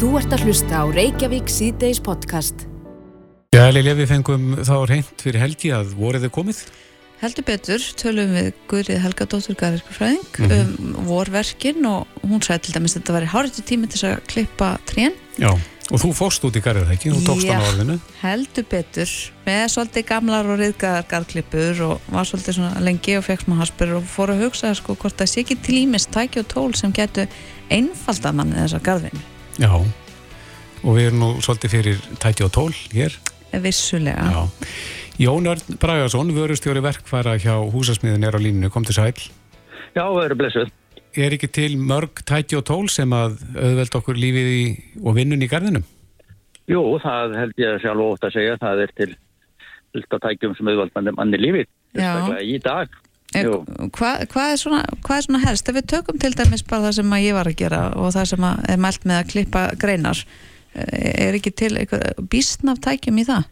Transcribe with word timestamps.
Þú 0.00 0.10
ert 0.16 0.32
að 0.32 0.44
hlusta 0.48 0.80
á 0.80 0.84
Reykjavík 0.88 1.50
síðdeis 1.52 1.98
podcast. 2.02 2.66
Já, 3.52 3.66
Lilja, 3.74 3.92
við 3.98 4.08
fengum 4.14 4.44
þá 4.64 4.74
reynd 4.88 5.10
fyrir 5.20 5.42
helgi 5.42 5.72
að 5.74 5.90
voruð 5.98 6.24
þið 6.24 6.32
komið? 6.36 6.60
Heldur 7.20 7.44
betur 7.44 7.82
tölum 8.00 8.30
við 8.32 8.46
Guðrið 8.70 9.00
Helgadóttur 9.04 9.56
Garðirkufræðing 9.60 10.38
Mhm. 10.38 10.52
um 10.56 10.94
vorverkin 11.04 11.84
og 11.86 12.06
hún 12.24 12.40
sagði 12.40 12.62
til 12.62 12.74
dæmis 12.78 12.96
að 12.96 13.02
þetta 13.02 13.16
væri 13.18 13.28
hárið 13.34 13.60
tími 13.68 13.90
til 13.90 13.98
þess 14.00 14.08
að 14.16 14.26
klippa 14.26 14.78
trén 14.86 15.12
Já. 15.38 15.50
Og 15.90 15.98
þú 15.98 16.12
fórst 16.14 16.44
út 16.46 16.54
í 16.54 16.62
garðið, 16.62 16.90
ekki? 16.94 17.10
Þú 17.10 17.20
tókst 17.26 17.50
hann 17.50 17.60
á 17.60 17.68
orðinu. 17.68 18.00
heldur 18.22 18.64
betur 18.70 19.10
með 19.44 19.64
svolítið 19.74 20.06
gamlar 20.06 20.46
og 20.46 20.58
riðgaðar 20.60 21.08
garðklippur 21.10 21.80
og 21.82 22.00
var 22.08 22.24
svolítið 22.24 22.54
svona 22.56 22.80
lengi 22.80 23.16
og 23.18 23.24
fekk 23.24 23.44
smá 23.44 23.56
haspur 23.58 23.96
og 23.96 24.04
fór 24.04 24.30
að 24.30 24.44
hugsa 24.46 24.74
sko 24.74 24.94
hvort 24.94 25.16
það 25.18 25.28
sé 25.28 25.42
ekki 25.44 25.60
til 25.60 25.74
ímis 25.84 26.06
tæki 26.06 26.38
og 26.38 26.48
tól 26.48 26.72
sem 26.74 26.92
getur 26.92 27.26
einfalda 27.70 28.32
manni 28.32 28.54
þessa 28.54 28.80
garðvinni 28.80 29.20
Já. 29.60 29.74
Og 30.80 30.96
við 30.96 31.10
erum 31.10 31.20
nú 31.20 31.28
svolítið 31.44 31.74
fyrir 31.74 32.00
tæti 32.22 32.46
og 32.46 32.52
tól 32.54 32.72
hér. 32.94 33.16
vissulega 33.52 34.24
Já. 34.24 34.42
Jón 35.20 35.44
Örn 35.50 35.76
Bragarsson, 35.76 36.30
vörustjóri 36.32 36.80
verkfæra 36.80 37.36
hjá 37.36 37.58
húsasmiðin 37.60 38.24
er 38.24 38.36
á 38.36 38.40
línunu, 38.40 38.70
kom 38.72 38.86
til 38.88 38.96
sæl. 38.96 39.12
Já, 39.92 40.06
það 40.06 40.24
eru 40.24 40.36
blessuð. 40.40 40.70
Er 41.18 41.34
ekki 41.36 41.50
til 41.52 41.74
mörg 41.76 42.22
tæti 42.24 42.56
og 42.56 42.64
tól 42.64 42.88
sem 42.88 43.10
að 43.12 43.36
auðveld 43.52 43.98
okkur 43.98 44.16
lífið 44.16 44.48
í, 44.48 44.62
og 45.04 45.18
vinnun 45.18 45.44
í 45.44 45.50
garðinum? 45.50 45.84
Jú, 46.70 46.80
það 47.02 47.36
held 47.36 47.60
ég 47.60 47.82
sjálf 47.82 48.06
ótt 48.06 48.24
að 48.30 48.34
segja. 48.38 48.56
Það 48.62 48.82
er 48.86 48.94
til 48.96 49.10
fullt 49.92 50.16
af 50.16 50.24
tækjum 50.24 50.56
sem 50.56 50.72
auðvald 50.72 51.12
manni, 51.18 51.42
lífið. 51.42 51.70
Já. 51.98 52.12
Í 52.40 52.56
dag. 52.64 52.94
Eh. 53.30 53.46
Hvað 53.46 54.24
hva 54.32 54.44
er, 54.50 54.58
hvað 55.04 55.16
er 55.16 55.24
svona 55.26 55.42
helst? 55.44 55.68
Ef 55.70 55.76
við 55.76 55.88
tökum 55.92 56.18
til 56.18 56.32
dæmis 56.34 56.64
bara 56.66 56.88
það 56.88 56.96
sem 56.98 57.16
ég 57.20 57.36
var 57.36 57.50
að 57.50 57.58
gera 57.60 57.82
og 57.94 58.10
það 58.16 58.28
sem 58.32 58.46
er 58.50 58.82
mælt 58.82 59.06
með 59.06 59.20
að 59.20 59.30
klippa 59.30 59.62
greinar 59.78 60.22
eh, 60.74 61.28
er 61.28 61.38
ekki 61.38 61.52
til 61.54 61.72
eitthvað 61.78 62.24
býstn 62.32 62.72
af 62.72 62.82
tækjum 62.82 63.20
í 63.22 63.26
það? 63.28 63.48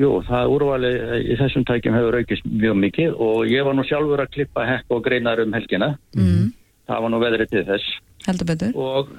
Jú, 0.00 0.10
það 0.26 0.54
úrvali 0.54 0.90
í 1.28 1.36
þessum 1.38 1.66
tækjum 1.68 1.98
hefur 1.98 2.18
aukist 2.18 2.46
mjög 2.48 2.78
mikið 2.86 3.18
og 3.20 3.50
ég 3.50 3.66
var 3.66 3.76
nú 3.76 3.84
sjálfur 3.86 4.22
að 4.24 4.32
klippa 4.34 4.64
hekk 4.66 4.94
og 4.96 5.02
greinar 5.04 5.42
um 5.44 5.52
helgina. 5.54 5.92
Mm. 6.16 6.48
Það 6.88 7.04
var 7.04 7.12
nú 7.12 7.20
veðrið 7.20 7.52
til 7.52 7.66
þess. 7.68 7.98
Og 8.80 9.12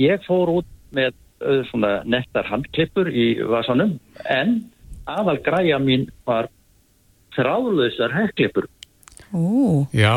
ég 0.00 0.22
fór 0.28 0.54
út 0.60 0.68
með 0.94 1.18
svona 1.68 1.96
nettar 2.06 2.46
handklippur 2.46 3.10
í 3.10 3.34
vasanum 3.50 3.96
en 4.30 4.60
aðal 5.10 5.40
græja 5.42 5.80
mín 5.82 6.06
var 6.28 6.48
þráðlausar 7.36 8.14
hekklippur. 8.14 8.68
Ó, 9.32 9.86
Já, 9.96 10.14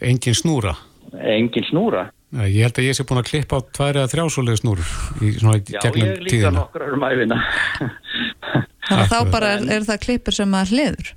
engin 0.00 0.34
snúra. 0.36 0.74
Engin 1.12 1.64
snúra. 1.70 2.10
Já, 2.32 2.46
Ég 2.48 2.62
held 2.64 2.78
að 2.80 2.86
ég 2.88 2.96
sé 2.96 3.04
búin 3.04 3.20
að 3.20 3.28
klippa 3.28 3.58
á 3.58 3.60
tvær 3.76 3.98
eða 4.00 4.10
þrjásólega 4.12 4.60
snúrur 4.62 4.92
í 5.20 5.32
svona 5.36 5.58
í 5.60 5.64
Já, 5.68 5.80
gegnum 5.84 6.06
ég 6.08 6.20
líka 6.24 6.30
tíðina. 6.32 6.52
nokkrar 6.62 6.94
um 6.96 7.02
æfina. 7.08 7.38
þannig 8.88 9.02
að 9.02 9.10
þá 9.12 9.18
bara 9.34 9.50
er, 9.56 9.66
er 9.76 9.84
það 9.88 10.00
klippur 10.06 10.36
sem 10.36 10.54
að 10.56 10.72
hliður? 10.72 11.10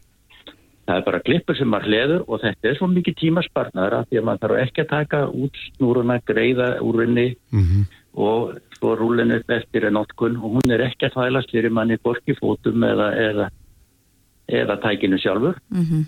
Það 0.86 1.00
er 1.00 1.06
bara 1.08 1.19
klippur 1.25 1.58
sem 1.58 1.69
maður 1.72 1.88
hleður 1.89 2.25
og 2.30 2.41
þetta 2.44 2.69
er 2.69 2.75
svo 2.78 2.88
mikið 2.91 3.16
tímasparnar 3.23 3.95
að 3.97 4.03
því 4.11 4.19
að 4.19 4.25
maður 4.28 4.44
þarf 4.44 4.59
ekki 4.66 4.83
að 4.83 4.89
taka 4.91 5.22
út 5.33 5.61
snúruna, 5.72 6.17
greiða 6.30 6.67
úr 6.86 7.03
henni 7.06 7.28
Mm 7.52 7.86
og 8.16 8.53
svo 8.78 8.94
rúlinu 8.95 9.41
eftir 9.52 9.83
en 9.89 9.97
notkun 9.97 10.38
og 10.39 10.53
hún 10.53 10.69
er 10.72 10.86
ekki 10.86 11.09
að 11.09 11.17
þvælast 11.17 11.50
fyrir 11.52 11.73
manni 11.75 11.97
borki 12.00 12.31
fótum 12.38 12.86
eða, 12.88 13.09
eða, 13.19 13.47
eða 14.47 14.78
tækinu 14.86 15.19
sjálfur. 15.19 15.58
Mm 15.75 16.06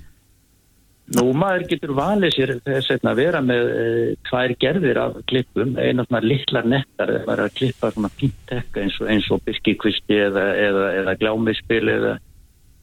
Nú 1.15 1.23
maður 1.39 1.63
getur 1.69 1.93
valið 1.95 2.33
sér 2.35 2.51
þess 2.65 2.97
að 2.97 3.19
vera 3.21 3.39
með 3.39 3.69
e, 3.71 3.83
tvær 4.27 4.53
gerðir 4.59 4.97
af 4.99 5.19
klippum, 5.31 5.77
eina 5.79 6.03
svona 6.03 6.19
litlar 6.25 6.67
nettar 6.67 7.13
eða 7.13 7.27
bara 7.29 7.45
að 7.47 7.53
klippa 7.61 7.91
svona 7.95 8.09
fínt 8.19 8.41
tekka 8.49 8.83
eins 8.83 8.97
og, 8.99 9.07
eins 9.13 9.29
og 9.31 9.43
birkikvisti 9.45 10.17
eða, 10.25 10.47
eða, 10.67 10.87
eða 11.01 11.13
glámispil 11.21 11.85
eða 11.93 12.17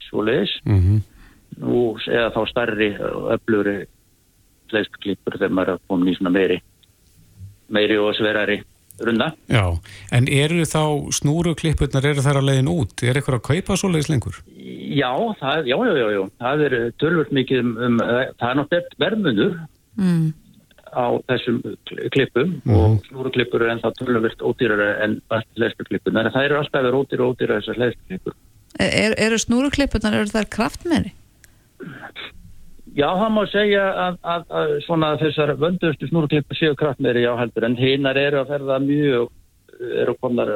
svoleiðis. 0.07 0.55
-hmm. 0.65 1.03
Nú, 1.61 1.83
eða 2.09 2.31
þá 2.33 2.41
starri 2.49 2.89
og 2.97 3.29
öflugri 3.37 3.77
fleisklippur 4.71 5.37
þegar 5.37 5.53
maður 5.53 5.75
er 5.75 5.85
komin 5.87 6.09
í 6.11 6.17
svona 6.17 6.33
meiri 6.33 6.57
meiri 7.69 7.97
og 8.01 8.13
sverari 8.17 8.59
runda. 9.03 9.27
Já, 9.51 9.65
en 10.15 10.27
eru 10.31 10.63
þá 10.63 10.81
snúruklippurnar, 11.17 12.05
eru 12.05 12.23
þær 12.23 12.39
að 12.39 12.47
leiðin 12.49 12.71
út? 12.71 13.03
Er 13.03 13.17
eitthvað 13.19 13.39
að 13.41 13.45
kaupa 13.49 13.77
svoleiðis 13.81 14.09
lengur? 14.13 14.37
Já, 14.95 15.11
það, 15.41 15.67
já, 15.71 15.75
já, 15.75 15.93
já, 15.99 16.07
já, 16.15 16.21
það 16.39 16.63
er 16.69 16.75
tölvöld 17.01 17.31
mikið 17.35 17.59
um, 17.65 17.75
um 17.89 17.97
það 17.99 18.49
er 18.49 18.57
náttúrulega 18.61 18.99
verðmunur 19.03 19.57
mm. 19.99 20.25
á 20.95 21.05
þessum 21.31 21.57
kl- 21.89 22.07
klippum 22.15 22.53
Mhm. 22.63 22.75
og 22.75 23.03
snúruklippur 23.09 23.65
er 23.65 23.73
ennþá 23.75 23.91
tölvöld 23.99 24.39
ódýrara 24.47 24.89
en 25.03 25.17
hlæstuklippur. 25.59 26.13
Þannig 26.15 26.31
að 26.31 26.37
það 26.37 26.45
eru 26.49 26.59
alltaf 26.61 26.85
verið 26.87 26.99
ódýra 27.01 27.27
og 27.27 27.35
ódýra 27.35 27.59
þessar 27.59 27.81
hlæstuklippur. 27.81 28.33
er, 28.79 29.15
Eru 29.17 29.37
snúruklippunar, 29.39 30.13
eru 30.21 30.31
þær 30.31 30.49
kraftmeiri? 30.55 31.11
Já, 32.95 33.07
það 33.19 33.31
má 33.35 33.41
segja 33.51 33.85
að, 33.99 34.19
að, 34.23 34.43
að 34.59 34.75
svona 34.85 35.09
þessar 35.19 35.55
vöndustu 35.59 36.07
snúruklippur 36.09 36.57
séu 36.57 36.75
kraftmeiri 36.79 37.25
já 37.25 37.33
heldur 37.35 37.65
en 37.67 37.75
hinnar 37.79 38.19
eru 38.19 38.39
að 38.39 38.53
ferða 38.53 38.77
mjög 38.83 39.33
eru 40.03 40.13
komnar, 40.23 40.51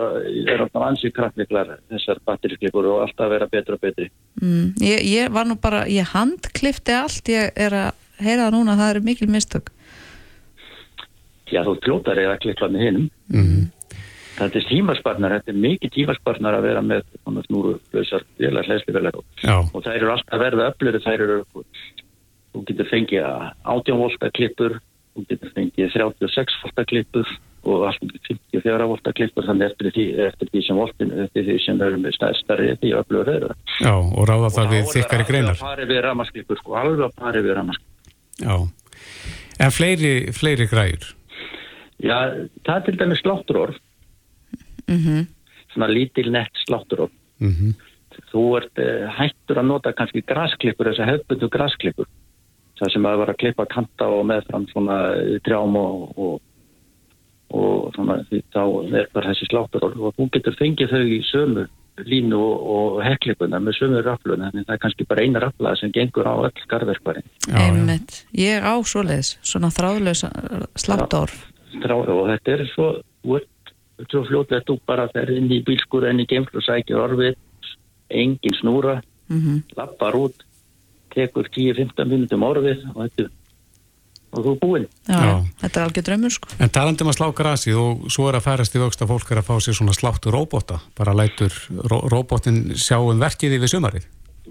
eru 0.47 0.67
að 0.69 0.85
ansi 0.85 1.11
kraftmiklar 1.11 1.73
þessar 1.91 2.21
batterisklippur 2.27 2.87
og 2.87 3.01
alltaf 3.03 3.25
að 3.25 3.33
vera 3.33 3.49
betra 3.51 3.75
og 3.75 3.81
betri. 3.83 4.07
Mm. 4.39 4.69
Ég, 4.79 5.03
ég 5.09 5.33
var 5.35 5.49
nú 5.49 5.57
bara, 5.59 5.83
ég 5.91 6.07
handklifti 6.13 6.95
allt, 6.95 7.27
ég 7.27 7.51
er 7.59 7.75
að 7.75 8.23
heyra 8.23 8.45
það 8.45 8.55
núna 8.55 8.75
að 8.77 8.83
það 8.83 8.93
eru 8.93 9.03
mikil 9.09 9.29
mistök. 9.33 9.73
Já, 11.49 11.59
þú 11.65 11.75
klótar 11.83 12.21
eða 12.21 12.39
klippa 12.39 12.71
með 12.71 12.87
hinum. 12.87 13.11
Mm 13.33 13.67
Þetta 14.39 14.59
er 14.59 14.67
tímasparnar, 14.69 15.33
þetta 15.39 15.51
er 15.51 15.57
mikið 15.59 15.91
tímasparnar 15.95 16.55
að 16.55 16.67
vera 16.69 16.81
með 16.85 17.07
svona 17.17 17.41
snúrulausar 17.47 18.23
vélar, 18.39 18.67
hlæslivelar 18.69 19.17
og, 19.19 19.25
þær 19.83 19.95
eru 19.97 20.13
alltaf 20.13 20.37
að 20.37 20.43
verða 20.45 20.67
öflöru, 20.71 21.01
þær 21.03 21.23
eru, 21.25 21.39
þú 22.53 22.63
getur 22.69 22.89
fengið 22.89 23.27
18 23.27 23.99
volta 23.99 24.31
klippur, 24.35 24.79
þú 25.15 25.25
getur 25.29 25.53
fengið 25.55 25.93
36 25.93 26.57
volta 26.63 26.85
klippur 26.89 27.37
og 27.67 27.85
allt 27.89 28.03
um 28.05 28.11
54 28.23 28.87
volta 28.87 29.11
klippur, 29.15 29.45
þannig 29.47 29.67
eftir 29.67 29.91
því, 29.95 30.05
eftir 30.29 30.51
því 30.53 30.61
sem 30.63 30.79
voltin, 30.79 31.09
eftir 31.25 31.45
því 31.47 31.57
sem 31.65 31.81
eru 31.83 31.99
með 31.99 32.15
stærri, 32.39 32.69
því 32.79 32.93
öflöru 33.01 33.33
eru. 33.35 33.49
já, 33.83 33.91
og 33.91 34.29
ráða 34.29 34.51
það 34.55 34.75
við 34.75 34.91
þykkari 34.93 35.25
greinar. 35.27 35.57
Alveg 35.57 35.65
að 35.65 35.73
pari 35.73 35.89
við 35.89 36.01
ramasklippur, 36.05 36.61
sko, 36.61 36.77
alveg 36.79 37.03
að 37.09 37.17
pari 37.19 37.43
við 37.43 37.57
ramasklippur. 37.59 38.13
Já, 38.39 38.55
en 39.65 39.75
fleiri, 39.75 40.13
fleiri 40.37 40.69
græur. 40.71 41.09
Já, 41.99 42.15
það 42.63 42.75
er 42.77 42.87
til 42.87 42.97
dæmis 43.03 43.23
slátturorf, 43.25 43.83
Mm 44.89 45.27
svona 45.69 45.85
lítil 45.85 46.31
nett 46.33 46.55
slátturorf. 46.65 47.11
Mm 47.37 47.75
þú 48.33 48.41
ert 48.57 48.79
uh, 48.81 49.05
hættur 49.15 49.59
að 49.61 49.67
nota 49.69 49.91
kannski 49.95 50.23
grasklippur, 50.27 50.89
þess 50.89 51.01
að 51.03 51.11
hefðbundu 51.11 51.47
grasklippur 51.53 52.07
það 52.79 52.93
sem 52.93 53.09
að 53.09 53.19
vera 53.23 53.35
að 53.35 53.41
klippa 53.43 53.65
kanta 53.71 54.07
og 54.13 54.23
meðfram 54.29 54.67
svona 54.71 54.99
eh, 55.17 55.35
trjám 55.45 55.75
og, 55.79 56.05
og, 56.19 56.39
og 57.59 57.91
svona 57.95 58.21
því 58.29 58.41
þá 58.55 58.63
er 59.01 59.11
bara 59.15 59.33
þessi 59.33 59.49
sláttur 59.49 59.89
og 59.89 60.15
þú 60.17 60.29
getur 60.35 60.57
fengið 60.59 60.95
þau 60.95 61.03
í 61.03 61.19
sömu 61.29 61.67
línu 62.07 62.39
og, 62.39 62.65
og 62.73 62.97
hekklipuna 63.03 63.59
með 63.59 63.75
sömu 63.81 64.01
rafluna, 64.05 64.51
en 64.53 64.63
það 64.63 64.75
er 64.75 64.81
kannski 64.85 65.07
bara 65.09 65.25
eina 65.25 65.41
rafla 65.43 65.73
sem 65.75 65.91
gengur 65.91 66.29
á 66.31 66.35
öll 66.47 66.53
já. 66.55 67.57
Einmitt. 67.59 68.21
Ég 68.31 68.63
á 68.63 68.73
svoleiðis, 68.87 69.35
svona 69.43 69.67
þráðlösa 69.67 70.31
sláttorf. 70.79 71.35
og 71.83 72.29
þetta 72.31 72.55
er 72.55 72.65
svo 72.71 72.87
þú 73.23 73.41
ert 73.41 73.73
svo 74.07 74.23
fljótlega 74.29 74.63
þú 74.63 74.79
bara 74.87 75.09
fer 75.11 75.31
inn 75.35 75.51
í 75.51 75.59
bílskur 75.65 76.07
en 76.07 76.23
í 76.23 76.27
geimflu 76.29 76.63
sækir 76.63 77.01
orfið 77.03 77.35
engin 78.09 78.55
snúra 78.61 79.01
Mm 79.29 79.61
lappar 79.77 80.15
út, 80.17 80.33
tekur 81.15 81.49
10-15 81.55 82.09
minnum 82.09 82.47
orfið 82.47 82.87
og 82.95 83.03
þetta 83.05 83.29
og 84.29 84.45
þú 84.45 84.51
er 84.53 84.59
búinn. 84.61 84.85
Já, 85.09 85.17
Já. 85.25 85.33
þetta 85.63 85.79
er 85.79 85.87
algjör 85.87 86.05
draumur 86.09 86.33
sko. 86.35 86.51
En 86.61 86.73
talandi 86.73 87.05
um 87.05 87.11
að 87.11 87.17
slá 87.17 87.27
grasið 87.39 87.81
og 87.81 88.05
svo 88.13 88.29
er 88.29 88.37
að 88.37 88.45
færast 88.45 88.77
í 88.77 88.83
vöxt 88.83 89.03
að 89.03 89.11
fólk 89.13 89.31
er 89.33 89.41
að 89.41 89.49
fá 89.49 89.55
sér 89.57 89.77
svona 89.79 89.95
sláttu 89.97 90.33
róbota, 90.33 90.79
bara 90.97 91.17
lætur 91.17 91.55
ró 91.89 92.03
róbotin 92.11 92.75
sjá 92.77 92.99
um 92.99 93.21
verkið 93.21 93.57
yfir 93.57 93.73
sumarið. 93.73 94.05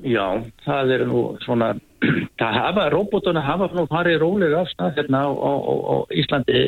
Já, 0.06 0.26
það 0.62 0.92
er 0.94 1.04
nú 1.10 1.22
svona, 1.42 1.72
það 2.40 2.58
hafa, 2.58 2.88
robotuna 2.94 3.42
hafa 3.42 3.70
nú 3.74 3.86
farið 3.90 4.20
rólega 4.22 4.62
af 4.62 4.70
stað 4.70 5.00
hérna 5.00 5.24
á, 5.26 5.30
á, 5.30 5.52
á, 5.58 5.94
Íslandi 6.14 6.60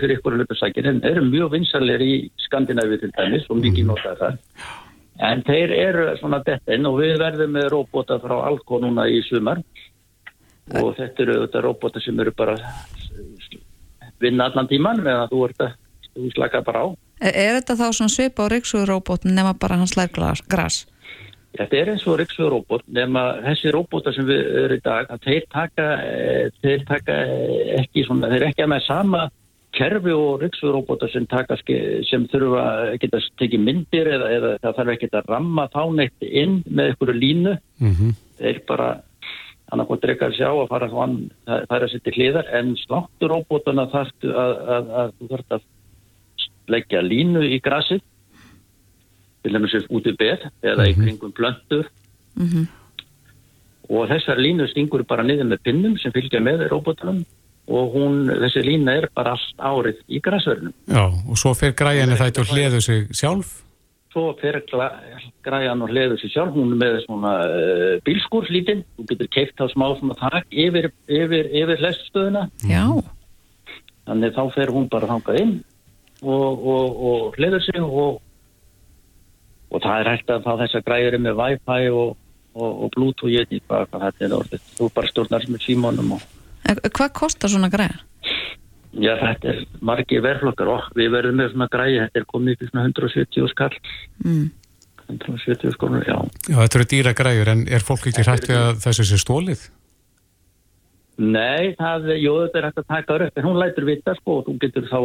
fyrir 0.00 0.16
ykkur 0.16 0.38
löpusækir, 0.40 0.88
en 0.90 1.02
eru 1.06 1.22
mjög 1.26 1.54
vinsalir 1.54 2.02
í 2.02 2.14
Skandinavíu 2.46 2.98
til 3.02 3.12
dæmis 3.14 3.46
og 3.50 3.62
mikið 3.62 3.92
notaði 3.92 4.18
það. 4.22 4.40
En 5.22 5.42
þeir 5.46 5.70
eru 5.70 6.06
svona 6.18 6.40
þetta 6.46 6.74
inn 6.74 6.86
og 6.90 6.98
við 6.98 7.18
verðum 7.22 7.52
með 7.54 7.68
robota 7.70 8.18
frá 8.18 8.34
Alko 8.48 8.80
núna 8.82 9.06
í 9.06 9.20
sumar 9.28 9.60
og 10.74 10.94
þetta 10.96 11.22
eru 11.22 11.36
þetta 11.44 11.62
robota 11.62 12.00
sem 12.02 12.18
eru 12.20 12.32
bara 12.34 12.56
vinna 14.20 14.48
allan 14.48 14.68
tíman 14.70 15.02
meðan 15.04 15.30
þú 15.30 15.44
ert 15.48 15.62
að 15.66 15.76
þú 16.14 16.32
slaka 16.34 16.62
bara 16.66 16.82
á. 16.82 16.86
Er, 17.22 17.34
er 17.34 17.54
þetta 17.60 17.76
þá 17.78 17.86
svona 17.94 18.14
svipa 18.14 18.46
á 18.46 18.52
Ríksuðuróbótin 18.52 19.36
nema 19.36 19.54
bara 19.54 19.78
hann 19.78 19.90
slær 19.90 20.10
glas- 20.14 20.42
gras? 20.50 20.82
Þetta 21.54 21.76
er 21.78 21.90
eins 21.92 22.04
og 22.10 22.16
Ríksfjörróbot 22.18 22.82
nema 22.90 23.20
þessi 23.44 23.70
róbota 23.74 24.10
sem 24.14 24.26
við 24.26 24.40
erum 24.64 24.74
í 24.80 24.82
dag 24.82 25.10
þeir 25.22 25.44
taka, 25.54 25.84
eh, 26.02 26.48
þeir 26.64 26.82
taka 26.88 27.18
eh, 27.22 27.76
ekki 27.84 28.02
svona, 28.08 28.30
þeir 28.32 28.48
ekki 28.48 28.64
að 28.64 28.72
með 28.72 28.82
sama 28.88 29.20
kerfi 29.74 30.12
og 30.14 30.42
ryggsfjörróbóta 30.42 31.08
sem, 31.12 31.26
sem 32.08 32.26
þurfa 32.30 32.64
að 32.64 32.92
geta 33.02 33.20
tekið 33.40 33.64
myndir 33.64 34.10
eða, 34.16 34.28
eða 34.36 34.52
það 34.62 34.76
þarf 34.78 34.92
ekki 34.94 35.08
að 35.12 35.32
ramma 35.32 35.66
þá 35.72 35.82
neitt 35.98 36.28
inn 36.28 36.60
með 36.70 36.92
einhverju 36.92 37.18
línu. 37.18 37.56
Mm 37.82 38.14
þeir 38.38 38.60
bara 38.68 38.88
annarkot 39.72 40.02
dreikar 40.02 40.34
sjá 40.36 40.48
að 40.50 40.70
fara 40.70 40.88
hann, 40.92 41.18
það 41.46 41.76
er 41.76 41.86
að 41.86 41.92
setja 41.92 42.14
hliðar 42.16 42.50
en 42.58 42.74
slátturóbótana 42.82 43.86
þarftu 43.92 44.32
að, 44.34 44.54
að, 44.76 44.90
að 45.00 45.12
þú 45.18 45.28
þarft 45.32 45.56
að 45.56 45.68
leggja 46.74 47.04
línu 47.04 47.44
í 47.48 47.60
grasið 47.64 48.02
til 49.44 49.52
dæmis 49.52 49.76
út 49.92 50.08
í 50.08 50.14
beð 50.16 50.48
eða 50.64 50.88
í 50.88 50.96
kringum 50.96 51.34
plöntur. 51.36 51.90
Mhm. 52.34 52.66
og 53.94 54.08
þessar 54.10 54.40
línu 54.42 54.64
stingur 54.66 55.04
bara 55.06 55.22
niður 55.22 55.46
með 55.52 55.60
pinnum 55.62 55.92
sem 56.02 56.10
fylgja 56.10 56.40
með 56.42 56.64
róbótanum 56.70 57.20
og 57.64 57.94
hún, 57.96 58.24
þessi 58.28 58.62
lína 58.64 58.98
er 59.00 59.06
bara 59.16 59.34
allt 59.38 59.60
árið 59.60 60.00
í 60.12 60.20
grasverðinum 60.24 60.74
Já, 60.92 61.04
og 61.08 61.38
svo 61.40 61.54
fer 61.56 61.72
græjan 61.76 62.12
það 62.12 62.32
til 62.36 62.48
hliðu 62.50 62.80
sig 62.84 63.06
sjálf? 63.16 63.60
Svo 64.12 64.28
fer 64.38 64.60
græjan 65.42 65.82
og 65.82 65.90
hliður 65.90 66.20
sér 66.20 66.32
sjálf, 66.34 66.52
hún 66.54 66.74
er 66.76 66.80
með 66.82 66.98
svona 67.06 67.32
uh, 67.48 67.94
bílskúr 68.06 68.50
lítinn, 68.52 68.84
þú 68.98 69.06
getur 69.10 69.30
keift 69.34 69.64
á 69.64 69.66
smá 69.72 69.88
svona 69.98 70.18
þak 70.20 70.52
yfir, 70.52 70.90
yfir, 71.08 71.48
yfir 71.50 71.82
leststöðuna, 71.82 72.44
Já, 72.68 72.84
þannig 74.04 74.36
þá 74.36 74.44
fer 74.54 74.74
hún 74.76 74.90
bara 74.92 75.08
þangað 75.10 75.40
inn 75.40 75.56
og, 76.20 76.68
og, 76.74 77.00
og 77.08 77.40
hliður 77.40 77.64
sig 77.64 77.80
og, 77.80 78.20
og 79.72 79.82
það 79.82 80.04
er 80.04 80.12
hægt 80.12 80.36
að 80.36 80.44
fá 80.44 80.52
þessa 80.62 80.84
græjur 80.84 81.18
með 81.24 81.40
Wi-Fi 81.40 81.90
og, 81.96 82.14
og, 82.52 82.70
og 82.70 82.94
Bluetooth, 82.94 83.32
ég 83.32 83.48
veit 83.48 83.56
ekki 83.56 83.66
hvað, 83.72 83.98
þetta 84.04 84.28
er 84.28 84.38
orðið, 84.42 84.72
þú 84.76 84.94
bara 85.00 85.14
stjórnar 85.14 85.48
með 85.48 85.64
símónum 85.64 86.16
og 86.20 86.32
hvað 86.64 87.14
kostar 87.20 87.52
svona 87.52 87.70
græða? 87.72 88.00
já, 88.94 89.14
þetta 89.18 89.48
er 89.50 89.62
margir 89.82 90.22
verflokkar 90.22 90.68
og 90.70 90.90
við 90.94 91.10
verðum 91.16 91.40
með 91.40 91.54
svona 91.54 91.66
græji, 91.72 92.02
þetta 92.04 92.20
er 92.20 92.26
komið 92.30 92.60
í 92.62 92.68
svona 92.70 92.84
170 92.88 93.48
skall, 93.50 93.74
Mm. 94.24 94.50
170 95.04 95.74
skallur, 95.74 96.04
já. 96.06 96.16
Já, 96.48 96.56
þetta 96.62 96.78
eru 96.78 96.86
dýra 96.88 97.12
græjur 97.12 97.48
en 97.52 97.66
er 97.68 97.82
fólk 97.84 98.06
ekki 98.08 98.24
hrætt 98.24 98.46
við 98.48 98.56
að 98.56 98.78
þessu 98.86 99.04
sé 99.04 99.18
stólið? 99.20 99.66
Nei, 101.14 101.74
það, 101.78 102.08
jú, 102.18 102.32
þetta 102.42 102.58
er 102.58 102.66
hægt 102.66 102.80
að 102.80 102.86
taka 102.90 103.16
upp, 103.22 103.36
en 103.38 103.46
hún 103.46 103.58
lætur 103.60 103.86
vita, 103.86 104.14
sko, 104.18 104.38
og 104.40 104.48
þú 104.48 104.54
getur 104.64 104.88
þá, 104.90 104.98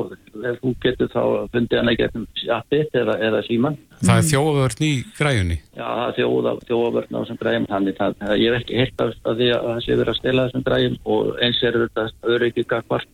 þú 0.58 0.74
getur 0.86 1.12
þá 1.14 1.22
fundið 1.54 1.82
hana 1.82 1.94
í 1.94 2.00
gegnum 2.00 2.26
appið 2.56 3.00
eða, 3.04 3.18
eða 3.30 3.42
síman. 3.46 3.78
Það 4.00 4.22
er 4.22 4.28
þjóðvörn 4.32 4.86
í 4.88 4.92
græjunni 5.20 5.58
Já, 5.78 5.86
það 5.86 6.06
er 6.08 6.18
þjóða, 6.18 6.54
þjóðavörn 6.72 7.14
á 7.14 7.20
þessum 7.20 7.42
græjum, 7.44 7.68
þannig 7.70 8.00
það, 8.00 8.20
það, 8.24 8.36
ég 8.42 8.56
hef 8.56 8.64
ekki 8.64 8.80
hirt 8.82 9.04
af 9.06 9.18
því 9.30 9.50
að 9.54 9.68
það 9.70 9.82
sé 9.86 10.00
verið 10.00 10.14
að 10.14 10.22
stela 10.22 10.48
þessum 10.48 10.68
græjum 10.70 11.02
og 11.16 11.34
eins 11.46 11.64
er 11.70 11.82
þetta 11.84 12.08
öryggi 12.36 12.70
gagvart 12.74 13.12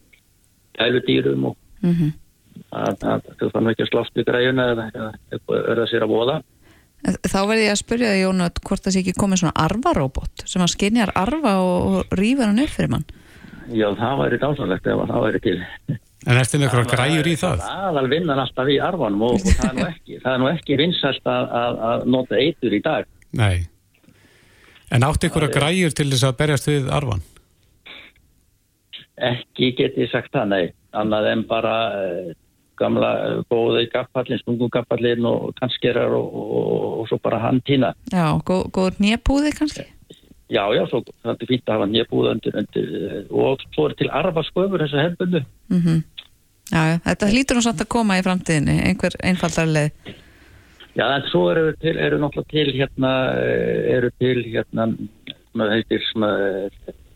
gæludýrum 0.79 1.49
og 1.51 1.61
Mm 1.85 2.13
að, 2.71 3.03
að, 3.03 3.31
þú 3.39 3.49
fann 3.53 3.71
ekki 3.71 3.85
að 3.85 3.91
slást 3.91 4.17
við 4.17 4.27
græjuna 4.29 4.67
eða, 4.73 4.85
eða, 4.93 5.09
eða 5.37 5.77
það 5.81 5.89
sér 5.91 6.05
að 6.05 6.13
voða. 6.13 6.35
Þá 7.05 7.39
verði 7.45 7.67
ég 7.67 7.75
að 7.75 7.81
spyrja 7.81 8.13
þig, 8.13 8.21
Jónat, 8.23 8.63
hvort 8.65 8.85
það 8.85 8.95
sé 8.95 9.03
ekki 9.03 9.13
komið 9.19 9.43
svona 9.43 9.59
arvaróbot 9.65 10.45
sem 10.49 10.63
að 10.65 10.71
skinjar 10.73 11.11
arva 11.19 11.53
og, 11.61 11.85
og 11.85 12.15
rýfur 12.17 12.49
hann 12.49 12.63
upp 12.63 12.73
fyrir 12.73 12.91
mann. 12.95 13.05
Já, 13.69 13.87
það 13.97 14.17
væri 14.23 14.41
dásalegt 14.41 14.89
ef 14.89 15.03
að 15.03 15.13
það 15.13 15.25
væri 15.27 15.43
til. 15.45 15.57
En 16.25 16.39
ertu 16.41 16.57
með 16.57 16.65
eitthvað 16.65 16.89
græjur 16.95 17.29
í 17.29 17.35
það? 17.37 17.63
aðal 17.69 18.05
vinnan 18.09 18.41
alltaf 18.41 18.69
í 18.73 18.79
arfanum 18.81 19.27
og, 19.27 19.37
og 19.37 19.59
það 19.59 19.67
er 19.67 19.75
nú 19.77 19.85
ekki, 19.85 20.17
það 20.23 20.31
er 20.31 20.41
nú 20.41 20.49
ekki 20.49 20.77
vinsælt 20.81 21.29
að, 21.29 21.53
að, 21.59 21.79
að 21.89 22.05
nota 22.15 22.39
eitur 22.41 22.73
í 22.73 22.81
dag 22.81 23.09
Nei 23.37 23.67
En 24.93 25.05
áttu 25.05 25.29
ykkur 25.29 25.45
að 25.45 25.53
græjur 25.59 25.93
til 25.97 26.07
þess 26.09 26.25
að 26.25 26.37
berjast 26.39 26.69
við 26.71 26.89
arfan? 26.93 27.21
ekki 29.15 29.71
get 29.77 29.95
ég 29.99 30.09
sagt 30.11 30.33
það, 30.33 30.49
nei 30.51 30.65
annað 30.95 31.29
en 31.31 31.43
bara 31.47 31.75
uh, 31.95 32.33
gamla 32.79 33.11
uh, 33.25 33.41
góði 33.51 33.85
gaffallin, 33.93 34.41
stungungafallin 34.43 35.27
og 35.29 35.53
kannskerar 35.59 36.15
og, 36.17 36.33
og, 36.33 36.87
og 37.01 37.09
svo 37.11 37.19
bara 37.23 37.41
handtína 37.43 37.93
Já, 38.13 38.27
góð, 38.47 38.65
góður 38.75 38.99
nýjapúði 39.03 39.53
kannski? 39.57 39.87
já, 40.49 40.61
já, 40.77 40.83
svo 40.89 41.01
það 41.23 41.31
er 41.41 41.49
fínt 41.49 41.69
að 41.69 41.73
hafa 41.79 41.87
nýjabúða 41.89 42.35
undir, 42.35 42.59
undir 42.61 42.91
uh, 42.99 43.21
og 43.45 43.63
svo 43.73 43.87
er 43.89 43.95
til 44.01 44.11
arfasköfur 44.11 44.85
þessu 44.85 45.01
hefbundu 45.03 45.45
Mm 45.73 46.03
Já, 46.73 46.81
já, 46.89 46.95
þetta 47.05 47.27
hlýtur 47.29 47.57
nú 47.59 47.61
samt 47.61 47.81
að 47.83 47.91
koma 47.93 48.15
í 48.17 48.23
framtíðinni, 48.25 48.79
einhver 48.87 49.13
einfaldar 49.21 49.67
leið. 49.69 49.91
já, 50.97 51.03
en 51.05 51.25
svo 51.29 51.43
eru, 51.51 51.75
til, 51.77 51.93
eru 52.01 52.17
náttúrulega 52.17 52.49
til 52.49 52.71
hérna, 52.73 53.11
uh, 53.37 53.81
eru 53.93 54.09
til 54.17 54.41
hérna, 54.49 54.87
svona 55.51 55.67
heitir 55.75 56.01
svona, 56.09 56.31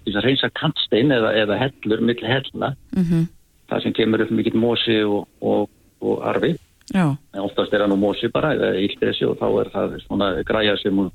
þess 0.05 0.19
að 0.19 0.27
reynsa 0.27 0.51
kantstein 0.59 1.15
eða, 1.15 1.33
eða 1.41 1.57
hellur, 1.63 2.05
milli 2.11 2.29
hellna. 2.29 2.75
Mm 2.93 3.27
það 3.69 3.85
sem 3.85 3.95
kemur 3.97 4.25
upp 4.25 4.33
mikill 4.35 4.59
mosi 4.59 4.97
og, 5.05 5.27
og, 5.41 5.69
og 6.01 6.25
arfi. 6.31 6.55
Oftast 7.37 7.73
er 7.73 7.83
það 7.83 7.91
nú 7.91 7.99
mosi 8.01 8.31
bara 8.33 8.55
eða 8.57 8.73
íldresi 8.81 9.27
og 9.29 9.37
þá 9.39 9.47
er 9.61 9.71
það 9.75 9.97
svona 10.05 10.29
græja 10.47 10.75
sem 10.81 10.97
hún, 10.97 11.11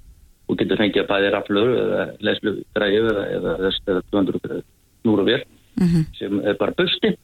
hún 0.48 0.60
getur 0.60 0.80
fengið 0.80 1.02
að 1.02 1.10
bæði 1.10 1.34
raflur 1.34 1.74
eða 1.82 2.06
leslu 2.28 2.56
græju 2.76 3.04
eða, 3.10 3.28
eða, 3.36 3.54
eða, 3.58 3.72
eða 3.90 4.04
200 4.14 4.58
núru 5.04 5.28
vél 5.28 5.44
mm 5.80 6.04
sem 6.18 6.40
er 6.46 6.58
bara 6.58 6.74
busti. 6.78 7.16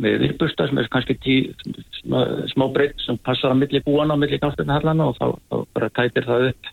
Með 0.00 0.18
virbusta 0.20 0.66
sem 0.68 0.78
er 0.78 0.88
kannski 0.92 1.14
tí, 1.24 1.34
smá, 2.02 2.18
smá 2.52 2.66
breytt 2.72 3.00
sem 3.00 3.16
passar 3.24 3.52
á 3.52 3.56
milli 3.56 3.80
búana 3.84 4.16
á 4.16 4.20
milli 4.20 4.38
káttunahallana 4.40 5.06
og 5.08 5.16
þá, 5.16 5.26
þá 5.48 5.56
bara 5.72 5.88
tætir 5.96 6.26
það 6.28 6.48
upp, 6.50 6.68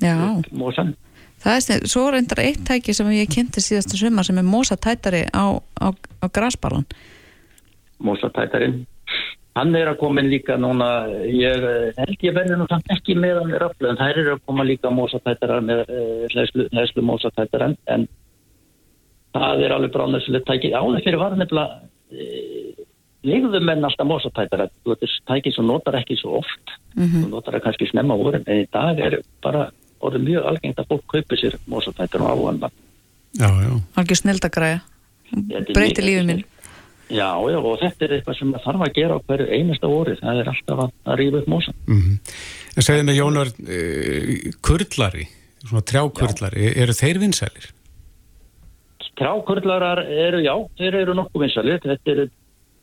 já. 0.00 0.14
upp 0.38 0.52
mosan 0.52 0.94
Það 1.40 1.56
er 1.56 1.64
snið, 1.64 1.84
svo 1.88 2.04
reyndar 2.12 2.42
eitt 2.44 2.62
tæki 2.68 2.94
sem 2.96 3.08
ég 3.16 3.30
kynnti 3.32 3.62
síðasta 3.64 3.96
sumar 3.96 4.26
sem 4.28 4.38
er 4.40 4.46
mosatætari 4.46 5.22
á, 5.32 5.56
á, 5.56 5.88
á 5.96 6.26
grasbalan. 6.28 6.84
mosatætarinn. 8.00 8.82
Hann 9.56 9.74
er 9.74 9.90
að 9.90 9.98
koma 10.00 10.22
inn 10.22 10.30
líka 10.30 10.54
núna 10.60 11.08
ég 11.26 11.64
eh, 11.66 11.96
held 11.96 12.22
ég 12.24 12.36
verði 12.36 12.58
nú 12.60 12.68
samt 12.70 12.92
ekki 12.94 13.16
með 13.18 13.40
hann 13.40 13.56
raflu 13.60 13.88
en 13.90 13.98
þær 13.98 14.20
eru 14.22 14.34
að 14.36 14.44
koma 14.46 14.66
líka 14.68 14.92
mosatætarar 14.94 15.64
með 15.66 15.82
uh, 15.90 16.28
hlæslu, 16.30 17.02
mosatætarar 17.02 17.74
en 17.90 18.06
það 19.34 19.64
er 19.64 19.74
alveg 19.74 19.96
bráðnæsilegt 19.96 20.46
tæki. 20.46 20.70
Áður 20.76 21.02
fyrir 21.04 21.20
var 21.20 21.36
nefnilega 21.40 21.80
uh, 21.80 22.86
legðu 23.26 23.60
menn 23.64 23.88
alltaf 23.88 24.08
mosatætarar. 24.08 24.70
Þú 24.84 24.94
veit 24.94 25.04
þessu 25.06 25.26
tæki 25.32 25.56
sem 25.56 25.68
notar 25.72 25.98
ekki 26.02 26.20
svo 26.20 26.38
oft 26.44 26.76
Mm 26.98 27.22
þú 27.22 27.28
notar 27.30 27.54
það 27.54 27.62
kannski 27.68 27.86
snemma 27.86 28.16
á 28.18 28.22
vorin 28.22 28.46
en 28.50 28.64
í 28.64 28.68
dag 28.74 28.98
er 28.98 29.20
bara 29.44 29.68
orðið 30.00 30.28
mjög 30.28 30.48
algengt 30.52 30.80
að 30.80 30.88
fólk 30.94 31.04
kaupi 31.14 31.40
sér 31.40 31.58
mosatætar 31.70 32.24
og 32.24 32.70
Já, 33.38 33.46
já 33.46 33.70
Algjör 33.94 34.18
snildagræða. 34.18 34.80
Breyti 35.70 36.02
lífið 36.02 36.24
minn. 36.26 36.40
Já, 37.10 37.34
já, 37.50 37.58
og 37.58 37.78
þetta 37.80 38.06
er 38.06 38.12
eitthvað 38.16 38.36
sem 38.38 38.52
það 38.54 38.64
þarf 38.64 38.82
að 38.86 38.94
gera 38.94 39.18
á 39.18 39.24
hverju 39.26 39.46
einasta 39.50 39.88
orði, 39.90 40.16
það 40.20 40.40
er 40.40 40.50
alltaf 40.52 40.82
að, 40.84 40.90
að 41.10 41.20
rífa 41.20 41.40
upp 41.40 41.50
mósan. 41.50 41.78
mm 41.90 42.18
En 42.78 42.86
segðu 42.86 43.06
mig 43.08 43.16
Jónar 43.18 43.48
uh, 43.50 44.50
kurlari, 44.62 45.24
svona 45.64 45.82
trjákurlari 45.90 46.68
eru 46.78 46.94
þeir 46.94 47.18
vinsælir? 47.18 47.66
Trjákurlarar 49.18 50.04
eru, 50.06 50.38
já, 50.46 50.54
þeir 50.78 51.00
eru 51.02 51.16
nokkuð 51.18 51.44
vinsalir, 51.44 51.82
þetta 51.82 52.14
eru 52.14 52.28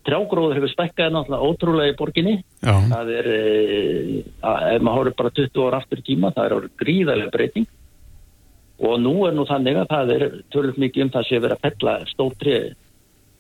trjágróður 0.08 0.60
hefur 0.60 0.72
stækkað 0.72 1.14
náttúrulega 1.14 1.50
ótrúlega 1.52 1.94
í 1.94 1.98
borginni, 2.00 2.36
Já, 2.64 2.74
það 2.94 3.12
er, 3.20 3.30
e, 3.34 4.22
að, 4.42 4.66
ef 4.74 4.86
maður 4.88 5.00
horfir 5.02 5.18
bara 5.22 5.34
20 5.40 5.68
ára 5.68 5.82
aftur 5.82 6.04
tíma, 6.08 6.34
það 6.36 6.50
er 6.50 6.68
gríðarlega 6.82 7.34
breyting. 7.36 7.70
Og 8.88 9.00
nú 9.02 9.16
er 9.26 9.34
nú 9.34 9.48
þannig 9.50 9.80
að 9.82 9.90
það 9.94 10.14
er 10.16 10.28
tölvöld 10.54 10.78
mikið 10.84 11.08
um 11.08 11.16
það 11.16 11.28
sé 11.30 11.42
verið 11.42 11.58
að 11.58 11.66
pella 11.66 11.96
stór 12.12 12.38
tré 12.42 12.60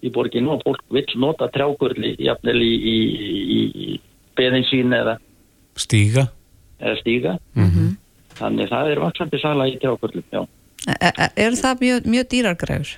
í 0.01 0.11
borginni 0.13 0.49
og 0.53 0.65
fólk 0.65 0.83
vill 0.93 1.21
nota 1.21 1.47
trjákurli 1.53 2.15
jafnvel 2.21 2.57
í, 2.61 2.73
í, 2.73 2.97
í, 3.57 3.61
í 3.85 3.87
beðin 4.37 4.65
sín 4.69 4.93
eða, 4.97 5.17
stíga. 5.77 6.27
eða 6.81 6.99
stíga, 7.01 7.39
mm 7.57 7.95
þannig 8.37 8.69
það 8.69 8.91
er 8.91 9.01
vaksandi 9.01 9.41
sala 9.41 9.65
í 9.69 9.77
trjákurlum, 9.81 10.25
já. 10.29 10.43
E 10.87 11.09
e 11.09 11.27
er 11.47 11.55
það 11.57 11.83
mjög, 11.83 12.09
mjög 12.13 12.27
dýrargræður? 12.33 12.91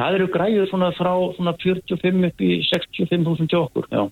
Það 0.00 0.16
eru 0.16 0.26
græður 0.32 0.68
svona 0.70 0.90
frá 0.96 1.12
svona 1.36 1.52
45 1.60 2.28
upp 2.30 2.44
í 2.44 2.50
65.000 2.64 3.50
hjá 3.52 3.58
okkur, 3.60 3.88
já. 3.92 4.04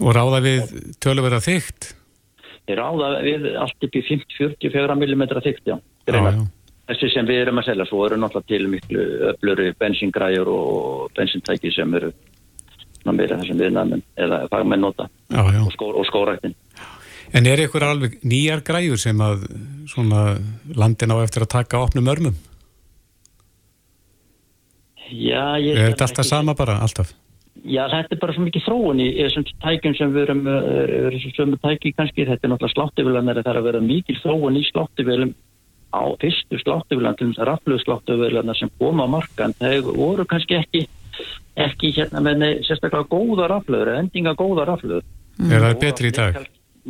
og 0.00 0.14
ráða 0.16 0.40
við 0.46 0.76
töluverða 1.04 1.42
þygt 1.44 1.90
ráða 2.76 3.10
við 3.24 3.46
allt 3.58 3.86
upp 3.86 3.96
í 3.96 4.02
50-44 4.06 4.96
mm 4.96 5.24
þygt, 5.44 5.62
já. 5.66 5.76
Já, 5.76 6.12
Greinar. 6.12 6.34
já, 6.38 6.46
Þessi 6.90 7.08
sem 7.14 7.26
við 7.28 7.40
erum 7.44 7.60
að 7.60 7.68
selja, 7.68 7.86
svo 7.86 8.00
eru 8.06 8.16
náttúrulega 8.18 8.50
til 8.50 8.68
miklu 8.70 9.02
öfluri 9.30 9.68
bensíngræður 9.78 10.48
og 10.50 11.12
bensíntæki 11.14 11.70
sem 11.74 11.92
eru 11.94 12.10
meira 13.06 13.38
það 13.38 13.46
sem 13.46 13.60
við 13.60 13.76
nefnum 13.76 14.02
eða 14.18 14.40
fagmenn 14.50 14.82
nota 14.82 15.06
já, 15.30 15.38
já. 15.38 15.60
og, 15.62 15.70
skó, 15.76 15.92
og 15.94 16.08
skóræktin. 16.08 16.56
En 17.30 17.46
er 17.46 17.62
ykkur 17.62 17.86
alveg 17.86 18.18
nýjar 18.26 18.64
græjur 18.66 18.98
sem 18.98 19.20
að 19.22 19.46
svona 19.90 20.40
landin 20.74 21.14
á 21.14 21.22
eftir 21.22 21.46
að 21.46 21.52
taka 21.54 21.84
opnum 21.84 22.10
örmum? 22.10 22.34
Já, 25.10 25.58
ég... 25.62 25.74
Er 25.74 25.92
þetta 25.92 26.08
alltaf 26.08 26.28
sama 26.28 26.54
bara, 26.58 26.78
alltaf? 26.84 27.12
Já, 27.60 27.82
þetta 27.92 28.16
er 28.16 28.20
bara 28.22 28.34
svo 28.36 28.46
mikið 28.46 28.64
þróun 28.64 29.02
í 29.02 29.08
þessum 29.18 29.46
tækjum 29.60 29.96
sem 29.98 30.12
við 30.14 30.22
erum, 30.28 30.46
uh, 30.48 30.68
er 31.10 31.16
sömu 31.36 31.58
tæki 31.60 31.92
kannski, 31.96 32.24
þetta 32.28 32.46
er 32.46 32.52
náttúrulega 32.54 32.76
sláttuvilanir, 32.76 33.42
það 33.42 33.52
er 33.52 33.60
að 33.60 33.68
vera 33.68 33.82
mikil 33.84 34.16
þróun 34.22 34.56
í 34.56 34.64
sláttuvilum 34.70 35.34
á 35.90 36.02
fyrstu 36.22 36.60
sláttuvilan, 36.62 37.18
til 37.18 37.28
þess 37.32 37.42
að 37.42 37.50
rafluðu 37.50 37.82
sláttuvilanar 37.84 38.56
sem 38.56 38.70
koma 38.78 39.04
á 39.04 39.12
markan, 39.12 39.54
það 39.58 39.90
voru 39.98 40.24
kannski 40.30 40.56
ekki 40.60 40.86
ekki 41.58 41.92
hérna 41.96 42.22
með 42.24 42.62
sérstaklega 42.66 43.08
góða 43.10 43.48
raflöður, 43.50 43.92
endinga 43.98 44.34
góða 44.38 44.66
raflöður. 44.70 45.06
Er 45.50 45.64
það 45.64 45.78
betri 45.82 46.10
í 46.10 46.16
dag? 46.16 46.40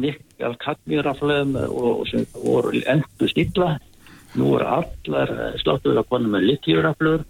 Nikkel 0.00 0.56
kadmíraflöðum 0.62 1.56
og 1.66 2.02
sem 2.10 2.26
voru 2.34 2.82
endur 2.86 3.32
stilla. 3.32 3.72
Nú 4.38 4.52
er 4.60 4.66
allar 4.76 5.32
sláttuður 5.62 6.02
að 6.02 6.10
konu 6.12 6.30
með 6.30 6.46
litjuraflöður. 6.52 7.24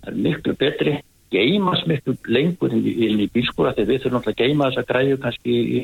Það 0.00 0.12
er 0.12 0.20
miklu 0.26 0.56
betri. 0.60 0.96
Geimas 1.30 1.84
miklu 1.86 2.16
lengur 2.26 2.72
inn 2.74 2.82
í, 2.82 2.92
inn 3.06 3.20
í 3.22 3.28
bílskóra 3.30 3.70
þegar 3.76 3.90
við 3.92 4.00
þurfum 4.02 4.18
alltaf 4.18 4.32
að 4.32 4.40
geima 4.40 4.66
þessa 4.70 4.88
græðu 4.88 5.18
kannski 5.22 5.58
í 5.62 5.80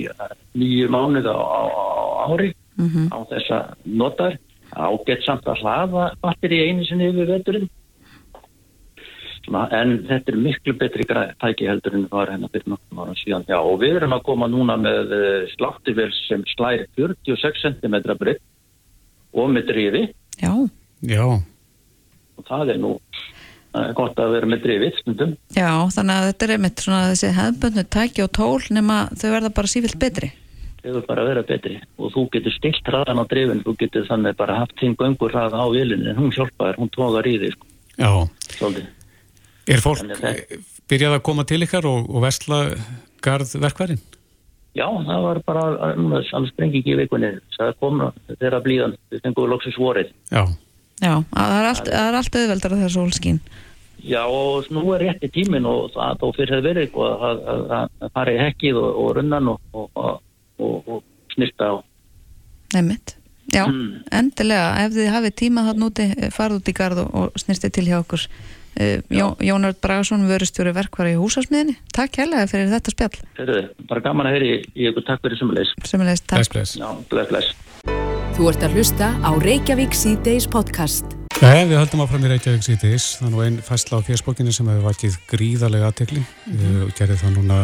nýju 0.58 0.88
mánuð 0.90 1.28
á, 1.30 1.38
á, 1.38 1.62
á 1.70 1.86
ári 2.26 2.50
mm 2.50 2.88
-hmm. 2.88 3.06
á 3.14 3.18
þessa 3.30 3.58
notar. 3.84 4.38
Ágætt 4.76 5.22
samt 5.22 5.46
að 5.46 5.60
hlaða 5.62 6.10
batteri 6.20 6.58
einu 6.66 6.84
sinni 6.84 7.06
yfir 7.08 7.30
veturinn 7.30 7.70
en 9.46 9.92
þetta 10.08 10.32
er 10.32 10.38
miklu 10.42 10.74
betri 10.74 11.04
tæki 11.06 11.68
heldur 11.68 11.94
en 11.94 12.08
það 12.08 12.18
var 12.18 12.30
hennar 12.32 12.50
fyrir 12.50 12.68
nokkrum 12.72 13.02
ára 13.02 13.14
síðan. 13.14 13.44
Já, 13.48 13.58
og 13.60 13.80
við 13.80 13.96
erum 13.96 14.12
að 14.16 14.24
koma 14.26 14.48
núna 14.48 14.76
með 14.76 15.14
sláttivel 15.54 16.10
sem 16.26 16.42
slæri 16.54 16.86
46 16.96 17.62
cm 17.62 17.96
breytt 18.18 18.42
og 19.32 19.50
með 19.50 19.68
drifi. 19.70 20.02
Já. 20.40 20.52
Já. 21.02 21.26
Og 22.36 22.44
það 22.48 22.74
er 22.74 22.80
nú 22.82 22.96
gott 23.98 24.18
að 24.22 24.34
vera 24.36 24.48
með 24.50 24.64
drifið 24.64 24.98
stundum. 25.00 25.36
Já, 25.56 25.70
þannig 25.94 26.16
að 26.16 26.26
þetta 26.30 26.46
er 26.46 26.54
einmitt 26.56 26.82
svona 26.84 27.04
þessi 27.10 27.30
hefðböndu 27.36 27.86
tæki 27.96 28.24
og 28.24 28.32
tól 28.38 28.58
nema 28.76 28.98
þau 29.14 29.28
verða 29.34 29.52
bara 29.58 29.72
sífilt 29.72 29.98
betri. 30.02 30.32
Þau 30.82 30.88
verða 30.88 31.04
bara 31.10 31.24
að 31.24 31.30
vera 31.32 31.44
betri 31.50 31.78
og 31.98 32.12
þú 32.14 32.26
getur 32.34 32.56
stilt 32.56 32.90
hraðan 32.90 33.22
á 33.22 33.24
drifin, 33.30 33.62
þú 33.66 33.76
getur 33.82 34.08
þannig 34.08 34.36
bara 34.38 34.60
haft 34.62 34.76
þinn 34.80 34.98
göngur 34.98 35.34
hraða 35.34 35.62
á 35.62 35.66
vilinu 35.72 36.10
en 36.12 36.20
hún 36.20 36.34
hjálpaður, 36.34 36.80
hún 36.82 36.92
tógar 36.94 37.28
í 37.28 37.38
því. 37.42 37.54
Sko. 37.56 37.72
Já. 37.96 38.10
Svolítið. 38.56 38.92
Er 39.66 39.82
fólk 39.82 40.04
byrjað 40.86 41.16
að 41.16 41.24
koma 41.26 41.46
til 41.48 41.64
ykkar 41.66 41.88
og, 41.90 42.06
og 42.06 42.22
vestla 42.22 42.60
gardverkværin? 43.24 43.98
Já, 44.76 44.86
það 45.08 45.22
var 45.24 45.40
bara 45.46 45.64
alls 45.96 46.50
sprengi 46.52 46.82
ekki 46.82 46.92
í 46.92 46.98
vikunni. 47.00 47.32
Það 47.56 47.72
kom 47.80 48.02
þeirra 48.28 48.60
blíðan, 48.64 48.96
við 49.10 49.22
fengum 49.24 49.48
loksins 49.50 49.78
vorið. 49.80 50.12
Já. 50.28 50.44
Já, 51.00 51.12
það 51.32 51.54
er 51.56 51.68
allt, 51.70 51.88
allt 51.92 52.36
auðveldar 52.40 52.74
að 52.74 52.82
það 52.82 52.88
er 52.88 52.94
sólskín. 52.94 53.40
Já, 54.04 54.22
og 54.28 54.68
nú 54.74 54.84
er 54.94 55.06
rétti 55.06 55.30
tímin 55.32 55.66
og 55.66 55.92
það 55.94 56.20
þó 56.20 56.26
fyrir 56.36 56.54
það 56.56 56.66
verið 56.68 56.86
eitthvað 56.86 57.28
að, 57.28 57.44
að, 57.48 57.92
að 58.04 58.10
fara 58.18 58.34
í 58.34 58.40
hekkið 58.42 58.80
og, 58.80 58.90
og 59.02 59.14
runnan 59.16 59.52
og, 59.52 60.10
og 60.60 60.98
snirta 61.34 61.70
á. 61.72 61.74
Nefnitt. 62.74 63.16
Já, 63.54 63.62
mm. 63.70 64.06
endilega, 64.10 64.70
ef 64.82 64.94
þið 64.96 65.10
hafið 65.14 65.34
tíma 65.38 65.66
þann 65.68 65.86
úti, 65.86 66.06
farð 66.34 66.60
út 66.60 66.70
í 66.70 66.76
gard 66.76 67.02
og 67.06 67.36
snirti 67.38 67.70
til 67.72 67.86
hjá 67.88 68.00
okkur. 68.00 68.26
Uh, 68.76 69.00
Jónard 69.40 69.78
Bragarsson, 69.80 70.26
vörustjóri 70.28 70.74
verkvar 70.76 71.08
í 71.08 71.14
húsasmiðinni. 71.16 71.78
Takk 71.96 72.20
hérlega 72.20 72.50
fyrir 72.50 72.68
þetta 72.74 72.92
spjall. 72.92 73.20
Þetta 73.38 73.60
er 73.62 73.68
bara 73.88 74.04
gaman 74.04 74.28
að 74.28 74.36
heyri 74.36 74.50
í 74.74 74.90
ykkur. 74.90 75.06
Takk 75.08 75.24
fyrir 75.24 75.40
sumulegs. 75.40 75.72
Sumulegs, 75.88 76.26
takk. 76.26 76.42
Bless, 76.42 76.52
bless. 76.52 76.76
Já, 76.82 76.90
bless, 77.08 77.30
bless. 77.32 78.26
Þú 78.36 78.50
ert 78.52 78.66
að 78.66 78.76
hlusta 78.76 79.14
á 79.24 79.30
Reykjavík 79.40 79.96
C-Days 79.96 80.50
podcast. 80.52 81.15
Nei, 81.42 81.66
við 81.68 81.76
höldum 81.78 82.02
áfram 82.04 82.24
í 82.24 82.30
Reykjavík 82.32 82.64
C-Days. 82.64 83.04
Það 83.18 83.26
er 83.26 83.32
nú 83.34 83.42
einn 83.44 83.58
fæsla 83.64 84.00
á 84.00 84.06
fjöspókinni 84.06 84.52
sem 84.54 84.68
hefur 84.70 84.86
vakið 84.88 85.18
gríðarlega 85.30 85.90
aðtekli 85.90 86.22
mm 86.22 86.58
-hmm. 86.58 86.82
og 86.84 86.94
gerði 86.98 87.16
það 87.22 87.36
núna 87.36 87.58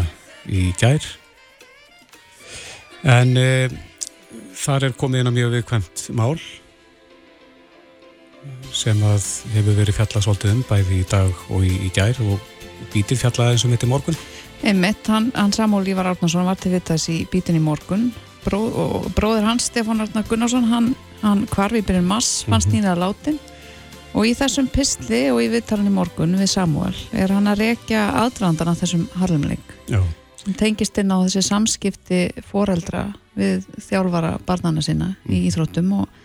í 0.47 0.73
gær. 0.81 1.03
En 3.03 3.37
e, 3.37 3.69
þar 4.55 4.85
er 4.85 4.93
komið 4.99 5.21
inn 5.21 5.31
á 5.31 5.39
mjög 5.39 5.55
viðkvæmt 5.57 6.05
mál 6.15 6.39
sem 8.75 8.99
að 9.07 9.27
hefur 9.55 9.77
verið 9.77 9.99
fjallað 9.99 10.25
svolítið 10.27 10.55
um 10.55 10.65
bæði 10.69 10.99
í 10.99 11.07
dag 11.11 11.45
og 11.49 11.65
í, 11.67 11.73
í 11.87 11.91
gær 11.95 12.19
og 12.25 12.41
bítið 12.93 13.23
fjallaði 13.23 13.57
eins 13.57 13.65
og 13.67 13.73
mitt 13.73 13.87
í 13.87 13.91
morgun 13.91 14.19
Einmitt, 14.63 15.07
hann, 15.11 15.31
hann 15.35 15.55
Samúl 15.55 15.87
Ívar 15.91 16.13
Árnarsson 16.13 16.47
var 16.47 16.59
til 16.59 16.73
vittas 16.75 17.09
í 17.11 17.23
bítin 17.31 17.59
í 17.59 17.63
morgun 17.63 18.11
Bró, 18.43 18.59
og 18.59 19.09
bróður 19.15 19.47
hans 19.47 19.69
Stefán 19.71 20.03
Arnar 20.03 20.27
Gunnarsson 20.27 20.67
hann, 20.71 20.93
hann 21.23 21.47
kvarfi 21.51 21.85
byrjun 21.87 22.09
mass 22.09 22.43
fannst 22.49 22.69
mm 22.69 22.75
-hmm. 22.75 22.83
nýra 22.83 22.99
látin 22.99 23.39
og 24.13 24.27
í 24.29 24.33
þessum 24.37 24.69
pistli 24.73 25.23
og 25.33 25.41
í 25.43 25.51
vittalinn 25.53 25.89
í 25.89 25.95
morgun 25.95 26.37
við 26.39 26.51
Samúl 26.53 26.93
er 27.17 27.33
hann 27.33 27.49
að 27.51 27.63
rekja 27.65 28.09
aðdraðandana 28.23 28.75
þessum 28.79 29.07
harlumleik 29.17 29.77
sem 30.43 30.57
tengist 30.59 30.99
inn 31.01 31.13
á 31.15 31.23
þessi 31.25 31.45
samskipti 31.47 32.23
foreldra 32.49 33.07
við 33.39 33.65
þjálfara 33.87 34.35
barnana 34.47 34.85
sína 34.85 35.15
mm. 35.15 35.31
í 35.33 35.45
Íþróttum 35.49 35.95
og 36.01 36.19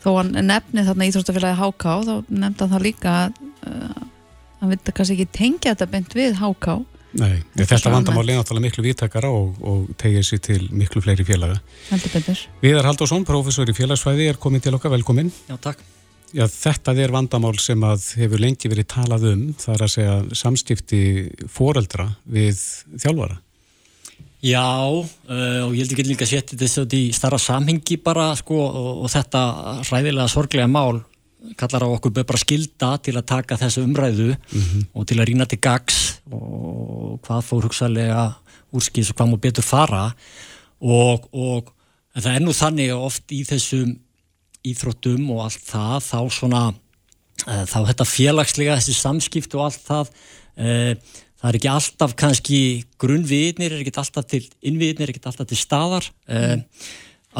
þó 0.00 0.10
hann 0.20 0.32
nefni 0.46 0.86
þarna 0.86 1.10
Íþróstafélagi 1.10 1.60
HK 1.60 1.98
þá 2.06 2.14
nefndi 2.30 2.64
hann 2.64 2.72
það 2.72 2.86
líka 2.86 3.16
að 3.16 3.42
uh, 3.42 4.06
hann 4.62 4.72
vildi 4.72 4.96
kannski 4.96 5.18
ekki 5.18 5.36
tengja 5.36 5.74
þetta 5.74 5.90
beint 5.92 6.16
við 6.16 6.40
HK 6.40 6.80
Nei, 7.20 7.40
þetta 7.58 7.90
vandamáli 7.90 8.36
er 8.36 8.38
náttúrulega 8.38 8.68
miklu 8.68 8.84
viðtakara 8.84 9.32
og, 9.34 9.56
og 9.66 9.88
tegir 9.98 10.22
sér 10.22 10.38
til 10.46 10.60
miklu 10.70 11.02
fleiri 11.02 11.24
félaga. 11.26 11.56
Viðar 12.62 12.86
Haldursson, 12.86 13.26
professor 13.26 13.66
í 13.66 13.74
félagsfæði 13.74 14.28
er 14.30 14.38
komin 14.38 14.62
til 14.62 14.76
okkar, 14.78 14.94
velkomin 14.94 15.32
Já, 15.50 15.56
takk 15.58 15.82
Já, 16.30 16.44
þetta 16.46 16.94
er 16.94 17.10
vandamál 17.14 17.56
sem 17.58 17.82
að 17.82 18.04
hefur 18.20 18.42
lengi 18.42 18.70
verið 18.70 18.86
talað 18.92 19.28
um, 19.32 19.46
það 19.58 19.74
er 19.74 19.84
að 19.86 19.94
segja 19.94 20.16
samstifti 20.38 21.00
foreldra 21.50 22.10
við 22.30 22.60
þjálfara 23.02 23.40
Já, 24.40 24.64
uh, 24.88 25.62
og 25.66 25.74
ég 25.76 25.82
held 25.82 25.92
ekki 25.92 26.06
líka 26.06 26.24
að 26.24 26.32
setja 26.32 26.58
þessu 26.60 26.86
í 26.96 27.10
starra 27.12 27.36
samhengi 27.40 27.98
bara 28.00 28.30
sko, 28.38 28.56
og, 28.56 29.02
og 29.04 29.10
þetta 29.12 29.42
ræðilega 29.90 30.28
sorglega 30.32 30.70
mál 30.70 31.02
kallar 31.60 31.84
á 31.84 31.88
okkur 31.88 32.14
bara 32.20 32.40
skilda 32.40 32.94
til 33.02 33.16
að 33.16 33.28
taka 33.32 33.58
þessu 33.60 33.84
umræðu 33.84 34.30
mm 34.34 34.60
-hmm. 34.60 34.86
og 34.92 35.06
til 35.06 35.18
að 35.20 35.28
rýna 35.28 35.46
til 35.48 35.58
gags 35.60 36.20
og 36.30 37.20
hvað 37.26 37.42
fór 37.48 37.66
hugsaðlega 37.68 38.34
úrskýðs 38.72 39.10
og 39.10 39.16
hvað 39.16 39.30
múið 39.30 39.44
betur 39.46 39.64
fara 39.64 40.14
og, 40.80 41.28
og 41.32 41.72
það 42.14 42.34
er 42.34 42.40
nú 42.44 42.52
þannig 42.52 42.94
oft 42.94 43.32
í 43.32 43.44
þessum 43.44 43.96
íþróttum 44.66 45.26
og 45.34 45.44
allt 45.46 45.66
það 45.66 45.98
þá 46.06 46.20
svona 46.36 46.62
uh, 46.70 47.64
þá 47.68 47.78
þetta 47.90 48.08
félagslega 48.08 48.78
þessi 48.80 48.96
samskipt 48.98 49.56
og 49.58 49.66
allt 49.68 49.84
það 49.86 50.10
uh, 50.12 50.94
það 51.40 51.50
er 51.50 51.58
ekki 51.60 51.70
alltaf 51.72 52.16
kannski 52.20 52.62
grunnviðnir, 53.00 53.76
er 53.76 53.84
ekki 53.84 53.94
alltaf 54.02 54.26
til 54.28 54.42
innviðnir, 54.60 55.08
er 55.08 55.14
ekki 55.14 55.24
alltaf 55.24 55.48
til 55.48 55.60
staðar 55.60 56.10
mm. 56.28 56.66
uh, 56.66 56.90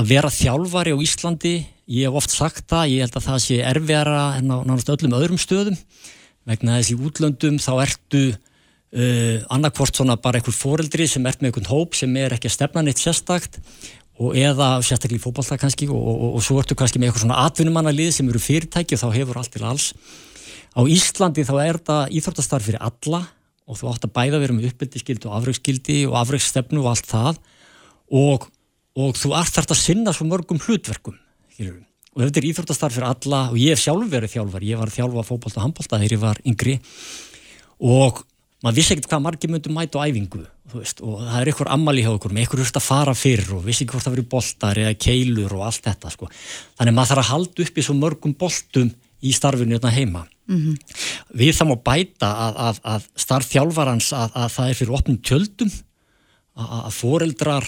að 0.00 0.12
vera 0.14 0.30
þjálfari 0.30 0.94
á 0.94 0.98
Íslandi 1.02 1.56
ég 1.90 2.06
hef 2.06 2.20
oft 2.20 2.32
sagt 2.32 2.68
það, 2.70 2.92
ég 2.94 3.04
held 3.04 3.18
að 3.18 3.26
það 3.26 3.42
sé 3.46 3.58
erfiðara 3.66 4.22
en 4.38 4.54
á 4.54 4.56
náttúrulega 4.62 4.96
öllum 4.96 5.18
öðrum 5.18 5.42
stöðum 5.42 5.80
vegna 6.48 6.78
þessi 6.78 6.96
útlöndum 6.96 7.58
þá 7.60 7.72
ertu 7.82 8.22
uh, 8.30 9.36
annarkvort 9.52 9.98
svona 9.98 10.16
bara 10.22 10.40
einhver 10.40 10.56
foreldri 10.56 11.08
sem 11.10 11.26
ert 11.26 11.42
með 11.42 11.50
einhvern 11.50 11.72
hóp 11.72 11.98
sem 11.98 12.14
er 12.20 12.36
ekki 12.36 12.50
að 12.50 12.56
stefna 12.56 12.84
neitt 12.86 13.02
sérstakt 13.02 13.60
og 14.20 14.36
eða 14.36 14.68
sérstaklega 14.84 15.16
í 15.16 15.22
fókbalta 15.22 15.56
kannski 15.60 15.88
og, 15.88 15.96
og, 15.96 16.24
og, 16.36 16.42
svo 16.44 16.58
ertu 16.60 16.76
kannski 16.76 17.00
með 17.00 17.10
eitthvað 17.10 17.24
svona 17.24 17.44
atvinnumannalið 17.46 18.10
sem 18.18 18.28
eru 18.28 18.42
fyrirtæki 18.42 18.96
og 18.96 19.02
þá 19.02 19.08
hefur 19.16 19.40
allt 19.40 19.52
til 19.54 19.64
alls. 19.64 19.86
Á 20.76 20.80
Íslandi 20.84 21.44
þá 21.48 21.54
er 21.64 21.78
það 21.88 22.16
íþróttastarf 22.18 22.68
fyrir 22.68 22.84
alla 22.84 23.22
og 23.70 23.78
þú 23.80 23.90
átt 23.92 24.06
að 24.06 24.14
bæða 24.18 24.42
vera 24.42 24.56
með 24.56 24.68
uppbyldiskildi 24.70 25.30
og 25.30 25.36
afræksskildi 25.38 25.98
og 26.10 26.18
afræksstefnu 26.20 26.82
og 26.82 26.90
allt 26.92 27.08
það. 27.08 27.40
Og, 28.20 28.46
og 29.00 29.16
þú 29.16 29.32
ert 29.40 29.56
þart 29.56 29.72
að 29.72 29.80
sinna 29.80 30.14
svo 30.14 30.28
mörgum 30.28 30.60
hlutverkum 30.60 31.16
skilur. 31.54 31.80
og 32.14 32.24
þetta 32.24 32.40
er 32.42 32.48
íþróttastarf 32.50 32.98
fyrir 32.98 33.08
alla 33.08 33.44
og 33.52 33.60
ég 33.60 33.72
hef 33.72 33.84
sjálf 33.84 34.10
verið 34.10 34.34
þjálfar, 34.34 34.66
ég 34.66 34.80
var 34.80 34.92
þjálfa 34.92 35.26
fókbalt 35.28 35.56
og 35.56 35.64
handbólta 35.64 36.00
þegar 36.00 36.16
ég 36.16 36.22
var 36.24 36.42
yngri. 36.44 36.76
Og 37.80 38.20
maður 38.60 38.76
vissi 38.76 38.94
ekkert 38.94 39.10
hvað 39.10 39.22
margir 39.24 39.52
myndum 39.52 39.76
mæta 39.76 40.00
á 40.00 40.06
æfingu 40.08 40.42
veist, 40.74 41.00
og 41.02 41.20
það 41.24 41.38
er 41.40 41.50
ykkur 41.52 41.70
ammali 41.74 42.04
hjá 42.04 42.10
ykkur 42.12 42.34
með 42.34 42.46
ykkur 42.46 42.62
hurst 42.62 42.78
að 42.78 42.86
fara 42.86 43.14
fyrr 43.16 43.54
og 43.56 43.64
vissi 43.66 43.84
ekki 43.84 43.96
hvort 43.96 44.06
það 44.06 44.16
verið 44.16 44.30
boltar 44.34 44.80
eða 44.84 44.96
keilur 45.06 45.54
og 45.56 45.64
allt 45.66 45.86
þetta 45.88 46.12
sko. 46.14 46.28
þannig 46.78 46.96
maður 46.96 47.12
þarf 47.12 47.24
að 47.24 47.30
halda 47.32 47.64
upp 47.66 47.80
í 47.80 47.86
svo 47.86 47.96
mörgum 47.98 48.36
boltum 48.38 48.90
í 49.20 49.34
starfinu 49.36 49.76
hérna 49.76 49.92
heima 49.94 50.24
mm 50.48 50.56
-hmm. 50.56 50.74
við 51.42 51.52
það 51.56 51.70
má 51.70 51.76
bæta 51.90 52.30
að, 52.46 52.60
að, 52.66 52.80
að 52.94 53.06
starfþjálfarans 53.24 54.12
að, 54.12 54.30
að 54.34 54.50
það 54.56 54.68
er 54.68 54.78
fyrir 54.80 54.96
opnum 54.98 55.18
tjöldum 55.18 55.72
að 56.60 56.92
foreldrar 56.92 57.66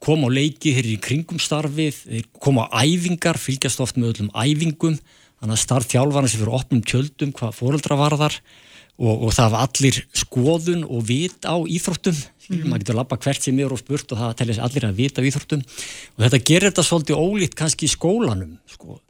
koma 0.00 0.28
á 0.28 0.36
leiki 0.36 0.72
hér 0.76 0.88
í 0.88 0.96
kringum 1.00 1.40
starfið 1.40 2.24
koma 2.40 2.68
á 2.68 2.84
æfingar, 2.84 3.38
fylgjast 3.38 3.80
oft 3.80 3.96
með 3.96 4.14
öllum 4.14 4.32
æfingum 4.32 4.98
þannig 5.40 5.56
að 5.56 5.64
starfþjálfarans 5.64 6.34
er 6.34 6.42
fyrir 6.42 6.56
opnum 6.56 6.82
tjöldum 6.82 7.32
hvað 7.36 7.56
foreldra 7.56 7.96
varðar 7.96 8.40
og, 9.00 9.26
og 9.26 9.32
það 9.34 9.54
var 9.54 9.66
allir 9.66 9.98
skoðun 10.16 10.84
og 10.84 11.06
vit 11.08 11.48
á 11.48 11.56
íþróttum. 11.56 12.16
Mm 12.50 12.56
-hmm. 12.56 12.68
maður 12.68 12.82
getur 12.82 12.94
að 12.94 13.00
lappa 13.00 13.16
hvert 13.16 13.42
sem 13.42 13.58
er 13.58 13.72
og 13.72 13.78
spurt 13.78 14.12
og 14.12 14.18
það 14.18 14.34
sér 14.38 14.62
allir 14.64 14.84
að 14.84 14.98
vita 14.98 15.22
á 15.22 15.28
íþróttum. 15.28 15.62
Og 16.16 16.20
þetta 16.24 16.44
gerir 16.48 16.68
þetta 16.70 16.82
svolítið 16.82 17.22
ólíkt 17.24 17.54
kannski 17.54 17.86
í 17.86 17.94
skólanum 17.94 18.58
sko. 18.66 19.00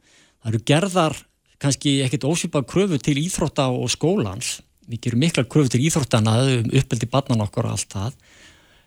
það 0.43 0.53
eru 0.53 0.61
gerðar 0.65 1.15
kannski 1.59 2.01
ekkert 2.01 2.23
ósipað 2.23 2.67
kröfu 2.67 2.97
til 2.97 3.17
íþrótta 3.17 3.67
og 3.69 3.89
skólans. 3.89 4.61
Við 4.87 4.99
gerum 5.01 5.19
mikla 5.19 5.43
kröfu 5.43 5.69
til 5.69 5.81
íþróttana 5.81 6.59
um 6.59 6.69
uppeldi 6.73 7.05
barnan 7.05 7.41
okkur 7.41 7.65
og 7.65 7.71
allt 7.71 7.89
það. 7.89 8.13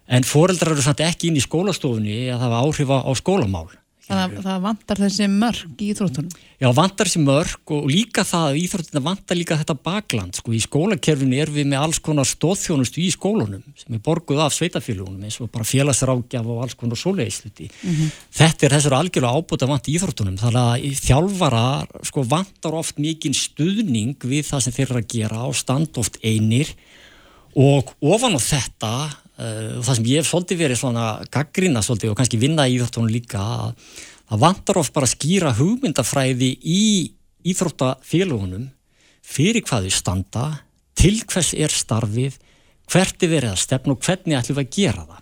En 0.07 0.23
foreldrar 0.23 0.73
eru 0.73 0.83
samt 0.83 1.01
ekki 1.01 1.29
inn 1.29 1.37
í 1.37 1.45
skólastofunni 1.45 2.31
að 2.31 2.41
það 2.41 2.51
var 2.51 2.63
áhrif 2.65 2.89
á 2.91 3.13
skólamál 3.17 3.71
Það, 4.05 4.35
það 4.45 4.65
vantar 4.67 5.01
þessi 5.01 5.27
mörg 5.33 5.81
í 5.81 5.87
Íþróttunum? 5.95 6.33
Já, 6.61 6.67
vantar 6.77 7.09
þessi 7.09 7.21
mörg 7.25 7.73
og 7.73 7.87
líka 7.89 8.25
það 8.29 8.45
að 8.51 8.59
Íþróttunum 8.61 9.07
vantar 9.07 9.39
líka 9.39 9.57
þetta 9.61 9.77
bakland. 9.89 10.37
Sko, 10.37 10.53
í 10.53 10.61
skólakerfinu 10.61 11.39
er 11.41 11.53
við 11.55 11.71
með 11.71 11.87
alls 11.87 12.01
konar 12.05 12.29
stóðþjónustu 12.29 13.01
í 13.01 13.09
skólunum 13.15 13.65
sem 13.81 13.97
er 13.97 14.03
borguð 14.05 14.43
af 14.45 14.53
sveitafélagunum 14.59 15.25
eins 15.25 15.41
og 15.41 15.49
bara 15.55 15.65
félagsrákjaf 15.69 16.53
og 16.53 16.61
alls 16.67 16.77
konar 16.77 17.01
sóleisluti. 17.01 17.71
Mm 17.71 17.95
-hmm. 17.95 18.13
Þetta 18.41 18.67
er 18.67 18.77
þessar 18.77 18.99
algjörlega 19.01 19.37
ábúta 19.41 19.71
vant 19.73 19.89
í 19.89 19.97
Íþróttunum. 19.97 20.37
Þannig 20.37 20.61
að 20.61 21.01
þjálfara 21.01 21.67
sko, 22.03 22.23
vantar 22.29 22.75
oft 22.75 22.99
mikinn 22.99 23.35
stuðning 23.35 24.21
við 24.21 24.45
það 24.53 24.61
sem 24.61 24.73
þeir 24.73 24.91
eru 24.91 25.01
að 25.01 25.13
gera 25.17 25.49
og 25.49 25.57
stand 25.57 25.97
oft 25.97 26.19
einir 26.23 26.69
og 27.57 27.95
ofan 28.03 28.37
á 28.37 28.41
þetta 28.43 29.24
það 29.35 29.91
sem 29.99 30.09
ég 30.13 30.23
hef 30.23 30.31
svolítið 30.31 30.61
verið 30.63 30.79
svona 30.79 31.07
gaggrina 31.35 31.83
svolítið 31.83 32.13
og 32.13 32.19
kannski 32.21 32.39
vinna 32.39 32.69
í 32.69 32.77
Íþróttunum 32.77 33.11
líka 33.11 33.43
að 33.43 33.73
það 34.31 34.43
vantar 34.45 34.79
of 34.79 34.93
bara 34.95 35.09
að 35.09 35.15
skýra 35.17 35.55
hugmyndafræði 35.59 36.51
í 36.63 36.85
Íþróttafélagunum 37.51 38.69
fyrir 39.25 39.65
hvað 39.67 39.89
þau 39.89 39.99
standa 39.99 40.47
til 40.95 41.17
hvers 41.27 41.51
er 41.59 41.75
starfið 41.75 42.39
hvert 42.93 43.25
er 43.25 43.33
verið 43.33 43.55
að 43.55 43.63
stefna 43.65 43.95
og 43.95 44.05
hvernig 44.05 44.39
ætlum 44.39 44.59
við 44.59 44.65
að 44.67 44.75
gera 44.77 45.05
það. 45.09 45.21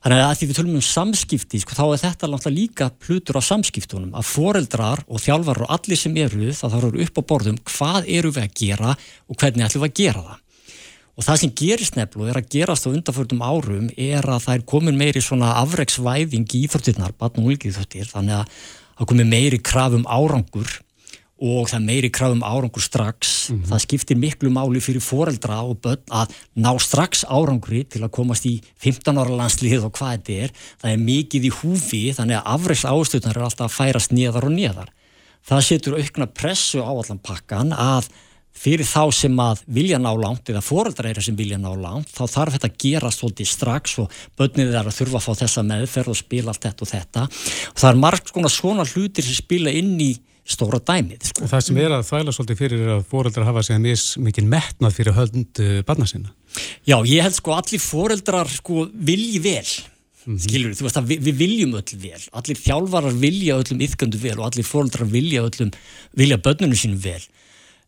Þannig 0.00 0.22
að 0.24 0.36
því 0.40 0.46
við 0.48 0.56
tölum 0.56 0.76
um 0.78 0.84
samskipti 0.84 1.58
sko, 1.60 1.74
þá 1.76 1.82
er 1.84 2.00
þetta 2.00 2.28
náttúrulega 2.32 2.56
líka 2.56 2.86
plutur 3.04 3.36
á 3.36 3.42
samskiptunum 3.44 4.14
að 4.16 4.28
foreldrar 4.30 5.02
og 5.06 5.20
þjálfar 5.20 5.60
og 5.66 5.74
allir 5.76 6.00
sem 6.00 6.14
eru 6.16 6.54
það 6.56 6.72
þá 6.72 6.78
eru 6.78 7.02
upp 7.04 7.20
á 7.20 7.22
borðum 7.32 7.58
hvað 7.68 8.08
eru 8.08 8.30
við 8.32 8.46
að 8.46 8.54
gera 8.62 8.94
og 8.96 9.36
hvernig 9.36 9.66
ætlum 9.66 9.84
við 9.84 9.90
að 9.90 10.00
gera 10.00 10.22
það 10.28 10.38
Og 11.20 11.24
það 11.26 11.40
sem 11.42 11.50
gerist 11.52 11.96
nefnilega 11.98 12.32
er 12.32 12.38
að 12.40 12.46
gerast 12.54 12.86
á 12.88 12.94
undanförnum 12.94 13.42
árum 13.44 13.88
er 13.92 14.24
að 14.24 14.44
það 14.46 14.54
er 14.54 14.62
komin 14.72 14.96
meiri 14.96 15.20
svona 15.20 15.50
afreiksvæðing 15.60 16.46
í 16.48 16.60
íþróttirnar, 16.64 17.12
batn 17.20 17.42
og 17.42 17.50
líkið 17.52 17.76
þannig 18.08 18.38
að 18.38 18.54
það 18.96 19.10
komin 19.10 19.28
meiri 19.28 19.58
krafum 19.60 20.06
árangur 20.08 20.78
og 21.44 21.68
það 21.68 21.84
meiri 21.90 22.10
krafum 22.12 22.40
árangur 22.40 22.80
strax. 22.80 23.50
Mm 23.50 23.58
-hmm. 23.58 23.68
Það 23.68 23.82
skiptir 23.84 24.16
miklu 24.16 24.48
máli 24.48 24.80
fyrir 24.80 25.04
foreldra 25.04 25.60
og 25.60 25.76
börn 25.84 26.00
að 26.08 26.32
ná 26.56 26.72
strax 26.80 27.24
árangri 27.28 27.84
til 27.84 28.00
að 28.00 28.16
komast 28.16 28.46
í 28.46 28.62
15 28.80 29.18
ára 29.20 29.36
landslið 29.36 29.84
og 29.84 29.92
hvað 29.92 30.16
þetta 30.16 30.32
er. 30.32 30.50
Það 30.80 30.90
er 30.90 31.04
mikið 31.04 31.44
í 31.44 31.52
húfi 31.60 32.02
þannig 32.16 32.36
að 32.40 32.48
afreiks 32.54 32.84
ástöðnar 32.84 33.36
er 33.36 33.44
alltaf 33.44 33.68
að 33.68 33.76
færast 33.76 34.12
neðar 34.12 34.44
og 34.44 34.52
neðar. 34.52 34.88
Það 35.44 35.60
setur 35.60 35.98
aukna 36.00 36.26
pressu 36.26 36.80
á 36.80 36.88
allan 36.88 37.20
pakkan 37.20 37.72
að 37.72 38.08
fyrir 38.60 38.88
þá 38.88 39.02
sem 39.14 39.38
að 39.40 39.62
vilja 39.72 40.00
ná 40.00 40.10
langt 40.12 40.50
eða 40.52 40.62
foreldræri 40.64 41.22
sem 41.24 41.36
vilja 41.38 41.58
ná 41.60 41.70
langt 41.72 42.10
þá 42.12 42.24
þarf 42.28 42.56
þetta 42.56 42.70
að 42.70 42.80
gera 42.84 43.12
svolítið 43.14 43.48
strax 43.48 43.98
og 44.02 44.16
börnið 44.38 44.74
er 44.74 44.90
að 44.90 44.98
þurfa 44.98 45.20
að 45.20 45.26
fá 45.26 45.44
þessa 45.44 45.66
meðferð 45.70 46.12
og 46.12 46.18
spila 46.20 46.52
allt 46.52 46.66
þetta 46.66 46.84
og 46.84 46.90
þetta 46.90 47.28
og 47.30 47.78
það 47.80 47.92
er 47.92 48.02
margt 48.04 48.34
svona, 48.50 48.84
hlutir 48.84 49.24
sem 49.24 49.38
spila 49.38 49.72
inn 49.72 49.96
í 50.00 50.12
stóra 50.50 50.80
dæmið. 50.82 51.28
Sko. 51.30 51.46
Það 51.50 51.62
sem 51.66 51.78
er 51.78 51.94
að 51.94 52.06
þvæla 52.08 52.34
svolítið 52.34 52.58
fyrir 52.58 52.82
er 52.82 52.92
að 52.96 53.06
foreldrar 53.10 53.46
hafa 53.46 53.62
sig 53.62 53.76
að 53.76 53.84
mis 53.84 54.04
mikið 54.18 54.50
metnað 54.50 54.96
fyrir 54.96 55.16
hönd 55.18 55.62
uh, 55.62 55.76
barna 55.86 56.08
sinna. 56.10 56.32
Já, 56.88 56.96
ég 57.06 57.22
held 57.22 57.36
sko 57.36 57.54
allir 57.54 57.82
foreldrar 57.84 58.50
sko 58.50 58.88
vilji 58.90 59.40
vel 59.44 59.64
Mm 60.20 60.36
-hmm. 60.36 60.42
skilur 60.44 60.74
þú 60.76 60.84
veist 60.84 60.98
að 61.00 61.06
við, 61.08 61.20
við 61.24 61.36
viljum 61.40 61.74
öll 61.80 61.96
vel 61.96 62.22
allir 62.36 62.58
þjálfarar 62.60 63.14
vilja 63.22 63.54
öllum 63.56 63.80
yfgöndu 63.80 64.18
vel 64.20 64.36
og 64.36 64.46
allir 64.50 64.66
fóröldrar 64.68 65.08
vilja 65.08 65.40
öllum 65.48 65.70
vilja 66.12 66.36
börnunum 66.36 66.76
sínum 66.76 67.00
vel 67.00 67.22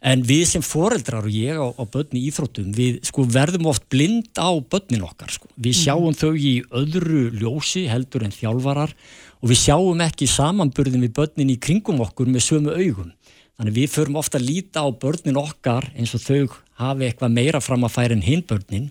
en 0.02 0.23
við 0.26 0.42
sem 0.50 0.64
foreldrar 0.66 1.28
og 1.28 1.35
ég 1.35 1.59
á, 1.59 1.66
á 1.71 1.85
börni 1.87 2.25
íþróttum, 2.26 2.73
við 2.75 2.99
sko 3.06 3.25
verðum 3.30 3.68
oft 3.71 3.87
blind 3.92 4.35
á 4.35 4.50
börnin 4.59 5.06
okkar 5.06 5.30
sko. 5.30 5.49
við 5.54 5.76
mhm. 5.76 5.82
sjáum 5.82 6.09
mm. 6.11 6.18
þau 6.18 6.32
í 6.35 6.54
öðru 6.82 7.23
ljósi 7.38 7.87
heldur 7.90 8.26
en 8.26 8.35
þjálfarar 8.35 8.94
og 9.40 9.50
við 9.50 9.62
sjáum 9.62 10.02
ekki 10.02 10.28
samanburðin 10.30 11.06
við 11.06 11.16
börnin 11.18 11.54
í 11.54 11.59
kringum 11.62 12.02
okkur 12.02 12.30
með 12.30 12.47
sömu 12.49 12.75
augum 12.75 13.12
þannig 13.56 13.78
við 13.78 13.90
förum 13.94 14.18
ofta 14.18 14.40
að 14.40 14.49
líta 14.49 14.82
á 14.82 14.88
börnin 14.90 15.38
okkar 15.38 15.90
eins 15.94 16.14
og 16.16 16.25
þau 16.25 16.59
hafi 16.82 17.06
eitthvað 17.06 17.37
meira 17.37 17.61
fram 17.62 17.87
að 17.87 17.94
færa 17.94 18.16
en 18.16 18.26
hinn 18.26 18.42
börnin 18.42 18.90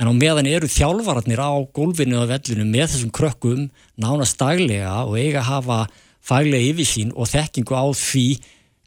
en 0.00 0.08
á 0.08 0.12
meðan 0.16 0.48
eru 0.48 0.70
þjálfararnir 0.70 1.38
á 1.38 1.52
gólfinu 1.76 2.22
og 2.22 2.30
vellinu 2.30 2.64
með 2.66 2.94
þessum 2.94 3.12
krökkum 3.14 3.66
nánast 4.00 4.38
daglega 4.40 5.02
og 5.04 5.18
eiga 5.20 5.44
að 5.44 5.50
hafa 5.50 5.80
faglega 6.24 6.72
yfirsýn 6.72 7.12
og 7.14 7.28
þekkingu 7.30 7.76
á 7.76 7.86
því 7.92 8.24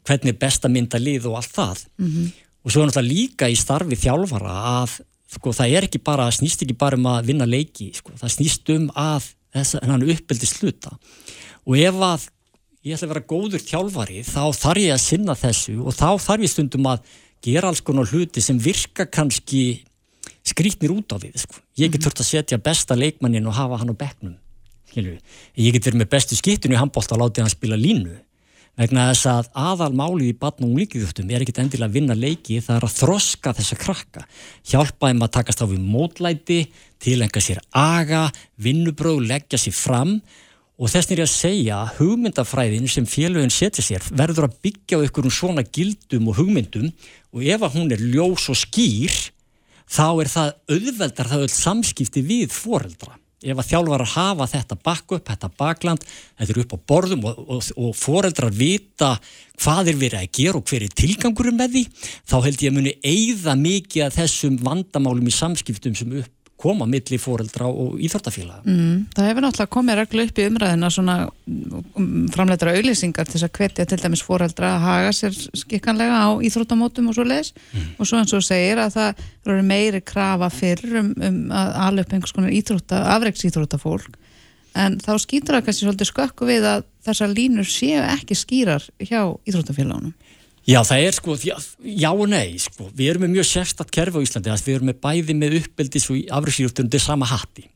hvernig 0.04 0.38
besta 0.38 0.68
mynda 0.68 1.00
lið 1.00 1.30
og 1.30 1.40
allt 1.40 1.54
það. 1.54 1.84
Mm 1.98 2.10
-hmm. 2.10 2.32
og 2.64 2.72
svo 2.72 2.82
er 2.82 2.86
náttúrulega 2.88 3.14
líka 3.14 3.48
í 3.48 3.56
starfi 3.56 3.96
þjálfara 3.96 4.54
að 4.82 5.00
sko, 5.34 5.52
það 5.52 5.72
er 5.76 5.82
ekki 5.84 5.98
bara, 5.98 6.30
snýst 6.30 6.62
ekki 6.62 6.76
bara 6.78 6.96
um 6.96 7.06
að 7.06 7.26
vinna 7.26 7.46
leiki, 7.46 7.90
sko, 7.94 8.12
það 8.20 8.34
snýst 8.36 8.70
um 8.74 8.90
að 8.94 9.34
þess 9.54 9.78
að 9.78 9.90
hann 9.92 10.06
uppbyldi 10.14 10.46
sluta 10.46 10.94
og 11.64 11.76
ef 11.78 11.94
að 11.94 12.28
ég 12.84 12.96
ætla 12.96 13.06
að 13.08 13.12
vera 13.14 13.28
góður 13.32 13.64
þjálfari 13.64 14.22
þá 14.26 14.42
þarf 14.52 14.82
ég 14.82 14.94
að 14.94 15.04
sinna 15.04 15.36
þessu 15.38 15.76
og 15.80 15.96
þá 15.96 16.08
þarf 16.26 16.44
ég 16.44 16.52
stundum 16.52 16.88
að 16.90 17.12
gera 17.44 17.70
alls 17.70 17.82
konar 17.84 18.08
hluti 18.10 18.42
sem 18.44 18.58
virka 18.60 19.06
kannski 19.06 19.84
skrítnir 20.44 20.92
út 20.92 21.14
á 21.14 21.16
við 21.20 21.38
sko. 21.40 21.60
ég 21.80 21.92
get 21.92 22.04
þurft 22.04 22.20
að 22.20 22.30
setja 22.30 22.60
besta 22.60 22.96
leikmannin 22.98 23.46
og 23.48 23.56
hafa 23.56 23.80
hann 23.80 23.94
á 23.94 23.96
begnum 23.96 24.36
ég 24.94 25.72
get 25.74 25.86
verið 25.86 26.02
með 26.02 26.12
bestu 26.12 26.36
skiptinu 26.38 26.76
í 26.76 26.80
handbólta 26.80 27.16
og 27.16 27.24
látið 27.24 27.46
hann 27.46 27.54
spila 27.54 27.80
línu 27.80 28.18
vegna 28.78 29.08
þess 29.12 29.28
að 29.30 29.50
aðalmálið 29.70 30.30
í 30.32 30.36
batn 30.38 30.66
og 30.66 30.78
líkiðjóttum 30.80 31.30
er 31.30 31.44
ekkit 31.44 31.60
endilega 31.62 31.90
að 31.90 31.98
vinna 31.98 32.16
leiki 32.18 32.60
það 32.64 32.78
er 32.78 32.86
að 32.88 32.96
þroska 32.98 33.52
þessa 33.58 33.78
krakka. 33.80 34.24
Hjálpa 34.66 35.10
þeim 35.10 35.26
að 35.26 35.34
takast 35.38 35.62
á 35.62 35.66
við 35.70 35.84
mótlæti 35.84 36.58
tilenga 37.04 37.42
sér 37.44 37.60
aga 37.70 38.26
vinnubröð, 38.58 39.22
leggja 39.30 39.60
sér 39.60 39.76
fram. 39.78 40.18
Og 40.74 40.90
þess 40.90 41.12
ég 41.12 41.22
að 41.22 41.30
segja 41.30 41.80
hugmyndafræðin 42.00 42.90
sem 42.90 43.06
félögin 43.06 43.52
setja 43.54 43.84
sér 43.86 44.02
verður 44.10 44.48
að 44.48 44.56
byggja 44.66 44.98
á 44.98 45.04
ykkur 45.06 45.28
um 45.28 45.34
svona 45.34 45.62
gildum 45.62 46.32
og 46.32 46.40
hugmyndum. 46.40 46.90
Og 47.30 47.46
ef 47.46 47.62
að 47.62 47.76
hún 47.78 47.94
er 47.94 48.02
ljós 48.02 48.48
og 48.50 48.58
skýr 48.58 49.14
þá 49.86 50.08
er 50.24 50.32
það 50.32 50.54
auðveldar 50.74 51.30
það 51.30 51.44
öll 51.46 51.54
samskipti 51.54 52.24
við 52.26 52.50
foreldra 52.50 53.14
ef 53.44 53.60
að 53.60 53.70
þjálfar 53.70 54.04
að 54.04 54.12
hafa 54.14 54.48
þetta 54.54 54.78
bakkup, 54.88 55.24
þetta 55.28 55.50
bakland, 55.60 56.06
þetta 56.38 56.54
er 56.54 56.60
upp 56.64 56.76
á 56.76 56.78
borðum 56.92 57.26
og, 57.28 57.42
og, 57.44 57.72
og 57.76 57.96
foreldrar 57.98 58.54
vita 58.54 59.14
hvað 59.60 59.92
er 59.92 60.00
verið 60.00 60.20
að 60.20 60.32
gera 60.40 60.60
og 60.60 60.70
hver 60.70 60.86
er 60.86 60.96
tilgangurum 61.02 61.60
með 61.60 61.76
því, 61.76 61.84
þá 62.30 62.36
held 62.46 62.64
ég 62.64 62.72
að 62.72 62.78
muni 62.78 62.96
eigða 63.04 63.58
mikið 63.60 64.06
af 64.08 64.16
þessum 64.18 64.56
vandamálum 64.64 65.28
í 65.30 65.36
samskiptum 65.36 65.98
sem 65.98 66.16
upp 66.22 66.43
koma 66.60 66.86
milli 66.88 67.18
fóreldra 67.18 67.66
og 67.68 67.98
íþórtafélaga. 68.02 68.62
Mm, 68.64 69.06
það 69.14 69.28
hefur 69.28 69.44
náttúrulega 69.44 69.72
komið 69.74 69.98
reglu 69.98 70.24
upp 70.24 70.38
í 70.38 70.46
umræðina 70.48 70.90
svona 70.94 71.16
um, 71.26 72.12
framleitra 72.32 72.74
auðlýsingar 72.76 73.28
til 73.28 73.36
þess 73.36 73.48
að 73.48 73.58
hvetja 73.58 73.86
til 73.90 73.98
dæmis 74.00 74.22
fóreldra 74.24 74.70
að 74.76 74.84
haga 74.86 75.14
sér 75.18 75.38
skikkanlega 75.60 76.20
á 76.24 76.28
íþróttamótum 76.46 77.10
og 77.10 77.18
svo 77.18 77.26
leiðis 77.26 77.52
mm. 77.56 77.88
og 77.98 78.08
svo 78.08 78.20
eins 78.20 78.36
og 78.38 78.46
segir 78.46 78.80
að 78.80 78.94
það 78.96 79.24
eru 79.50 79.66
meiri 79.66 80.02
krafa 80.06 80.50
fyrr 80.54 81.00
um, 81.02 81.10
um 81.18 81.40
að 81.52 81.80
alveg 81.88 82.14
einhvers 82.14 82.36
konar 82.36 82.54
íþrótta, 82.54 83.02
afreiksíþróttafólk 83.16 84.20
en 84.74 84.98
þá 85.02 85.12
skýtur 85.22 85.56
það 85.56 85.66
kannski 85.68 85.86
svolítið 85.86 86.10
skökku 86.10 86.48
við 86.48 86.68
að 86.68 86.86
þessar 87.06 87.34
línur 87.34 87.68
séu 87.68 88.02
ekki 88.02 88.36
skýrar 88.38 88.86
hjá 88.98 89.20
íþróttafélagunum. 89.46 90.14
Já, 90.64 90.78
það 90.80 91.02
er 91.04 91.16
sko, 91.18 91.34
já, 91.44 92.10
og 92.10 92.28
nei, 92.32 92.56
sko. 92.62 92.86
Við 92.96 93.10
erum 93.12 93.26
með 93.26 93.34
mjög 93.34 93.48
sérstatt 93.50 93.90
kerfi 93.92 94.16
á 94.16 94.24
Íslandi, 94.24 94.54
við 94.64 94.78
erum 94.78 94.88
með 94.88 95.00
bæði 95.04 95.36
með 95.36 95.58
uppeldis 95.58 96.08
og 96.08 96.22
afriðsýrjúftur 96.38 96.86
undir 96.86 97.02
sama 97.04 97.28
hatti. 97.28 97.66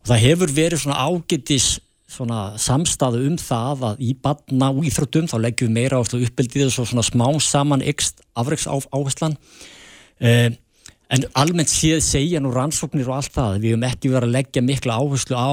Og 0.00 0.08
það 0.08 0.24
hefur 0.24 0.54
verið 0.56 0.82
svona 0.84 1.02
ágættis 1.04 1.66
svona 2.08 2.38
samstaðu 2.56 3.26
um 3.28 3.36
það 3.36 3.82
að 3.90 4.00
í 4.00 4.14
badna 4.24 4.70
og 4.72 4.86
íþróttum 4.88 5.28
þá 5.28 5.36
leggjum 5.44 5.68
við 5.68 5.76
meira 5.76 5.98
á 6.00 6.02
uppeldið 6.02 6.70
og 6.70 6.88
svona 6.88 7.04
smá 7.04 7.26
saman 7.44 7.84
ekst 7.84 8.22
afriðs 8.38 8.64
áherslan. 8.88 9.36
Eh, 10.24 10.56
en 11.12 11.28
almennt 11.36 11.68
séð 11.68 12.00
segja 12.04 12.40
nú 12.40 12.54
rannsóknir 12.54 13.08
og 13.10 13.18
allt 13.20 13.36
það, 13.36 13.60
við 13.60 13.74
hefum 13.74 13.86
ekki 13.90 14.12
verið 14.14 14.30
að 14.30 14.36
leggja 14.38 14.64
mikla 14.64 14.96
áherslu 15.02 15.36
á 15.36 15.52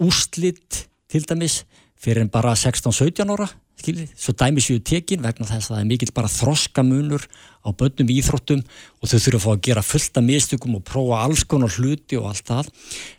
úslitt 0.00 0.84
til 1.10 1.24
dæmis 1.26 1.64
fyrir 2.00 2.24
en 2.24 2.32
bara 2.32 2.54
16-17 2.56 3.34
ára 3.34 3.48
skiljið, 3.80 4.10
svo 4.18 4.34
dæmi 4.36 4.62
séu 4.64 4.80
tekin 4.84 5.22
vegna 5.24 5.46
þess 5.48 5.70
að 5.70 5.74
það 5.74 5.80
er 5.80 5.88
mikill 5.88 6.12
bara 6.16 6.30
þroskamunur 6.32 7.24
á 7.64 7.68
börnum 7.72 8.12
íþróttum 8.12 8.60
og 9.00 9.08
þau 9.08 9.16
þurfa 9.16 9.38
að 9.38 9.44
fá 9.44 9.50
að 9.52 9.62
gera 9.68 9.84
fullta 9.84 10.22
mistökum 10.24 10.76
og 10.76 10.84
prófa 10.88 11.22
alls 11.24 11.44
konar 11.48 11.72
hluti 11.76 12.18
og 12.20 12.28
allt 12.30 12.44
það. 12.50 12.70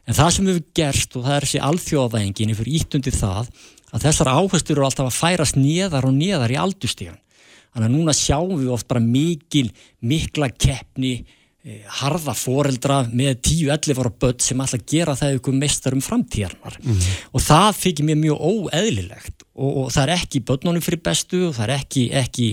En 0.05 0.17
það 0.17 0.31
sem 0.35 0.51
hefur 0.51 0.67
gerst 0.77 1.17
og 1.17 1.25
það 1.25 1.37
er 1.37 1.47
þessi 1.47 1.63
alþjóðavæðingin 1.69 2.55
fyrir 2.59 2.77
ítundi 2.77 3.15
það 3.15 3.51
að 3.91 4.05
þessar 4.05 4.31
áherslu 4.31 4.75
eru 4.75 4.87
alltaf 4.87 5.09
að 5.09 5.19
færast 5.19 5.59
neðar 5.59 6.07
og 6.07 6.15
neðar 6.15 6.53
í 6.53 6.61
aldustíðan 6.61 7.19
þannig 7.71 7.87
að 7.87 7.93
núna 7.95 8.15
sjáum 8.15 8.57
við 8.59 8.71
oft 8.75 8.87
bara 8.89 9.03
mikil 9.03 9.69
mikla 10.03 10.51
keppni 10.51 11.21
harða 12.01 12.33
foreldra 12.33 13.03
með 13.13 13.35
10-11 13.45 13.99
ára 14.01 14.11
börn 14.23 14.39
sem 14.41 14.61
alltaf 14.63 14.81
gera 14.89 15.13
það 15.17 15.35
ykkur 15.37 15.57
mestar 15.61 15.93
um 15.93 16.01
framtíðarnar 16.01 16.79
mm 16.81 17.09
og 17.31 17.43
það 17.45 17.67
fyrir 17.77 18.07
mér 18.07 18.17
mjög 18.19 18.41
óeðlilegt. 18.41 19.43
Og, 19.55 19.75
og 19.83 19.91
það 19.93 20.03
er 20.03 20.13
ekki 20.15 20.41
börnunum 20.47 20.83
fyrir 20.83 21.01
bestu 21.05 21.43
og 21.47 21.53
það 21.55 21.63
er 21.67 21.73
ekki, 21.75 22.03
ekki, 22.17 22.47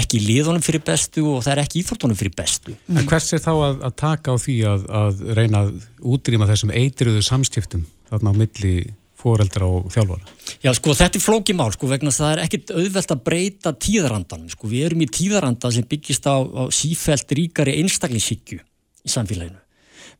ekki 0.00 0.20
liðunum 0.24 0.64
fyrir 0.64 0.82
bestu 0.84 1.24
og 1.30 1.44
það 1.44 1.52
er 1.52 1.62
ekki 1.62 1.82
íþórtunum 1.82 2.18
fyrir 2.18 2.34
bestu. 2.36 2.74
En 2.90 3.06
hvers 3.06 3.30
er 3.36 3.42
þá 3.44 3.52
að, 3.54 3.80
að 3.86 3.96
taka 4.02 4.34
á 4.34 4.36
því 4.40 4.56
að, 4.72 4.86
að 5.02 5.22
reyna 5.38 5.62
að 5.64 5.70
útrýma 6.00 6.48
þessum 6.50 6.74
eitruðu 6.74 7.22
samstiftum 7.24 7.86
þarna 8.10 8.34
á 8.34 8.40
milli 8.40 8.74
fóreldra 9.20 9.68
og 9.68 9.88
þjálfara? 9.94 10.34
Já, 10.64 10.72
sko, 10.76 10.94
þetta 10.96 11.20
er 11.20 11.24
flókimál, 11.24 11.70
sko, 11.76 11.88
vegna 11.90 12.12
það 12.14 12.34
er 12.34 12.42
ekkit 12.46 12.74
auðvelt 12.74 13.14
að 13.14 13.24
breyta 13.28 13.72
tíðarandan, 13.86 14.48
sko, 14.52 14.70
við 14.70 14.88
erum 14.88 15.04
í 15.04 15.10
tíðaranda 15.12 15.72
sem 15.74 15.86
byggist 15.88 16.28
á, 16.28 16.36
á 16.40 16.62
sífælt 16.74 17.36
ríkari 17.36 17.78
einstaklingshyggju 17.82 18.60
í 18.60 19.12
samfélaginu. 19.12 19.60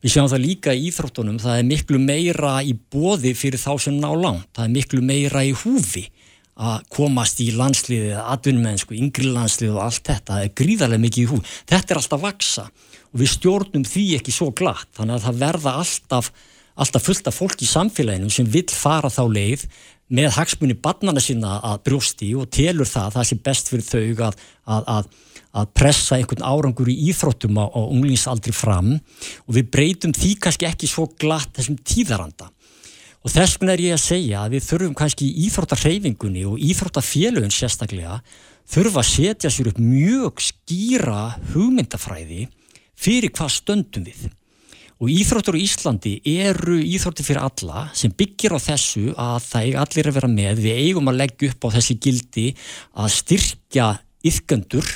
Við 0.01 0.15
sjáum 0.15 0.31
það 0.31 0.41
líka 0.41 0.73
í 0.73 0.87
Íþróttunum, 0.89 1.37
það 1.41 1.59
er 1.59 1.67
miklu 1.67 1.99
meira 2.01 2.55
í 2.65 2.71
bóði 2.73 3.35
fyrir 3.37 3.61
þá 3.61 3.75
sem 3.83 3.99
ná 4.01 4.09
langt, 4.17 4.47
það 4.57 4.65
er 4.65 4.73
miklu 4.73 5.01
meira 5.05 5.43
í 5.45 5.51
húfi 5.53 6.07
að 6.61 6.87
komast 6.93 7.39
í 7.41 7.51
landsliðið, 7.55 8.15
atvinnumennsku, 8.33 8.97
yngri 8.97 9.29
landslið 9.29 9.75
og 9.75 9.83
allt 9.85 10.01
þetta, 10.09 10.33
það 10.33 10.45
er 10.45 10.55
gríðarlega 10.57 11.03
mikið 11.05 11.23
í 11.23 11.29
húfi. 11.29 11.53
Þetta 11.69 11.93
er 11.93 12.01
alltaf 12.01 12.23
vaksa 12.25 12.65
og 13.11 13.21
við 13.21 13.31
stjórnum 13.35 13.85
því 13.87 14.05
ekki 14.17 14.33
svo 14.35 14.49
glatt, 14.57 14.89
þannig 14.97 15.17
að 15.19 15.27
það 15.27 15.39
verða 15.45 15.75
alltaf 15.83 16.31
alltaf 16.81 17.05
fullt 17.05 17.27
af 17.29 17.37
fólk 17.37 17.61
í 17.61 17.69
samfélaginu 17.69 18.31
sem 18.33 18.47
vill 18.49 18.69
fara 18.73 19.11
þá 19.11 19.23
leið 19.29 19.65
með 20.11 20.33
hagsmunni 20.35 20.75
barnana 20.75 21.21
sína 21.23 21.57
að 21.63 21.83
brjósti 21.87 22.31
og 22.35 22.49
telur 22.51 22.89
það, 22.89 23.13
það 23.15 23.27
sé 23.29 23.37
best 23.45 23.69
fyrir 23.71 23.85
þau 23.87 24.25
að, 24.27 24.39
að, 24.75 24.89
að, 24.95 25.11
að 25.61 25.69
pressa 25.77 26.17
einhvern 26.17 26.47
árangur 26.47 26.91
í 26.91 26.97
íþróttum 27.11 27.59
á 27.63 27.65
unglingsaldri 27.79 28.55
fram. 28.55 28.97
Og 29.47 29.55
við 29.55 29.69
breytum 29.71 30.15
því 30.15 30.33
kannski 30.43 30.67
ekki 30.67 30.89
svo 30.91 31.07
glatt 31.21 31.53
þessum 31.55 31.79
tíðaranda. 31.79 32.49
Og 33.21 33.29
þess 33.29 33.59
vegna 33.59 33.77
er 33.77 33.85
ég 33.85 33.95
að 33.95 34.03
segja 34.03 34.41
að 34.41 34.57
við 34.57 34.67
þurfum 34.67 34.97
kannski 34.97 35.29
í 35.29 35.45
íþróttarhefingunni 35.45 36.43
og 36.49 36.59
íþróttarfélögun 36.65 37.53
sérstaklega 37.53 38.17
þurfa 38.71 39.03
að 39.03 39.11
setja 39.11 39.53
sér 39.53 39.71
upp 39.71 39.79
mjög 39.79 40.41
skýra 40.43 41.21
hugmyndafræði 41.53 42.47
fyrir 42.97 43.31
hvað 43.37 43.53
stöndum 43.53 44.07
við 44.09 44.31
Og 45.01 45.09
Íþróttur 45.09 45.55
í 45.57 45.63
Íslandi 45.65 46.11
eru 46.29 46.75
íþróttir 46.77 47.25
fyrir 47.25 47.41
alla 47.41 47.87
sem 47.97 48.11
byggir 48.13 48.53
á 48.53 48.59
þessu 48.61 49.15
að 49.17 49.47
það 49.47 49.69
er 49.69 49.77
allir 49.81 50.09
að 50.11 50.17
vera 50.19 50.27
með. 50.29 50.59
Við 50.61 50.81
eigum 50.83 51.09
að 51.09 51.17
leggja 51.23 51.49
upp 51.49 51.65
á 51.65 51.69
þessi 51.73 51.95
gildi 52.05 52.43
að 52.93 53.15
styrkja 53.15 53.87
yfgöndur 54.29 54.91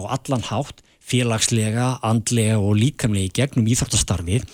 á 0.00 0.16
allan 0.16 0.46
hátt, 0.48 0.80
félagslega, 1.04 1.90
andlega 2.06 2.56
og 2.56 2.78
líkamlega 2.78 3.34
gegnum 3.36 3.68
íþróttastarfið 3.68 4.46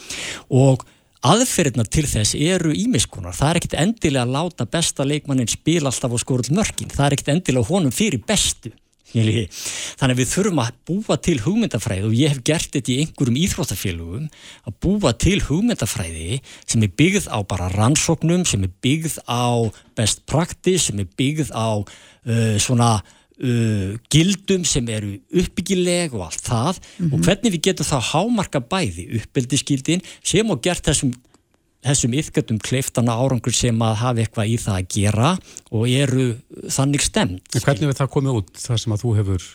og 0.50 0.82
aðferðina 1.26 1.86
til 1.86 2.06
þess 2.10 2.34
eru 2.34 2.74
ímiskunar. 2.74 3.36
Það 3.36 3.52
er 3.52 3.60
ekkit 3.60 3.78
endilega 3.84 4.26
að 4.26 4.34
láta 4.34 4.66
besta 4.74 5.06
leikmannin 5.06 5.54
spila 5.54 5.92
alltaf 5.92 6.18
á 6.18 6.18
skorull 6.18 6.50
mörkin. 6.56 6.90
Það 6.90 7.06
er 7.06 7.16
ekkit 7.16 7.32
endilega 7.36 7.70
honum 7.70 7.94
fyrir 7.94 8.26
bestu. 8.26 8.74
Þannig 9.14 10.14
að 10.14 10.20
við 10.20 10.30
þurfum 10.32 10.62
að 10.62 10.78
búa 10.88 11.16
til 11.22 11.36
hugmyndafræði 11.44 12.06
og 12.08 12.16
ég 12.18 12.32
hef 12.34 12.40
gert 12.46 12.72
þetta 12.74 12.92
í 12.92 12.98
einhverjum 13.02 13.40
íþróttafélugum 13.42 14.30
að 14.66 14.78
búa 14.82 15.12
til 15.16 15.38
hugmyndafræði 15.46 16.40
sem 16.66 16.82
er 16.82 16.94
byggð 17.00 17.28
á 17.30 17.38
bara 17.46 17.70
rannsóknum, 17.74 18.44
sem 18.48 18.66
er 18.66 18.72
byggð 18.82 19.20
á 19.30 19.70
best 19.96 20.26
practice, 20.26 20.88
sem 20.88 21.00
er 21.00 21.08
byggð 21.16 21.54
á 21.54 21.68
uh, 21.80 22.56
svona 22.58 22.98
uh, 23.42 23.94
gildum 24.12 24.64
sem 24.68 24.86
eru 24.92 25.14
uppbyggileg 25.30 26.14
og 26.16 26.26
allt 26.28 26.42
það 26.42 26.80
mm 26.80 27.06
-hmm. 27.06 27.12
og 27.12 27.24
hvernig 27.24 27.52
við 27.54 27.64
getum 27.68 27.86
þá 27.86 27.98
hámarka 28.12 28.60
bæði 28.60 29.08
uppbyldiskildin 29.20 30.02
sem 30.22 30.50
og 30.50 30.62
gert 30.62 30.84
þessum 30.84 31.12
þessum 31.90 32.16
yfgjöldum 32.20 32.60
kleiftana 32.62 33.16
árangur 33.16 33.54
sem 33.56 33.82
að 33.82 33.98
hafa 34.02 34.24
eitthvað 34.24 34.52
í 34.52 34.56
það 34.62 34.80
að 34.80 34.88
gera 34.96 35.32
og 35.70 35.84
eru 35.90 36.26
þannig 36.72 37.04
stemt. 37.06 37.54
En 37.54 37.64
hvernig 37.64 37.90
við 37.90 38.00
það 38.00 38.12
komið 38.16 38.40
út 38.40 38.50
það 38.62 38.82
sem 38.82 38.96
að 38.96 39.04
þú 39.04 39.14
hefur 39.20 39.46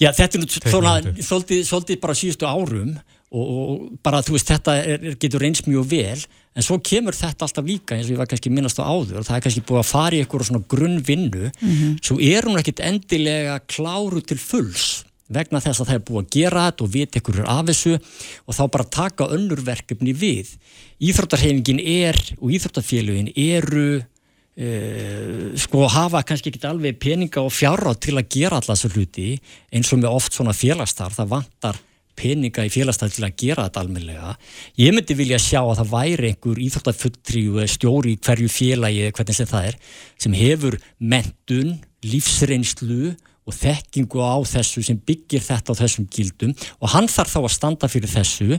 Já, 0.00 0.10
þetta 0.16 0.38
er 0.38 0.70
svona 0.72 0.94
svolítið, 1.22 1.98
bara 2.02 2.16
síðustu 2.18 2.48
árum 2.48 2.96
og, 3.32 3.42
og 3.42 3.84
bara 4.04 4.22
þú 4.24 4.36
veist 4.36 4.50
þetta 4.50 4.74
er, 4.82 5.04
getur 5.20 5.42
reyns 5.42 5.62
mjög 5.66 5.86
vel 5.92 6.18
en 6.52 6.66
svo 6.66 6.78
kemur 6.84 7.16
þetta 7.16 7.46
alltaf 7.46 7.68
líka 7.68 7.96
eins 7.96 8.08
og 8.08 8.16
ég 8.16 8.20
var 8.20 8.28
kannski 8.30 8.52
minnast 8.52 8.80
á 8.82 8.84
áður 8.84 9.22
og 9.22 9.28
það 9.28 9.38
er 9.38 9.44
kannski 9.46 9.64
búið 9.68 9.82
að 9.82 9.88
fara 9.88 10.16
í 10.16 10.20
eitthvað 10.22 10.48
svona 10.50 10.66
grunnvinnu 10.74 11.46
mm 11.48 11.70
-hmm. 11.70 11.94
svo 12.02 12.18
er 12.20 12.48
hún 12.48 12.60
ekkit 12.60 12.84
endilega 12.84 13.60
kláru 13.66 14.20
til 14.20 14.38
fulls 14.38 15.04
vegna 15.32 15.60
þess 15.62 15.82
að 15.82 15.90
það 15.90 15.98
er 15.98 16.06
búið 16.08 16.22
að 16.22 16.32
gera 16.36 16.64
þetta 16.68 16.84
og 16.84 16.92
vita 16.92 17.20
ykkur 17.20 17.42
af 17.44 17.66
þessu 17.70 17.92
og 17.98 18.56
þá 18.56 18.62
bara 18.76 18.88
taka 18.98 19.28
önnurverkefni 19.36 20.14
við. 20.16 20.56
Íþróttarhefingin 21.02 21.82
er 21.82 22.18
og 22.40 22.50
íþróttarfélugin 22.56 23.30
eru 23.36 23.86
uh, 24.00 25.46
sko 25.60 25.86
hafa 25.92 26.24
kannski 26.26 26.52
ekki 26.52 26.66
alveg 26.68 27.00
peninga 27.02 27.44
og 27.44 27.54
fjárráð 27.54 28.02
til 28.08 28.18
að 28.18 28.28
gera 28.36 28.60
alla 28.60 28.76
þessu 28.76 28.92
hluti 28.96 29.30
eins 29.72 29.92
og 29.92 30.02
með 30.02 30.18
oft 30.20 30.36
svona 30.36 30.56
félagstar, 30.56 31.14
það 31.14 31.34
vantar 31.36 31.80
peninga 32.18 32.66
í 32.66 32.70
félagstar 32.72 33.10
til 33.12 33.24
að 33.24 33.36
gera 33.40 33.66
þetta 33.66 33.82
almenlega. 33.82 34.34
Ég 34.78 34.92
myndi 34.94 35.16
vilja 35.16 35.40
sjá 35.40 35.62
að 35.62 35.78
það 35.80 35.92
væri 35.94 36.30
einhver 36.30 36.60
íþróttarfulltríu 36.66 37.66
stjóri 37.70 38.14
í 38.14 38.20
hverju 38.20 38.52
félagi, 38.52 39.10
hvernig 39.16 39.38
sem 39.38 39.48
það 39.48 39.68
er, 39.70 39.78
sem 40.20 40.36
hefur 40.36 40.76
mentun, 41.00 41.78
lífsreynslu 42.04 43.14
og 43.48 43.56
þekkingu 43.56 44.22
á 44.22 44.36
þessu 44.46 44.84
sem 44.86 44.98
byggir 44.98 45.42
þetta 45.44 45.74
á 45.74 45.80
þessum 45.82 46.08
gildum. 46.12 46.54
Og 46.80 46.92
hann 46.94 47.10
þarf 47.10 47.34
þá 47.34 47.40
að 47.42 47.54
standa 47.56 47.90
fyrir 47.90 48.12
þessu 48.12 48.58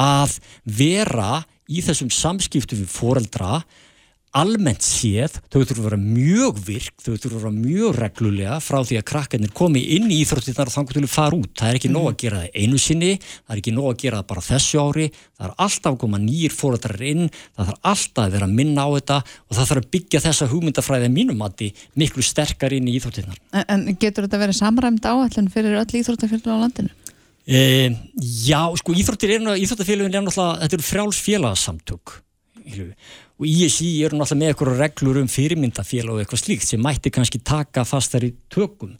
að 0.00 0.38
vera 0.64 1.44
í 1.70 1.80
þessum 1.84 2.10
samskiptu 2.12 2.76
við 2.76 2.90
foreldra 2.92 3.62
almennt 4.34 4.82
séð, 4.82 5.36
þau 5.52 5.60
þurfum 5.60 5.84
að 5.84 5.88
vera 5.88 5.98
mjög 6.00 6.58
virk, 6.66 6.94
þau 7.02 7.12
þurfum 7.12 7.36
að 7.38 7.44
vera 7.44 7.52
mjög 7.56 7.98
reglulega 8.00 8.56
frá 8.64 8.78
því 8.82 8.98
að 8.98 9.06
krakkarnir 9.10 9.52
komi 9.54 9.82
inn 9.96 10.08
í 10.10 10.18
íþróttirnar 10.24 10.70
og 10.70 10.74
þannig 10.74 10.96
til 10.96 11.02
að 11.04 11.12
fara 11.12 11.38
út. 11.38 11.52
Það 11.60 11.70
er 11.70 11.78
ekki 11.78 11.90
mm. 11.90 11.96
nóg 11.98 12.08
að 12.10 12.16
gera 12.24 12.40
það 12.42 12.58
einu 12.64 12.80
sinni, 12.82 13.12
það 13.20 13.54
er 13.54 13.62
ekki 13.62 13.74
nóg 13.76 13.88
að 13.90 14.00
gera 14.02 14.20
það 14.20 14.28
bara 14.32 14.44
þessu 14.48 14.82
ári, 14.82 15.06
það 15.38 15.46
er 15.46 15.54
alltaf 15.66 15.90
að 15.92 16.00
koma 16.02 16.20
nýjir 16.24 16.56
fóröldrar 16.56 17.06
inn, 17.12 17.30
það 17.54 17.70
þarf 17.70 17.88
alltaf 17.92 18.24
að 18.24 18.36
vera 18.38 18.48
að 18.48 18.58
minna 18.58 18.84
á 18.84 18.88
þetta 18.96 19.20
og 19.22 19.54
það 19.54 19.70
þarf 19.70 19.84
að 19.84 19.88
byggja 19.94 20.24
þessa 20.26 20.50
hugmyndafræði 20.50 21.12
mínum 21.14 21.46
að 21.46 21.56
því 21.62 21.70
miklu 22.02 22.26
sterkar 22.26 22.74
inn 22.74 22.90
í 22.90 22.98
íþróttirnar. 22.98 23.40
En, 23.54 23.64
en 23.70 23.86
getur 23.94 24.26
þetta 24.26 24.42
verið 24.42 24.58
samræmt 24.58 25.08
áallin 25.08 25.50
fyrir 25.52 25.78
öll 25.78 26.44
landinu? 26.44 26.90
E, 27.44 27.92
já, 28.16 28.72
sko, 28.80 28.94
íþróttafélagin 28.96 29.50
er 29.52 30.22
náttúrulega, 30.24 30.62
þetta 30.62 30.78
eru 30.78 30.86
frjálsfélagsamtök 30.88 32.14
og 33.40 33.46
ISI 33.48 33.90
eru 34.06 34.18
náttúrulega 34.18 34.40
með 34.40 34.52
eitthvað 34.52 34.80
reglur 34.80 35.20
um 35.20 35.30
fyrirmyndafélag 35.30 36.14
og 36.14 36.22
eitthvað 36.22 36.42
slíkt 36.44 36.68
sem 36.68 36.82
mætti 36.82 37.12
kannski 37.14 37.40
taka 37.42 37.84
fastar 37.88 38.26
í 38.26 38.34
tökum. 38.52 38.94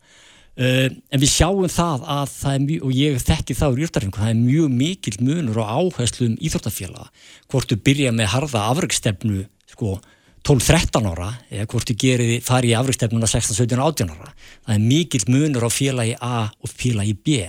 Uh, 0.55 0.87
en 1.11 1.19
við 1.23 1.31
sjáum 1.33 1.67
það 1.71 2.05
að 2.15 2.27
það 2.31 2.57
er 2.57 2.65
mjög, 2.65 2.83
og 2.87 2.99
ég 2.99 3.23
þekki 3.27 3.57
það 3.59 3.73
úr 3.73 3.85
írtarfingu, 3.87 4.21
það 4.23 4.33
er 4.33 4.43
mjög 4.43 4.75
mikil 4.83 5.15
munur 5.27 5.63
og 5.63 5.71
áherslu 5.79 6.29
um 6.31 6.37
íþróttafélaga. 6.39 7.09
Hvort 7.51 7.71
þú 7.71 7.79
byrja 7.87 8.13
með 8.15 8.31
harða 8.35 8.67
afrækstefnu 8.71 9.47
sko 9.75 9.97
12-13 10.45 11.09
ára 11.09 11.31
eða 11.49 11.67
hvort 11.73 11.89
þú 11.89 11.97
gerir 12.03 12.35
fari 12.45 12.71
í 12.71 12.77
afrækstefnuna 12.77 13.31
16-17-18 13.31 14.13
ára. 14.13 14.35
Það 14.67 14.77
er 14.77 14.85
mikil 14.85 15.23
munur 15.33 15.67
á 15.67 15.71
félagi 15.73 16.15
A 16.21 16.37
og 16.53 16.71
félagi 16.71 17.17
B. 17.17 17.41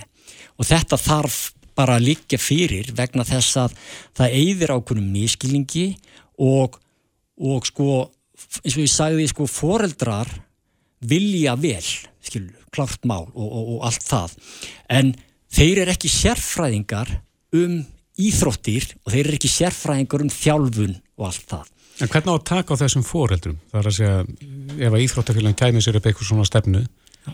Og 0.56 0.66
þetta 0.66 0.98
þarf 0.98 1.40
bara 1.76 1.98
að 1.98 2.08
liggja 2.08 2.40
fyrir 2.40 2.88
vegna 2.96 3.26
þess 3.28 3.58
að 3.60 3.76
það 4.16 4.36
eigðir 4.40 4.72
ákveðum 4.72 5.10
miskilningi 5.12 5.86
og, 6.42 6.78
og 7.40 7.68
sko 7.68 7.88
eins 8.62 8.76
og 8.76 8.82
ég 8.84 8.92
sagði 8.92 9.28
sko 9.30 9.48
foreldrar 9.48 10.30
vilja 11.06 11.54
vel 11.60 11.84
skilur, 12.24 12.56
klart 12.74 13.04
mál 13.08 13.26
og, 13.32 13.46
og, 13.46 13.70
og 13.76 13.86
allt 13.88 14.04
það 14.04 14.36
en 14.98 15.14
þeir 15.56 15.84
eru 15.84 15.94
ekki 15.94 16.10
sérfræðingar 16.12 17.14
um 17.56 17.80
íþróttir 18.16 18.90
og 19.04 19.12
þeir 19.12 19.24
eru 19.26 19.38
ekki 19.38 19.52
sérfræðingar 19.52 20.26
um 20.26 20.32
þjálfun 20.32 21.00
og 21.16 21.30
allt 21.30 21.48
það 21.52 21.72
En 21.96 22.10
hvernig 22.12 22.28
á 22.28 22.36
að 22.36 22.44
taka 22.44 22.76
á 22.76 22.80
þessum 22.82 23.04
foreldrum? 23.08 23.56
Það 23.72 23.78
er 23.80 23.86
að 23.88 23.94
segja, 23.96 24.16
ef 24.76 24.96
að 24.96 25.04
íþróttafélagin 25.06 25.56
kæmi 25.56 25.80
sér 25.80 25.96
upp 25.96 26.08
eitthvað 26.10 26.28
svona 26.28 26.44
stefnu, 26.44 26.82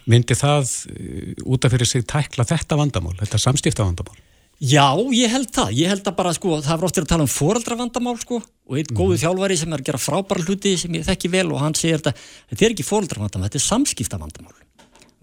myndi 0.07 0.37
það 0.39 0.69
eh, 0.93 1.33
út 1.43 1.67
af 1.67 1.75
fyrir 1.75 1.91
sig 1.91 2.05
tækla 2.07 2.47
þetta 2.47 2.79
vandamál, 2.79 3.17
þetta 3.19 3.41
samstifta 3.43 3.87
vandamál? 3.89 4.21
Já, 4.63 4.95
ég 5.11 5.33
held 5.33 5.49
það. 5.51 5.71
Ég 5.75 5.91
held 5.91 6.07
að 6.07 6.15
bara, 6.21 6.33
sko, 6.37 6.57
það 6.63 6.75
er 6.77 6.85
oftir 6.87 7.03
að 7.03 7.11
tala 7.11 7.25
um 7.27 7.31
foreldrafandamál, 7.31 8.15
sko, 8.21 8.37
og 8.39 8.77
einn 8.79 8.93
mm. 8.93 8.99
góðu 9.01 9.17
þjálfari 9.19 9.57
sem 9.59 9.73
er 9.75 9.83
að 9.83 9.89
gera 9.89 9.99
frábæra 9.99 10.45
hluti 10.47 10.75
sem 10.79 10.95
ég 10.95 11.07
þekki 11.09 11.31
vel 11.33 11.49
og 11.51 11.65
hann 11.65 11.75
segir 11.75 11.99
þetta, 11.99 12.13
þetta 12.53 12.67
er 12.69 12.77
ekki 12.77 12.87
foreldrafandamál, 12.87 13.49
þetta 13.49 13.59
er 13.59 13.65
samskiptavandamál. 13.67 14.61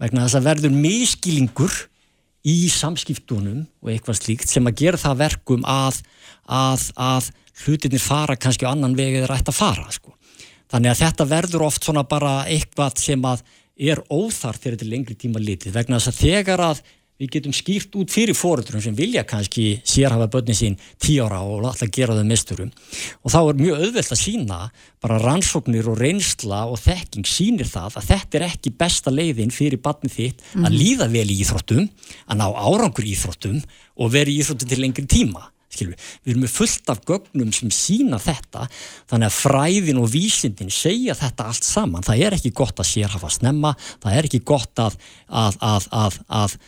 Vegna 0.00 0.26
þess 0.26 0.36
að 0.36 0.50
verður 0.50 0.76
miskilingur 0.76 1.78
í 2.50 2.58
samskiptunum 2.72 3.64
og 3.80 3.92
eitthvað 3.94 4.20
slíkt 4.20 4.52
sem 4.52 4.68
að 4.68 4.78
gera 4.82 5.00
það 5.00 5.18
verkum 5.24 5.64
að, 5.68 6.02
að, 6.44 6.86
að 7.00 7.32
hlutinir 7.64 8.04
fara 8.04 8.36
kannski 8.40 8.68
á 8.68 8.72
annan 8.72 8.96
vegið 8.98 9.24
er 9.24 9.36
ætt 9.38 9.48
að 9.48 9.56
fara, 9.56 9.88
sko. 9.92 10.12
Þannig 10.70 10.92
að 10.92 11.00
þetta 11.00 11.30
verður 11.32 11.66
oft 11.66 11.88
svona 11.88 12.04
bara 12.04 12.42
eitthvað 12.44 13.00
sem 13.00 13.24
að 13.24 13.40
er 13.80 14.04
óþart 14.12 14.60
þegar 14.60 14.76
þetta 14.76 14.84
er 14.84 14.92
lengri 14.92 15.16
tíma 15.16 15.40
litið 15.40 15.72
vegna 15.72 15.96
þess 15.96 16.12
að 16.12 16.20
þegar 16.26 16.62
að 16.68 16.82
við 17.20 17.34
getum 17.36 17.54
skýrt 17.54 17.96
út 18.00 18.12
fyrir 18.12 18.36
fóröldurum 18.36 18.82
sem 18.82 18.96
vilja 18.96 19.26
kannski 19.28 19.80
sérhafa 19.84 20.30
börnin 20.32 20.56
sín 20.56 20.78
tíu 21.02 21.26
ára 21.26 21.42
og 21.44 21.66
alltaf 21.68 21.92
gera 21.92 22.16
þau 22.16 22.24
misturum 22.24 22.72
og 23.20 23.34
þá 23.34 23.38
er 23.42 23.60
mjög 23.60 23.84
auðvelt 23.84 24.14
að 24.16 24.22
sína 24.22 24.60
bara 25.04 25.20
rannsóknir 25.20 25.90
og 25.92 26.00
reynsla 26.00 26.62
og 26.70 26.80
þekking 26.80 27.28
sínir 27.28 27.68
það 27.68 28.00
að 28.00 28.10
þetta 28.10 28.40
er 28.40 28.46
ekki 28.48 28.74
besta 28.80 29.12
leiðin 29.12 29.52
fyrir 29.52 29.82
barnið 29.84 30.16
þitt 30.16 30.44
að 30.56 30.66
mhm. 30.70 30.80
líða 30.80 31.10
vel 31.12 31.28
í 31.28 31.38
íþróttum, 31.44 31.88
að 32.26 32.40
ná 32.40 32.46
árangur 32.48 33.06
í 33.06 33.14
íþróttum 33.14 33.60
og 34.00 34.12
veri 34.14 34.36
í 34.36 34.44
íþróttum 34.44 34.72
til 34.72 34.80
lengri 34.80 35.08
tíma 35.10 35.50
skilur 35.70 35.94
við, 35.94 36.32
erum 36.32 36.44
með 36.44 36.54
fullt 36.58 36.92
af 36.92 37.02
gögnum 37.08 37.52
sem 37.54 37.72
sína 37.74 38.20
þetta, 38.22 38.66
þannig 39.10 39.30
að 39.30 39.40
fræðin 39.40 40.02
og 40.02 40.08
vísindin 40.12 40.72
segja 40.74 41.16
þetta 41.18 41.50
allt 41.50 41.66
saman, 41.66 42.06
það 42.06 42.24
er 42.26 42.38
ekki 42.38 42.54
gott 42.62 42.82
að 42.82 42.90
sér 42.92 43.12
hafa 43.14 43.32
snemma, 43.32 43.74
það 44.02 44.16
er 44.16 44.30
ekki 44.30 44.42
gott 44.52 44.82
að, 44.82 44.98
að, 45.28 45.60
að, 45.90 46.20
að 46.40 46.58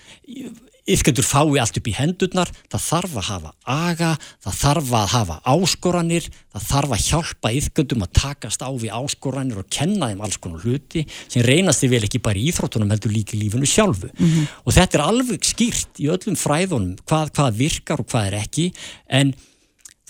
yfkendur 0.88 1.26
fái 1.26 1.58
allt 1.62 1.78
upp 1.78 1.88
í 1.88 1.94
hendurnar, 1.94 2.50
það 2.72 2.84
þarf 2.86 3.16
að 3.20 3.26
hafa 3.28 3.52
aga, 3.70 4.10
það 4.42 4.56
þarf 4.58 4.92
að 4.98 5.06
hafa 5.12 5.36
áskoranir, 5.52 6.28
það 6.52 6.66
þarf 6.70 6.94
að 6.96 7.04
hjálpa 7.06 7.52
yfkendum 7.58 8.06
að 8.06 8.14
takast 8.18 8.64
á 8.66 8.70
við 8.72 8.96
áskoranir 8.96 9.60
og 9.62 9.68
kenna 9.70 10.10
þeim 10.10 10.24
alls 10.26 10.40
konar 10.42 10.64
hluti 10.66 11.04
sem 11.28 11.46
reynast 11.46 11.84
þið 11.84 11.94
vel 11.94 12.02
ekki 12.08 12.22
bara 12.24 12.40
í 12.40 12.48
íþróttunum 12.50 12.90
heldur 12.94 13.14
líka 13.14 13.36
í 13.36 13.44
lífunu 13.44 13.68
sjálfu. 13.68 14.10
Mm 14.10 14.26
-hmm. 14.26 14.48
og 14.64 14.74
þetta 14.78 14.98
er 14.98 15.04
alveg 15.06 15.46
skýrt 15.46 16.02
í 16.02 16.10
öllum 16.10 16.38
fræðunum 16.38 16.98
hvað, 17.06 17.30
hvað 17.36 17.62
virkar 17.62 18.02
og 18.02 18.10
hvað 18.10 18.26
er 18.26 18.38
ekki. 18.42 18.72
En 19.06 19.34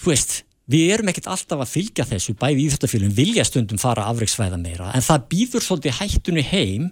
þú 0.01 0.15
veist 0.15 0.43
Við 0.71 0.93
erum 0.95 1.11
ekkert 1.11 1.27
alltaf 1.33 1.63
að 1.65 1.73
fylgja 1.73 2.05
þessu, 2.07 2.37
bæði 2.39 2.69
íþjóttafélum 2.69 3.15
vilja 3.17 3.45
stundum 3.49 3.81
fara 3.83 4.05
afreiksvæða 4.13 4.61
meira, 4.63 4.93
en 4.95 5.03
það 5.03 5.25
býður 5.33 5.65
svolítið 5.67 5.97
hættunni 5.99 6.45
heim 6.47 6.85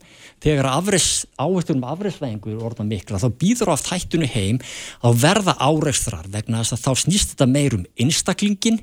þegar 0.43 0.69
áherstunum 0.75 1.87
afreiksvæðingur 1.93 2.65
orða 2.67 2.87
mikla, 2.89 3.21
þá 3.23 3.29
býður 3.39 3.71
oft 3.77 3.93
hættunni 3.93 4.27
heim 4.33 4.59
að 5.07 5.23
verða 5.23 5.55
áreikstrar 5.63 6.27
vegna 6.35 6.65
þess 6.65 6.77
að 6.77 6.85
þá 6.89 7.05
snýst 7.05 7.35
þetta 7.37 7.51
meirum 7.53 7.87
einstaklingin 7.95 8.83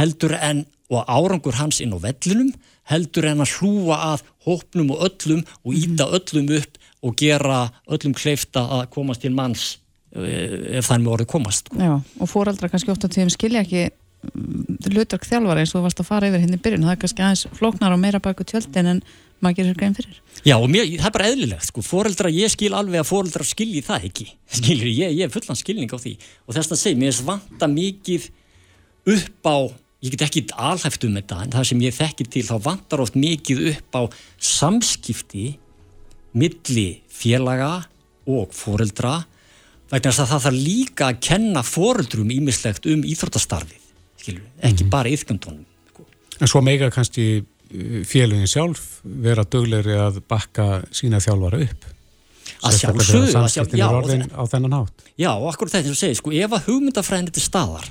heldur 0.00 0.38
en 0.40 0.64
og 0.92 1.08
árangur 1.08 1.56
hans 1.56 1.80
inn 1.84 1.92
á 1.92 1.98
vellinum 2.00 2.52
heldur 2.90 3.28
en 3.30 3.44
að 3.44 3.54
hlúa 3.58 3.98
að 4.12 4.24
hópnum 4.46 4.92
og 4.96 5.04
öllum 5.08 5.44
og 5.62 5.76
íta 5.76 6.08
öllum 6.08 6.50
upp 6.58 6.80
og 7.02 7.16
gera 7.18 7.66
öllum 7.90 8.14
kleifta 8.16 8.64
að 8.78 8.84
komast 8.94 9.24
til 9.24 9.32
manns 9.34 9.78
eh, 10.14 10.78
ef 10.78 10.88
þannig 10.90 11.12
voruð 11.12 11.30
komast. 11.32 11.68
Sko. 11.70 11.80
Já, 11.80 11.94
og 12.00 12.30
fóraldra 12.30 12.70
kannski 12.70 12.92
ofta 12.92 13.10
tíðum 13.10 13.32
skilja 13.32 13.64
ekki 13.64 13.88
hlutverk 14.22 15.26
þjálfara 15.26 15.62
eins 15.62 15.72
og 15.72 15.80
þú 15.80 15.84
varst 15.86 16.00
að 16.02 16.08
fara 16.08 16.28
yfir 16.30 16.42
hérna 16.44 16.58
í 16.58 16.62
byrjun, 16.62 16.86
það 16.86 16.94
er 16.94 17.00
kannski 17.02 17.24
aðeins 17.24 17.44
flóknar 17.58 17.94
og 17.94 18.00
meira 18.02 18.20
baku 18.22 18.46
tjöldin 18.46 18.90
en 18.92 19.00
maður 19.42 19.58
gerir 19.58 19.78
grein 19.80 19.96
fyrir. 19.96 20.20
Já 20.46 20.54
og 20.54 20.68
mér, 20.70 20.86
það 21.00 21.08
er 21.08 21.16
bara 21.16 21.30
eðlilegt 21.32 21.66
sko, 21.66 21.82
fóreldra, 21.82 22.30
ég 22.30 22.52
skil 22.52 22.70
alveg 22.78 23.02
að 23.02 23.08
fóreldra 23.08 23.46
skilji 23.46 23.82
það 23.86 24.06
ekki, 24.10 24.28
skilir 24.58 24.90
ég, 24.92 25.16
ég 25.18 25.26
er 25.26 25.34
fullan 25.34 25.58
skilning 25.58 25.90
á 25.90 25.98
því. 25.98 26.14
Og 26.46 26.56
þess 26.56 26.76
að 26.76 26.82
segja, 26.84 27.00
mér 27.02 27.16
svanta 27.18 27.70
mikið 27.72 28.28
upp 29.16 29.50
á 29.50 29.56
ég 30.02 30.14
get 30.14 30.24
ekki 30.26 30.44
alhæft 30.58 31.04
um 31.06 31.18
þetta 31.18 31.42
en 31.44 31.52
það 31.56 31.68
sem 31.72 31.82
ég 31.82 31.98
þekkir 31.98 32.30
til, 32.30 32.46
þá 32.46 32.56
vantar 32.62 33.02
oft 33.02 33.18
mikið 33.18 33.66
upp 33.72 33.98
á 33.98 34.02
samskipti 34.38 35.52
milli 36.38 36.88
félaga 37.10 37.74
og 38.30 38.54
fóreldra 38.54 39.20
vegna 39.92 40.10
að 40.14 40.30
það 40.32 40.44
þarf 40.46 40.58
líka 40.58 41.10
að 41.10 41.22
kenna 41.28 41.62
fóreldrum 41.66 42.30
ímislegt 42.34 42.86
um 42.90 43.02
íþróttastarfið 43.06 43.81
skilur, 44.22 44.44
ekki 44.60 44.84
mm 44.84 44.86
-hmm. 44.86 44.92
bara 44.94 45.12
yfkjöndunum. 45.12 45.64
Sko. 45.92 46.06
En 46.40 46.48
svo 46.48 46.62
meika 46.62 46.90
kannski 46.90 47.26
uh, 47.42 48.02
félagin 48.08 48.48
sjálf 48.48 49.02
vera 49.04 49.44
döglegri 49.44 49.98
að 49.98 50.22
bakka 50.28 50.84
sína 50.90 51.20
þjálfara 51.20 51.64
upp? 51.66 51.88
Að 52.62 52.78
sjálfsögðu, 52.78 53.32
á 54.30 54.44
þennan 54.46 54.72
hátt. 54.78 55.02
Já, 55.18 55.34
og 55.34 55.48
akkur 55.50 55.68
þetta 55.68 55.90
sem 55.90 55.98
segir, 55.98 56.16
sko, 56.16 56.30
ef 56.30 56.52
að 56.52 56.68
hugmyndafræðin 56.68 57.26
er 57.26 57.34
til 57.34 57.42
staðar 57.42 57.88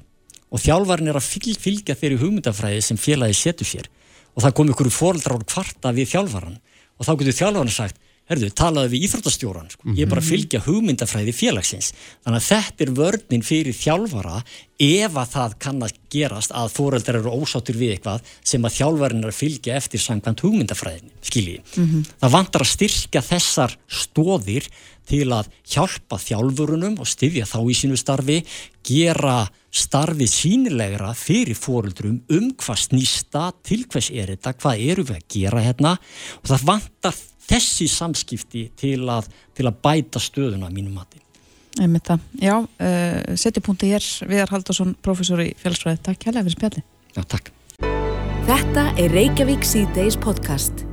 og 0.52 0.60
þjálfarin 0.60 1.12
er 1.12 1.20
að 1.20 1.58
fylgja 1.60 1.96
þeirri 1.96 2.20
hugmyndafræði 2.20 2.82
sem 2.84 3.00
félagi 3.00 3.38
setur 3.38 3.68
sér 3.68 3.88
og 4.36 4.44
það 4.44 4.56
kom 4.58 4.72
ykkur 4.74 4.92
fóröldrar 4.92 5.40
og 5.40 5.48
kvarta 5.48 5.94
við 5.96 6.12
þjálfaran 6.14 6.58
og 7.00 7.08
þá 7.08 7.12
getur 7.20 7.38
þjálfarin 7.40 7.76
sagt 7.76 8.00
herðu, 8.32 8.50
talaðu 8.56 8.92
við 8.94 9.08
íþróttastjóran 9.08 9.70
sko. 9.72 9.84
mm 9.84 9.92
-hmm. 9.92 9.98
ég 10.00 10.06
er 10.06 10.12
bara 10.12 10.22
að 10.22 10.28
mhm. 10.28 10.34
fylgja 10.34 10.64
hugmyndafræði 10.66 11.34
félagsins 11.36 11.94
þannig 12.24 12.40
að 12.40 12.50
þetta 12.52 12.86
er 12.86 12.94
vörninn 13.02 13.46
fyrir 13.46 13.76
þjálfara 13.76 14.44
ef 14.82 15.18
að 15.22 15.34
það 15.36 15.58
kann 15.62 15.84
að 15.86 15.98
gerast 16.10 16.52
að 16.52 16.72
fóreldrar 16.74 17.20
eru 17.20 17.36
ósáttur 17.42 17.78
við 17.78 17.92
eitthvað 17.96 18.22
sem 18.44 18.66
að 18.66 18.78
þjálfarin 18.80 19.24
er 19.24 19.32
að 19.32 19.42
fylgja 19.42 19.76
eftir 19.76 20.00
sangkvæmt 20.02 20.42
hugmyndafræðin, 20.42 21.12
skiljiði 21.22 21.62
mm 21.76 21.86
-hmm. 21.86 22.08
það 22.22 22.36
vantar 22.38 22.62
að 22.66 22.74
styrkja 22.74 23.22
þessar 23.22 23.78
stóðir 23.88 24.72
til 25.12 25.28
að 25.36 25.50
hjálpa 25.68 26.20
þjálfurunum 26.22 27.00
og 27.02 27.10
styðja 27.10 27.48
þá 27.50 27.60
í 27.62 27.76
sínu 27.78 28.00
starfi 28.00 28.38
gera 28.88 29.42
starfið 29.72 30.32
sínilegra 30.32 31.12
fyrir 31.16 31.56
fóreldrum 31.56 32.20
um 32.32 32.52
hvað 32.60 32.86
snýsta 32.86 33.50
til 33.64 33.86
hvers 33.92 34.12
er 34.12 34.34
þetta, 34.34 34.56
hvað 34.60 34.86
eru 34.92 35.08
við 35.08 35.20
að 35.20 35.28
gera 35.36 35.64
hérna 35.64 35.96
og 36.42 36.52
það 36.52 36.68
vantar 36.72 37.20
þessi 37.52 37.88
samskipti 37.92 38.68
til 38.80 39.02
að, 39.12 39.28
til 39.56 39.68
að 39.68 39.80
bæta 39.84 40.22
stöðuna 40.24 40.72
mínum 40.72 40.96
mati. 41.00 41.20
Einmitt 41.80 42.08
það. 42.08 42.28
Já, 42.44 42.56
uh, 42.60 43.18
setjupunkti 43.40 43.94
hér 43.94 44.08
Viðar 44.28 44.52
Haldarsson, 44.52 44.94
professor 45.04 45.40
í 45.44 45.54
félsfræði. 45.60 46.04
Takk 46.04 46.28
hérlega 46.28 46.48
fyrir 46.50 46.58
spjalli. 46.60 46.86
Já, 47.16 47.24
takk. 47.24 47.52
Þetta 48.48 48.88
er 49.00 49.14
Reykjavík 49.16 49.68
C-Days 49.68 50.20
podcast. 50.20 50.91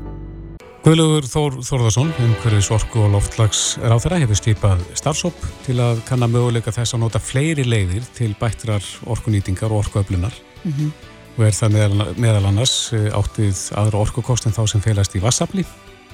Guðlugur 0.89 1.27
Þór 1.29 1.57
Þórðarsson, 1.69 2.11
umhverfis 2.25 2.71
orku 2.73 3.03
og 3.05 3.11
loftlags 3.13 3.59
ráþæra 3.77 4.23
hefur 4.23 4.39
stýpað 4.39 4.85
starfsóp 4.97 5.43
til 5.67 5.75
að 5.85 5.99
kanna 6.09 6.25
möguleika 6.33 6.73
þess 6.73 6.95
að 6.97 7.03
nota 7.03 7.21
fleiri 7.21 7.67
leiðir 7.67 8.07
til 8.17 8.31
bættrar 8.41 8.87
orkunýtingar 9.05 9.69
og 9.69 9.83
orkuöflunar 9.83 10.33
mm 10.63 10.73
-hmm. 10.73 10.89
og 11.37 11.45
er 11.45 11.53
það 11.59 11.75
meðal, 11.75 12.15
meðal 12.17 12.47
annars 12.49 12.93
eh, 12.97 13.13
áttið 13.13 13.61
aðra 13.77 14.01
orkukostin 14.01 14.57
þá 14.57 14.63
sem 14.65 14.81
félast 14.81 15.13
í 15.13 15.21
vassafli 15.21 15.67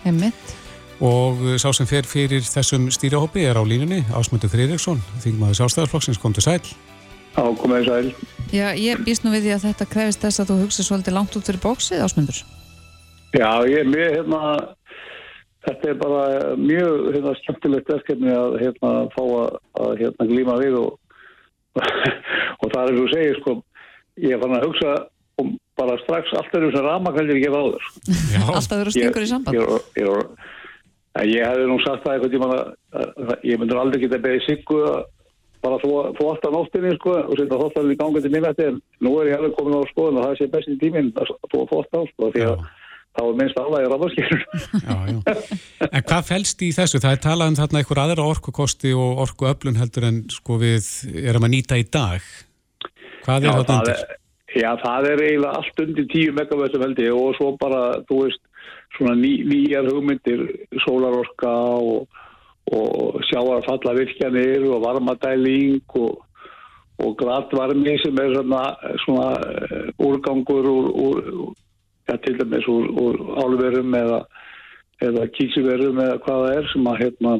Einmitt. 0.04 0.56
Og 0.98 1.38
sá 1.62 1.70
sem 1.72 1.86
fer 1.86 2.02
fyrir 2.02 2.42
þessum 2.42 2.90
stýrihópi 2.90 3.46
er 3.46 3.54
á 3.54 3.62
línunni, 3.62 4.02
Ásmundur 4.10 4.50
Þrýriksson, 4.50 4.98
þingmaður 5.22 5.54
sjálfstæðarflokksins, 5.54 6.18
kom 6.18 6.32
til 6.32 6.42
sæl. 6.42 6.60
Já, 7.36 7.56
komið 7.62 7.84
sæl. 7.86 8.14
Já, 8.50 8.74
ég 8.74 8.98
býst 9.06 9.22
nú 9.22 9.30
við 9.30 9.42
því 9.46 9.54
að 9.54 9.64
þetta 9.68 9.86
krefist 9.86 10.20
þess 10.20 10.40
að 10.40 10.50
þú 10.50 10.60
hugsa 10.62 10.82
svolítið 10.82 11.14
langt 11.14 11.36
út 11.36 11.46
fyrir 11.46 11.62
bóksið, 11.62 12.02
Ásmundur. 12.02 12.42
Já, 13.34 13.50
ég 13.66 13.80
er 13.82 13.88
mjög, 13.90 14.12
hérna, 14.14 14.40
þetta 15.66 15.90
er 15.90 15.96
bara 15.98 16.24
mjög, 16.60 17.08
hérna, 17.14 17.32
skemmtilegt 17.40 17.90
verkefni 17.90 18.30
að, 18.34 18.58
hérna, 18.62 18.92
fá 19.14 19.22
að, 19.24 19.56
að 19.84 19.94
hérna, 20.02 20.28
glíma 20.30 20.58
við 20.60 20.78
og, 20.82 21.18
og 22.62 22.68
það 22.68 22.84
er 22.84 22.98
þú 23.00 23.06
segir, 23.14 23.40
sko, 23.40 23.56
ég 24.22 24.36
er 24.36 24.42
fann 24.44 24.56
að 24.58 24.68
hugsa 24.68 24.94
og 25.42 25.54
bara 25.74 25.96
strax 26.04 26.30
allt 26.38 26.54
er 26.54 26.68
um 26.68 26.70
sem 26.70 26.84
ramakældir 26.86 27.40
ekki 27.40 27.50
áður 27.50 27.88
Alltaf 28.44 28.76
eru 28.76 28.92
stingur 28.94 29.24
í 29.24 29.30
samband. 29.32 29.56
Ég, 29.58 29.88
ég, 29.98 30.06
ég, 30.06 31.32
ég 31.32 31.48
hefði 31.48 31.66
nú 31.72 31.80
sagt 31.82 32.04
það 32.04 32.14
eitthvað 32.14 32.36
tíma 32.36 32.50
að 32.54 33.34
ég 33.50 33.58
myndur 33.58 33.82
aldrei 33.82 34.04
geta 34.04 34.22
beðið 34.22 34.46
siggu 34.46 34.84
bara 35.64 35.80
þú 35.82 36.28
átt 36.30 36.46
að 36.46 36.54
nóttinni 36.54 36.94
sko, 36.98 37.16
og 37.24 37.38
setja 37.38 37.58
þóttalinn 37.60 37.94
í 37.94 37.98
ganga 37.98 38.22
til 38.22 38.32
minnætti 38.34 38.66
en 38.68 38.80
nú 39.04 39.14
er 39.20 39.30
ég 39.30 39.38
hefði 39.38 39.52
komin 39.56 39.78
á 39.80 39.90
skoðun 39.90 40.20
og 40.20 40.26
það 40.26 40.38
sé 40.38 40.48
besti 40.52 40.78
tíminn 40.82 41.12
að 41.16 41.32
þú 41.52 41.62
fótt 41.70 41.96
á 41.96 42.00
sko, 42.10 42.30
því 42.34 42.46
að 42.50 42.66
þá 43.14 43.22
er 43.24 43.36
minnst 43.40 43.60
alveg 43.62 43.86
rafaskýrur 43.92 44.42
En 45.90 46.02
hvað 46.08 46.26
fælst 46.30 46.64
í 46.66 46.72
þessu? 46.74 47.02
Það 47.02 47.14
er 47.16 47.22
talað 47.28 47.52
um 47.52 47.60
þarna 47.60 47.82
einhver 47.82 48.02
aðra 48.04 48.26
orkukosti 48.34 48.94
og 48.98 49.22
orkuöflun 49.28 49.78
heldur 49.80 50.08
en 50.10 50.24
sko 50.32 50.58
við 50.62 50.90
erum 51.22 51.46
að 51.46 51.56
nýta 51.56 51.78
í 51.80 51.86
dag 51.86 52.26
Hvað 53.24 53.48
er 53.48 53.58
þetta 53.58 53.78
undir? 53.78 54.04
Já, 54.54 54.68
það 54.78 55.08
er 55.10 55.22
eiginlega 55.24 55.58
allt 55.58 55.80
undir 55.82 56.04
10 56.12 56.34
megavættum 56.36 56.84
held 56.84 57.00
ég 57.02 57.16
og 57.18 57.32
svo 57.38 57.54
bara, 57.58 57.80
þú 58.06 58.18
veist, 58.22 58.42
svona 58.94 59.16
ný, 59.18 59.32
nýjar 59.50 59.88
hugmyndir, 59.90 60.44
sólarorka 60.84 61.54
og, 61.80 62.20
og 62.70 63.18
sjáarfalla 63.30 63.96
virkjanir 63.98 64.68
og 64.68 64.84
varmadæling 64.84 65.96
og, 65.98 66.22
og 67.02 67.16
glatvarmi 67.18 67.96
sem 68.04 68.20
er 68.22 68.36
svona, 68.36 68.62
svona 69.02 69.26
uh, 69.34 70.06
úrgangur 70.06 70.70
úr, 70.70 70.88
úr, 71.08 71.18
ja, 72.10 72.18
til 72.24 72.36
dæmis 72.40 72.68
úr, 72.70 72.90
úr 73.00 73.20
álverum 73.42 73.96
eða, 73.98 74.20
eða 75.04 75.28
kísiverum 75.36 76.00
eða 76.04 76.20
hvað 76.26 76.44
það 76.46 76.58
er 76.58 76.70
sem 76.72 76.90
að, 76.90 77.00
hérna, 77.02 77.34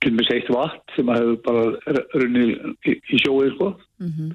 til 0.00 0.10
dæmis 0.10 0.32
eitt 0.34 0.50
vatn 0.54 0.96
sem 0.96 1.12
að 1.12 1.22
hefur 1.22 1.38
bara 1.48 2.00
runnið 2.16 2.54
í, 2.90 2.98
í 2.98 3.22
sjóið, 3.24 3.54
sko. 3.56 3.74
Mm 4.04 4.34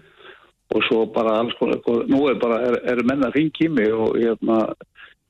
og 0.75 0.85
svo 0.85 1.05
bara 1.13 1.39
alls 1.41 1.55
konar, 1.57 1.81
nú 2.09 2.27
er 2.29 2.37
bara, 2.41 2.61
er, 2.67 2.77
er 2.91 3.03
menna 3.07 3.31
ringi 3.33 3.65
í 3.65 3.71
mig 3.73 3.93
og 3.93 4.17
hérna, 4.19 4.61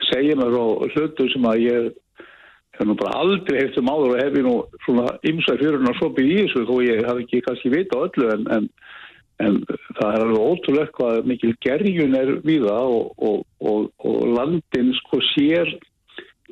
segja 0.09 0.35
mér 0.39 0.55
á 0.55 0.65
hlutu 0.95 1.27
sem 1.31 1.47
að 1.47 1.61
ég 1.63 1.89
hef 2.75 2.87
nú 2.87 2.95
bara 2.99 3.21
aldrei 3.21 3.61
hefði 3.61 3.83
um 3.83 3.91
áður 3.91 4.15
og 4.15 4.19
hef 4.19 4.39
ég 4.39 4.47
nú 4.47 4.55
svona 4.85 5.05
ymsað 5.31 5.61
fyrir 5.63 5.79
hún 5.79 5.91
að 5.91 6.01
sopið 6.01 6.31
í 6.33 6.37
þessu 6.41 6.65
þó 6.67 6.75
ég 6.83 7.07
haf 7.07 7.21
ekki 7.23 7.41
kannski 7.47 7.71
vita 7.75 8.01
öllu 8.07 8.29
en, 8.35 8.45
en, 8.55 8.69
en 9.39 9.61
það 9.97 10.09
er 10.09 10.23
alveg 10.25 10.47
ótrúlega 10.51 10.95
hvað 10.97 11.29
mikil 11.31 11.53
gerjun 11.65 12.17
er 12.19 12.33
við 12.47 12.65
það 12.67 12.95
og, 12.97 13.05
og, 13.29 13.45
og, 13.59 13.87
og 14.09 14.19
landin 14.35 14.91
sko 14.99 15.21
sér 15.31 15.71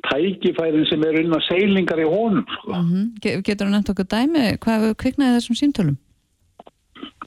tækifærin 0.08 0.86
sem 0.88 1.04
er 1.04 1.20
unna 1.24 1.40
seilingar 1.48 2.00
í 2.00 2.08
honum 2.08 2.46
sko. 2.56 2.72
Mm 2.72 2.88
-hmm. 2.88 3.06
Getur 3.44 3.66
þú 3.66 3.70
nefnt 3.74 3.92
okkur 3.92 4.10
dæmi 4.14 4.44
hvað 4.64 4.90
kviknaði 5.02 5.36
þessum 5.36 5.60
símtölum? 5.60 5.96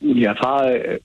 Já 0.01 0.33
það 0.41 0.61
er 0.73 0.99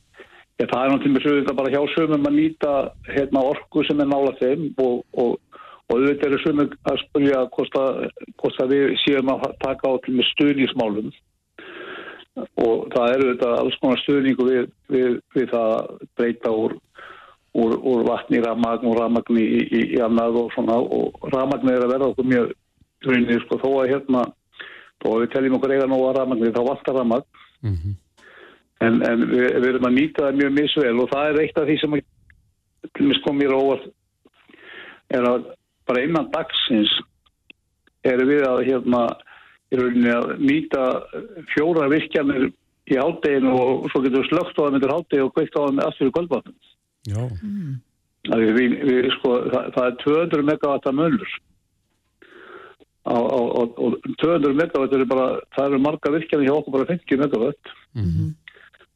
Já, 0.56 0.64
það 0.70 0.82
er 0.82 0.92
náttúrulega 0.92 1.52
bara 1.52 1.72
hjá 1.72 1.82
sömum 1.92 2.28
að 2.28 2.36
nýta 2.38 2.70
hérna, 3.12 3.42
orku 3.44 3.82
sem 3.84 3.98
er 4.00 4.08
nála 4.08 4.32
þeim 4.38 4.70
og, 4.80 5.02
og, 5.12 5.34
og 5.90 5.92
auðvitað 5.92 6.30
eru 6.30 6.38
sömum 6.40 6.70
að 6.88 7.02
spurja 7.02 7.42
hvort 7.52 8.62
að 8.64 8.72
við 8.72 8.94
séum 9.02 9.32
að 9.34 9.44
taka 9.60 9.90
á 9.92 9.94
til 10.06 10.14
með 10.16 10.30
stuðnismálum. 10.30 11.10
Og 12.36 12.88
það 12.92 13.12
eru 13.14 13.28
þetta 13.32 13.52
alls 13.60 13.78
konar 13.80 14.02
stuðningu 14.02 14.48
við, 14.48 14.66
við, 14.92 15.20
við 15.34 15.48
það 15.52 15.74
að 15.76 16.02
breyta 16.18 16.52
úr, 16.52 16.76
úr, 17.56 17.76
úr 17.92 18.04
vatni 18.08 18.42
ramagn 18.44 18.90
og 18.90 18.98
ramagn 19.00 19.40
í, 19.40 19.46
í, 19.46 19.82
í 19.96 20.00
annað 20.04 20.42
og 20.42 20.52
svona. 20.54 20.76
Og 20.76 21.30
ramagn 21.32 21.72
er 21.72 21.86
að 21.86 21.94
verða 21.94 22.10
okkur 22.12 22.28
mjög 22.32 22.52
grunni 23.06 23.38
sko. 23.44 23.60
Þó 23.62 23.70
að 23.80 23.94
hérna 23.94 24.26
þó 25.02 25.08
að 25.14 25.20
við 25.22 25.32
teljum 25.34 25.58
okkur 25.58 25.76
eiga 25.76 25.88
nóga 25.90 26.14
ramagn 26.18 26.52
þá 26.52 26.62
vantar 26.70 27.00
ramagn 27.00 27.26
Mm 27.66 27.72
-hmm. 27.72 27.94
en, 28.86 28.94
en 29.10 29.20
við, 29.30 29.46
við 29.60 29.68
erum 29.68 29.86
að 29.88 29.96
nýta 29.96 30.22
það 30.22 30.38
mjög 30.40 30.52
misvel 30.52 30.98
og 31.00 31.08
það 31.10 31.28
er 31.28 31.40
eitt 31.40 31.58
af 31.58 31.66
því 31.66 31.76
sem 31.80 31.94
til 32.94 33.06
með 33.06 33.22
kom 33.24 33.38
mér 33.38 33.54
óvart 33.56 33.86
er 35.08 35.24
að 35.24 35.46
bara 35.86 36.02
innan 36.04 36.30
dagsins 36.34 36.92
erum 38.04 38.28
við 38.28 38.44
að 38.46 38.64
hérna 38.68 39.00
í 39.72 39.80
rauninni 39.80 40.12
að 40.14 40.28
nýta 40.46 40.84
fjóra 41.54 41.88
virkjanir 41.90 42.48
í 42.86 42.98
hátteginu 43.00 43.50
og 43.58 43.88
svo 43.90 44.02
getur 44.04 44.22
við 44.22 44.28
slögt 44.30 44.58
á 44.58 44.62
það 44.62 44.72
myndir 44.76 44.94
háttegi 44.94 45.24
og 45.24 45.32
kveikt 45.34 45.58
á 45.58 45.60
það 45.64 45.74
með 45.78 45.88
aftur 45.90 46.10
í 46.10 46.14
kvöldvatnum 46.16 46.56
Já, 48.26 48.38
við, 48.56 48.72
við, 48.82 49.10
sko, 49.18 49.32
það, 49.52 49.68
það 49.74 49.84
er 49.88 49.98
200 50.02 50.46
megawatta 50.48 50.92
mölur 50.94 51.34
og, 53.06 53.26
og, 53.26 53.50
og, 53.60 53.76
og 53.78 54.08
200 54.22 54.56
megawatt 54.58 54.94
eru 54.96 55.06
bara 55.10 55.26
það 55.54 55.68
eru 55.70 55.82
marga 55.84 56.12
virkjanir 56.14 56.48
hjá 56.48 56.56
okkur 56.56 56.74
bara 56.74 56.88
50 56.90 57.20
megawatt. 57.22 57.72
Mhm. 57.94 58.34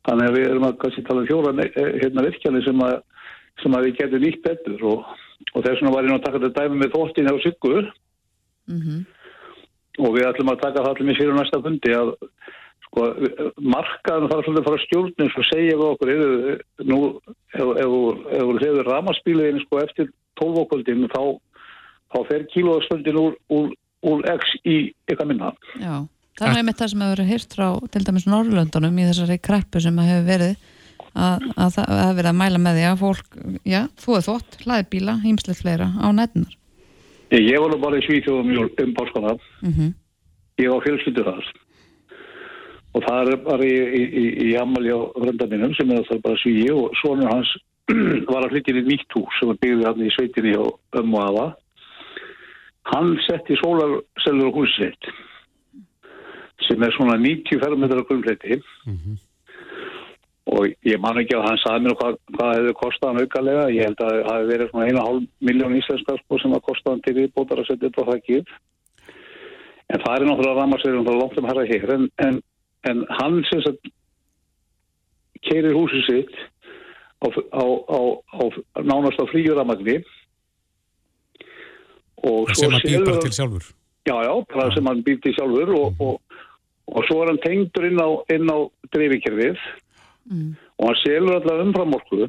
þannig 0.08 0.26
að 0.30 0.36
við 0.38 0.46
erum 0.48 0.64
að 0.66 0.76
kannski 0.80 1.02
tala 1.06 1.20
um 1.22 1.28
fjóra 1.28 1.50
eh, 1.60 1.90
hérna, 2.00 2.22
virkjanir 2.24 2.64
sem 2.64 2.82
að, 2.86 2.94
sem 3.62 3.74
að 3.76 3.84
við 3.86 3.96
getum 4.00 4.22
nýtt 4.24 4.42
betur 4.46 4.84
og, 4.90 5.10
og 5.52 5.64
þess 5.64 5.76
vegna 5.76 5.92
var 5.94 6.06
ég 6.06 6.10
nú 6.10 6.16
að 6.16 6.24
taka 6.24 6.40
þetta 6.40 6.62
dæmi 6.64 6.80
með 6.80 6.94
þóttin 6.94 7.30
á 7.30 7.34
Siggur 7.44 7.90
Mhm. 8.70 9.00
Og 10.00 10.14
við 10.16 10.26
ætlum 10.30 10.52
að 10.54 10.62
taka 10.64 10.82
það 10.84 10.90
allir 10.94 11.08
með 11.10 11.18
fyrir 11.20 11.36
næsta 11.38 11.60
fundi 11.64 11.92
að 11.96 12.12
sko, 12.86 13.04
markaðan 13.74 14.30
þarf 14.32 14.46
svolítið 14.46 14.62
að 14.62 14.68
fara 14.70 14.82
stjórnum 14.86 15.32
svo 15.34 15.44
segja 15.50 15.76
við 15.78 15.86
okkur 15.90 16.12
ef 16.14 16.22
þú- 16.90 17.20
ef 17.54 17.92
þú 18.40 18.56
hefur 18.64 18.90
ramaspíliðin 18.90 19.60
sko, 19.66 19.82
eftir 19.84 20.10
12 20.40 20.62
okkuldin 20.64 21.06
þá, 21.12 21.22
þá 22.14 22.18
fer 22.30 22.46
kílóðsföldin 22.54 23.20
úr, 23.20 23.36
úr, 23.52 23.70
úr 24.10 24.24
X 24.34 24.56
í 24.64 24.78
eitthvað 25.06 25.30
minna 25.34 25.52
Já, 25.78 25.94
það 26.40 26.48
er 26.50 26.60
einmitt 26.62 26.80
það 26.80 26.92
sem 26.94 27.04
hefur 27.04 27.16
verið 27.18 27.32
hýrt 27.34 27.56
frá 27.58 27.68
til 27.94 28.04
dæmis 28.08 28.26
Norrlöndunum 28.30 28.98
í 29.02 29.08
þessari 29.10 29.38
kreppu 29.44 29.82
sem 29.84 29.98
hefur 30.02 30.28
verið 30.30 30.54
að, 31.10 31.46
að 31.58 31.74
það 31.76 31.92
hefur 32.00 32.16
verið 32.20 32.30
að 32.32 32.38
mæla 32.40 32.58
með 32.62 32.76
því 32.80 32.86
að 32.90 33.00
fólk, 33.04 33.38
já, 33.66 33.80
þú 33.98 34.16
er 34.18 34.26
þótt, 34.28 34.58
hlaði 34.64 34.84
bíla, 34.92 35.14
hýmslega 35.24 35.58
fleira 35.58 35.88
á 35.98 36.06
netnar. 36.14 36.52
Ég, 37.30 37.48
ég 37.50 37.58
var 37.62 37.72
nú 37.72 37.80
bara 37.82 37.98
í 37.98 38.06
Svíþjóðum 38.06 38.54
um, 38.66 38.94
páskana. 38.98 39.36
Mm 39.64 39.72
ég 40.60 40.70
var 40.72 40.84
fjölskyldur 40.84 41.28
þar 41.28 41.50
og 42.90 43.04
það 43.06 43.28
er 43.32 43.42
bara 43.44 43.66
í, 43.66 43.74
í, 43.78 44.02
í, 44.02 44.24
í 44.50 44.54
Amali 44.58 44.90
á 44.90 44.98
frönda 45.14 45.46
mínum 45.50 45.74
sem 45.78 45.92
er 45.94 46.02
það 46.08 46.22
bara 46.24 46.40
svíi 46.42 46.70
og 46.74 46.96
sonur 46.98 47.30
hans 47.30 47.52
var 48.32 48.44
að 48.44 48.54
flytja 48.54 48.74
inn 48.74 48.80
í 48.82 48.86
nýtt 48.88 49.14
hús 49.14 49.38
sem 49.38 49.50
var 49.50 49.60
byggðið 49.62 49.88
hann 49.88 50.02
í 50.06 50.12
sveitinni 50.16 50.54
og 50.58 50.98
ömmu 50.98 51.20
og 51.20 51.28
afa. 51.28 51.46
Hann 52.90 53.12
setti 53.28 53.58
sólarsellur 53.60 54.50
á 54.50 54.56
húsitt 54.56 55.10
sem 56.66 56.82
er 56.82 56.94
svona 56.96 57.16
90 57.22 57.62
fermetrar 57.62 58.06
grunnleiti 58.08 58.58
og 60.50 60.66
ég 60.88 60.98
man 61.02 61.18
ekki 61.20 61.36
að 61.36 61.44
hann 61.46 61.60
sagði 61.62 61.84
mér 61.86 61.96
hvað, 62.00 62.16
hvað 62.36 62.52
hefði 62.56 62.72
kostað 62.80 63.08
hann 63.12 63.22
aukalega. 63.24 63.66
Ég 63.70 63.86
held 63.86 64.00
að 64.02 64.10
það 64.10 64.34
hefði 64.34 64.50
verið 64.50 64.70
svona 64.72 64.88
eina 64.90 65.04
hálf 65.06 65.28
miljón 65.50 65.76
íslenska 65.78 66.16
sko 66.18 66.38
sem 66.42 66.56
að 66.56 66.64
kostað 66.66 66.94
hann 66.94 67.02
til 67.06 67.16
viðbótar 67.20 67.62
að 67.62 67.68
setja 67.70 67.90
upp 67.90 68.00
á 68.02 68.10
þakkið 68.10 68.54
en 69.90 70.02
það 70.04 70.14
er 70.16 70.26
náttúrulega 70.28 70.58
ramarsverðum 70.60 71.06
þá 71.06 71.12
langt 71.18 71.38
um 71.40 71.48
herra 71.50 71.66
hér 71.70 71.92
en, 71.96 72.06
en, 72.26 72.40
en 72.90 73.02
hann 73.18 73.38
sem 73.50 73.62
sagt 73.66 73.90
keirir 75.46 75.74
húsið 75.74 76.04
sitt 76.06 76.34
á, 77.20 77.26
á, 77.30 77.64
á, 77.90 78.00
á 78.38 78.44
nánast 78.86 79.20
á 79.22 79.26
fríu 79.30 79.54
ramagni 79.56 79.98
og 82.26 82.50
sem 82.54 82.74
að 82.74 82.84
býr 82.86 83.04
bara 83.04 83.14
hann- 83.16 83.24
til 83.26 83.36
sjálfur. 83.38 83.68
Já, 84.08 84.16
já, 84.24 84.32
bara 84.54 84.70
sem 84.74 84.86
hann 84.90 85.02
býr 85.04 85.20
til 85.24 85.34
sjálfur 85.36 85.72
og, 85.76 86.00
og, 86.00 86.40
og 86.90 87.06
svo 87.08 87.22
er 87.22 87.32
hann 87.32 87.42
tengdur 87.44 87.86
inn 87.88 88.00
á, 88.02 88.08
á 88.28 88.58
dreifikerfið 88.94 89.58
Mm. 90.30 90.56
og 90.78 90.86
hann 90.86 90.98
selur 91.04 91.36
allar 91.40 91.62
umframorku 91.64 92.28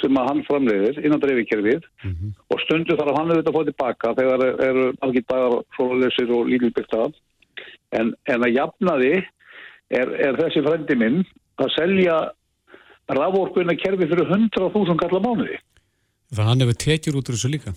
sem 0.00 0.14
að 0.20 0.28
hann 0.28 0.42
framleiðir 0.44 0.98
inn 1.04 1.16
á 1.16 1.18
dreifikerfið 1.22 1.82
Mhm. 2.04 2.32
og 2.50 2.60
stundu 2.60 2.96
þarf 2.96 3.16
hann 3.18 3.30
auðvitað 3.32 3.52
að 3.52 3.56
fá 3.56 3.64
tilbaka 3.68 4.14
þegar 4.18 4.44
er- 4.46 4.60
eru 4.68 4.84
algjör 5.02 5.26
dagar 5.32 5.62
fólulesir 5.76 6.30
og 6.30 6.46
lítilbyrta 6.52 7.12
en, 7.92 8.14
en 8.28 8.40
að 8.44 8.54
jafnaði 8.54 9.12
er, 9.90 10.08
er 10.28 10.36
þessi 10.36 10.62
frendi 10.62 10.94
minn 10.96 11.24
að 11.58 11.72
selja 11.78 12.30
raforkuina 13.08 13.74
kerfi 13.80 14.06
fyrir 14.10 14.28
100.000 14.28 14.98
kallar 15.00 15.22
mánuði 15.24 15.58
Það 16.28 16.44
hann 16.44 16.60
hefur 16.60 16.76
tekjur 16.76 17.16
út 17.16 17.28
úr 17.30 17.36
þessu 17.38 17.48
líka. 17.50 17.72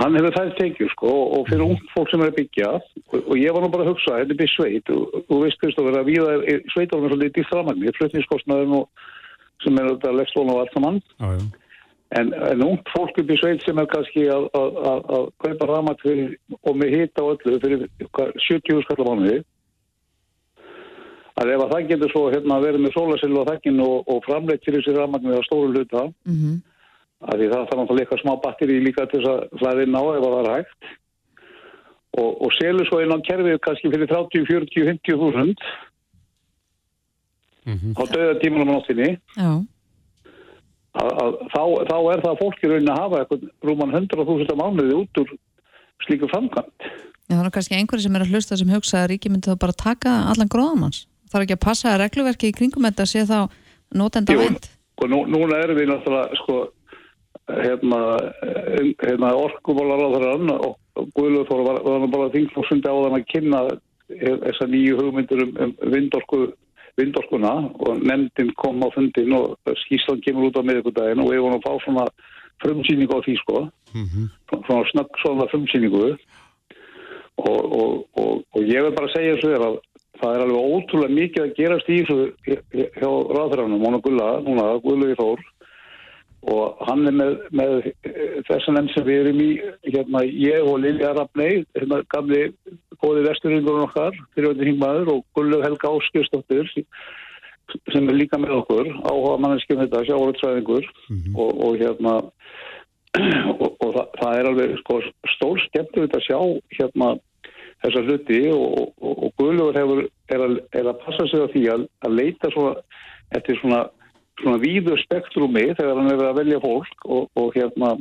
Hann 0.00 0.16
hefur 0.16 0.36
þær 0.36 0.52
tekjur 0.56 0.92
sko 0.94 1.14
og 1.36 1.48
fyrir 1.50 1.64
ung 1.66 1.80
fólk 1.92 2.10
sem 2.10 2.22
er 2.24 2.30
að 2.32 2.38
byggja 2.40 2.68
og, 2.72 3.16
og 3.20 3.34
ég 3.36 3.52
var 3.52 3.64
nú 3.64 3.72
bara 3.72 3.84
að 3.84 3.92
hugsa, 3.92 4.20
þetta 4.22 4.34
er 4.34 4.38
byrð 4.40 4.54
sveit 4.54 4.92
og 4.94 5.18
þú 5.28 5.40
veist 5.42 5.60
Kristófur 5.60 5.98
að 5.98 6.08
við 6.08 6.62
sveitarinn 6.72 7.08
er 7.08 7.12
svolítið 7.12 7.34
dýrt 7.36 7.50
framagni, 7.50 7.96
flutningskostnaðin 7.98 8.78
og 8.78 9.04
sem 9.62 9.76
er 9.78 9.90
þetta 9.92 10.14
leggstón 10.16 10.52
og 10.52 10.62
allt 10.62 10.72
saman. 10.74 11.02
Já. 11.20 11.32
en, 12.18 12.32
en 12.48 12.64
ung 12.64 12.80
fólk 12.92 13.20
upp 13.20 13.30
í 13.32 13.38
sveit 13.40 13.62
sem 13.66 13.78
er 13.80 13.88
kannski 13.92 14.26
að, 14.32 14.48
kaupa 15.44 15.68
ramag 15.68 16.00
fyrir 16.02 16.34
og 16.62 16.76
með 16.80 16.96
hita 16.96 17.24
og 17.24 17.36
öllu 17.36 17.60
fyrir 17.62 17.86
hvað, 18.16 18.34
70 18.48 18.84
skallar 18.88 19.12
mánuði 19.12 19.38
að 21.40 21.54
ef 21.54 21.62
að 21.64 21.70
það 21.72 21.88
getur 21.92 22.12
svo 22.12 22.26
hérna 22.32 22.60
verið 22.64 22.84
með 22.84 22.96
sólarsill 22.96 23.38
og 23.40 23.48
þekkin 23.48 23.80
og, 23.84 23.96
og 24.12 24.20
framleitt 24.26 24.64
fyrir 24.66 24.84
þessi 24.84 24.98
ramagni 24.98 25.36
á 25.36 25.48
stóru 25.48 25.72
hluta 25.72 26.08
Mm 26.24 26.60
að 27.22 27.38
því 27.42 27.46
það 27.52 27.62
þarf 27.62 27.78
náttúrulega 27.80 28.04
eitthvað 28.06 28.22
smá 28.24 28.32
batteri 28.44 28.80
líka 28.82 29.06
til 29.12 29.20
þess 29.22 29.30
að 29.32 29.62
hlaði 29.62 29.86
ná 29.92 30.00
ef 30.02 30.24
það 30.26 30.38
er 30.42 30.50
hægt. 30.56 30.90
Og, 32.12 32.30
og 32.44 32.50
selur 32.58 32.88
svo 32.90 32.98
inn 33.00 33.14
á 33.14 33.18
kerfið 33.24 33.60
kannski 33.64 33.88
fyrir 33.94 34.10
30, 34.10 34.44
40, 34.50 34.86
50 34.90 35.20
þúsund 35.22 35.66
Mhm. 37.62 37.92
á 37.94 38.02
döða 38.10 38.40
tímanum 38.42 38.72
á 38.74 38.82
náttinni 38.82 39.08
Já, 39.38 39.50
að, 40.98 41.10
að, 41.22 41.34
þá, 41.54 41.62
þá 41.86 41.96
er 42.10 42.22
það 42.24 42.40
fólki 42.40 42.70
raunin 42.72 42.90
að 42.90 42.98
hafa 42.98 43.20
eitthvað 43.22 43.44
rúman 43.68 43.92
100.000 43.94 44.50
á 44.50 44.56
mánuði 44.58 44.96
út 44.98 45.20
úr 45.22 45.30
slíku 46.02 46.26
framkvæmt 46.32 46.88
Já, 47.30 47.36
það 47.38 47.44
er 47.46 47.54
kannski 47.54 47.78
einhverju 47.78 48.02
sem 48.08 48.18
er 48.18 48.24
að 48.26 48.32
hlusta 48.34 48.58
sem 48.58 48.72
hugsa 48.74 49.04
að 49.04 49.10
ríki 49.12 49.30
myndi 49.30 49.46
þá 49.52 49.60
bara 49.62 49.72
taka 49.78 50.10
allan 50.32 50.50
gróðamanns. 50.50 51.04
Það 51.30 51.38
er 51.38 51.44
ekki 51.46 51.54
að 51.56 51.62
passa 51.64 51.92
að 51.94 52.00
regluverki 52.02 52.50
í 52.50 52.56
kringum 52.58 52.84
þetta 52.90 53.06
sé 53.06 53.22
þá 53.30 53.38
og 53.46 55.08
nú, 55.08 55.22
núna 55.30 55.62
erum 55.62 55.78
við 55.78 55.88
náttúrulega 55.88 56.36
sko 56.42 56.56
hérna, 57.60 58.00
um, 58.80 58.90
hérna 59.02 59.32
orkumólar 59.36 60.02
á 60.02 60.08
þeirra 60.14 60.56
og, 60.56 60.74
og 60.96 61.08
Guðlur 61.16 61.48
fór 61.48 61.64
var, 61.66 61.80
var 61.84 62.08
bara 62.12 62.32
þingflóksundi 62.34 62.88
á 62.88 62.96
þann 62.96 63.18
að 63.18 63.30
kynna 63.32 63.62
þessar 64.12 64.70
nýju 64.72 64.98
hugmyndur 64.98 65.44
um, 65.46 65.54
um 65.64 65.72
vindorku, 65.94 66.42
vindorkuna 67.00 67.54
og 67.72 68.02
nefndin 68.04 68.52
kom 68.60 68.82
á 68.84 68.88
fundin 68.94 69.36
og 69.38 69.74
skýslan 69.84 70.22
kemur 70.24 70.50
út 70.50 70.60
á 70.60 70.66
miðvikudaginn 70.66 71.22
og 71.22 71.32
við 71.32 71.44
vorum 71.44 71.60
að 71.60 71.66
fá 71.68 71.84
svona 71.86 72.06
frumsýningu 72.62 73.16
á 73.18 73.24
því 73.24 73.38
sko. 73.40 73.62
Mhm. 73.94 74.28
svona 74.66 74.84
snögg 74.92 75.22
svona 75.22 75.48
frumsýningu. 75.52 76.16
Og, 77.42 77.60
og, 77.80 78.06
og, 78.16 78.44
og 78.52 78.60
ég 78.60 78.84
vil 78.84 78.92
bara 78.94 79.08
segja 79.08 79.38
þessu 79.40 79.54
að 79.56 79.78
það 80.20 80.34
er 80.34 80.42
alveg 80.44 80.74
ótrúlega 80.76 81.16
mikið 81.16 81.42
að 81.42 81.54
gerast 81.56 81.88
í 81.88 81.96
þessu 82.04 82.18
hjá 83.00 83.10
ráðherranum, 83.32 83.80
Móna 83.80 83.98
Gulla, 84.04 84.28
núna 84.44 84.66
Gullui 84.84 85.16
Þór 85.18 85.40
og 86.42 86.80
hann 86.88 87.06
er 87.06 87.14
með, 87.14 87.34
með 87.54 87.74
þessan 88.48 88.80
enn 88.80 88.88
sem 88.92 89.06
við 89.06 89.20
erum 89.22 89.42
í 89.44 89.50
hérna 89.86 90.24
ég 90.26 90.66
og 90.66 90.80
Lilja 90.82 91.12
Rafnei 91.14 91.64
hérna 91.76 92.00
gamli 92.10 92.48
góði 93.02 93.26
vesturringurinn 93.28 93.86
okkar 93.86 94.16
fyrirvændi 94.34 94.70
hingmaður 94.70 95.12
og 95.14 95.24
Gullu 95.38 95.60
Helga 95.62 95.92
Áskjöstóttir 95.92 96.70
sem 97.92 98.08
er 98.08 98.18
líka 98.18 98.40
með 98.42 98.56
okkur 98.58 98.90
áhuga 99.06 99.36
manneskjum 99.44 99.84
þetta, 99.84 100.04
sjávaröldsvæðingur 100.08 100.88
Mhm. 101.08 101.36
og, 101.36 101.50
og 101.66 101.78
hérna 101.80 102.14
og, 103.62 103.70
og 103.84 103.90
það, 103.94 104.06
það 104.20 104.38
er 104.38 104.48
alveg 104.50 104.78
sko, 104.80 104.98
stór 105.36 105.62
skemmtilegt 105.68 106.16
að 106.16 106.26
sjá 106.26 106.38
hérna 106.78 107.08
þessa 107.82 108.02
hluti 108.06 108.42
og, 108.54 108.92
og, 109.02 109.24
hefur 109.76 110.04
er 110.32 110.44
er 110.72 110.86
að 110.88 111.00
passa 111.04 111.26
sig 111.28 111.42
á 111.42 111.52
því 111.52 111.64
að, 111.74 111.88
að 112.06 112.16
leita 112.18 112.50
svona, 112.54 112.74
eftir 113.36 113.58
svona, 113.60 113.82
svona 114.42 114.60
víðu 114.62 114.96
spektrumi 115.00 115.68
þegar 115.78 115.98
hann 116.00 116.12
er 116.12 116.24
að 116.28 116.38
velja 116.40 116.60
fólk 116.62 117.06
og, 117.06 117.28
og 117.38 117.52
hérna 117.56 117.96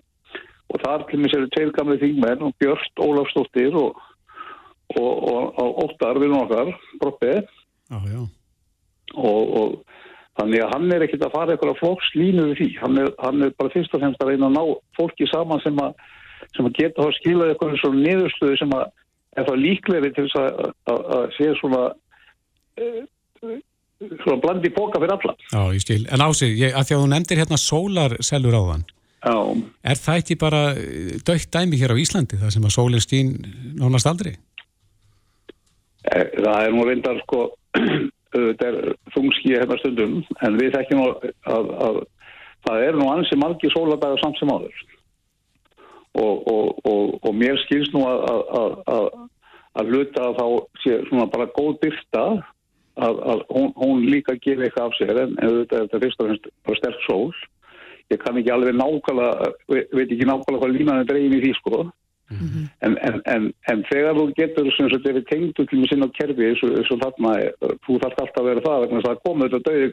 og 0.72 0.80
þar 0.84 1.06
til 1.10 1.20
mér 1.20 1.34
séu 1.34 1.50
tveir 1.52 1.74
gamli 1.76 1.98
þingmenn 2.02 2.46
og 2.48 2.56
Björst 2.62 3.02
Ólafsdóttir 3.04 3.76
og, 3.76 3.98
og, 4.96 5.12
og, 5.60 5.82
Óttar 5.86 6.20
við 6.22 6.36
okkar, 6.38 6.72
Broppi 7.02 7.34
og, 9.16 9.42
og 9.62 9.76
þannig 10.40 10.64
að 10.64 10.74
hann 10.76 10.96
er 10.96 11.06
ekkit 11.06 11.26
að 11.28 11.36
fara 11.36 11.56
eitthvað 11.56 11.80
flokkslínu 11.82 12.48
við 12.52 12.58
því, 12.62 12.70
hann 12.80 13.02
er, 13.02 13.12
hann 13.20 13.46
er 13.46 13.54
bara 13.60 13.74
fyrst 13.74 13.96
og 13.96 14.04
fremst 14.04 14.24
að 14.24 14.32
reyna 14.32 14.48
að 14.48 14.56
ná 14.56 14.64
fólki 14.98 15.28
saman 15.32 15.64
sem 15.66 15.82
að, 15.84 15.98
sem 16.56 16.70
að 16.70 16.78
geta 16.80 17.04
að 17.04 17.18
skila 17.20 17.50
eitthvað 17.52 17.76
svona 17.82 18.06
niðurstöðu 18.06 18.62
sem 18.62 18.78
að 18.78 18.88
er 19.40 19.48
það 19.48 19.62
líklegri 19.66 20.14
til 20.16 20.28
þess 20.28 20.40
að, 20.40 20.72
að, 20.92 21.04
að 21.18 21.28
sé 21.38 21.52
svona 21.60 21.84
uh, 21.92 23.60
svona 24.24 24.38
blandi 24.44 24.72
póka 24.74 25.00
fyrir 25.02 25.14
alla. 25.18 25.36
Já, 25.52 25.62
ég 25.76 25.84
stil. 25.84 26.02
En 26.12 26.24
ásig, 26.26 26.56
ég, 26.60 26.74
að 26.76 26.88
því 26.90 26.96
að 26.98 27.04
þú 27.04 27.10
nefndir 27.14 27.42
hérna 27.42 27.60
sólarsellur 27.62 28.58
á 28.58 28.64
þann, 28.72 28.86
Já, 29.22 29.36
er 29.94 30.00
það 30.02 30.22
ekki 30.24 30.36
bara 30.42 30.62
dögt 31.28 31.52
dæmi 31.54 31.78
hér 31.78 31.94
á 31.94 32.02
Íslandi, 32.02 32.40
það 32.42 32.56
sem 32.56 32.64
að 32.66 32.74
sólinn 32.74 33.04
skín 33.06 33.28
nánast 33.78 34.10
aldrei? 34.10 34.32
eh, 36.10 36.26
það 36.42 36.64
er 36.66 36.74
nú 36.74 36.86
reyndar 36.88 37.20
sko, 37.26 37.42
þetta 38.34 38.70
er 38.72 38.80
þungskið 39.14 39.60
hérna 39.60 39.78
stundum, 39.82 40.16
en 40.42 40.58
við 40.58 40.74
þekkjum 40.78 41.02
nú 41.04 41.12
að, 41.12 41.70
að 41.86 42.00
það 42.66 42.86
er 42.88 42.98
nú 42.98 43.10
ansi 43.14 43.38
margi 43.38 43.70
sóladagar 43.76 44.22
samt 44.24 44.42
sem 44.42 44.50
áður. 44.54 44.82
Og, 46.12 46.42
og, 46.52 46.82
og, 46.90 47.14
og 47.24 47.36
mér 47.38 47.56
skilst 47.64 47.94
nú 47.96 48.02
að, 48.04 48.26
að, 48.28 48.42
að, 48.58 48.74
að, 48.96 49.06
að 49.80 49.94
hluta 49.94 50.26
að 50.26 50.40
þá 50.42 50.48
sé 50.84 50.98
svona 51.08 51.28
bara 51.32 51.48
góð 51.56 51.78
byrta 51.86 52.26
að, 52.98 53.22
að 53.34 53.42
hún, 53.56 53.72
hún 53.80 54.06
líka 54.12 54.36
gefi 54.42 54.68
eitthvað 54.68 54.90
af 54.90 54.98
sér 55.00 55.24
en, 55.24 55.34
en 55.40 55.58
þetta 55.62 55.78
er 55.78 55.88
þetta 55.88 56.04
fyrst 56.06 56.22
og 56.22 56.30
fremst 56.32 56.80
sterk 56.82 57.02
sól. 57.08 57.34
Ég 58.12 58.20
kann 58.20 58.38
ekki 58.42 58.52
alveg 58.52 58.76
nákvæmlega, 58.76 59.52
ve- 59.72 59.88
veit 59.96 60.10
ekki 60.12 60.28
nákvæmlega 60.28 60.62
hvað 60.66 60.76
línan 60.76 61.02
er 61.04 61.10
dregin 61.10 61.38
í 61.38 61.44
því 61.46 61.54
sko. 61.62 61.84
En, 62.32 62.94
en, 63.04 63.22
en, 63.28 63.48
en 63.68 63.82
þegar 63.90 64.16
þú 64.16 64.26
getur 64.38 64.68
sem 64.78 64.88
sagt 64.88 65.04
verið 65.04 65.26
tengdu 65.28 65.66
til 65.68 65.80
með 65.82 65.90
sinna 65.92 66.08
kerfi 66.16 66.52
og 66.64 67.02
þarna, 67.02 67.32
þú 67.84 67.98
þarf 68.00 68.22
alltaf 68.24 68.40
að 68.40 68.48
vera 68.48 68.64
það 68.64 68.86
þess 68.88 69.02
að 69.02 69.08
það 69.10 69.24
komið 69.26 69.50
þetta 69.52 69.72
döði 69.72 69.90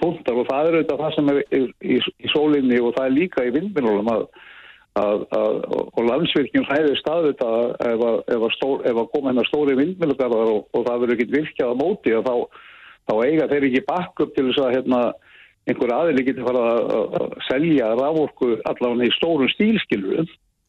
punktar 0.00 0.38
og 0.40 0.48
það 0.48 0.68
er 0.70 0.76
auðvitað 0.78 1.02
það 1.02 1.12
sem 1.16 1.28
er 1.32 1.40
í, 1.42 1.60
í, 1.84 1.98
í 2.24 2.32
sólinni 2.32 2.78
og 2.80 2.94
það 2.96 3.04
er 3.10 3.16
líka 3.18 3.44
í 3.44 3.52
vindminulum 3.58 4.08
að, 4.14 4.24
að, 4.98 5.24
að 5.34 5.56
og 5.74 6.06
landsvirkjum 6.08 6.66
hæði 6.68 6.94
stað 7.00 7.28
þetta 7.30 7.50
ef 7.90 8.04
að, 8.08 8.18
ef 8.36 8.46
að, 8.46 8.52
stór, 8.56 8.84
ef 8.86 9.00
að 9.00 9.10
koma 9.14 9.32
hennar 9.32 9.48
stóri 9.48 9.76
vindmilugarðar 9.78 10.52
og, 10.52 10.60
og 10.70 10.86
það 10.86 11.00
verður 11.02 11.16
ekkit 11.16 11.34
virkjað 11.34 11.74
á 11.74 11.80
móti 11.80 12.14
að 12.14 12.28
þá, 12.28 12.34
þá 13.10 13.14
eiga 13.26 13.48
þeir 13.50 13.68
ekki 13.70 13.84
bakkup 13.88 14.34
til 14.36 14.46
þess 14.50 14.62
að 14.62 14.76
hérna, 14.76 15.00
einhver 15.70 15.94
aðili 15.96 16.26
getur 16.28 16.48
fara 16.48 16.64
að, 16.70 16.94
að, 16.94 17.18
að 17.20 17.36
selja 17.48 17.90
rávorku 17.98 18.50
allavega 18.70 19.08
í 19.08 19.14
stórum 19.16 19.52
stílskilur 19.54 20.24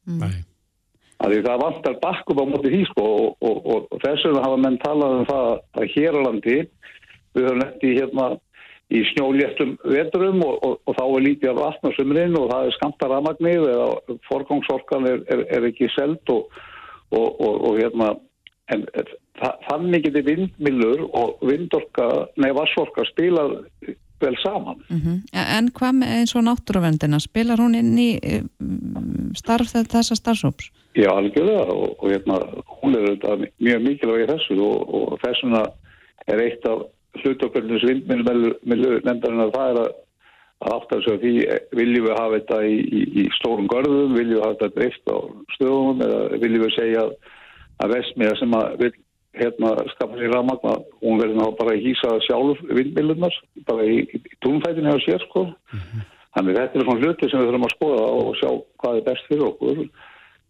Nei. 0.05 0.33
að 1.19 1.35
því 1.35 1.43
það 1.49 1.63
vantar 1.65 1.99
bakkup 2.01 2.41
á 2.41 2.45
móti 2.49 2.73
því 2.73 2.81
sko 2.93 3.05
og, 3.11 3.29
og, 3.41 3.61
og, 3.61 3.87
og 3.91 4.05
þess 4.05 4.25
vegna 4.29 4.45
hafa 4.47 4.61
menn 4.65 4.81
talað 4.81 5.19
um 5.19 5.29
það 5.29 5.51
að 5.53 5.91
hér 5.97 6.17
á 6.17 6.21
landi 6.29 6.57
við 7.35 7.45
höfum 7.49 7.61
lendi 7.61 7.95
hérna 7.99 8.29
í 8.93 9.01
snjóléttum 9.11 9.75
veturum 9.89 10.43
og, 10.45 10.55
og, 10.61 10.77
og 10.85 10.97
þá 10.97 11.03
er 11.05 11.25
lítið 11.25 11.51
af 11.51 11.61
vatnarsumrin 11.63 12.37
og 12.37 12.51
það 12.51 12.67
er 12.67 12.75
skamta 12.77 13.09
ramagnir 13.09 13.65
eða 13.71 14.17
forgangsorkan 14.29 15.07
er, 15.09 15.23
er, 15.33 15.45
er 15.57 15.67
ekki 15.71 15.89
seld 15.95 16.33
og, 16.33 16.53
og 17.15 17.79
hérna 17.79 18.13
en 18.73 18.85
þa 19.39 19.51
þannig 19.67 20.07
getur 20.07 20.25
vindmilur 20.25 21.05
og 21.17 21.45
vindorka, 21.45 22.07
nei 22.41 22.49
vassorka 22.55 23.05
spilað 23.11 23.59
vel 24.23 24.35
saman. 24.41 24.79
Mm 24.89 25.21
En 25.35 25.69
hvað 25.75 25.97
með 25.99 26.13
eins 26.17 26.35
og 26.35 26.45
náttúruvendina? 26.47 27.19
Spilar 27.19 27.59
hún 27.59 27.75
inn 27.75 27.97
í 27.99 28.09
eh, 28.23 28.43
starf 29.35 29.73
þessa 29.73 30.15
starfsóps? 30.15 30.71
Já, 30.95 31.11
algjörlega 31.11 31.67
og, 31.73 31.97
og 31.99 32.11
hérna, 32.13 32.39
hún 32.81 32.95
er 32.95 33.49
mjög 33.59 33.81
mikilvæg 33.83 34.23
í 34.23 34.29
þessu 34.31 34.59
og, 34.63 34.93
og 34.95 35.19
þessuna 35.25 35.65
er 36.31 36.41
eitt 36.41 36.65
af 36.65 36.87
hlutokörnus 37.21 37.85
vindmjölu 37.87 38.51
nefndarinn 38.65 39.45
að 39.45 39.55
það 39.55 39.71
er 39.71 39.79
að, 39.83 40.83
þessu 40.91 41.13
að 41.13 41.23
því 41.23 41.33
viljum 41.79 42.07
við 42.07 42.19
hafa 42.19 42.35
þetta 42.39 42.59
í, 42.65 42.75
í, 42.75 43.01
í 43.21 43.25
stórum 43.37 43.71
görðum, 43.71 44.15
viljum 44.17 44.37
við 44.37 44.45
hafa 44.45 44.57
þetta 44.59 44.79
drift 44.79 45.11
á 45.11 45.17
stöðum 45.57 46.05
eða 46.05 46.21
viljum 46.43 46.65
við 46.65 46.75
segja 46.77 47.07
að, 47.07 47.17
vestmiða 47.95 48.39
sem 48.39 48.57
að 48.59 48.77
vil 48.83 48.93
hérna 49.35 49.75
skapa 49.91 50.17
sér 50.17 50.31
rafmagna, 50.31 50.75
hún 51.03 51.19
verður 51.19 51.39
ná 51.39 51.47
bara 51.59 51.75
að 51.75 51.85
hýsa 51.85 52.11
sjálf 52.23 52.61
vindmjölunar, 52.71 53.39
bara 53.67 53.87
í, 53.87 54.03
í, 54.07 54.21
túnfætinu 54.45 54.91
hefur 54.91 55.05
sér 55.05 55.25
sko. 55.27 55.45
Þannig 56.35 56.57
þetta 56.59 56.79
er 56.79 56.85
svona 56.87 57.01
hluti 57.03 57.29
sem 57.31 57.41
við 57.41 57.49
þurfum 57.49 57.65
að 57.67 57.73
skoða 57.75 58.05
og 58.11 58.29
sjá 58.39 58.49
hvað 58.81 58.97
er 58.99 59.07
best 59.07 59.29
fyrir 59.29 59.47
okkur. 59.49 59.81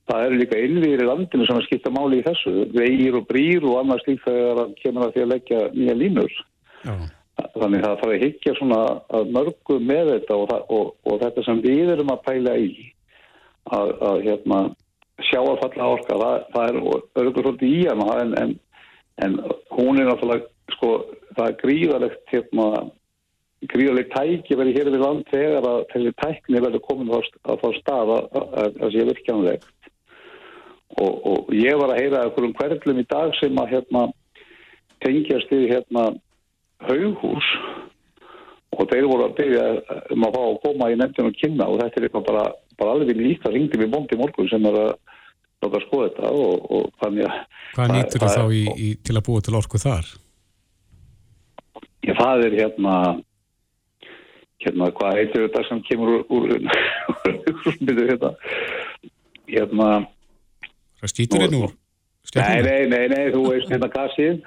Það 0.05 0.23
eru 0.27 0.39
líka 0.39 0.61
innviðir 0.61 1.01
í 1.01 1.07
landinu 1.09 1.45
sem 1.47 1.59
að 1.59 1.65
skipta 1.65 1.91
máli 1.93 2.19
í 2.21 2.25
þessu, 2.25 2.53
vegir 2.73 3.17
og 3.17 3.27
brýr 3.29 3.65
og 3.65 3.79
annars 3.79 4.05
líka 4.05 4.29
þegar 4.29 4.73
kemur 4.81 5.07
að 5.07 5.15
því 5.15 5.23
að 5.23 5.31
leggja 5.33 5.61
nýja 5.73 5.95
línur. 5.97 6.35
Já. 6.85 6.95
Þannig 7.55 7.81
það 7.83 7.95
þarf 7.99 8.11
að 8.13 8.21
higgja 8.23 8.55
svona 8.55 8.81
að 9.17 9.31
mörgu 9.35 9.77
með 9.83 10.11
þetta 10.13 10.35
og, 10.39 10.51
og, 10.71 10.91
og 11.03 11.21
þetta 11.23 11.43
sem 11.43 11.61
við 11.63 11.91
erum 11.95 12.13
að 12.13 12.21
pæla 12.29 12.53
í 12.61 12.69
að, 13.75 13.91
að 14.07 14.19
hérna, 14.23 14.59
sjá 15.25 15.39
að 15.41 15.61
falla 15.63 15.89
orka, 15.95 16.19
það, 16.21 16.45
það 16.53 16.69
er 16.69 17.23
örgur 17.23 17.47
svolítið 17.47 17.73
í 17.73 17.81
hana 17.89 18.19
en, 18.21 18.35
en, 18.41 18.53
en 19.25 19.37
hún 19.75 19.99
er 19.99 20.09
náttúrulega 20.09 20.75
sko, 20.75 20.91
það 21.35 21.49
er 21.49 21.57
gríðalegt 21.63 22.33
hérna, 22.33 22.67
gríðalegt 23.71 24.13
tæki 24.15 24.59
verið 24.59 24.79
hér 24.79 24.91
við 24.93 25.03
land 25.03 25.31
þegar 25.31 25.69
að 25.71 25.79
þessi 25.93 26.13
tækni 26.21 26.63
verður 26.63 26.85
komin 26.87 27.11
á, 27.11 27.19
á 27.19 27.51
þá 27.61 27.67
stað 27.79 28.13
að, 28.15 28.27
að, 28.41 28.77
að 28.79 28.93
sé 28.95 29.07
virkjanlegt 29.09 29.89
og, 31.01 31.13
og 31.31 31.55
ég 31.55 31.79
var 31.79 31.91
að 31.91 32.01
heyra 32.03 32.25
eitthvað 32.25 32.49
um 32.49 32.55
hverjum 32.59 33.01
í 33.01 33.07
dag 33.11 33.33
sem 33.39 33.59
að 33.59 33.73
hérna, 33.75 34.05
tengjast 35.03 35.51
í 35.55 35.65
hérna 35.71 36.05
haughús 36.89 37.49
og 38.75 38.89
þeir 38.91 39.07
voru 39.07 39.27
að 39.27 39.35
byrja 39.39 39.65
um 40.15 40.25
að 40.27 40.35
fá 40.35 40.41
að 40.43 40.61
koma 40.65 40.91
í 40.91 40.97
nefndinu 40.99 41.31
og 41.31 41.37
kynna 41.39 41.67
og 41.71 41.81
þetta 41.81 41.99
er 41.99 42.07
eitthvað 42.07 42.25
bara, 42.29 42.45
bara 42.79 42.95
alveg 42.95 43.19
líkt 43.19 43.47
að 43.47 43.55
ringdi 43.55 43.79
við 43.79 43.93
bóndi 43.93 44.19
morgun 44.19 44.49
sem 44.51 44.67
er 44.69 44.79
að 44.81 44.91
láta 45.63 45.79
að 45.79 45.85
skoða 45.85 46.09
þetta 46.09 46.31
og, 46.31 46.65
og 46.75 46.89
þannig 47.03 47.29
að 47.29 47.39
Hvað 47.75 47.93
nýttur 47.95 48.23
þú 48.23 48.33
þá 48.33 48.43
í, 48.55 48.63
í, 48.75 48.89
til 49.03 49.15
að 49.15 49.25
búa 49.27 49.45
til 49.45 49.55
orku 49.59 49.81
þar? 49.81 50.11
Já, 52.05 52.13
það 52.19 52.45
er 52.47 52.57
hérna 52.59 52.97
hérna, 54.65 54.91
hvað 54.97 55.17
heitir 55.19 55.47
þetta 55.47 55.63
sem 55.69 55.81
kemur 55.87 56.13
úr 56.17 56.23
úr 56.35 56.53
hérna 58.09 58.35
hérna 59.49 59.89
Það 61.01 61.11
skýtur 61.13 61.47
inn 61.47 61.59
úr 61.63 61.75
Nei, 62.35 62.61
nei, 62.65 62.87
nei, 62.89 63.03
nei, 63.11 63.25
þú 63.31 63.43
veist 63.51 63.69
hérna 63.71 63.87
gassið 63.93 64.41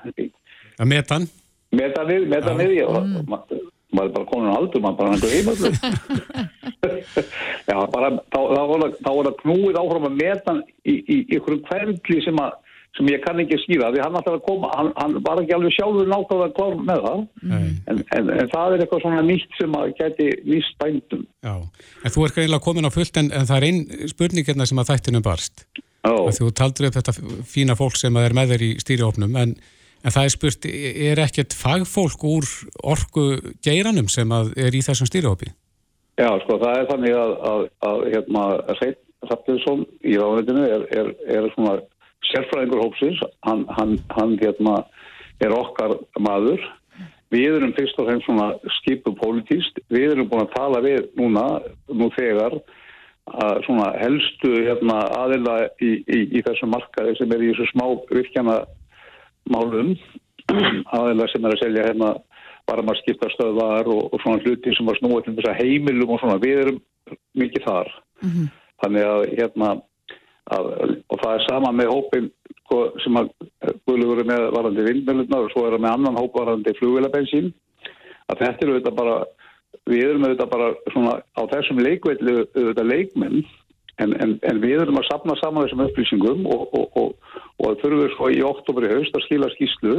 Að 0.78 0.90
metan? 0.90 1.28
Metanið, 1.74 2.28
metanið 2.32 2.76
já, 2.78 2.86
maður 3.28 3.66
maður 3.88 4.08
er 4.10 4.14
bara 4.14 4.28
komin 4.28 4.50
á 4.52 4.58
aldur, 4.58 4.82
maður 4.84 4.98
bara 4.98 5.10
hann 5.14 5.22
heimallur 5.32 5.74
já, 7.70 7.76
bara 7.88 8.10
þá, 8.28 8.40
þá, 8.40 8.62
var 8.68 8.82
það, 8.84 8.96
það 9.06 9.36
knúið 9.42 9.78
áfram 9.80 10.08
að 10.08 10.18
metan 10.18 10.64
í, 10.84 10.96
ykkur 11.38 11.62
hverfli 11.68 12.24
sem 12.26 12.42
að 12.42 12.56
sem 12.96 13.08
ég 13.12 13.22
kann 13.22 13.40
ekki 13.42 13.58
skýra, 13.62 13.90
því 13.94 14.02
hann 14.02 14.16
alltaf 14.18 14.38
að 14.38 14.44
koma. 14.46 14.70
Hann, 14.74 14.88
hann 14.98 15.16
var 15.22 15.40
ekki 15.42 15.54
alveg 15.54 15.74
sjálfur 15.76 16.08
nákvæmlega 16.10 16.54
klár 16.56 16.76
með 16.88 17.02
það, 17.04 17.20
Nei. 17.50 17.66
en, 17.92 18.00
en, 18.16 18.30
en 18.34 18.50
það 18.54 18.74
er 18.74 18.84
eitthvað 18.84 19.04
svona 19.04 19.24
nýtt 19.26 19.58
sem 19.58 19.76
að 19.78 19.92
geti 20.00 20.28
nýst 20.48 20.78
bændum. 20.82 21.26
Já. 21.46 21.54
En 22.02 22.14
þú 22.14 22.24
er 22.26 22.34
greinlega 22.38 22.64
komin 22.64 22.88
á 22.88 22.92
fullt 22.94 23.20
en, 23.20 23.30
en 23.30 23.48
það 23.48 23.60
er 23.60 23.68
einn 23.68 24.10
spurning 24.10 24.48
hérna 24.48 24.66
sem 24.68 24.82
að 24.82 24.90
þættinum 24.92 25.26
barst. 25.26 25.66
Já, 25.78 26.14
þú 26.38 26.50
taldur 26.56 26.88
upp 26.88 26.98
þetta 26.98 27.16
fína 27.46 27.76
fólk 27.78 27.98
sem 28.00 28.18
að 28.18 28.30
er 28.30 28.36
með 28.38 28.54
þér 28.54 28.64
í 28.64 28.70
stýriofnum 28.82 29.38
en, 29.38 29.54
en 30.04 30.14
það 30.14 30.24
er 30.24 30.34
spurt, 30.34 30.68
er 30.68 31.22
ekkert 31.24 31.56
fagfólk 31.56 32.24
úr 32.28 32.48
orku 32.82 33.30
geiranum 33.64 34.10
sem 34.12 34.30
er 34.32 34.74
í 34.74 34.84
þessum 34.84 35.10
stýriofni? 35.10 35.54
já, 36.18 36.30
sko, 36.42 36.58
það 36.58 36.80
er 36.80 36.88
þannig 36.92 37.14
að, 37.18 37.34
að, 37.50 37.62
að 37.88 38.00
hérna, 38.14 38.46
Sveit 38.80 39.04
Hrafniðsson 39.26 39.84
í 40.06 40.16
ráðveitinu 40.18 40.64
er, 40.66 40.84
er, 40.94 41.12
er 41.26 41.46
svona 41.54 41.78
sérfræðingur 42.28 42.82
hópsins, 42.84 43.22
hann, 43.46 43.64
hann, 43.74 43.96
hann 44.14 44.34
hérna, 44.42 44.82
er 45.42 45.54
okkar 45.54 45.96
maður. 46.22 46.62
Við 47.34 47.58
erum 47.58 47.74
fyrst 47.76 47.98
og 48.00 48.08
fremst 48.08 48.26
svona 48.26 48.48
skipu 48.78 49.12
pólitíst. 49.18 49.82
Við 49.92 50.14
erum 50.14 50.30
búin 50.30 50.46
að 50.46 50.54
tala 50.54 50.82
við 50.84 51.10
núna, 51.18 51.44
nú 51.92 52.08
þegar, 52.16 52.56
að 53.28 53.58
svona 53.66 53.90
helstu 54.00 54.54
hérna, 54.64 55.02
aðila 55.18 55.58
í, 55.84 55.92
í, 56.06 56.20
í 56.38 56.44
þessum 56.46 56.72
markaði 56.72 57.18
sem 57.18 57.34
er 57.34 57.44
í 57.44 57.50
þessu 57.52 57.68
smá 57.74 57.84
virkjana 58.08 58.62
málum, 59.52 59.92
aðila 60.96 61.28
sem 61.32 61.44
er 61.44 61.56
að 61.56 61.62
selja 61.62 61.88
hérna 61.88 62.14
varum 62.68 62.92
að 62.92 63.00
skipta 63.02 63.30
stöðvar 63.32 63.88
og, 63.88 64.08
og 64.12 64.22
svona 64.22 64.42
hluti 64.44 64.74
sem 64.76 64.88
var 64.88 64.98
snúið 65.00 65.26
til 65.26 65.36
þess 65.38 65.50
að 65.52 65.60
heimilum 65.62 66.14
og 66.14 66.22
svona, 66.22 66.40
við 66.42 66.62
erum 66.64 66.80
mikið 67.40 67.64
þar. 67.64 67.92
Þannig 68.82 69.06
að 69.08 69.22
hérna, 69.38 69.70
að, 70.54 70.68
og 71.08 71.22
það 71.22 71.32
er 71.34 71.46
sama 71.46 71.72
með 71.72 71.92
hópin 71.94 72.28
sko, 72.68 72.82
sem 73.04 73.16
að 73.20 73.32
Guðlugur 73.88 74.22
er 74.22 74.28
með 74.28 74.44
varandi 74.54 74.84
vindmjölunar 74.86 75.46
og 75.46 75.52
svo 75.54 75.64
er 75.66 75.76
það 75.76 75.84
með 75.84 75.96
annan 75.96 76.20
hóp 76.20 76.36
varandi 76.36 76.74
flugvelabensín 76.78 77.50
að 78.28 78.42
þetta 78.42 78.64
eru 78.64 78.74
auðvitað 78.74 78.98
bara 78.98 79.16
við 79.88 80.04
erum 80.04 80.26
auðvitað 80.26 80.52
bara 80.52 80.68
svona 80.92 81.14
á 81.24 81.42
þessum 81.52 81.80
leikvelli 81.84 82.34
auðvitað 82.44 82.90
leikmenn 82.92 83.38
en, 84.02 84.14
en, 84.22 84.34
en 84.46 84.60
við 84.62 84.82
erum 84.84 85.00
að 85.00 85.08
sapna 85.08 85.36
saman 85.40 85.66
þessum 85.66 85.84
upplýsingum 85.86 86.46
og, 86.46 86.64
og, 86.78 86.98
og, 87.00 87.36
og 87.64 87.80
þurfum 87.82 88.02
við 88.04 88.14
svo 88.14 88.30
í 88.30 88.40
oktober 88.46 88.86
í 88.86 88.92
haust 88.92 89.18
að 89.18 89.24
skila 89.26 89.50
skýslu 89.54 89.94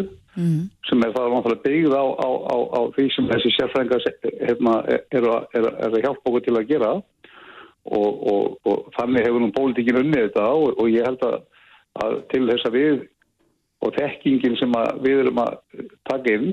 sem 0.89 1.05
er 1.05 1.13
það 1.15 1.35
náttúrulega 1.35 1.65
byggð 1.65 1.95
á, 1.99 2.05
á, 2.07 2.29
á, 2.29 2.57
á 2.79 2.81
því 2.95 3.07
sem 3.15 3.29
þessi 3.33 3.53
sérfrænga 3.57 4.01
hérna, 4.23 4.75
að, 4.79 5.39
er, 5.59 5.69
er 5.69 5.89
að 5.89 6.01
hjálpa 6.05 6.31
okkur 6.31 6.45
til 6.47 6.57
að 6.57 6.69
gera. 6.71 6.91
Og, 7.89 8.09
og, 8.31 8.57
og 8.69 8.89
þannig 8.97 9.23
hefur 9.25 9.41
nú 9.41 9.53
pólitíkin 9.55 10.01
unnið 10.03 10.27
þetta 10.27 10.47
og, 10.53 10.73
og 10.77 10.89
ég 10.91 11.07
held 11.07 11.23
að, 11.25 11.37
að 12.03 12.17
til 12.29 12.43
þess 12.49 12.67
að 12.67 12.75
við 12.75 12.97
og 13.79 13.95
þekkingin 13.95 14.57
sem 14.59 14.73
að 14.75 14.99
við 15.05 15.21
erum 15.23 15.39
að 15.41 15.53
taka 16.09 16.35
inn 16.35 16.49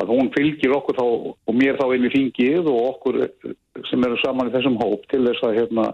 að 0.00 0.12
hún 0.14 0.30
fylgir 0.34 0.74
okkur 0.76 0.96
þá 0.96 1.04
og 1.04 1.56
mér 1.58 1.78
þá 1.78 1.86
inn 1.96 2.06
í 2.06 2.12
fingið 2.14 2.68
og 2.70 2.80
okkur 2.94 3.20
sem 3.90 4.06
eru 4.06 4.18
saman 4.22 4.50
í 4.50 4.54
þessum 4.54 4.78
hóp 4.80 5.04
til 5.10 5.22
þess 5.26 5.44
að 5.46 5.56
hérna, 5.58 5.86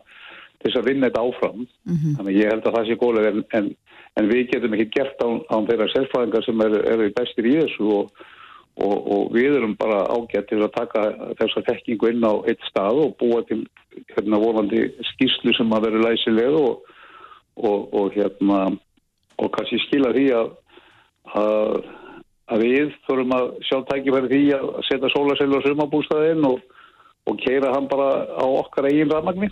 þess 0.66 0.80
að 0.80 0.88
vinna 0.90 1.10
þetta 1.10 1.24
áfram 1.26 1.66
þannig 2.18 2.38
ég 2.38 2.52
held 2.52 2.66
að 2.66 2.78
það 2.78 2.88
sé 2.88 2.96
góðlega 3.02 3.32
en, 3.32 3.44
en, 3.58 3.68
en 4.20 4.30
við 4.30 4.48
getum 4.52 4.76
ekki 4.76 4.88
gert 4.96 5.22
án, 5.24 5.42
án 5.50 5.68
þeirra 5.68 5.90
sérfræðingar 5.92 6.46
sem 6.46 6.64
eru, 6.66 6.80
eru 6.92 7.10
bestir 7.16 7.48
í 7.50 7.54
þessu 7.60 7.90
og, 7.98 8.24
og, 8.76 8.96
og 9.16 9.34
við 9.36 9.58
erum 9.60 9.76
bara 9.80 10.04
ágætt 10.12 10.50
til 10.52 10.62
að 10.62 10.74
taka 10.76 11.04
þessa 11.40 11.64
þekkingu 11.70 12.12
inn 12.12 12.26
á 12.26 12.34
eitt 12.44 12.64
stað 12.70 13.02
og 13.04 13.16
búa 13.20 13.42
til 13.48 13.62
hérna 14.12 14.42
vonandi 14.42 14.88
skýrslu 15.12 15.54
sem 15.56 15.72
að 15.72 15.88
vera 15.88 16.04
læsileg 16.10 16.58
og, 16.60 16.82
og, 17.56 17.94
og 17.94 18.12
hérna 18.16 18.66
og 19.36 19.52
kannski 19.52 19.78
skila 19.84 20.14
því 20.16 20.26
að, 20.32 20.50
að 21.36 21.86
að 22.52 22.62
við 22.62 22.92
þurfum 23.06 23.34
að 23.34 23.48
sjá 23.66 23.78
tækifæri 23.88 24.30
því 24.30 24.42
að 24.56 24.66
setja 24.86 25.10
sólasel 25.12 25.48
og 25.56 25.64
sumabústaðinn 25.64 26.46
og, 26.46 26.60
og 27.26 27.40
keira 27.42 27.72
hann 27.74 27.88
bara 27.90 28.10
á 28.38 28.46
okkar 28.46 28.88
eigin 28.90 29.10
rafmagni. 29.10 29.50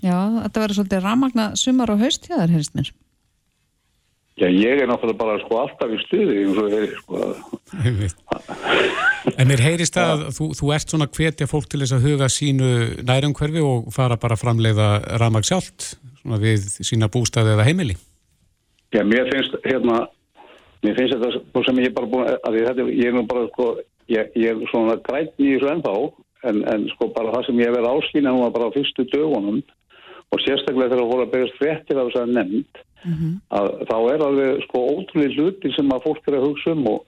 Já, 0.00 0.16
þetta 0.46 0.62
verður 0.62 0.78
svolítið 0.78 1.04
rafmagna 1.04 1.46
sumar 1.60 1.92
og 1.92 2.02
haust 2.02 2.26
hjá 2.28 2.36
þér, 2.38 2.54
heyrst 2.56 2.76
mér. 2.78 2.92
Já, 4.40 4.46
ég 4.48 4.80
er 4.80 4.88
náttúrulega 4.88 5.20
bara 5.20 5.40
sko 5.42 5.58
alltaf 5.60 5.90
í 5.92 5.98
stuði 6.00 6.36
eins 6.40 6.60
og 6.60 6.70
þeir 6.72 6.92
sko 6.96 7.16
En 9.36 9.50
mér 9.50 9.60
heyrist 9.60 9.98
að 10.00 10.30
þú, 10.32 10.46
þú 10.56 10.70
ert 10.72 10.92
svona 10.94 11.08
hvetja 11.12 11.48
fólk 11.50 11.68
til 11.68 11.82
þess 11.82 11.96
að 11.98 12.06
huga 12.08 12.28
sínu 12.32 12.70
nærumhverfi 13.04 13.60
og 13.64 13.90
fara 13.92 14.16
bara 14.20 14.38
að 14.38 14.44
framleiða 14.46 14.86
rafmagn 15.20 15.44
sjálft 15.44 15.90
svona 16.22 16.40
við 16.40 16.64
sína 16.80 17.10
bústaði 17.12 17.52
eða 17.52 17.66
heimili. 17.68 17.98
Já, 18.94 19.04
mér 19.04 19.28
finnst 19.28 19.58
hérna 19.66 19.98
mér 20.86 20.96
finnst 20.96 21.18
þetta 21.18 21.30
svo 21.36 21.64
sem 21.66 21.82
ég 21.82 21.90
er 21.90 21.96
bara 21.98 22.10
búin 22.14 22.32
að 22.32 22.58
þetta, 22.62 22.88
ég 22.96 23.10
er 23.10 23.16
nú 23.18 23.26
bara 23.28 23.44
sko 23.50 23.68
ég, 24.08 24.32
ég 24.40 24.54
er 24.54 24.64
svona 24.72 24.96
grætni 25.04 25.50
í 25.50 25.58
þessu 25.58 25.70
ennþá 25.74 25.94
en, 26.48 26.64
en 26.72 26.88
sko 26.94 27.10
bara 27.12 27.34
það 27.36 27.50
sem 27.50 27.60
ég 27.60 27.68
hef 27.68 27.76
verið 27.76 27.92
áskýna 27.92 28.34
nú 28.34 28.48
bara 28.56 28.72
á 28.72 28.76
fyrstu 28.78 29.04
dögunum 29.12 29.60
og 30.30 30.42
sérstaklega 30.44 30.90
þegar 30.90 31.02
það 31.02 31.12
voru 31.12 31.26
að 31.26 31.32
berast 31.34 31.58
fréttir 31.58 32.00
af 32.00 32.10
þess 32.10 32.20
að 32.20 32.34
nefnd 32.36 32.82
mm 33.04 33.14
-hmm. 33.14 33.32
að 33.58 33.66
þá 33.90 33.96
er 34.12 34.26
alveg 34.26 34.62
sko 34.66 34.84
ótrúlega 34.94 35.34
hluti 35.36 35.72
sem 35.76 35.94
að 35.94 36.04
fólk 36.06 36.28
er 36.28 36.36
að 36.38 36.46
hugsa 36.46 36.74
um 36.76 36.86
og, 36.92 37.00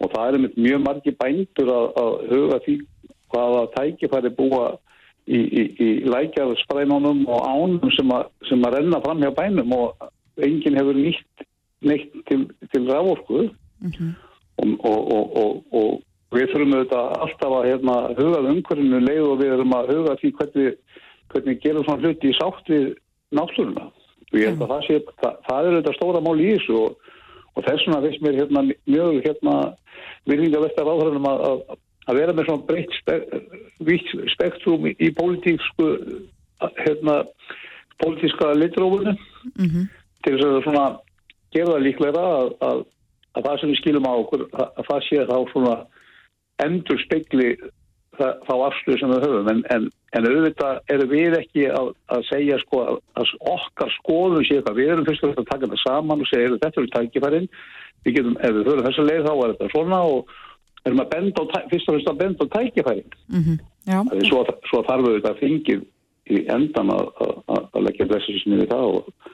og 0.00 0.10
það 0.14 0.26
er 0.26 0.38
einmitt 0.38 0.56
mjög 0.56 0.80
margi 0.86 1.12
bændur 1.22 1.70
að, 1.78 1.86
að 2.02 2.12
huga 2.32 2.58
því 2.64 2.74
hvaða 3.34 3.62
tækifæri 3.76 4.30
búa 4.38 4.64
í, 5.26 5.40
í, 5.40 5.62
í 5.80 5.88
lækjarspræðunum 6.12 7.24
og 7.28 7.40
ánum 7.48 7.92
sem 7.96 8.10
að, 8.12 8.26
sem 8.48 8.64
að 8.66 8.78
renna 8.78 9.00
fram 9.04 9.22
hjá 9.22 9.30
bænum 9.34 9.72
og 9.72 10.10
enginn 10.36 10.78
hefur 10.78 10.98
nýtt 10.98 11.46
neitt 11.84 12.12
til, 12.28 12.48
til 12.72 12.90
raforku 12.90 13.48
mm 13.80 13.90
-hmm. 13.90 14.10
og, 14.56 15.12
og, 15.12 15.36
og, 15.36 15.64
og 15.72 16.02
við 16.34 16.50
þurfum 16.52 16.74
auðvitað 16.74 17.12
alltaf 17.24 17.52
að 17.58 17.66
hérna, 17.68 17.94
hugað 18.18 18.48
umhverfinu 18.52 19.00
leið 19.00 19.26
og 19.28 19.38
við 19.40 19.52
erum 19.54 19.74
að 19.76 19.90
huga 19.92 20.16
því 20.20 20.30
hvernig, 20.38 20.78
hvernig 21.34 21.60
gerum 21.62 21.86
svona 21.86 22.02
hluti 22.02 22.30
í 22.30 22.36
sátt 22.38 22.70
við 22.70 22.92
náttúruna. 23.34 23.88
Og 24.32 24.38
ég 24.40 24.50
held 24.50 24.64
að 24.64 24.72
það 24.72 24.86
sé, 24.86 25.00
það, 25.22 25.40
það 25.46 25.58
er 25.58 25.72
auðvitað 25.72 25.98
stóra 25.98 26.22
mál 26.24 26.36
í 26.40 26.50
þessu 26.52 26.78
og 27.54 27.66
þess 27.66 27.86
vegna 27.86 28.02
veist 28.02 28.22
mér 28.24 28.38
hérna, 28.40 28.62
mjög 28.90 29.18
hérna 29.26 29.56
virðingavertar 30.30 30.90
áhverjum 30.90 31.28
að, 31.30 31.44
að, 31.48 31.76
að 32.08 32.18
vera 32.20 32.34
með 32.34 32.48
svona 32.48 32.66
breytt 32.70 32.96
spe, 32.98 33.18
spektrum 34.34 34.88
í, 34.90 34.94
í 34.98 35.10
pólitísku 35.14 35.90
hérna 36.80 37.20
pólitíska 38.02 38.50
litrófunum 38.58 39.14
mm 39.54 39.68
-hmm. 39.68 39.86
til 40.24 40.34
þess 40.34 40.48
að 40.48 40.62
svona 40.66 40.86
gera 41.54 41.76
það 41.76 41.86
líklega 41.86 42.24
að, 42.40 42.50
að, 42.68 42.84
að 43.34 43.46
það 43.46 43.60
sem 43.60 43.70
við 43.70 43.80
skilum 43.80 44.10
á 44.10 44.14
okkur 44.14 44.46
að 44.52 44.84
það 44.88 45.00
sé 45.08 45.26
þá 45.30 45.36
svona 45.52 45.74
endur 46.64 47.00
spekli 47.02 47.48
þá 48.18 48.54
afsluð 48.68 48.98
sem 49.00 49.10
við 49.10 49.24
höfum. 49.26 49.48
En, 49.50 49.62
en, 49.74 49.90
en 50.14 50.28
auðvitað 50.28 50.94
eru 50.94 51.06
við 51.10 51.36
ekki 51.40 51.66
að, 51.74 51.90
að 52.14 52.24
segja 52.30 52.58
sko 52.62 52.82
að 52.86 53.32
okkar 53.54 53.92
skoðum 53.98 54.46
sé 54.46 54.58
eitthvað, 54.58 54.78
við 54.80 54.92
erum 54.94 55.08
fyrst 55.08 55.24
og 55.24 55.32
fremst 55.32 55.42
að 55.42 55.50
taka 55.52 55.68
þetta 55.68 55.82
saman 55.82 56.24
og 56.24 56.30
segja 56.30 56.54
þetta 56.54 56.82
eru 56.82 56.92
tækifærin. 56.94 57.48
Við 58.04 58.18
getum, 58.18 58.36
ef 58.38 58.56
við 58.56 58.68
höfum 58.70 58.86
þessa 58.88 59.06
leið 59.08 59.28
þá 59.28 59.32
er 59.34 59.54
þetta 59.54 59.70
svona 59.72 60.00
og 60.14 60.34
erum 60.84 61.04
að 61.04 61.12
benda 61.14 61.44
á, 61.44 61.44
fyrst 61.72 61.88
og 61.88 61.96
fremst 61.96 62.12
að 62.12 62.20
benda 62.22 62.46
á 62.46 62.54
tækifærin. 62.54 63.16
Mm 63.32 63.44
-hmm. 63.44 64.26
svo, 64.28 64.44
svo 64.70 64.82
þarf 64.88 65.08
við 65.08 65.16
þetta 65.18 65.40
fengið 65.40 65.86
í 66.24 66.44
endan 66.48 66.92
að 66.94 67.80
leggja 67.84 68.10
þessi 68.12 68.38
sem 68.40 68.58
við 68.58 68.70
það 68.70 68.86
og 68.98 69.32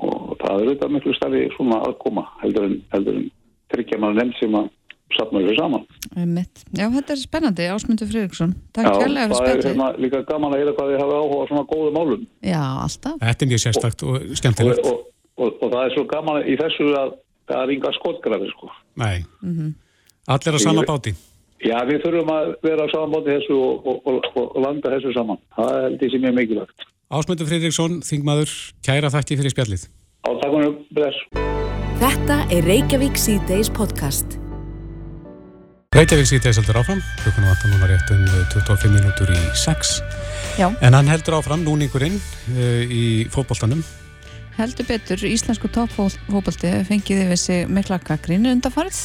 og 0.00 0.36
það 0.40 0.52
er 0.52 0.68
auðvitað 0.68 0.92
miklu 0.94 1.14
starfi 1.16 1.46
svona 1.56 1.80
aðkoma 1.84 2.24
heldur 2.40 2.68
en, 2.68 2.76
en 2.96 3.24
tryggja 3.72 3.98
mann 4.00 4.16
nefn 4.18 4.36
sem 4.38 4.56
að 4.56 4.70
sapna 5.16 5.42
þessu 5.44 5.56
saman. 5.58 5.86
Mitt. 6.26 6.62
Já, 6.76 6.86
þetta 6.94 7.14
er 7.14 7.20
spennandi, 7.20 7.66
Ásmundur 7.72 8.10
Friðriksson. 8.10 8.54
Takk 8.76 8.90
kærlega 8.90 9.30
fyrir 9.30 9.38
spennandi. 9.38 9.64
Já, 9.64 9.70
það 9.70 9.70
er 9.70 9.70
hérna 9.70 10.04
líka 10.04 10.20
gaman 10.28 10.54
að 10.54 10.62
heyra 10.62 10.74
hvað 10.76 10.92
þið 10.92 11.02
hafa 11.04 11.18
áhuga 11.20 11.48
svona 11.50 11.64
góðu 11.72 11.94
málum. 11.96 12.26
Já, 12.46 12.62
alltaf. 12.84 13.16
Þetta 13.22 13.46
er 13.46 13.50
mjög 13.52 13.62
sérstakt 13.64 14.04
og, 14.06 14.18
og 14.18 14.40
skemmtilegt. 14.40 14.90
Og, 14.90 15.02
og, 15.40 15.50
og 15.56 15.74
það 15.74 15.82
er 15.82 15.96
svo 15.96 16.06
gaman 16.14 16.40
í 16.44 16.56
þessu 16.60 16.88
að 17.00 17.16
það 17.50 17.64
er 17.64 17.74
yngar 17.76 17.98
skotgrafi, 17.98 18.52
sko. 18.54 18.70
Nei. 19.00 19.16
Mm 19.42 19.56
-hmm. 19.56 19.74
Allir 20.30 20.56
á 20.56 20.60
sama 20.60 20.86
báti. 20.86 21.14
Já, 21.60 21.76
við 21.84 22.02
þurfum 22.04 22.30
að 22.32 22.54
vera 22.62 22.84
á 22.84 22.88
sama 22.92 23.08
báti 23.16 23.36
þessu 23.36 23.56
og 23.60 24.60
landa 24.64 24.94
þessu 24.96 25.12
saman. 25.12 25.38
Það 25.56 26.00
er 26.00 26.10
sem 26.10 26.24
er 26.24 26.32
mikilvægt. 26.32 26.86
Ásmundur 27.10 27.48
Fridriksson, 27.48 28.02
þingmaður, 28.06 28.52
kæra 28.86 29.10
þætti 29.10 29.36
fyrir 29.40 29.50
spjallið. 29.50 29.88
Átakunum, 30.28 30.76
bless. 30.94 31.18
Þetta 32.00 32.36
er 32.54 32.64
Reykjavík 32.64 33.18
C-Days 33.18 33.68
podcast. 33.68 34.38
Reykjavík 35.90 36.28
C-Days 36.30 36.58
heldur 36.60 36.76
áfram, 36.78 37.00
klukkan 37.18 37.48
vantar 37.48 37.70
núna 37.72 37.86
rétt 37.90 38.10
um 38.14 38.20
25 38.52 38.92
mínútur 38.94 39.32
í 39.34 39.38
6. 39.58 39.96
Já. 40.54 40.68
En 40.86 40.94
hann 40.94 41.08
heldur 41.10 41.34
áfram 41.40 41.64
núningurinn 41.66 42.14
uh, 42.14 42.84
í 42.86 43.26
fótbolltanum. 43.34 43.80
Heldur 44.54 44.86
betur, 44.86 45.24
íslensku 45.26 45.66
toppfótbolti 45.74 46.70
fengið 46.86 47.24
yfir 47.24 47.40
sig 47.42 47.74
mikla 47.74 47.98
kakrínu 48.06 48.52
undarfarið. 48.54 49.00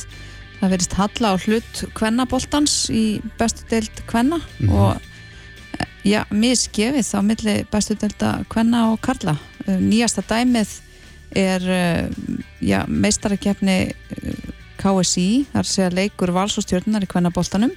Það 0.60 0.76
verist 0.76 0.94
halla 1.00 1.34
á 1.34 1.36
hlut 1.42 1.82
kvennaboltans 1.98 2.78
í 2.94 3.04
bestu 3.42 3.66
deild 3.74 4.06
kvenna 4.06 4.38
mm 4.38 4.70
-hmm. 4.70 4.78
og 4.78 5.02
Já, 6.06 6.22
misgefið 6.30 7.08
á 7.18 7.20
milli 7.26 7.66
bestu 7.72 7.96
delta 7.96 8.46
Kvenna 8.48 8.92
og 8.92 9.02
Karla. 9.02 9.40
Nýjasta 9.66 10.22
dæmið 10.22 10.70
er 11.34 11.62
já, 12.62 12.86
meistarakefni 12.88 13.92
KSI, 14.80 15.46
þar 15.54 15.70
sé 15.70 15.86
að 15.88 16.00
leikur 16.02 16.34
vals 16.36 16.58
og 16.60 16.66
stjórnar 16.66 17.06
í 17.06 17.10
Kvennaboltanum 17.12 17.74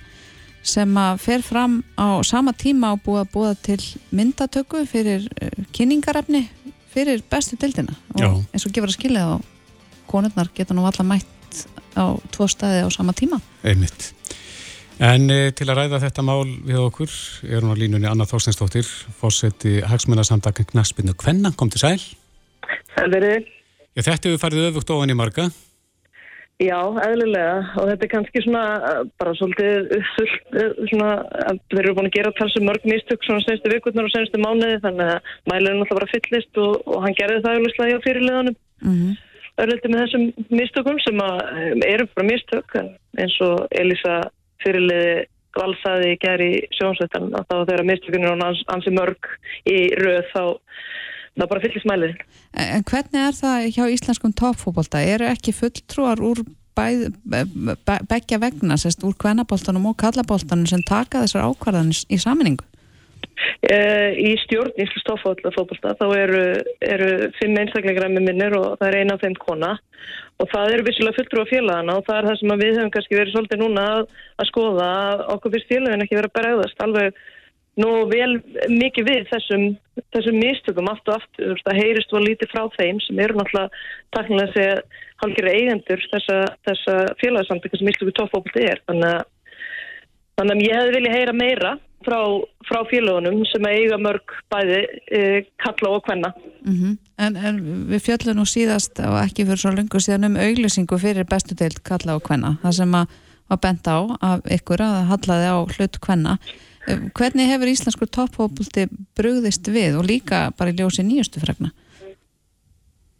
sem 0.68 0.96
að 1.00 1.20
fer 1.22 1.44
fram 1.46 1.78
á 1.94 2.18
sama 2.26 2.52
tíma 2.52 2.92
og 2.96 3.02
búið 3.04 3.22
að 3.22 3.32
búa 3.32 3.52
til 3.54 3.78
myndatöku 4.10 4.82
fyrir 4.90 5.28
kynningarefni 5.72 6.48
fyrir 6.92 7.22
bestu 7.30 7.56
deildina 7.60 7.94
og 8.18 8.42
eins 8.52 8.66
og 8.66 8.74
gefur 8.74 8.90
að 8.90 8.98
skilja 8.98 9.26
þá 9.28 9.36
konurnar 10.08 10.50
geta 10.56 10.76
nú 10.76 10.86
alla 10.88 11.06
mætt 11.06 11.64
á 11.98 12.16
tvo 12.32 12.48
staði 12.50 12.84
á 12.84 12.88
sama 12.92 13.14
tíma. 13.16 13.40
Einmitt. 13.66 14.12
En 14.98 15.28
e, 15.30 15.52
til 15.54 15.68
að 15.68 15.84
ræða 15.84 16.00
þetta 16.02 16.24
mál 16.26 16.48
við 16.66 16.80
okkur 16.82 17.12
er 17.46 17.62
hún 17.62 17.70
á 17.70 17.76
línunni 17.78 18.08
Anna 18.10 18.26
Þorsteinsdóttir, 18.26 18.88
fórseti 19.20 19.78
Hagsmunarsamdagen 19.86 20.66
Knaspinu 20.72 21.14
Kvenna, 21.14 21.52
kom 21.54 21.70
til 21.70 21.84
sæl. 21.84 22.00
Helverið. 22.96 23.46
Já, 23.94 24.02
þetta 24.02 24.30
hefur 24.30 24.42
farið 24.42 24.70
öfugt 24.72 24.90
ofan 24.94 25.14
í 25.14 25.18
marga. 25.18 25.46
Já, 26.58 26.78
eðlilega 27.06 27.58
og 27.78 27.86
þetta 27.86 28.04
er 28.04 28.10
kannski 28.10 28.40
svona 28.42 28.62
bara 29.20 29.34
svolítið 29.38 29.92
fullt 30.16 30.56
svona, 30.90 31.10
við 31.70 31.80
erum 31.84 31.98
búin 32.00 32.08
að 32.08 32.16
gera 32.16 32.32
talsum 32.34 32.66
mörg 32.66 32.88
mistök 32.90 33.22
svona 33.22 33.44
senstu 33.44 33.70
vikurnar 33.70 34.08
og 34.08 34.14
senstu 34.14 34.40
mánuði 34.42 34.80
þannig 34.82 35.12
að 35.14 35.30
mælunum 35.52 35.84
alltaf 35.84 36.00
bara 36.00 36.10
fyllist 36.10 36.60
og, 36.64 36.80
og 36.90 37.04
hann 37.04 37.14
gerði 37.20 37.44
það 37.44 37.60
auðvitað 37.60 37.92
hjá 37.92 38.00
fyrirliðanum. 38.08 38.58
Mm 38.82 38.96
-hmm. 38.98 39.14
Örliti 39.62 39.92
með 39.92 40.02
þessum 40.02 40.24
mistökum 40.58 40.98
sem 41.04 41.22
eru 41.86 42.08
bara 42.14 42.26
mistök 42.26 42.76
eins 42.78 43.38
og 43.46 43.66
Elisa 43.70 44.16
fyrirliði 44.64 45.26
valsaði 45.58 46.16
gæri 46.22 46.50
sjónsveitan 46.74 47.30
að 47.38 47.46
þá 47.46 47.56
þegar 47.70 47.88
mistökunir 47.88 48.32
og 48.34 48.42
hans, 48.42 48.64
hansi 48.68 48.90
mörg 48.98 49.30
í 49.70 49.78
rauð 50.02 50.26
þá 50.34 50.42
þá 51.38 51.46
bara 51.50 51.64
fyllir 51.64 51.84
smælið. 51.84 52.22
En 52.64 52.86
hvernig 52.88 53.20
er 53.24 53.36
það 53.38 53.68
hjá 53.76 53.84
íslenskum 53.94 54.34
toppfóbolta? 54.36 55.02
Eru 55.02 55.28
ekki 55.30 55.54
fulltrúar 55.56 56.22
úr 56.24 56.44
begja 56.78 58.38
vegna, 58.38 58.78
sérst, 58.78 59.02
úr 59.06 59.16
kvennaboltanum 59.18 59.88
og 59.90 59.98
kallaboltanum 59.98 60.68
sem 60.70 60.84
taka 60.86 61.24
þessar 61.24 61.48
ákvarðanir 61.50 62.04
í 62.06 62.18
saminningu? 62.22 62.66
Uh, 63.58 64.14
í 64.18 64.34
stjórn 64.44 64.74
Íslands 64.78 65.06
toppfóbolta 65.06 65.94
þá 65.98 66.06
eru, 66.14 66.42
eru 66.82 67.08
fimm 67.38 67.58
einstaklega 67.58 68.08
með 68.10 68.28
minnir 68.28 68.54
og 68.58 68.76
það 68.80 68.88
er 68.88 68.96
eina 68.98 69.14
af 69.14 69.22
þeim 69.22 69.36
kona 69.42 69.70
og 70.38 70.50
það 70.52 70.74
eru 70.74 70.86
vissilega 70.86 71.16
fulltrú 71.16 71.42
á 71.42 71.50
félagana 71.50 71.96
og 71.98 72.06
það 72.06 72.18
er 72.18 72.28
það 72.28 72.38
sem 72.40 72.54
við 72.62 72.72
höfum 72.76 72.92
kannski 72.94 73.18
verið 73.18 73.34
svolítið 73.34 73.62
núna 73.62 73.86
að, 73.94 74.02
að 74.38 74.50
skoða 74.50 74.88
að 74.98 75.24
okkur 75.34 75.54
fyrst 75.54 75.70
félagin 75.72 76.04
ekki 76.04 76.18
verið 76.18 76.30
að 76.30 76.36
bregðast 76.38 76.84
alveg 76.86 77.20
nú 77.78 77.90
vel 78.10 78.30
mikið 78.72 79.08
við 79.08 79.26
þessum, 79.30 79.66
þessum 80.14 80.38
mistökum 80.42 80.90
allt 80.90 81.10
og 81.10 81.20
aftur, 81.20 81.60
það 81.64 81.80
heyrist 81.82 82.14
var 82.14 82.24
lítið 82.26 82.52
frá 82.52 82.62
þeim 82.76 83.00
sem 83.04 83.22
eru 83.24 83.38
náttúrulega 83.38 83.82
takkilega 84.16 84.48
að 84.48 84.54
segja 84.56 84.76
halgir 85.22 85.50
eigendur 85.52 86.06
þessa, 86.12 86.38
þessa 86.68 86.96
félagsamtöku 87.22 87.78
sem 87.78 87.90
Íslands 87.92 88.18
toppfóbolti 88.18 88.66
er 88.66 88.82
þannig 88.86 89.12
að 89.16 89.26
Þannig 90.38 90.54
að 90.54 90.64
ég 90.68 90.76
hefði 90.78 90.94
viljað 90.94 91.16
heyra 91.16 91.32
meira 91.34 91.70
frá, 92.06 92.18
frá 92.68 92.78
félagunum 92.86 93.40
sem 93.50 93.64
eiga 93.66 93.96
mörg 93.98 94.34
bæði 94.52 94.76
e, 95.10 95.22
kalla 95.58 95.96
og 95.96 96.04
hvenna. 96.06 96.30
Mm 96.62 96.76
-hmm. 96.76 96.92
en, 97.18 97.36
en 97.36 97.58
við 97.90 98.04
fjöllum 98.06 98.38
nú 98.38 98.44
síðast 98.46 99.02
og 99.02 99.18
ekki 99.24 99.48
fyrir 99.48 99.62
svo 99.62 99.72
lengur 99.74 100.04
síðan 100.04 100.28
um 100.30 100.38
auglýsingu 100.38 100.98
fyrir 100.98 101.26
bestu 101.26 101.58
deilt 101.58 101.82
kalla 101.82 102.14
og 102.14 102.22
hvenna. 102.22 102.54
Það 102.62 102.76
sem 102.78 102.94
að 102.94 103.18
var 103.48 103.58
bent 103.64 103.86
á 103.88 103.98
af 104.20 104.40
ykkur 104.46 104.84
að 104.84 104.94
það 104.94 105.10
hallaði 105.12 105.48
á 105.50 105.56
hlut 105.74 106.00
hvenna. 106.06 106.38
Hvernig 106.88 107.50
hefur 107.50 107.68
íslenskur 107.68 108.08
topphópulti 108.08 108.86
brugðist 109.18 109.68
við 109.72 109.98
og 110.00 110.08
líka 110.08 110.48
bara 110.56 110.72
í 110.72 110.78
ljósi 110.78 111.04
nýjustu 111.04 111.42
fregna? 111.42 111.72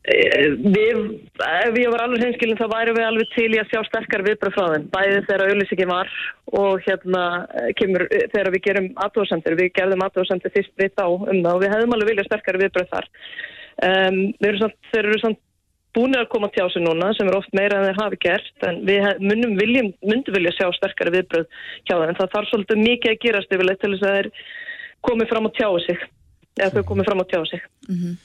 Við, 0.09 1.01
ef 1.45 1.75
ég 1.77 1.91
var 1.93 2.07
alveg 2.07 2.23
hreinskilin 2.23 2.57
þá 2.57 2.65
væri 2.73 2.95
við 2.97 3.05
alveg 3.05 3.33
til 3.35 3.49
í 3.51 3.59
að 3.61 3.75
sjá 3.75 3.83
sterkar 3.85 4.23
viðbröð 4.25 4.55
frá 4.55 4.69
þeim, 4.73 4.87
bæði 4.95 5.19
þegar 5.27 5.45
auðlýsingin 5.45 5.91
var 5.91 6.15
og 6.57 6.87
hérna 6.87 7.25
kemur 7.77 8.07
þegar 8.15 8.51
við 8.55 8.65
gerum 8.65 8.89
aðtóðsendur, 9.05 9.59
við 9.59 9.75
gerðum 9.77 10.05
aðtóðsendur 10.07 10.55
fyrst 10.55 10.73
við 10.81 10.95
þá 10.97 11.05
um 11.11 11.43
það 11.43 11.51
og 11.53 11.61
við 11.61 11.75
hefðum 11.75 11.97
alveg 11.97 12.11
viljað 12.13 12.31
sterkar 12.31 12.61
viðbröð 12.63 12.89
þar. 12.95 13.11
Um, 13.89 14.19
þeir 14.41 15.03
eru 15.03 15.21
samt 15.21 15.43
búinir 15.97 16.23
að 16.23 16.31
koma 16.33 16.51
til 16.53 16.65
ásinn 16.67 16.87
núna 16.87 17.11
sem 17.17 17.29
er 17.31 17.39
oft 17.39 17.53
meira 17.57 17.79
en 17.79 17.89
þeir 17.89 18.01
hafi 18.03 18.21
gert 18.23 18.69
en 18.69 18.81
við 18.87 19.07
munum 19.25 19.57
viljum, 19.59 19.91
myndum 20.05 20.37
vilja 20.37 20.55
sjá 20.57 20.69
sterkar 20.77 21.13
viðbröð 21.15 21.47
hjá 21.89 21.95
þeim 21.95 22.09
en 22.11 22.19
það 22.21 22.33
þarf 22.35 22.51
svolítið 22.51 22.83
mikið 22.85 23.15
að 23.15 23.21
gerast 23.25 23.55
yfirleitt 23.55 23.83
til 23.83 23.93
þess 23.95 24.09
að 24.09 24.17
þeir 24.19 24.31
komið 25.09 25.31
fram 25.33 25.49
á 25.49 25.51
tjáu 25.59 25.79
sig, 25.85 26.09
eða 26.59 26.73
þau 26.77 26.89
komið 26.91 27.09
fram 27.09 27.23
á 27.23 27.27
tjáu 27.31 27.45
sig. 27.49 27.63
Mm 27.89 28.01
-hmm. 28.01 28.17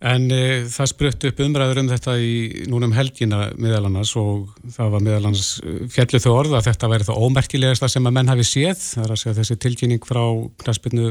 En 0.00 0.30
e, 0.32 0.64
það 0.64 0.86
sprutt 0.88 1.24
upp 1.28 1.40
umræður 1.44 1.82
um 1.82 1.88
þetta 1.90 2.12
í 2.24 2.36
núnum 2.72 2.92
helgina 2.96 3.50
meðal 3.60 3.84
annars 3.90 4.14
og 4.16 4.54
það 4.72 4.94
var 4.94 5.02
meðal 5.04 5.26
annars 5.28 5.50
fjallu 5.92 6.20
þau 6.24 6.32
orða 6.32 6.56
að 6.60 6.68
þetta 6.70 6.88
væri 6.88 7.08
það 7.08 7.20
ómerkilegasta 7.26 7.88
sem 7.88 8.08
að 8.08 8.14
menn 8.16 8.32
hafi 8.32 8.46
séð, 8.48 8.78
það 8.80 9.04
er 9.04 9.12
að 9.12 9.20
segja 9.20 9.36
þessi 9.40 9.56
tilkynning 9.60 10.08
frá 10.08 10.22
knæspilnu 10.64 11.10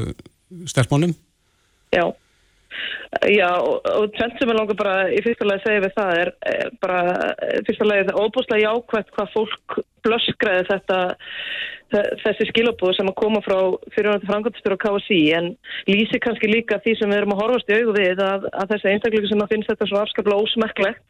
stelpmónum. 0.66 1.14
Já, 1.94 2.04
já 3.30 3.48
og, 3.58 3.80
og 3.84 4.12
tvent 4.16 4.38
sem 4.38 4.52
ég 4.52 4.58
langar 4.58 4.78
bara 4.78 4.96
í 5.10 5.20
fyrsta 5.24 5.48
lagi 5.48 5.62
að 5.62 5.66
segja 5.66 5.84
við 5.86 5.96
það 5.98 6.22
er, 6.22 6.32
er 6.52 6.72
bara 6.84 7.02
fyrsta 7.66 7.88
lagi 7.88 8.06
það 8.08 8.22
óbúslega 8.24 8.64
jákvæmt 8.66 9.12
hvað 9.16 9.34
fólk 9.34 9.78
blöskræði 10.06 10.68
þetta 10.70 11.00
þessi 11.90 12.46
skilabóð 12.50 12.94
sem 12.96 13.08
að 13.10 13.18
koma 13.18 13.40
frá 13.42 13.58
fyrirvænt 13.94 14.26
framkvæmstur 14.28 14.76
á 14.78 14.82
KSI 14.84 15.20
en 15.34 15.48
lýsi 15.90 16.20
kannski 16.22 16.50
líka 16.50 16.78
því 16.84 16.96
sem 16.98 17.10
við 17.10 17.22
erum 17.22 17.34
að 17.34 17.42
horfast 17.42 17.72
í 17.72 17.78
auðu 17.80 17.96
við 17.96 18.22
að, 18.24 18.46
að 18.54 18.74
þessi 18.74 18.92
einstakleiku 18.92 19.30
sem 19.30 19.42
að 19.42 19.54
finnst 19.54 19.72
þetta 19.72 19.88
svo 19.90 20.02
afskaplega 20.02 20.44
ósmekklegt 20.44 21.02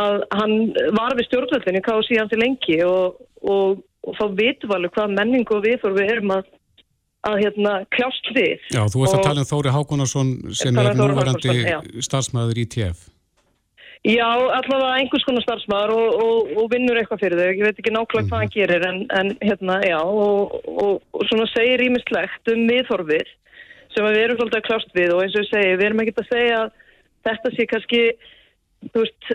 að 0.00 0.22
hann 0.38 0.56
var 0.96 1.16
við 1.18 1.28
stjórnvöldin 1.28 1.80
í 1.80 1.84
KSI 1.84 2.20
hans 2.20 2.34
í 2.34 2.40
lengi 2.40 2.78
og, 2.86 3.20
og, 3.42 3.82
og 4.06 4.34
við 4.38 4.64
alveg 4.70 4.94
hvað 4.96 5.16
menningu 5.18 5.58
og 5.58 5.66
við 5.66 5.84
við 5.98 6.12
erum 6.14 6.36
að, 6.38 6.50
að 7.28 7.40
hérna 7.44 7.72
kljást 7.92 8.28
við. 8.36 8.60
Já, 8.72 8.82
þú 8.88 9.04
ert 9.04 9.16
að 9.18 9.24
tala 9.28 9.42
um 9.44 9.48
Þóri 9.48 9.72
Hákonarsson 9.74 10.30
sem 10.56 10.78
er 10.80 10.94
núvarandi 10.96 12.04
starfsmæður 12.06 12.62
í 12.62 12.66
TF. 12.74 13.08
Já, 14.08 14.24
allavega 14.32 14.94
einhvers 14.96 15.26
konar 15.28 15.44
starfsmæður 15.44 15.90
og, 15.92 16.22
og, 16.24 16.52
og 16.62 16.70
vinnur 16.72 16.96
eitthvað 16.96 17.20
fyrir 17.26 17.42
þau. 17.42 17.50
Ég 17.50 17.66
veit 17.66 17.82
ekki 17.82 17.92
nákvæmlega 17.92 18.30
hvað 18.30 18.38
hann 18.38 18.48
mhm. 18.48 18.54
gerir 18.54 18.86
en, 18.88 19.02
en 19.18 19.32
hérna, 19.44 19.76
já, 19.84 19.98
og, 20.00 20.54
og 20.72 21.26
svona 21.28 21.44
segir 21.52 21.84
ímislegt 21.84 22.52
um 22.54 22.64
miðforfið 22.70 23.28
sem 23.90 24.06
við 24.06 24.22
erum 24.22 24.38
svolítið 24.38 24.60
að 24.60 24.66
klást 24.70 24.96
við 24.96 25.12
og 25.12 25.20
eins 25.24 25.36
og 25.36 25.44
ég 25.44 25.50
segi, 25.50 25.76
við 25.76 25.86
erum 25.88 26.02
ekkert 26.04 26.22
að 26.22 26.30
segja 26.30 26.58
að 26.62 26.74
þetta 27.28 27.52
sé 27.56 27.66
kannski, 27.68 28.02
þú 28.88 29.04
veist, 29.04 29.30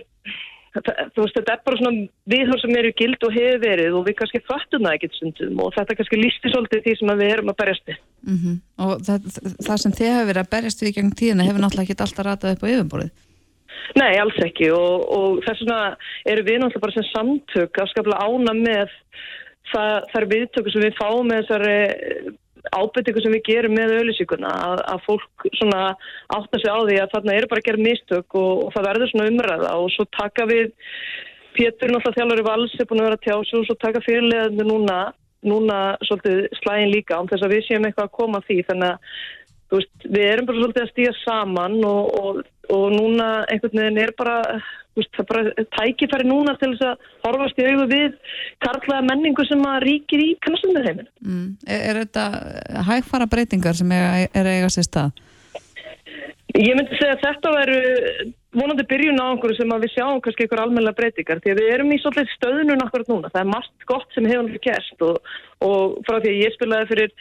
þú 0.76 1.24
veist, 1.24 1.38
þetta 1.38 1.54
er 1.54 1.62
bara 1.66 1.80
svona 1.80 2.06
viðhör 2.32 2.62
sem 2.62 2.78
eru 2.80 2.92
gild 3.00 3.26
og 3.28 3.36
hefur 3.36 3.62
verið 3.64 3.98
og 3.98 4.08
við 4.08 4.18
kannski 4.20 4.42
fattum 4.48 4.88
það 4.88 4.98
ekkert 4.98 5.18
stundum 5.20 5.62
og 5.64 5.76
þetta 5.76 5.98
kannski 6.00 6.20
lísti 6.20 6.52
svolítið 6.52 6.84
því 6.86 6.96
sem 7.00 7.14
við 7.22 7.34
erum 7.36 7.52
að 7.54 7.60
berjast 7.62 7.92
við. 7.92 8.02
Mm 8.26 8.40
-hmm. 8.42 8.58
Og 8.86 8.94
það, 9.08 9.30
það 9.68 9.82
sem 9.84 9.96
þið 10.00 10.12
hefur 10.14 10.30
verið 10.32 10.44
að 10.44 10.54
berjast 10.56 10.82
við 10.82 10.90
í 10.90 10.96
gegn 10.98 11.16
tíðina 11.22 11.48
hefur 11.48 11.64
náttúrulega 11.64 11.86
ekki 11.88 12.04
alltaf 12.06 12.26
ratað 12.26 12.56
upp 12.56 12.66
á 12.66 12.72
yfirborðið. 12.74 13.14
Nei, 13.96 14.14
alls 14.20 14.40
ekki 14.44 14.72
og, 14.74 14.96
og 15.18 15.44
þess 15.46 15.62
vegna 15.62 15.80
eru 16.26 16.44
við 16.44 16.58
náttúrulega 16.60 16.86
bara 16.86 16.96
sem 16.98 17.10
samtök 17.14 17.82
afskaplega 17.84 18.26
ána 18.26 18.54
með 18.58 18.90
það, 19.72 19.94
þær 20.12 20.26
viðtöku 20.34 20.74
sem 20.74 20.86
við 20.86 20.98
fáum 21.00 21.30
með 21.30 21.44
þessari 21.44 21.78
ábyrtingu 22.72 23.24
sem 23.24 23.36
við 23.36 23.46
gerum 23.50 23.76
með 23.78 23.96
auðlýsíkuna 24.00 24.54
að, 24.70 24.82
að 24.94 25.04
fólk 25.06 25.48
svona 25.60 25.84
átta 26.38 26.62
sig 26.62 26.72
á 26.72 26.80
því 26.82 26.98
að 27.02 27.14
þarna 27.14 27.38
eru 27.38 27.52
bara 27.52 27.64
að 27.64 27.70
gera 27.70 27.86
mistök 27.86 28.40
og, 28.40 28.66
og 28.66 28.74
það 28.76 28.88
verður 28.90 29.12
svona 29.12 29.30
umræða 29.34 29.76
og 29.82 29.88
svo 29.96 30.08
taka 30.18 30.50
við 30.50 30.74
Pétur 31.56 31.88
náttúrulega 31.88 32.20
þjálfur 32.20 32.42
í 32.42 32.44
vals 32.44 32.74
er 32.76 32.88
búin 32.90 33.00
að 33.00 33.06
vera 33.08 33.24
tjásu 33.24 33.60
og 33.62 33.68
svo 33.70 33.76
taka 33.80 34.02
fyrirleðandi 34.04 34.66
núna 34.68 34.98
núna 35.46 35.80
svolítið 36.06 36.48
slægin 36.60 36.92
líka 36.92 37.20
án 37.20 37.30
þess 37.30 37.46
að 37.46 37.54
við 37.56 37.66
séum 37.68 37.88
eitthvað 37.88 38.10
að 38.10 38.16
koma 38.18 38.42
því. 38.48 38.58
Þannig 38.70 38.92
að 38.92 39.20
veist, 39.76 40.08
við 40.08 40.26
erum 40.30 40.50
bara 40.50 40.62
svolítið 40.62 40.86
að 40.86 40.92
stíga 40.94 41.14
saman 41.22 41.78
og, 41.88 42.18
og, 42.20 42.42
og 42.74 42.86
núna 42.96 43.30
einhvern 43.52 43.82
veginn 43.82 44.02
er 44.04 44.14
bara, 44.18 44.38
veist, 44.98 45.12
það 45.18 45.24
er 45.24 45.30
bara 45.32 45.68
tækifæri 45.78 46.30
núna 46.30 46.56
til 46.62 46.72
þess 46.74 46.88
að 46.90 47.12
horfast 47.26 47.62
í 47.62 47.68
auðu 47.70 47.90
við 47.92 48.18
karlæða 48.66 49.04
menningu 49.10 49.46
sem 49.50 49.68
að 49.70 49.86
ríkir 49.86 50.26
í 50.26 50.32
kannastundu 50.46 50.86
heiminn. 50.88 51.12
Mm. 51.22 51.46
Er, 51.68 51.86
er 51.92 52.02
þetta 52.04 52.26
hægfara 52.90 53.30
breytingar 53.32 53.78
sem 53.78 53.94
er, 53.96 54.26
er 54.34 54.52
eiga 54.56 54.72
sér 54.74 54.90
stað? 54.90 55.24
Ég 56.56 56.76
myndi 56.78 56.96
segja 56.96 57.18
að 57.18 57.24
þetta 57.26 57.52
veru 57.52 57.80
vonandi 58.56 58.86
byrjun 58.88 59.20
á 59.20 59.26
einhverju 59.28 59.58
sem 59.58 59.74
að 59.76 59.84
við 59.84 59.92
sjáum 59.96 60.22
kannski 60.24 60.46
einhverju 60.46 60.64
almenna 60.64 60.94
breytingar 60.96 61.42
því 61.44 61.52
að 61.52 61.60
við 61.60 61.72
erum 61.74 61.92
í 61.92 61.98
svolítið 62.00 62.32
stöðunum 62.36 62.84
akkurat 62.86 63.12
núna. 63.12 63.32
Það 63.34 63.42
er 63.42 63.50
margt 63.52 63.88
gott 63.90 64.16
sem 64.16 64.30
hefur 64.30 64.62
gert 64.64 65.06
og, 65.10 65.34
og 65.66 65.98
frá 66.08 66.20
því 66.22 66.32
að 66.32 66.40
ég 66.46 66.56
spilaði 66.56 66.90
fyrir 66.94 67.12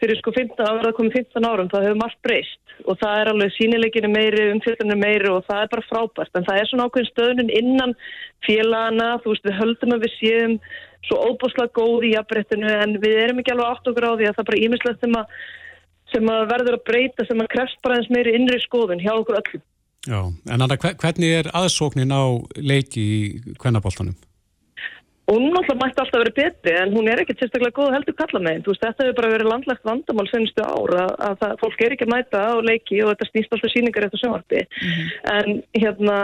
fyrir 0.00 0.18
sko 0.20 0.32
15 0.36 0.64
ára, 0.64 0.92
komið 0.96 1.18
15 1.20 1.46
árum, 1.46 1.70
það 1.70 1.86
hefur 1.86 2.00
margt 2.00 2.20
breyst 2.24 2.74
og 2.88 2.96
það 3.00 3.20
er 3.20 3.30
alveg 3.32 3.54
sínileginu 3.56 4.10
meiri, 4.12 4.44
umfjöldinu 4.54 4.96
meiri 4.96 5.28
og 5.28 5.42
það 5.48 5.64
er 5.64 5.72
bara 5.74 5.86
frábært. 5.88 6.32
En 6.36 6.46
það 6.46 6.60
er 6.60 6.70
svona 6.70 6.86
ákveðin 6.88 7.10
stöðnun 7.10 7.52
innan 7.60 7.96
félagana, 8.46 9.08
þú 9.20 9.34
veist, 9.34 9.48
við 9.48 9.58
höldum 9.58 9.96
að 9.96 10.06
við 10.06 10.14
séum 10.16 10.54
svo 11.08 11.18
óbúslega 11.28 11.74
góð 11.76 12.06
í 12.08 12.14
jafnbrettinu 12.14 12.70
en 12.76 12.96
við 13.02 13.18
erum 13.24 13.42
ekki 13.42 13.54
alveg 13.54 13.74
átt 13.74 13.90
á 13.90 13.92
því 13.92 14.30
að 14.30 14.38
það 14.38 14.42
er 14.44 14.48
bara 14.50 14.62
ímislegt 14.64 15.04
sem, 15.04 15.18
sem 16.14 16.32
að 16.32 16.46
verður 16.54 16.78
að 16.78 16.86
breyta, 16.88 17.28
sem 17.28 17.44
að 17.44 17.52
krefst 17.56 17.84
bara 17.84 18.00
eins 18.00 18.10
meiri 18.12 18.34
innri 18.38 18.60
skoðun 18.64 19.04
hjá 19.04 19.12
okkur 19.18 19.40
öllum. 19.42 19.66
Já, 20.08 20.20
en 20.48 20.64
Anna, 20.64 20.80
hvernig 20.80 21.36
er 21.42 21.52
aðsóknin 21.52 22.16
á 22.16 22.24
leiki 22.56 23.04
í 23.04 23.56
kvennaboltanum? 23.60 24.16
Hún 25.30 25.48
náttúrulega 25.54 25.78
mætti 25.80 26.02
alltaf 26.02 26.20
verið 26.24 26.38
betri 26.40 26.76
en 26.80 26.94
hún 26.96 27.08
er 27.10 27.22
ekkert 27.22 27.42
sérstaklega 27.44 27.76
góð 27.76 27.94
heldur 27.94 28.16
kalla 28.18 28.42
meginn. 28.42 28.64
Þú 28.66 28.72
veist, 28.74 28.84
þetta 28.86 29.06
hefur 29.06 29.18
bara 29.20 29.32
verið 29.34 29.50
landlegt 29.52 29.86
vandamál 29.86 30.26
senstu 30.30 30.64
ára 30.66 31.04
að 31.28 31.36
það, 31.42 31.56
fólk 31.62 31.84
er 31.86 31.94
ekki 31.94 32.08
að 32.08 32.12
mæta 32.14 32.40
á 32.50 32.54
leiki 32.66 33.00
og 33.04 33.12
þetta 33.12 33.28
snýst 33.30 33.54
alltaf 33.56 33.74
síningar 33.74 34.08
eftir 34.08 34.24
sjónvarpi. 34.24 34.64
Mm 34.80 35.08
en, 35.30 35.60
hérna, 35.76 36.16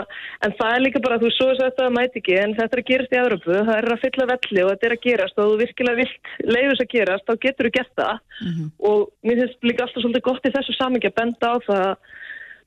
en 0.45 0.55
það 0.59 0.75
er 0.75 0.83
líka 0.85 1.03
bara, 1.05 1.19
þú 1.21 1.31
svo 1.35 1.49
þess 1.51 1.63
að 1.63 1.71
þetta 1.71 1.89
mæti 1.95 2.21
ekki 2.21 2.37
en 2.41 2.55
þetta 2.57 2.77
er 2.77 2.83
að 2.83 2.89
gerast 2.91 3.15
í 3.15 3.21
Európu, 3.21 3.55
það 3.55 3.73
er 3.77 3.89
að 3.93 4.03
fylla 4.05 4.29
velli 4.33 4.65
og 4.65 4.71
þetta 4.73 4.89
er 4.89 4.95
að 4.97 5.05
gerast 5.07 5.41
og 5.41 5.51
þú 5.51 5.59
virkilega 5.63 6.01
vilt 6.01 6.33
leiðis 6.57 6.83
að 6.83 6.93
gerast, 6.95 7.27
þá 7.27 7.43
getur 7.47 7.69
þú 7.69 7.75
gert 7.79 7.95
það 8.03 8.15
mm 8.43 8.73
og 8.87 9.09
mér 9.27 9.41
finnst 9.43 9.67
líka 9.67 9.87
alltaf 9.87 10.03
svolítið 10.05 10.27
gott 10.27 10.47
í 10.47 10.55
þessu 10.55 10.75
benda 11.17 11.53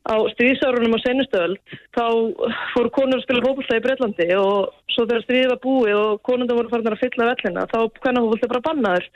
á 0.08 0.16
á 0.16 0.16
stríðsárunum 0.34 0.96
á 0.96 1.00
senustöld 1.04 1.60
þá 1.96 2.06
fóru 2.74 2.92
konur 2.96 3.20
að 3.20 3.26
spila 3.26 3.44
hópulta 3.46 3.78
í 3.78 3.84
Breitlandi 3.84 4.30
og 4.40 4.72
svo 4.94 5.06
þegar 5.06 5.26
stríðið 5.26 5.52
var 5.54 5.62
búið 5.66 5.98
og 5.98 6.22
konundar 6.28 6.60
voru 6.60 6.72
farin 6.72 6.94
að 6.94 7.04
fylla 7.04 7.30
vellina 7.34 7.68
þá 7.72 7.80
hvernig 8.00 8.26
hópulta 8.26 8.52
bara 8.54 8.66
bannaður 8.70 9.10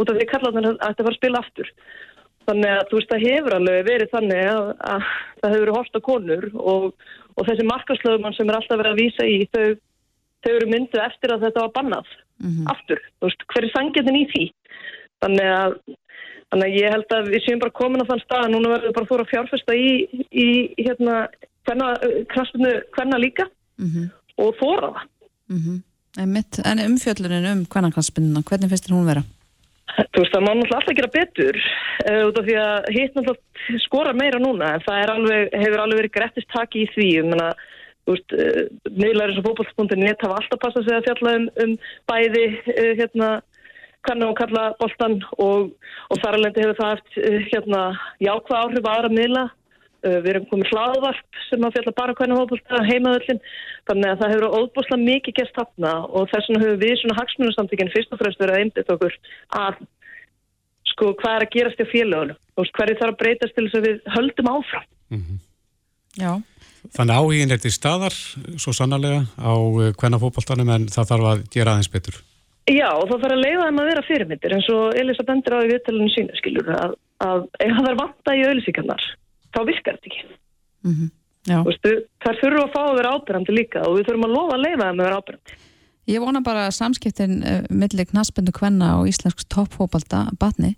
út 0.00 0.10
af 0.10 0.18
því 0.18 0.26
kallarnir 0.30 0.70
að 0.72 0.80
þetta 0.82 1.06
var 1.06 1.14
að 1.14 1.20
spila 1.20 1.42
aftur. 1.44 1.72
Þannig 2.44 2.72
að 2.74 2.88
þú 2.88 2.98
veist 2.98 3.12
það 3.12 3.26
hefur 3.28 3.56
alveg 3.56 3.86
verið 3.88 4.10
þannig 4.12 4.48
að, 4.50 4.64
að 4.92 5.04
það 5.40 5.52
hefur 5.52 5.62
verið 5.64 5.78
horta 5.78 6.02
konur 6.08 6.46
og, 6.60 6.88
og 7.38 7.48
þessi 7.48 7.68
markaslögumann 7.70 8.36
sem 8.36 8.50
er 8.50 8.58
alltaf 8.58 8.80
verið 8.80 8.92
að 8.92 9.00
vísa 9.00 9.28
í 9.28 9.38
þau, 9.54 9.78
þau 10.44 10.52
eru 10.52 10.70
mynduð 10.72 11.04
eftir 11.06 11.34
að 11.34 11.46
þetta 11.46 11.64
var 11.64 11.72
bannað 11.78 12.10
mm 12.10 12.50
-hmm. 12.50 12.66
aftur, 12.74 13.00
þú 13.16 13.30
veist 13.30 13.46
hver 13.54 13.68
er 13.68 13.74
sangjarnin 13.76 14.20
í 14.20 14.26
því? 14.34 14.44
Þannig 15.24 15.50
að 15.54 15.78
Þannig 16.54 16.68
að 16.68 16.76
ég 16.78 16.92
held 16.94 17.12
að 17.16 17.28
við 17.32 17.40
séum 17.42 17.60
bara 17.64 17.74
komin 17.74 18.02
á 18.06 18.06
þann 18.06 18.20
stað 18.22 18.44
að 18.44 18.52
núna 18.52 18.68
verður 18.70 18.84
við 18.86 18.92
bara 18.94 19.08
þóra 19.10 19.24
fjárfesta 19.26 19.74
í, 19.74 19.88
í 20.30 20.48
hérna 20.78 21.14
kraspinu 22.30 22.74
hvenna 22.94 23.18
líka 23.18 23.48
mm 23.82 23.88
-hmm. 23.90 24.04
og 24.38 24.52
þóra 24.60 24.90
það. 24.94 25.08
Mm 25.50 25.62
-hmm. 25.64 25.80
En 26.70 26.84
umfjöllunin 26.86 27.50
um 27.50 27.64
hvenna 27.66 27.90
kraspinuna, 27.90 28.44
hvernig 28.46 28.70
finnst 28.70 28.86
þér 28.86 28.94
hún 28.94 29.10
vera? 29.10 29.24
Þú 30.14 30.22
veist, 30.22 30.34
það 30.34 30.44
má 30.44 30.52
náttúrulega 30.54 30.78
alltaf 30.78 30.96
gera 30.98 31.16
betur 31.18 31.56
uh, 31.58 32.22
út 32.28 32.38
af 32.38 32.46
því 32.46 32.56
að 32.62 32.78
hitt 32.94 33.14
náttúrulega 33.14 33.82
skora 33.82 34.12
meira 34.12 34.38
núna 34.38 34.74
en 34.74 34.84
það 34.86 35.10
alveg, 35.14 35.50
hefur 35.64 35.82
alveg 35.82 35.98
verið 36.00 36.14
grettist 36.14 36.50
taki 36.54 36.84
í 36.84 36.90
því. 36.94 37.08
Ég 37.18 37.26
menna, 37.26 37.48
þú 38.06 38.14
veist, 38.14 38.30
uh, 38.30 38.38
eh, 38.46 38.62
nýðlæri 38.94 39.34
sem 39.34 39.46
fókbaltspunktinni 39.48 40.14
hafa 40.22 40.38
alltaf 40.38 40.62
passað 40.62 40.86
sig 40.86 40.94
að 40.94 41.06
fjalla 41.08 41.34
um, 41.40 41.50
um 41.64 41.76
bæði 42.06 42.46
uh, 42.54 42.92
hérna 43.00 43.28
kannu 44.06 44.30
og 44.30 44.38
kalla 44.38 44.64
boltan 44.80 45.18
og, 45.40 45.72
og 46.10 46.22
þar 46.22 46.38
alveg 46.38 46.60
hefur 46.62 46.80
það 46.80 46.92
haft 46.94 47.18
eh, 47.20 47.38
hérna, 47.50 47.82
jákvæð 48.22 48.58
áhrif 48.60 48.88
aðra 48.90 49.10
miðla 49.12 49.44
uh, 49.48 50.18
við 50.24 50.30
erum 50.32 50.48
komið 50.52 50.72
hlaðvarp 50.72 51.40
sem 51.48 51.66
að 51.66 51.76
fjalla 51.76 51.96
bara 52.00 52.16
hvernig 52.18 52.40
hópulta 52.40 52.82
heimaðöllin, 52.88 53.42
þannig 53.88 54.12
að 54.12 54.22
það 54.22 54.34
hefur 54.34 54.58
óbúslega 54.60 55.02
mikið 55.02 55.38
gert 55.40 55.58
þarna 55.58 55.94
og 56.06 56.30
þess 56.32 56.50
vegna 56.50 56.64
hefur 56.64 56.80
við 56.84 56.96
svona 57.00 57.18
hagsmunarsamtökinn 57.20 57.92
fyrst 57.94 58.14
og 58.14 58.22
fremst 58.22 58.42
verið 58.42 58.56
að 58.56 58.64
einbita 58.64 58.96
okkur 58.96 59.18
að 59.64 59.84
sko 60.94 61.14
hvað 61.18 61.38
er 61.38 61.46
að 61.46 61.54
gerast 61.56 61.80
í 61.82 61.90
félagunum, 61.90 62.42
hverju 62.54 62.98
þarf 63.00 63.14
að 63.14 63.20
breytast 63.22 63.56
til 63.56 63.66
þess 63.66 63.78
að 63.80 63.88
við 63.88 64.12
höldum 64.14 64.50
áfram. 64.52 64.90
Mm 65.10 65.22
-hmm. 65.22 65.40
Já. 66.14 66.32
Þannig 66.94 67.16
áhugin 67.16 67.54
er 67.54 67.60
til 67.62 67.72
staðar, 67.72 68.14
svo 68.60 68.72
sannarlega, 68.76 69.24
á 69.40 69.54
hvenna 69.98 70.20
fókbaltanum 70.20 70.70
en 70.74 70.86
það 70.92 71.10
þarf 71.10 71.28
að 71.30 71.44
gera 71.54 71.74
aðeins 71.74 71.90
betur. 71.90 72.20
Já, 72.64 72.88
þá 72.88 73.12
þarf 73.12 73.26
að 73.28 73.42
leiða 73.42 73.66
þeim 73.66 73.80
að 73.82 73.88
vera 73.90 74.06
fyrirmyndir 74.06 74.54
eins 74.56 74.68
og 74.72 74.94
Elisa 74.96 75.26
bendir 75.28 75.52
á 75.52 75.58
í 75.60 75.68
viðtælunum 75.68 76.12
sína, 76.14 76.38
skilur, 76.38 76.70
að, 76.72 76.94
að 77.20 77.42
ef 77.60 77.74
það 77.76 77.90
er 77.90 77.98
vanta 78.00 78.36
í 78.36 78.44
auðvilsíkarnar, 78.46 79.04
þá 79.52 79.58
virkar 79.68 79.98
þetta 79.98 80.10
ekki. 80.10 80.24
Mm 80.84 80.94
-hmm. 80.94 81.12
Vistu, 81.68 81.92
það 82.24 82.40
þurfu 82.40 82.62
að 82.62 82.72
fá 82.72 82.80
að 82.80 82.96
vera 82.96 83.12
ábyrgandi 83.18 83.52
líka 83.52 83.84
og 83.84 83.98
við 83.98 84.06
þurfum 84.08 84.26
að 84.28 84.36
lofa 84.38 84.56
að 84.56 84.64
leiða 84.64 84.86
þeim 84.88 85.00
að 85.00 85.04
vera 85.04 85.18
ábyrgandi. 85.20 85.58
Ég 86.04 86.20
vona 86.20 86.40
bara 86.44 86.66
að 86.68 86.76
samskiptin 86.76 87.36
uh, 87.44 87.60
millir 87.68 88.08
knaspindu 88.08 88.52
kvenna 88.52 88.94
og 89.00 89.08
íslensks 89.08 89.44
toppfóbalda 89.52 90.26
batni. 90.40 90.74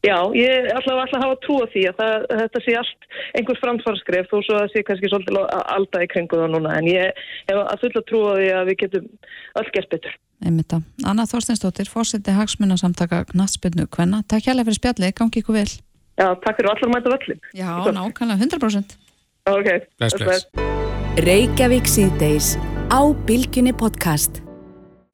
Já, 0.00 0.16
ég 0.32 0.68
ætla 0.72 0.94
að 0.96 1.18
hafa 1.20 1.36
trú 1.44 1.58
á 1.60 1.66
því 1.68 1.82
að 1.90 1.98
það, 1.98 2.22
þetta 2.40 2.62
sé 2.64 2.76
allt 2.80 3.02
einhvers 3.36 3.60
framfarskref 3.60 4.30
þó 4.30 4.36
svo 4.38 4.54
að 4.56 4.62
það 4.62 4.72
sé 4.72 4.82
kannski 4.88 5.10
svolítið 5.12 5.38
alltaf 5.60 6.04
í 6.06 6.08
kringu 6.08 6.40
það 6.40 6.54
núna 6.54 6.72
en 6.78 6.88
ég 6.88 7.20
hef 7.50 7.60
að 7.60 7.84
fulla 7.84 8.04
trú 8.08 8.22
á 8.24 8.32
því 8.38 8.48
að 8.56 8.70
við 8.70 8.80
getum 8.84 9.10
öll 9.60 9.68
gert 9.76 9.92
betur. 9.92 10.16
Einmitt 10.40 10.72
að. 10.72 10.88
Anna 11.04 11.28
Þorsteinsdóttir, 11.28 11.92
fórseti 11.92 12.32
hagsmunarsamtaka 12.32 13.26
Knatsbyrnu 13.34 13.84
Kvenna. 13.92 14.24
Takk 14.24 14.48
hjálpa 14.48 14.70
fyrir 14.70 14.80
spjalli, 14.80 15.12
gangi 15.20 15.44
ykkur 15.44 15.60
vel. 15.60 15.68
Já, 16.16 16.28
takk 16.40 16.56
fyrir 16.56 16.72
allar 16.72 16.94
mæta 16.96 17.12
völlin. 17.12 17.46
Já, 17.52 17.70
nákvæmlega, 17.92 18.40
100%. 18.48 19.00
Ok, 19.52 19.72
bless, 20.00 20.16
bless. 20.16 20.48
Reykjavík 21.20 21.88
síðdeis 21.88 22.54
á 22.88 23.00
Bilginni 23.28 23.76
podcast. 23.76 24.40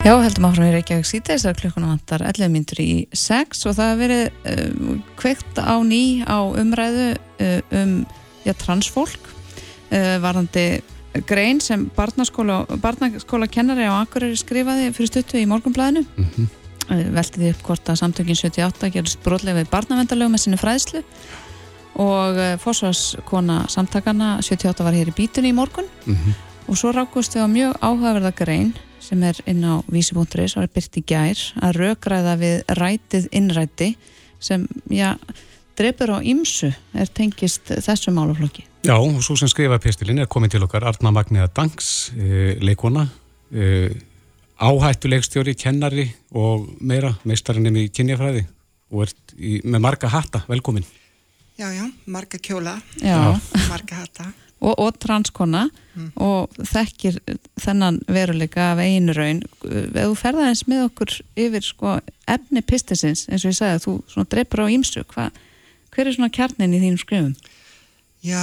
Já, 0.06 0.12
heldum 0.22 0.44
áfram 0.46 0.68
í 0.68 0.70
Reykjavík 0.70 1.24
það 1.26 1.48
er 1.50 1.56
klukkuna 1.58 1.88
vantar 1.90 2.22
11 2.22 2.52
myndur 2.54 2.78
í 2.78 2.90
6 3.10 3.64
og 3.66 3.72
það 3.74 3.88
hefur 3.88 4.02
verið 4.04 4.52
uh, 4.52 5.00
kveikt 5.18 5.58
á 5.58 5.74
ný 5.82 6.02
á 6.22 6.46
umræðu 6.46 7.08
uh, 7.16 7.56
um 7.80 7.96
já, 8.46 8.52
transfólk 8.54 9.26
uh, 9.26 10.14
varðandi 10.22 10.64
grein 11.26 11.58
sem 11.58 11.88
barnaskóla, 11.98 12.60
barnaskóla 12.78 13.50
kennari 13.50 13.90
á 13.90 13.98
Akureyri 13.98 14.38
skrifaði 14.38 14.94
fyrir 14.94 15.10
stuttu 15.10 15.42
í 15.42 15.50
morgunblæðinu 15.50 16.06
mm 16.06 16.30
-hmm. 16.36 17.12
veltiði 17.18 17.50
upp 17.56 17.66
hvort 17.66 17.90
að 17.90 17.98
samtökin 18.04 18.38
78 18.38 18.94
gerist 18.94 19.22
brotlega 19.26 19.58
við 19.58 19.74
barnavendalögum 19.74 20.38
með 20.38 20.44
sinni 20.46 20.62
fræðslu 20.62 21.02
og 21.98 22.38
fórsvarskona 22.62 23.64
samtakana 23.66 24.36
78 24.38 24.86
var 24.86 24.94
hér 24.94 25.10
í 25.10 25.18
bítunni 25.18 25.50
í 25.50 25.58
morgun 25.62 25.90
mm 26.06 26.14
-hmm. 26.14 26.42
og 26.68 26.78
svo 26.78 26.94
rákust 26.94 27.34
við 27.34 27.42
á 27.42 27.48
mjög 27.50 27.72
áhugaverða 27.82 28.36
grein 28.38 28.76
sem 29.06 29.22
er 29.26 29.38
inn 29.48 29.62
á 29.62 29.80
vísi.is 29.92 30.56
og 30.56 30.64
er 30.64 30.72
byrt 30.72 30.98
í 30.98 31.02
gær 31.06 31.42
að 31.62 31.78
raugræða 31.80 32.34
við 32.40 32.56
rætið 32.78 33.28
innræti 33.36 33.92
sem, 34.42 34.66
já, 34.92 35.14
drefur 35.78 36.16
á 36.16 36.18
ymsu 36.24 36.72
er 36.96 37.12
tengist 37.14 37.70
þessu 37.70 38.14
máluflokki. 38.16 38.66
Já, 38.86 38.96
og 38.96 39.22
svo 39.24 39.36
sem 39.38 39.50
skrifa 39.50 39.78
pistilinn 39.82 40.22
er 40.22 40.30
komin 40.30 40.52
til 40.52 40.64
okkar 40.66 40.86
Arna 40.88 41.12
Magniða 41.14 41.48
Dangs, 41.54 42.12
e, 42.14 42.56
leikona, 42.62 43.06
e, 43.50 43.90
áhættuleikstjóri, 44.56 45.56
kennari 45.58 46.06
og 46.32 46.68
meira 46.80 47.12
meistarinnum 47.28 47.76
í 47.82 47.88
kynjafræði 47.92 48.46
og 48.94 49.06
er 49.06 49.14
í, 49.36 49.58
með 49.66 49.84
marga 49.84 50.10
hatta, 50.10 50.44
velkomin. 50.48 50.86
Já, 51.56 51.70
já, 51.72 51.86
marga 52.06 52.38
kjóla, 52.38 52.76
já. 53.00 53.18
marga 53.70 54.02
hatta 54.02 54.32
og, 54.60 54.72
og 54.78 54.96
transkona 55.02 55.66
mm. 55.68 56.08
og 56.22 56.54
þekkir 56.72 57.18
þennan 57.60 58.00
veruleika 58.08 58.72
af 58.72 58.80
einu 58.84 59.14
raun 59.16 59.42
ef 59.66 59.92
þú 59.96 60.16
ferða 60.18 60.48
eins 60.50 60.64
með 60.70 60.86
okkur 60.88 61.18
yfir 61.46 61.66
sko, 61.66 61.98
efni 62.30 62.62
pistisins 62.64 63.26
eins 63.28 63.44
og 63.44 63.52
ég 63.52 63.58
sagði 63.60 63.76
að 63.76 63.86
þú 64.14 64.26
dreipur 64.32 64.64
á 64.64 64.72
ímsu 64.72 65.04
hver 65.12 66.08
er 66.08 66.12
svona 66.16 66.32
kjarnin 66.32 66.74
í 66.76 66.82
þínum 66.82 67.00
skrifum? 67.00 67.36
Já, 68.24 68.42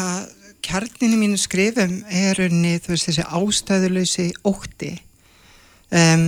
kjarnin 0.66 1.18
í 1.18 1.20
mínu 1.20 1.42
skrifum 1.42 2.00
er 2.10 2.40
unni 2.46 2.78
veist, 2.88 3.10
þessi 3.10 3.26
ástæðuleysi 3.26 4.30
ótti 4.48 4.94
um, 5.90 6.28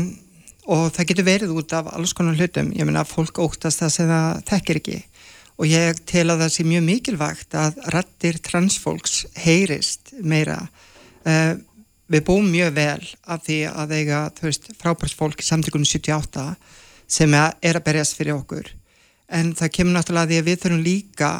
og 0.65 0.89
það 0.95 1.09
getur 1.11 1.27
verið 1.29 1.55
út 1.59 1.73
af 1.77 1.91
alls 1.93 2.13
konar 2.17 2.37
hlutum 2.37 2.71
ég 2.73 2.87
menna 2.87 3.05
að 3.05 3.13
fólk 3.13 3.41
óttast 3.43 3.83
það 3.83 3.93
sem 3.93 4.09
það 4.09 4.41
þekkir 4.49 4.81
ekki 4.81 5.01
og 5.55 5.69
ég 5.69 6.01
tel 6.07 6.27
að 6.31 6.43
það 6.43 6.53
sé 6.55 6.65
mjög 6.67 6.83
mikilvægt 6.89 7.55
að 7.57 7.77
rattir 7.93 8.39
transfólks 8.43 9.23
heyrist 9.39 10.11
meira. 10.21 10.59
Uh, 11.25 11.55
við 12.11 12.25
búum 12.27 12.49
mjög 12.51 12.75
vel 12.75 13.05
af 13.23 13.45
því 13.47 13.59
að 13.71 13.93
eiga 13.97 14.19
frábært 14.81 15.15
fólk 15.17 15.41
í 15.41 15.47
samtíkunum 15.47 15.87
78 15.87 16.47
sem 17.07 17.33
er 17.33 17.79
að 17.79 17.85
berjast 17.85 18.17
fyrir 18.17 18.35
okkur. 18.35 18.67
En 19.31 19.53
það 19.57 19.73
kemur 19.77 19.95
náttúrulega 19.95 20.31
því 20.31 20.39
að 20.41 20.49
við 20.49 20.59
þurfum 20.63 20.85
líka 20.85 21.31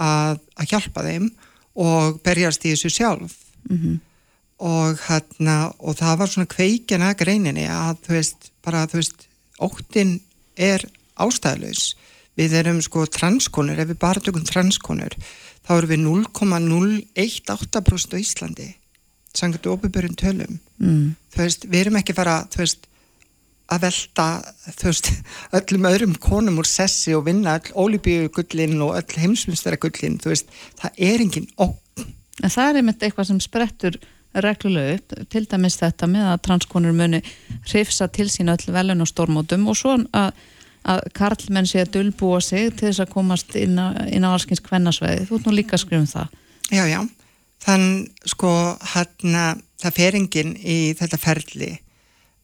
að, 0.00 0.40
að 0.56 0.70
hjálpa 0.72 1.04
þeim 1.04 1.30
og 1.78 2.20
berjast 2.24 2.64
í 2.64 2.72
þessu 2.72 2.92
sjálf. 2.94 3.34
Mm 3.68 3.78
-hmm. 3.78 3.96
og 4.58 5.00
hérna 5.06 5.72
og 5.78 5.96
það 5.98 6.18
var 6.18 6.28
svona 6.30 6.48
kveikin 6.50 7.02
að 7.02 7.18
greininni 7.20 7.66
að 7.68 7.98
þú 8.06 8.12
veist 8.14 8.50
bara 8.64 8.86
þú 8.86 8.96
veist 9.00 9.26
óttin 9.58 10.20
er 10.56 10.82
ástæðlaus 11.18 11.94
við 12.38 12.50
erum 12.62 12.80
sko 12.84 13.00
transkonur, 13.10 13.78
ef 13.78 13.88
við 13.92 13.98
bara 14.02 14.20
tökum 14.22 14.44
transkonur, 14.46 15.12
þá 15.66 15.72
erum 15.76 15.92
við 15.92 16.00
0,018% 16.06 18.14
á 18.14 18.16
Íslandi 18.22 18.68
sangat 19.38 19.68
óbyrjum 19.68 20.16
tölum. 20.18 20.54
Mm. 20.80 21.08
þú 21.34 21.38
veist, 21.44 21.62
við 21.68 21.80
erum 21.84 21.98
ekki 22.00 22.16
fara 22.16 22.36
þú 22.50 22.58
veist, 22.62 22.80
að 23.68 23.78
velta 23.84 24.26
þú 24.78 24.86
veist, 24.88 25.06
öllum 25.58 25.88
öðrum 25.90 26.14
konum 26.22 26.60
úr 26.62 26.68
sessi 26.68 27.10
og 27.16 27.26
vinna 27.26 27.50
öll 27.58 27.74
ólíbíugullin 27.74 28.84
og 28.86 28.94
öll 28.96 29.14
heimsmyndsverðagullin 29.24 30.20
þú 30.22 30.28
veist, 30.32 30.46
það 30.80 30.90
er 31.10 31.18
enginn 31.26 31.50
ókn 31.58 32.06
En 32.38 32.52
það 32.54 32.68
er 32.68 32.76
einmitt 32.78 33.02
eitthvað 33.02 33.28
sem 33.32 33.40
sprettur 33.42 33.94
reglulega 34.38 34.98
upp, 34.98 35.08
til 35.32 35.44
dæmis 35.50 35.78
þetta 35.80 36.06
með 36.06 36.24
að 36.30 36.42
transkonur 36.46 36.94
muni 36.94 37.18
hrifsa 37.66 38.06
til 38.14 38.28
sín 38.30 38.52
öll 38.52 38.70
velun 38.70 39.02
og 39.02 39.08
stormótum 39.10 39.66
og 39.66 39.76
svo 39.80 39.92
að 40.14 40.28
að 40.88 41.04
karlmenn 41.16 41.68
sé 41.68 41.82
að 41.84 41.94
dölbúa 41.98 42.40
sig 42.44 42.72
til 42.76 42.88
þess 42.88 43.04
að 43.04 43.12
komast 43.12 43.56
inn 43.60 43.78
á, 43.78 43.92
á 43.92 44.28
allskins 44.32 44.64
kvennasveiði. 44.64 45.26
Þú 45.28 45.38
ert 45.38 45.48
nú 45.48 45.56
líka 45.56 45.76
að 45.76 45.84
skrifa 45.84 46.02
um 46.02 46.10
það. 46.10 46.36
Já, 46.68 46.84
já. 46.88 47.00
Þann 47.64 47.86
sko 48.28 48.52
hérna 48.94 49.44
það 49.82 49.98
fer 49.98 50.18
enginn 50.18 50.54
í 50.58 50.78
þetta 50.98 51.20
ferli 51.20 51.70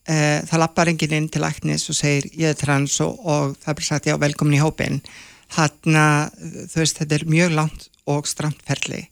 eh, 0.08 0.40
það 0.46 0.60
lappar 0.62 0.90
enginn 0.92 1.16
inn 1.18 1.30
til 1.32 1.44
æknis 1.46 1.88
og 1.90 1.98
segir 1.98 2.28
ég 2.32 2.52
er 2.52 2.58
trans 2.58 2.98
og, 3.04 3.18
og 3.24 3.56
það 3.62 3.78
bara 3.80 3.88
sagt 3.88 4.10
já 4.10 4.16
velkomin 4.20 4.58
í 4.58 4.62
hópin 4.62 5.00
hérna 5.56 6.04
þú 6.34 6.80
veist 6.80 7.00
þetta 7.00 7.18
er 7.18 7.26
mjög 7.30 7.56
langt 7.58 7.88
og 8.10 8.28
stramt 8.28 8.62
ferli 8.66 9.04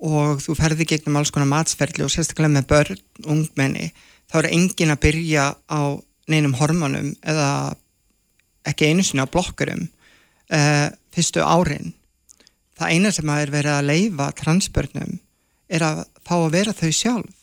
og 0.00 0.40
þú 0.40 0.56
ferði 0.56 0.86
gegnum 0.88 1.20
alls 1.20 1.32
konar 1.34 1.50
matsferli 1.50 2.04
og 2.06 2.12
sérstaklega 2.12 2.54
með 2.54 2.68
börn, 2.70 3.02
ungmenni 3.28 3.90
þá 4.30 4.40
er 4.40 4.52
enginn 4.54 4.94
að 4.94 5.02
byrja 5.04 5.46
á 5.68 5.80
neinum 6.30 6.56
hormonum 6.56 7.12
eða 7.20 7.74
ekki 8.68 8.90
einu 8.90 9.04
sinni 9.06 9.24
á 9.24 9.32
blokkurum 9.32 9.86
uh, 9.86 10.88
fyrstu 11.14 11.44
árin. 11.44 11.92
Það 12.78 12.94
eina 12.94 13.12
sem 13.12 13.28
að 13.28 13.42
er 13.44 13.52
verið 13.54 13.76
að 13.76 13.90
leifa 13.90 14.30
transbörnum 14.40 15.18
er 15.70 15.84
að 15.86 16.02
fá 16.26 16.34
að 16.38 16.52
vera 16.56 16.74
þau 16.76 16.90
sjálf. 16.92 17.36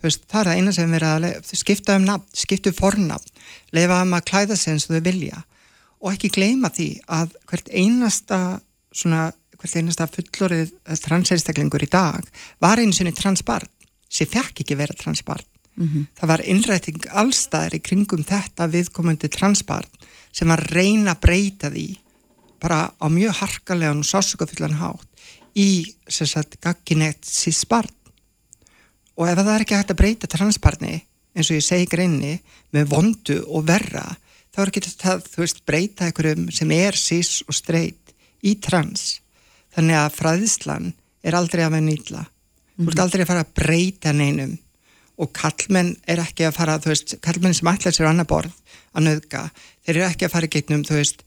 Veist, 0.00 0.22
það 0.32 0.40
er 0.40 0.48
það 0.48 0.58
eina 0.58 0.72
sem 0.72 0.88
er 0.88 0.94
verið 0.96 1.10
að 1.10 1.22
leifa, 1.26 1.56
skipta 1.60 1.96
um 1.98 2.06
nafn, 2.08 2.28
skipta 2.32 2.72
um 2.72 2.76
fornafn 2.78 3.40
leifa 3.76 4.00
um 4.04 4.16
að 4.16 4.26
klæða 4.30 4.56
sig 4.56 4.74
eins 4.74 4.88
og 4.88 4.96
þau 4.96 5.06
vilja 5.10 5.42
og 6.00 6.14
ekki 6.14 6.30
gleyma 6.32 6.70
því 6.72 6.88
að 7.12 7.34
hvert 7.50 7.68
einasta 7.68 8.40
svona, 8.96 9.26
hvert 9.60 9.76
einasta 9.76 10.08
fullorið 10.08 10.72
transeinstaklingur 11.04 11.84
í 11.84 11.90
dag 11.92 12.24
var 12.62 12.80
einu 12.80 12.96
sinni 12.96 13.12
transbarn 13.16 13.68
sem 14.10 14.26
fekk 14.26 14.64
ekki 14.64 14.78
vera 14.78 14.96
transbarn. 14.96 15.44
Mm 15.76 15.86
-hmm. 15.86 16.06
það 16.18 16.28
var 16.28 16.40
innræting 16.44 17.04
allstæðir 17.22 17.74
í 17.76 17.80
kringum 17.80 18.24
þetta 18.26 18.66
viðkomandi 18.68 19.28
transbarn 19.28 19.86
sem 20.32 20.50
að 20.50 20.66
reyna 20.70 21.14
að 21.14 21.22
breyta 21.26 21.70
því 21.72 21.86
bara 22.60 22.80
á 22.92 23.06
mjög 23.10 23.38
harkalega 23.40 23.96
og 23.96 24.06
sásökafullan 24.06 24.78
hátt 24.80 25.06
í 25.56 25.94
gagginett 26.60 27.24
síðs 27.26 27.64
barn 27.68 27.94
og 29.16 29.28
ef 29.28 29.40
það 29.40 29.54
er 29.54 29.64
ekki 29.64 29.78
hægt 29.78 29.94
að 29.94 30.00
breyta 30.00 30.30
transbarni 30.30 31.00
eins 31.34 31.50
og 31.50 31.58
ég 31.58 31.66
segi 31.66 31.88
greinni 31.90 32.36
með 32.74 32.90
vondu 32.92 33.38
og 33.48 33.66
verra 33.68 34.06
þá 34.50 34.62
er 34.62 34.70
ekki 34.70 34.84
þetta 34.86 35.14
að 35.14 35.26
þú 35.32 35.42
veist 35.44 35.64
breyta 35.66 36.06
einhverjum 36.06 36.48
sem 36.54 36.72
er 36.74 36.98
síðs 36.98 37.42
og 37.46 37.56
streyt 37.56 38.14
í 38.46 38.56
trans 38.62 39.20
þannig 39.74 40.00
að 40.00 40.16
fræðislan 40.18 40.90
er 41.26 41.36
aldrei 41.38 41.64
að 41.64 41.76
vera 41.76 41.86
nýtla 41.86 42.22
mm 42.24 42.26
-hmm. 42.26 42.84
þú 42.84 42.88
ert 42.88 42.98
mhm. 42.98 43.04
aldrei 43.04 43.22
að 43.22 43.30
fara 43.32 43.44
að 43.44 43.54
breyta 43.54 44.12
neinum 44.12 44.58
og 45.20 45.32
kallmenn 45.32 45.96
er 46.06 46.18
ekki 46.18 46.46
að 46.48 46.56
fara 46.56 46.78
þú 46.80 46.92
veist, 46.94 47.14
kallmenn 47.20 47.54
sem 47.54 47.68
ætla 47.68 47.92
sér 47.92 48.08
annar 48.08 48.26
borð 48.26 48.52
að 48.94 49.06
nöðga, 49.06 49.42
þeir 49.84 49.96
eru 49.96 50.06
ekki 50.08 50.26
að 50.26 50.34
fara 50.34 50.48
í 50.48 50.54
gegnum 50.54 50.84
þú 50.86 51.00
veist, 51.00 51.24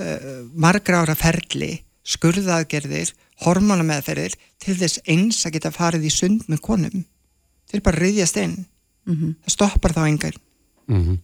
uh, 0.00 0.30
margra 0.54 1.02
ára 1.04 1.14
ferli 1.18 1.72
skurðaðgerðir, 2.04 3.14
hormonameðferðir 3.44 4.36
til 4.62 4.76
þess 4.78 5.02
eins 5.10 5.40
að 5.46 5.56
geta 5.56 5.72
farið 5.74 6.08
í 6.08 6.12
sund 6.12 6.46
með 6.52 6.62
konum. 6.68 7.04
Þeir 7.70 7.84
bara 7.86 8.00
riðjast 8.02 8.38
inn. 8.42 8.56
Mm 9.08 9.16
-hmm. 9.16 9.34
Það 9.44 9.54
stoppar 9.56 9.92
þá 9.92 10.02
engar. 10.08 10.36
Mm 10.88 11.02
-hmm. 11.04 11.18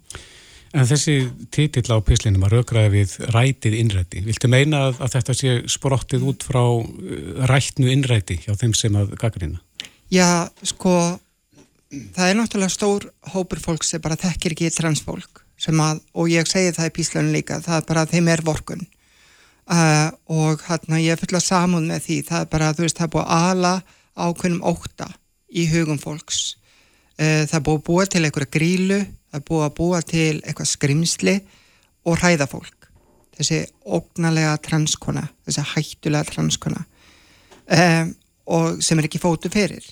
En 0.72 0.86
þessi 0.86 1.30
titill 1.50 1.90
á 1.90 1.98
pislinum 1.98 2.44
að 2.46 2.52
raugraði 2.52 2.90
við 2.90 3.16
rætið 3.34 3.74
innræti, 3.74 4.20
viltu 4.22 4.48
meina 4.48 4.86
að, 4.86 5.00
að 5.02 5.12
þetta 5.14 5.34
sé 5.34 5.62
sprottið 5.66 6.22
út 6.22 6.44
frá 6.46 6.62
uh, 6.62 7.46
rætnu 7.46 7.90
innræti 7.90 8.38
hjá 8.38 8.54
þeim 8.54 8.74
sem 8.74 8.94
að 8.96 9.16
gaggrina? 9.18 9.60
Já, 10.10 10.48
sko, 10.62 11.18
það 11.90 12.28
er 12.28 12.36
náttúrulega 12.38 12.70
stór 12.70 13.10
hópur 13.34 13.58
fólk 13.58 13.84
sem 13.84 14.00
bara 14.00 14.16
þekkir 14.16 14.52
ekki 14.52 14.70
transfólk 14.70 15.39
að, 15.68 16.00
og 16.14 16.30
ég 16.32 16.48
segi 16.48 16.72
það 16.76 16.88
í 16.88 16.94
píslunum 16.96 17.34
líka, 17.34 17.60
það 17.60 17.76
er 17.76 17.86
bara 17.88 18.06
þeim 18.08 18.28
er 18.32 18.42
vorkun 18.46 18.86
uh, 19.70 20.08
og 20.30 20.62
hérna 20.66 21.00
ég 21.00 21.14
er 21.14 21.20
fulla 21.20 21.40
saman 21.42 21.88
með 21.88 22.06
því 22.06 22.18
það 22.28 22.44
er 22.44 22.50
bara, 22.54 22.72
þú 22.74 22.86
veist, 22.86 22.98
það 22.98 23.06
er 23.06 23.14
búið 23.14 23.26
að 23.26 23.48
ala 23.50 23.74
ákveðnum 24.20 24.66
óta 24.66 25.08
í 25.50 25.66
hugum 25.70 26.00
fólks. 26.00 26.40
Uh, 27.20 27.46
það 27.46 27.56
er 27.58 27.64
búið 27.68 27.80
að 27.80 27.86
búa 27.88 28.06
til 28.06 28.24
einhverja 28.24 28.54
grílu, 28.56 29.00
það 29.30 29.40
er 29.40 29.46
búið 29.50 29.66
að 29.66 29.76
búa 29.78 30.02
til 30.06 30.36
eitthvað 30.40 30.72
skrimsli 30.72 31.36
og 32.06 32.20
hræða 32.20 32.48
fólk. 32.50 32.88
Þessi 33.36 33.62
ógnalega 33.88 34.56
transkona, 34.64 35.24
þessi 35.48 35.64
hættulega 35.72 36.28
transkona 36.28 36.82
um, 37.72 38.10
og 38.50 38.82
sem 38.84 39.00
er 39.00 39.08
ekki 39.08 39.22
fótu 39.22 39.48
fyrir. 39.52 39.84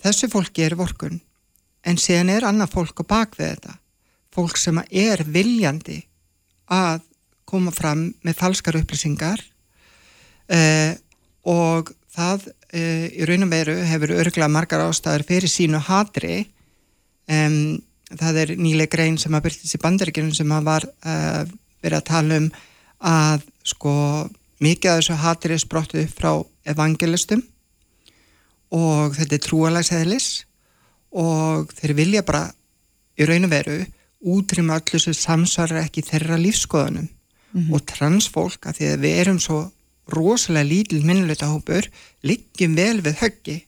Þessu 0.00 0.28
fólki 0.32 0.64
er 0.64 0.76
vorkun 0.76 1.20
en 1.86 2.00
síðan 2.00 2.32
er 2.34 2.44
annað 2.48 2.74
fólk 2.74 3.00
á 3.00 3.04
bakvið 3.08 3.54
þetta 3.54 3.76
fólk 4.34 4.58
sem 4.60 4.78
er 4.90 5.24
viljandi 5.26 6.00
að 6.70 7.02
koma 7.50 7.72
fram 7.74 8.08
með 8.22 8.38
falskar 8.38 8.78
upplýsingar 8.78 9.42
uh, 10.54 10.94
og 11.50 11.92
það 12.14 12.46
uh, 12.48 13.06
í 13.10 13.26
raun 13.28 13.46
og 13.46 13.52
veru 13.52 13.76
hefur 13.90 14.16
örgla 14.20 14.50
margar 14.50 14.84
ástæður 14.86 15.26
fyrir 15.28 15.50
sínu 15.50 15.80
hatri. 15.82 16.44
Um, 17.30 17.80
það 18.10 18.42
er 18.44 18.54
nýleg 18.58 18.90
grein 18.90 19.18
sem 19.18 19.34
að 19.34 19.48
byrjast 19.48 19.78
í 19.78 19.82
bandaríkjunum 19.82 20.34
sem 20.34 20.54
að 20.54 20.68
var 20.70 20.86
uh, 20.86 21.42
verið 21.82 21.98
að 22.00 22.08
tala 22.10 22.40
um 22.42 22.50
að 23.10 23.46
sko 23.66 23.94
mikið 24.60 24.90
af 24.90 25.00
þessu 25.00 25.18
hatri 25.22 25.56
er 25.56 25.62
sprottuð 25.62 26.10
frá 26.12 26.32
evangelistum 26.68 27.42
og 28.76 29.16
þetta 29.16 29.36
er 29.36 29.44
trúalagsheðlis 29.46 30.28
og 31.18 31.72
þeir 31.74 31.94
vilja 31.98 32.26
bara 32.26 32.44
í 33.18 33.26
raun 33.26 33.48
og 33.48 33.52
veru 33.54 33.78
útrýma 34.20 34.78
allir 34.78 35.02
sem 35.02 35.16
samsvarar 35.16 35.84
ekki 35.84 36.04
þeirra 36.04 36.36
lífskoðunum 36.40 37.08
mm 37.08 37.60
-hmm. 37.60 37.74
og 37.74 37.86
transfólk 37.86 38.66
að 38.66 38.76
því 38.78 38.86
að 38.92 39.00
við 39.04 39.20
erum 39.24 39.40
svo 39.40 39.60
rosalega 40.10 40.68
lítil 40.68 41.04
minnuleita 41.04 41.46
hópur 41.46 41.86
liggjum 42.22 42.74
vel 42.74 43.00
við 43.00 43.20
höggi. 43.22 43.58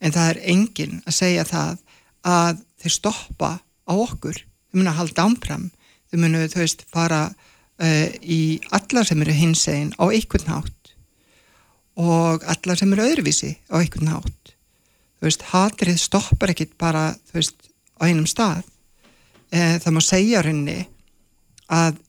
En 0.00 0.12
það 0.12 0.30
er 0.30 0.42
enginn 0.52 1.02
að 1.06 1.14
segja 1.14 1.44
það 1.44 1.78
að 2.22 2.62
þeir 2.82 2.92
stoppa 2.92 3.50
á 3.86 3.92
okkur, 3.94 4.36
þau 4.68 4.76
munu 4.76 4.90
að 4.90 4.98
halda 5.00 5.22
ámfram 5.22 5.70
þau 6.10 6.18
munu, 6.22 6.46
þú 6.50 6.62
veist, 6.62 6.84
fara 6.92 7.22
uh, 7.30 8.08
í 8.22 8.60
alla 8.74 9.04
sem 9.06 9.22
eru 9.22 9.34
hinsegin 9.36 9.92
á 9.98 10.04
einhvern 10.08 10.50
nátt 10.50 10.92
og 11.96 12.44
alla 12.44 12.76
sem 12.76 12.92
eru 12.92 13.06
öðruvísi 13.06 13.54
á 13.72 13.80
einhvern 13.80 14.10
nátt 14.10 14.54
þú 15.16 15.28
veist, 15.28 15.46
hatrið 15.52 16.00
stoppar 16.00 16.52
ekkit 16.52 16.76
bara, 16.78 17.14
þú 17.30 17.40
veist, 17.40 17.70
á 17.96 18.02
einum 18.06 18.28
stað 18.28 18.64
uh, 19.56 19.76
það 19.82 19.96
má 19.96 20.02
segja 20.04 20.42
henni 20.46 20.78
að 21.72 22.00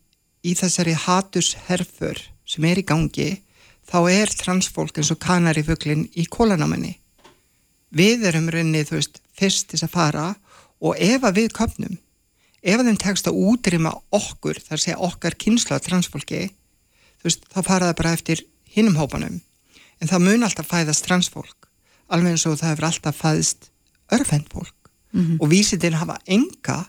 í 0.43 0.53
þessari 0.57 0.95
hatusherfur 1.07 2.21
sem 2.47 2.67
er 2.67 2.81
í 2.81 2.87
gangi 2.87 3.29
þá 3.87 3.99
er 4.11 4.33
transfólk 4.43 4.99
eins 4.99 5.11
og 5.13 5.21
kanarifuglin 5.23 6.07
í 6.15 6.27
kólanáminni 6.31 6.97
við 7.95 8.27
erum 8.29 8.51
rauninni 8.51 8.83
þú 8.87 8.99
veist 8.99 9.21
fyrst 9.37 9.71
til 9.71 9.81
að 9.85 9.95
fara 9.95 10.27
og 10.83 10.99
ef 10.99 11.23
að 11.23 11.41
við 11.41 11.55
köpnum 11.57 11.97
ef 12.61 12.79
að 12.79 12.89
þeim 12.89 12.99
tekst 13.01 13.29
að 13.29 13.39
útrýma 13.49 13.93
okkur 14.13 14.59
þar 14.63 14.83
sé 14.83 14.95
okkar 15.09 15.37
kynsla 15.39 15.79
transfólki 15.83 16.47
þú 17.17 17.29
veist 17.29 17.45
þá 17.51 17.59
fara 17.61 17.89
það 17.89 17.99
bara 18.01 18.15
eftir 18.17 18.43
hinnum 18.75 18.97
hópanum. 18.99 19.39
En 20.01 20.09
það 20.09 20.25
mun 20.27 20.45
alltaf 20.45 20.69
fæðast 20.69 21.05
transfólk 21.07 21.69
alveg 22.13 22.35
eins 22.35 22.45
og 22.47 22.59
það 22.59 22.73
hefur 22.73 22.87
alltaf 22.87 23.17
fæðist 23.19 23.69
örfend 24.15 24.47
fólk. 24.51 24.75
Mm 25.11 25.21
-hmm. 25.25 25.37
og 25.41 25.49
vísitinn 25.49 25.93
hafa 25.93 26.19
enga 26.25 26.85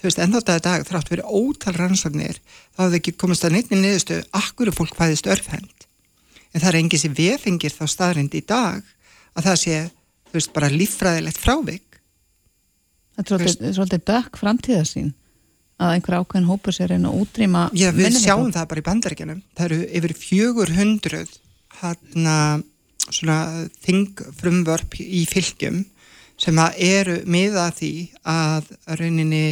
þú 0.00 0.08
veist, 0.08 0.22
ennþátt 0.24 0.52
að 0.54 0.64
dag 0.64 0.86
þrátt 0.88 1.12
verið 1.12 1.30
ótal 1.36 1.76
rannsóknir 1.76 2.40
þá 2.72 2.82
hafði 2.86 3.00
ekki 3.00 3.16
komast 3.20 3.44
að 3.44 3.56
neittni 3.56 3.80
niðurstu 3.82 4.20
akkur 4.40 4.72
fólk 4.74 4.96
fæðist 4.96 5.28
örfhend 5.30 5.86
en 6.50 6.62
það 6.62 6.70
er 6.72 6.80
engið 6.80 7.04
sem 7.04 7.16
vefingir 7.16 7.74
þá 7.74 7.84
staðrind 7.92 8.34
í 8.34 8.42
dag 8.48 8.80
að 9.36 9.46
það 9.46 9.60
sé 9.62 9.78
þú 10.30 10.38
veist, 10.38 10.52
bara 10.54 10.70
líffræðilegt 10.72 11.40
frávik. 11.40 12.00
Þetta 13.18 13.38
er 13.44 13.74
svolítið 13.76 14.04
dökk 14.08 14.38
framtíða 14.40 14.86
sín 14.88 15.12
að 15.80 15.94
einhver 15.96 16.18
ákveðin 16.20 16.48
hópur 16.48 16.76
sér 16.76 16.94
einn 16.96 17.08
og 17.08 17.22
útrýma 17.24 17.68
Já, 17.76 17.88
við 17.96 18.18
sjáum 18.20 18.50
það 18.52 18.68
bara 18.72 18.82
í 18.82 18.86
bandaríkjanum 18.88 19.40
það 19.56 19.66
eru 19.66 19.78
yfir 20.00 20.14
fjögur 20.18 20.74
hundruð 20.76 21.32
hann 21.80 22.28
að 22.28 22.66
svona 23.10 23.38
þingfrumvörp 23.86 24.98
í 25.00 25.24
fylgjum 25.28 25.82
sem 26.40 26.60
að 26.60 26.80
eru 26.84 27.16
miða 27.28 27.68
því 27.76 27.92
að 28.28 28.68
rauninni 29.00 29.44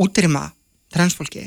útrýma 0.00 0.48
transfólki 0.92 1.46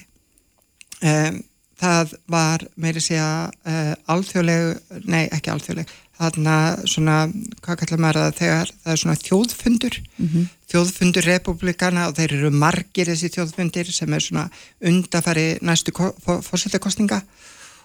um, 1.01 1.43
það 1.79 2.15
var 2.31 2.63
meiri 2.79 3.03
segja 3.03 3.49
uh, 3.49 3.93
alþjóðleg, 4.11 4.77
nei 5.05 5.25
ekki 5.27 5.51
alþjóðleg 5.53 5.91
þarna 6.15 6.57
svona, 6.87 7.15
hvað 7.63 7.81
kallar 7.81 8.01
maður 8.01 8.21
það 8.21 8.37
þegar 8.39 8.69
það 8.71 8.93
er 8.93 9.01
svona 9.01 9.17
þjóðfundur 9.19 9.97
mm 9.99 10.29
-hmm. 10.29 10.45
þjóðfundur 10.71 11.27
republikana 11.27 12.05
og 12.07 12.15
þeir 12.15 12.37
eru 12.37 12.51
margir 12.51 13.11
þessi 13.11 13.33
þjóðfundir 13.35 13.91
sem 13.91 14.13
er 14.13 14.23
svona 14.23 14.45
undafæri 14.79 15.47
næstu 15.61 15.91
fórsettakostninga 16.23 17.21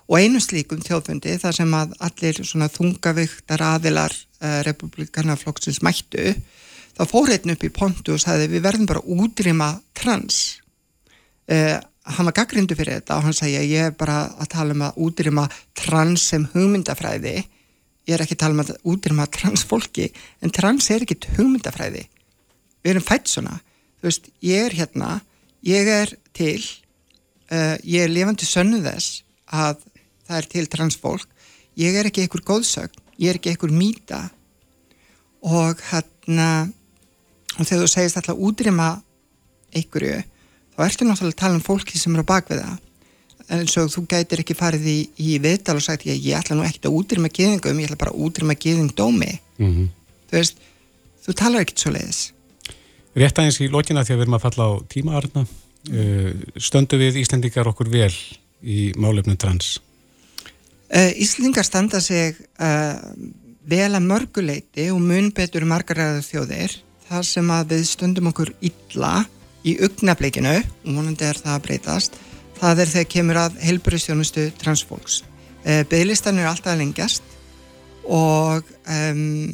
og 0.07 0.19
einu 0.19 0.41
slíkum 0.41 0.83
þjóðfundi 0.83 1.39
þar 1.43 1.55
sem 1.55 1.75
að 1.75 1.95
allir 1.99 2.41
svona 2.45 2.71
þungavíktar 2.71 3.63
aðilar 3.63 4.15
uh, 4.15 4.63
republikana 4.63 5.37
flokksins 5.37 5.83
mættu 5.83 6.35
þá 7.01 7.05
fór 7.09 7.33
einn 7.33 7.55
upp 7.55 7.65
í 7.65 7.73
pontu 7.73 8.15
og 8.15 8.21
sagði 8.21 8.51
við 8.53 8.67
verðum 8.67 8.89
bara 8.91 9.03
útrýma 9.03 9.71
trans. 9.97 10.61
Uh, 11.51 11.79
hann 12.05 12.29
var 12.29 12.37
gaggrindu 12.37 12.77
fyrir 12.77 13.01
þetta 13.01 13.17
og 13.17 13.27
hann 13.27 13.37
sagði 13.37 13.65
ég 13.73 13.89
er 13.89 13.97
bara 13.97 14.21
að 14.37 14.53
tala 14.53 14.77
um 14.77 14.85
að 14.85 15.01
útrýma 15.07 15.47
trans 15.79 16.29
sem 16.33 16.47
hugmyndafræði. 16.53 17.35
Ég 18.09 18.17
er 18.17 18.25
ekki 18.25 18.37
að 18.37 18.43
tala 18.45 18.57
um 18.57 18.63
að 18.65 18.73
útrýma 18.93 19.27
trans 19.33 19.65
fólki 19.67 20.11
en 20.45 20.55
trans 20.55 20.91
er 20.93 21.07
ekki 21.07 21.19
hugmyndafræði. 21.39 22.07
Við 22.85 22.95
erum 22.95 23.07
fætt 23.09 23.33
svona. 23.33 23.59
Þú 24.01 24.09
veist, 24.09 24.31
ég 24.45 24.69
er 24.69 24.77
hérna 24.79 25.19
ég 25.67 25.89
er 25.93 26.15
til 26.37 26.61
uh, 26.61 27.77
ég 27.85 28.07
er 28.07 28.13
lifandi 28.13 28.49
sönnu 28.49 28.81
þess 28.85 29.23
að 29.53 29.85
það 30.29 30.41
er 30.41 30.51
til 30.55 30.67
trans 30.73 30.97
fólk. 31.01 31.29
Ég 31.81 31.97
er 31.97 32.09
ekki 32.09 32.25
einhver 32.25 32.45
góðsögn 32.45 33.01
ég 33.21 33.29
er 33.31 33.39
ekki 33.39 33.53
einhver 33.53 33.73
mýta. 33.75 34.21
Og 35.45 35.81
hérna 35.91 36.71
og 37.61 37.69
þegar 37.69 37.85
þú 37.85 37.91
segist 37.95 38.19
alltaf 38.21 38.41
útrýma 38.49 38.91
einhverju, 39.77 40.23
þá 40.75 40.85
ertu 40.87 41.07
náttúrulega 41.07 41.35
að 41.35 41.41
tala 41.43 41.59
um 41.59 41.65
fólki 41.65 41.99
sem 41.99 42.15
eru 42.15 42.27
á 42.27 42.31
bakviða 42.33 42.71
en 43.51 43.67
svo 43.71 43.87
þú 43.91 44.05
gætir 44.11 44.43
ekki 44.43 44.57
farið 44.59 44.85
í, 44.87 44.99
í 45.19 45.39
viðtal 45.43 45.77
og 45.79 45.85
sagt 45.85 46.07
ég, 46.07 46.19
ég 46.23 46.39
ætla 46.39 46.57
nú 46.57 46.67
ekkert 46.67 46.91
að 46.91 46.99
útrýma 47.01 47.31
geðingum, 47.35 47.81
ég 47.83 47.91
ætla 47.91 47.99
bara 48.01 48.13
að 48.15 48.27
útrýma 48.27 48.57
geðingdómi 48.59 49.33
mm 49.59 49.73
-hmm. 49.73 49.89
þú 50.31 50.39
veist 50.39 50.61
þú 51.27 51.35
talar 51.35 51.65
ekkert 51.65 51.83
svo 51.83 51.93
leiðis 51.95 52.21
Rétt 53.15 53.39
aðeins 53.39 53.61
í 53.61 53.69
lókina 53.69 54.05
því 54.05 54.13
að 54.13 54.19
við 54.19 54.23
erum 54.23 54.39
að 54.39 54.45
falla 54.47 54.65
á 54.71 54.73
tímaarna 54.89 55.43
uh, 55.43 56.33
stöndu 56.57 56.99
við 57.01 57.21
Íslendingar 57.25 57.69
okkur 57.69 57.89
vel 57.91 58.15
í 58.63 58.93
málefnum 58.97 59.37
trans? 59.37 59.81
Uh, 60.95 61.11
Íslendingar 61.19 61.67
standa 61.67 62.01
sig 62.01 62.37
uh, 62.61 62.99
vel 63.67 63.91
að 63.95 64.07
mörguleiti 64.07 64.91
og 64.91 65.01
mun 65.03 65.33
betur 65.35 65.67
margaræðu 65.69 66.23
þjóðir 66.23 66.77
þar 67.11 67.27
sem 67.27 67.49
að 67.51 67.73
við 67.75 67.87
stundum 67.91 68.31
okkur 68.31 68.53
illa 68.63 69.25
í 69.67 69.77
augnableikinu 69.83 70.57
og 70.61 70.91
vonandi 70.95 71.27
er 71.27 71.41
það 71.41 71.57
að 71.57 71.65
breytast 71.67 72.21
það 72.61 72.83
er 72.83 72.93
þegar 72.93 73.11
kemur 73.15 73.41
að 73.41 73.59
heilbúristjónustu 73.65 74.47
transfólks. 74.61 75.23
Eh, 75.65 75.83
Beðlistan 75.89 76.39
er 76.41 76.51
alltaf 76.51 76.77
lengjast 76.79 77.25
og, 78.05 78.69
um, 78.89 79.51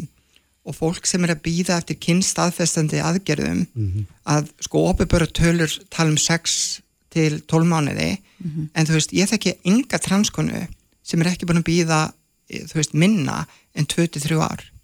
og 0.66 0.76
fólk 0.76 1.06
sem 1.08 1.24
er 1.26 1.34
að 1.34 1.42
býða 1.46 1.78
eftir 1.80 1.98
kynstaðfestandi 2.02 3.00
aðgerðum 3.02 3.64
mm 3.64 3.86
-hmm. 3.86 4.06
að 4.26 4.50
sko 4.66 4.84
opiböru 4.90 5.26
tölur 5.26 5.72
tala 5.90 6.10
um 6.10 6.18
6 6.18 6.80
til 7.10 7.40
12 7.46 7.66
mánuði 7.66 8.18
mm 8.18 8.50
-hmm. 8.50 8.68
en 8.74 8.86
þú 8.86 8.92
veist 8.92 9.12
ég 9.12 9.30
þekki 9.30 9.58
enga 9.64 9.98
transkonu 9.98 10.66
sem 11.02 11.20
er 11.20 11.26
ekki 11.26 11.46
búin 11.46 11.62
að 11.62 11.70
býða 11.70 12.12
þú 12.50 12.74
veist 12.74 12.94
minna 12.94 13.46
en 13.74 13.86
23 13.86 14.40
ár 14.40 14.75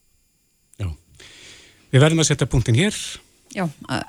Við 1.92 2.00
verðum 2.00 2.22
að 2.22 2.30
setja 2.30 2.48
punktin 2.48 2.78
hér. 2.78 2.96
Já, 3.52 3.66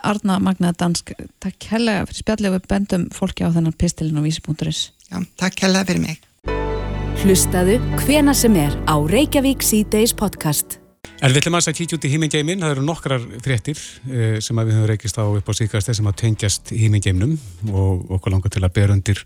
Arna 0.08 0.38
Magna 0.40 0.70
Dansk, 0.72 1.10
takk 1.44 1.66
helga 1.68 2.06
fyrir 2.08 2.20
spjallið 2.22 2.48
og 2.48 2.54
við 2.56 2.68
bendum 2.72 3.02
fólki 3.12 3.44
á 3.44 3.52
þennan 3.52 3.76
pistilin 3.76 4.16
á 4.16 4.24
vísi.is. 4.24 4.86
Já, 5.10 5.18
takk 5.42 5.66
helga 5.66 5.82
fyrir 5.90 6.00
mig. 6.06 6.22
Hlustaðu 7.24 7.76
hvena 8.06 8.32
sem 8.36 8.56
er 8.56 8.72
á 8.88 8.96
Reykjavík 8.96 9.66
C-Days 9.68 10.16
podcast. 10.16 10.78
En 11.20 11.32
við 11.32 11.42
ætlum 11.42 11.60
að 11.60 11.74
kíkja 11.76 11.98
út 12.00 12.08
í 12.08 12.12
hímingeimin, 12.14 12.64
það 12.64 12.72
eru 12.78 12.86
nokkrar 12.88 13.26
fréttir 13.44 13.80
uh, 13.80 14.40
sem 14.40 14.64
við 14.64 14.78
höfum 14.78 14.88
reykist 14.94 15.20
á 15.20 15.24
upp 15.28 15.52
á 15.52 15.54
síkast 15.60 15.92
þessum 15.92 16.08
að 16.12 16.18
tengjast 16.24 16.72
hímingeimnum 16.72 17.36
og 17.76 18.16
okkur 18.16 18.38
langar 18.38 18.52
til 18.56 18.64
að 18.64 18.76
bera 18.80 18.96
undir 18.96 19.20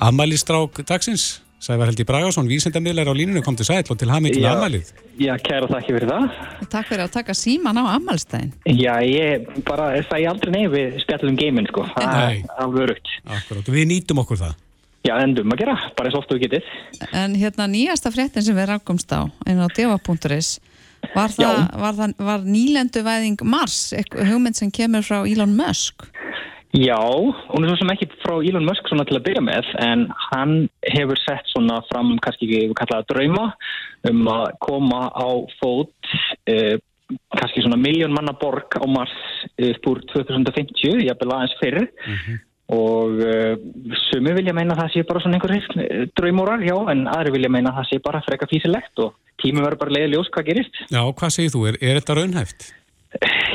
amalistrák 0.00 0.80
dagsins. 0.88 1.42
Sævar 1.58 1.90
Helgi 1.90 2.04
Bragarsson, 2.06 2.46
vísendamiðlar 2.46 3.08
á 3.10 3.14
línunum, 3.18 3.42
kom 3.42 3.56
til 3.58 3.66
sæl 3.66 3.82
og 3.82 3.98
til 3.98 4.10
hafmyggjum 4.12 4.44
amalið. 4.46 4.92
Já, 5.18 5.32
kæra 5.42 5.66
þakki 5.66 5.94
fyrir 5.96 6.10
það. 6.12 6.26
Takk 6.70 6.86
fyrir 6.86 7.02
að 7.02 7.14
taka 7.16 7.34
síman 7.34 7.80
á 7.82 7.84
amalstæðin. 7.96 8.52
Já, 8.78 8.92
ég 9.02 9.48
bara, 9.66 9.88
það 10.06 10.22
ég 10.22 10.30
aldrei 10.30 10.52
nefn 10.54 10.72
við 10.76 11.00
spjallum 11.02 11.38
geimin, 11.40 11.66
sko. 11.72 11.82
Það 11.96 12.20
er 12.22 12.62
alveg 12.62 12.84
örugt. 12.86 13.10
Akkurát, 13.26 13.70
við 13.74 13.88
nýtum 13.90 14.22
okkur 14.22 14.38
það. 14.44 14.54
Já, 15.08 15.14
endum 15.24 15.54
að 15.54 15.64
gera, 15.64 15.74
bara 15.98 16.10
eins 16.10 16.18
ofta 16.18 16.38
við 16.38 16.44
getið. 16.46 16.70
En 17.24 17.34
hérna 17.38 17.66
nýjasta 17.70 18.12
fréttin 18.14 18.46
sem 18.46 18.54
við 18.54 18.70
rakkumst 18.70 19.10
á, 19.10 19.26
einn 19.46 19.58
á 19.58 19.66
deva.is, 19.74 20.52
var, 21.14 21.34
var, 21.74 22.14
var 22.18 22.46
nýlendu 22.46 23.02
væðing 23.06 23.42
Mars, 23.42 23.90
hugmynd 24.14 24.58
sem 24.58 24.70
kemur 24.70 25.02
frá 25.06 25.24
Elon 25.26 25.58
Musk? 25.58 26.06
Já, 26.06 26.18
hún 27.48 27.64
er 27.64 27.70
svo 27.70 27.78
sem 27.80 27.92
ekki 27.94 28.10
frá 28.20 28.34
Elon 28.44 28.66
Musk 28.66 28.88
svona 28.90 29.06
til 29.08 29.16
að 29.16 29.24
byrja 29.24 29.42
með 29.44 29.70
en 29.80 30.02
hann 30.28 30.56
hefur 30.84 31.16
sett 31.22 31.48
svona 31.48 31.78
fram 31.88 32.18
kannski 32.20 32.44
ekki 32.44 32.66
við 32.66 32.74
kallaða 32.76 33.08
drauma 33.08 33.46
um 34.10 34.28
að 34.28 34.44
koma 34.66 35.00
á 35.08 35.28
fót 35.62 36.12
eh, 36.50 36.76
kannski 37.32 37.64
svona 37.64 37.80
miljón 37.80 38.12
manna 38.12 38.36
borg 38.36 38.76
á 38.76 38.84
Mars 38.84 39.16
eh, 39.56 39.72
spúr 39.78 40.02
2050, 40.12 41.00
ég 41.06 41.08
hef 41.08 41.24
aðeins 41.24 41.56
fyrir 41.62 41.88
mm 41.88 42.18
-hmm. 42.18 42.38
og 42.76 43.20
eh, 43.24 43.54
sumi 44.10 44.34
vilja 44.36 44.52
meina 44.52 44.74
að 44.74 44.82
það 44.82 44.92
sé 44.92 45.06
bara 45.08 45.20
svona 45.20 45.38
einhver 45.38 46.10
draumórar, 46.20 46.60
já, 46.60 46.76
en 46.92 47.06
aðri 47.08 47.32
vilja 47.32 47.50
meina 47.50 47.70
að 47.70 47.78
það 47.80 47.88
sé 47.90 47.98
bara 48.04 48.24
freka 48.28 48.46
físilegt 48.46 48.98
og 48.98 49.14
tími 49.42 49.62
verður 49.62 49.78
bara 49.78 49.94
leiðileg 49.96 50.20
ós 50.20 50.30
hvað 50.34 50.48
gerist. 50.50 50.74
Já, 50.90 51.00
hvað 51.00 51.30
segir 51.30 51.54
þú? 51.54 51.66
Er, 51.68 51.76
er 51.80 52.00
þetta 52.00 52.14
raunhæft? 52.18 52.74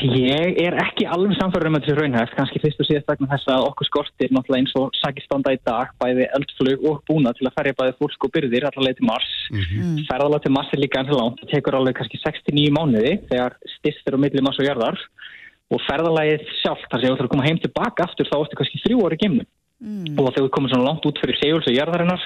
Ég 0.03 0.57
er 0.57 0.75
ekki 0.81 1.05
alveg 1.05 1.35
samfærður 1.37 1.69
um 1.69 1.75
að 1.77 1.83
þetta 1.83 1.93
er 1.93 1.99
raunhæft, 2.01 2.33
kannski 2.37 2.61
fyrst 2.63 2.79
og 2.81 2.87
síðast 2.87 3.11
vegna 3.11 3.29
þess 3.29 3.51
að 3.53 3.65
okkur 3.67 3.87
skortir 3.87 4.31
náttúrulega 4.33 4.63
eins 4.63 4.73
og 4.79 4.95
sagistanda 4.97 5.53
í 5.53 5.59
dag 5.69 5.91
bæði 6.01 6.25
eldflug 6.39 6.87
og 6.89 7.03
búna 7.07 7.35
til 7.37 7.45
að 7.47 7.55
ferja 7.59 7.77
bæði 7.77 7.93
fólk 7.99 8.25
og 8.27 8.33
byrðir 8.33 8.65
allavega 8.71 8.97
til 8.97 9.07
Mars. 9.11 9.29
Mhm. 9.51 9.61
Mm 9.61 9.83
-hmm. 9.83 10.05
Ferðalega 10.09 10.43
til 10.43 10.55
Mars 10.57 10.73
er 10.73 10.81
líka 10.81 10.99
eins 10.99 11.13
og 11.13 11.19
langt, 11.21 11.39
það 11.41 11.51
tekur 11.53 11.77
alveg 11.77 11.95
kannski 11.95 12.17
69 12.25 12.71
mánuði 12.77 13.13
þegar 13.29 13.53
styrstir 13.77 14.15
á 14.17 14.23
milli 14.23 14.41
Mars 14.41 14.59
og 14.59 14.65
Jörðar 14.65 14.97
og 15.69 15.79
ferðalagið 15.87 16.41
sjálf 16.61 16.81
þar 16.89 16.99
sem 16.99 17.09
þú 17.09 17.15
þarf 17.17 17.27
að 17.27 17.33
koma 17.33 17.47
heim 17.47 17.59
tilbaka 17.59 18.03
aftur 18.03 18.27
þá 18.29 18.37
ertu 18.41 18.57
kannski 18.57 18.83
þrjú 18.83 18.97
orði 19.05 19.17
gemnum. 19.23 19.47
Mm. 19.83 20.15
og 20.15 20.29
þegar 20.31 20.45
við 20.45 20.51
komum 20.55 20.69
svona 20.71 20.85
langt 20.87 21.05
út 21.09 21.17
fyrir 21.19 21.35
segjúls 21.41 21.65
og 21.67 21.75
jærðarinnar 21.75 22.21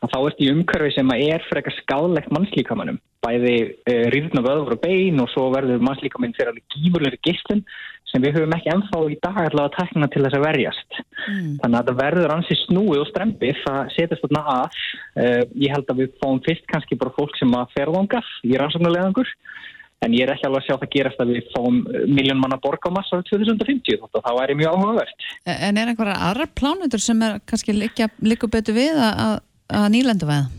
þá 0.00 0.14
ert 0.18 0.38
í 0.40 0.46
umhverfi 0.48 0.94
sem 0.94 1.10
er 1.12 1.42
eitthvað 1.44 1.74
skadlegt 1.82 2.30
mannslíkamannum 2.32 3.00
bæði 3.22 3.56
e, 3.84 3.96
rýðna 4.14 4.40
vöður 4.46 4.78
og 4.78 4.80
bein 4.80 5.20
og 5.20 5.28
svo 5.28 5.50
verður 5.52 5.84
mannslíkamann 5.84 6.32
fyrir 6.38 6.54
alveg 6.54 6.64
gífurleiri 6.72 7.20
gistlun 7.26 7.60
sem 8.08 8.24
við 8.24 8.38
höfum 8.38 8.56
ekki 8.56 8.72
ennþá 8.72 9.02
í 9.12 9.18
dag 9.20 9.42
allavega 9.42 9.68
að 9.68 9.76
tekna 9.76 10.08
til 10.08 10.24
þess 10.24 10.38
að 10.38 10.46
verjast 10.46 10.98
mm. 11.02 11.52
þannig 11.60 11.78
að 11.78 11.90
það 11.90 12.00
verður 12.00 12.34
ansi 12.38 12.58
snúið 12.62 13.02
og 13.04 13.10
strempið 13.10 13.60
það 13.66 13.92
setjast 13.98 14.24
þarna 14.24 14.42
að 14.56 14.80
e, 14.80 15.26
ég 15.66 15.76
held 15.76 15.92
að 15.92 16.02
við 16.02 16.16
fáum 16.24 16.40
fyrst 16.48 16.68
kannski 16.72 17.00
bara 17.04 17.16
fólk 17.18 17.36
sem 17.36 17.58
að 17.60 17.76
ferðangast 17.76 18.48
í 18.48 18.56
rannsóknulegangur 18.56 19.36
en 20.02 20.16
ég 20.16 20.24
er 20.24 20.32
ekki 20.34 20.48
alveg 20.48 20.62
að 20.62 20.66
sjá 20.68 20.76
það 20.76 20.92
gerast 20.94 21.22
að 21.22 21.34
við 21.34 21.50
fáum 21.54 21.78
eh, 21.90 22.06
miljón 22.10 22.40
manna 22.42 22.58
borg 22.62 22.88
á 22.88 22.90
massa 22.94 23.18
árið 23.18 23.30
2050 23.34 24.02
og 24.02 24.10
það 24.16 24.40
væri 24.40 24.58
mjög 24.60 24.74
áhugavert. 24.76 25.28
En 25.52 25.78
er 25.78 25.92
einhverja 25.92 26.18
aðra 26.30 26.48
plánutur 26.60 27.02
sem 27.02 27.22
er 27.26 27.38
kannski 27.48 27.76
líka 27.76 28.50
betur 28.50 28.76
við 28.78 28.98
að, 28.98 29.38
að 29.70 29.88
nýlendu 29.94 30.28
veða? 30.30 30.50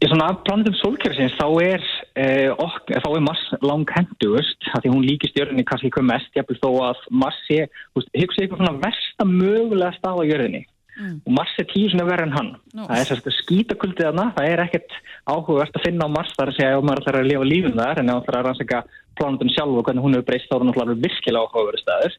Í 0.00 0.08
svona 0.08 0.30
plánutum 0.46 0.76
solkerfisins 0.78 1.34
þá 1.36 1.46
er, 1.60 1.86
eh, 2.16 2.48
ok, 2.54 2.94
þá 3.04 3.08
er 3.10 3.24
Mars 3.26 3.42
lang 3.60 3.90
hendugust, 3.96 4.68
því 4.72 4.94
hún 4.94 5.04
líkist 5.04 5.36
jörðinni 5.36 5.66
kannski 5.68 5.90
ekki 5.90 6.04
mest, 6.08 6.32
vil 6.32 6.60
þó 6.62 6.70
að 6.88 7.02
Mars 7.12 7.40
sé, 7.44 7.66
hugsa 7.96 8.46
ykkur 8.46 8.62
svona 8.62 8.78
versta 8.80 9.28
mögulega 9.28 9.92
stað 9.98 10.24
á 10.24 10.30
jörðinni 10.30 10.64
mm. 11.00 11.16
og 11.26 11.34
Mars 11.38 11.56
er 11.58 11.68
tíu 11.70 11.90
svona 11.90 12.06
verður 12.08 12.28
en 12.28 12.36
hann 12.36 12.50
no. 12.76 12.86
það 12.86 12.96
er 12.98 13.08
sérst 13.10 13.28
skítakuldið 13.40 14.08
þarna 14.08 14.26
það 14.36 14.48
er 14.52 14.64
ekkert 14.66 14.96
áhugavert 15.26 15.78
að 15.78 15.86
finna 15.86 16.08
á 16.08 16.14
Mars 16.16 16.32
þar 16.36 16.52
að 16.52 16.58
segja 16.58 16.78
að 16.78 16.86
maður 16.88 17.02
ætlar 17.02 17.20
að 17.20 17.30
lifa 17.30 17.50
lífum 17.50 17.78
þar 17.80 18.00
en 18.00 18.12
það 18.12 18.22
ætlar 18.22 18.40
að 18.40 18.48
rannsaka 18.48 18.82
plánundun 19.18 19.54
sjálf 19.54 19.76
og 19.76 19.86
hvernig 19.86 20.06
hún 20.06 20.16
hefur 20.16 20.28
breyst 20.30 20.50
þá 20.50 20.56
er 20.56 20.66
náttúrulega 20.68 21.04
virkilega 21.06 21.46
áhugaverið 21.46 21.84
staður 21.84 22.18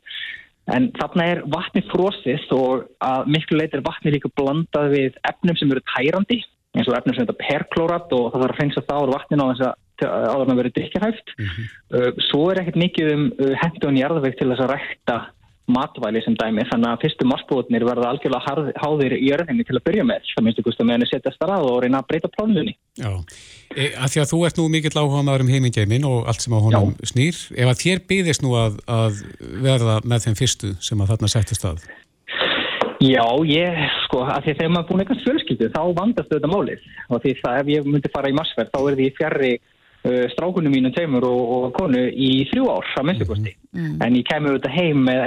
en 0.72 0.88
þarna 0.98 1.28
er 1.34 1.44
vatni 1.52 1.84
frósið 1.90 2.56
og 2.56 2.88
að 3.04 3.30
miklu 3.36 3.60
leitir 3.60 3.86
vatni 3.86 4.14
líka 4.14 4.32
blandað 4.38 4.92
við 4.94 5.22
efnum 5.30 5.58
sem 5.58 5.72
eru 5.74 5.84
tærandi 5.96 6.42
eins 6.78 6.88
og 6.88 6.96
efnum 6.96 7.16
sem 7.16 7.26
þetta 7.26 7.42
perklorat 7.42 8.14
og 8.16 8.30
það 8.32 8.44
þarf 8.46 8.54
að 8.54 8.60
reynsa 8.62 8.86
það 8.88 9.02
á 9.02 9.14
vatninu 9.16 9.48
á 9.48 9.52
þess 9.52 9.66
að 9.68 9.80
áður 10.02 10.50
með 10.50 10.60
verið 10.62 10.76
drikkjahæft 10.78 11.34
mm 11.36 11.46
-hmm. 11.46 12.22
svo 12.30 12.44
er 12.52 12.62
ekkert 12.62 12.80
mikið 12.82 13.12
um 13.14 13.26
henduðan 13.62 14.00
í 14.00 14.06
arðaveg 14.06 14.38
til 14.38 14.50
þess 14.52 14.64
að 14.66 14.72
rækta 14.76 15.18
matvæli 15.70 16.22
sem 16.26 16.36
dæmi 16.40 16.66
þannig 16.70 16.90
að 16.90 17.04
fyrstu 17.04 17.28
marsbúðnir 17.30 17.86
verða 17.86 18.12
algjörlega 18.12 18.74
háðir 18.82 19.16
í 19.18 19.30
örðinni 19.36 19.66
til 19.68 19.78
að 19.78 19.86
byrja 19.88 20.06
með 20.08 20.28
það 20.32 20.46
minnstu 20.48 20.66
gust 20.66 20.82
að 20.82 20.90
meðan 20.90 21.06
þið 21.06 21.12
setja 21.12 21.34
starrað 21.36 21.68
og 21.70 21.80
reyna 21.84 22.02
að 22.02 22.08
breyta 22.10 22.32
plánunni. 22.34 22.76
Já, 23.00 23.12
e, 23.76 23.88
að 23.94 24.14
því 24.14 24.24
að 24.24 24.30
þú 24.32 24.42
ert 24.48 24.62
nú 24.62 24.68
mikill 24.74 24.94
áhuga 24.98 25.24
maður 25.28 25.46
um 25.46 25.54
heimingeimin 25.54 26.08
og 26.10 26.30
allt 26.32 26.46
sem 26.46 26.56
á 26.58 26.60
honum 26.66 26.94
Já. 26.94 27.10
snýr 27.14 27.42
ef 27.56 27.72
að 27.72 27.82
þér 27.84 28.06
byðist 28.12 28.46
nú 28.46 28.54
að, 28.60 28.80
að 28.90 29.24
verða 29.68 29.98
með 30.04 30.28
þeim 30.28 30.40
fyrstu 30.42 30.76
sem 30.82 31.02
að 31.02 31.14
þarna 31.14 31.34
settist 31.36 31.68
að? 31.70 31.84
Já, 33.02 33.26
ég, 33.50 33.78
sko, 34.06 34.22
að 34.30 34.44
því 34.46 34.52
að 34.52 34.58
þegar 34.60 34.74
maður 34.76 34.90
búin 34.92 35.02
eitthvað 35.02 35.22
fjölskyldu 35.26 35.70
þá 35.74 35.84
vandast 35.98 36.30
þetta 36.30 36.50
málið. 36.52 36.84
Og 37.10 37.24
því 37.24 37.32
það 37.40 37.62
ef 37.62 37.72
ég 37.74 37.88
myndi 37.88 38.12
fara 38.14 38.30
í 38.30 38.36
marsverð 38.38 38.70
þá 38.76 38.82
er 38.82 38.98
því 39.00 39.08
fjarrri 39.18 39.54
Uh, 39.56 39.71
strákunum 40.02 40.74
mínum 40.74 40.94
teimur 40.96 41.26
og, 41.28 41.42
og 41.56 41.66
konu 41.78 42.00
í 42.10 42.30
þrjú 42.50 42.66
ár 42.74 42.88
á 42.98 43.02
minnstakosti 43.06 43.52
mm. 43.54 43.78
mm. 43.78 43.96
en 44.02 44.18
ég 44.18 44.26
kemur 44.26 44.56
auðvitað 44.56 44.74
heim 44.74 45.04
með, 45.06 45.22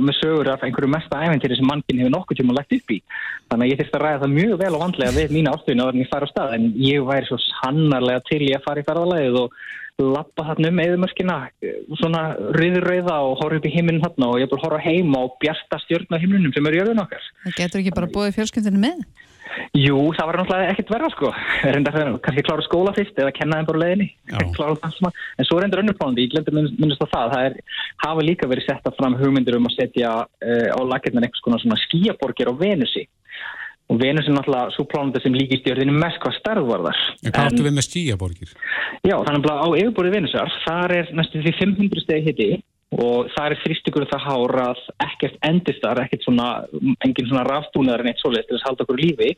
með 0.00 0.18
sögur 0.20 0.50
af 0.54 0.64
einhverju 0.64 0.92
mesta 0.94 1.20
æventýri 1.26 1.58
sem 1.58 1.68
mannkinn 1.68 2.00
hefur 2.00 2.14
nokkuð 2.14 2.40
tíma 2.40 2.56
lagt 2.56 2.72
upp 2.72 2.94
í 2.96 3.00
þannig 3.52 3.66
að 3.66 3.72
ég 3.72 3.80
þurfti 3.82 3.98
að 3.98 4.04
ræða 4.06 4.22
það 4.24 4.34
mjög 4.38 4.56
vel 4.62 4.72
og 4.72 4.84
vandlega 4.84 5.16
við 5.18 5.34
mína 5.36 5.52
ástöðinu 5.52 5.84
að 5.84 6.00
ég 6.00 6.12
fara 6.14 6.28
á 6.28 6.32
stað 6.32 6.54
en 6.56 6.68
ég 6.80 7.08
væri 7.10 7.28
svo 7.28 7.40
sannarlega 7.44 8.24
til 8.30 8.40
ég 8.46 8.56
að 8.56 8.68
fara 8.68 8.80
í 8.80 8.88
ferðalæðið 8.88 9.40
og 9.42 9.58
lappa 10.00 10.48
þarna 10.48 10.72
um 10.72 10.80
eðumörskina 10.82 11.36
svona 12.00 12.22
riðurröða 12.56 13.20
og 13.28 13.36
horfa 13.42 13.60
upp 13.60 13.68
í 13.68 13.74
heiminn 13.76 14.02
þarna 14.02 14.32
og 14.32 14.40
ég 14.40 14.50
bara 14.50 14.64
að 14.64 14.66
horfa 14.66 14.88
heima 14.88 15.20
og 15.28 15.36
bjarta 15.44 15.78
stjórn 15.84 16.16
á 16.16 16.18
heimlunum 16.18 16.56
sem 16.56 16.66
eru 16.66 16.80
í 16.80 16.82
öðun 16.82 17.04
okkar 17.04 17.28
Það 17.44 17.60
getur 17.60 17.82
ekki 17.82 17.94
bara 17.94 18.10
búið 18.16 18.34
fjölskyldinu 18.40 18.82
með? 18.88 19.04
Jú, 19.74 19.96
það 20.16 20.28
var 20.28 20.38
náttúrulega 20.40 20.72
ekkert 20.72 20.92
verða 20.94 21.10
sko. 21.12 21.30
Reyndar 21.74 21.94
fyrir, 21.96 22.16
kannski 22.24 22.44
klára 22.46 22.64
skóla 22.66 22.94
fyrst 22.96 23.18
eða 23.20 23.34
kenna 23.36 23.60
þeim 23.60 23.68
bara 23.70 23.82
leðinni 23.82 24.08
en 24.34 25.48
svo 25.48 25.58
reyndar 25.60 25.82
önnurplándi, 25.82 26.26
ég 26.26 26.34
glemdi 26.34 26.54
minnast 26.78 27.04
á 27.04 27.08
það. 27.10 27.34
Það 27.34 27.48
er, 27.48 27.58
hafa 28.04 28.26
líka 28.26 28.50
verið 28.50 28.68
sett 28.68 28.88
að 28.88 28.96
fram 29.00 29.18
hugmyndir 29.20 29.58
um 29.58 29.68
að 29.70 29.76
setja 29.78 30.14
uh, 30.24 30.68
á 30.74 30.80
lakirna 30.94 31.24
einhvers 31.24 31.44
konar 31.44 31.84
skíaborgir 31.84 32.50
á 32.50 32.54
Venusi. 32.58 33.06
Og 33.92 33.98
Venus 34.00 34.24
er 34.24 34.32
náttúrulega 34.32 34.72
svo 34.72 34.86
plánandi 34.88 35.20
sem 35.20 35.34
líkist 35.36 35.66
í 35.68 35.72
örðinu 35.74 35.92
mest 35.98 36.16
hvað 36.22 36.38
starf 36.38 36.64
var 36.64 36.86
þar 36.86 37.00
En 37.20 37.34
hvað 37.34 37.48
áttu 37.50 37.66
við 37.66 37.74
með 37.76 37.84
skíaborgir? 37.84 38.54
Já, 39.04 39.16
þannig 39.26 39.50
að 39.50 39.60
á 39.60 39.68
yfirborðið 39.82 40.14
Venusar, 40.16 40.54
þar 40.64 40.94
er 40.96 41.10
næstu 41.18 41.42
því 41.44 41.52
500 41.58 42.04
stegi 42.06 42.30
hitti 42.30 42.48
og 42.94 43.30
það 43.34 43.46
er 43.48 43.60
þrýstugur 43.62 44.06
það 44.10 44.24
hár 44.28 44.54
að 44.64 44.80
ekkert 45.02 45.38
endist 45.48 45.82
þar, 45.82 46.02
ekkert 46.04 46.26
svona 46.26 46.48
engin 47.06 47.28
svona 47.30 47.44
rafbúnaðar 47.48 48.04
en 48.04 48.10
eitt 48.12 48.20
svoleiðist 48.22 48.50
til 48.50 48.56
þess 48.56 48.64
að 48.64 48.70
halda 48.70 48.84
okkur 48.86 49.00
lífi, 49.00 49.30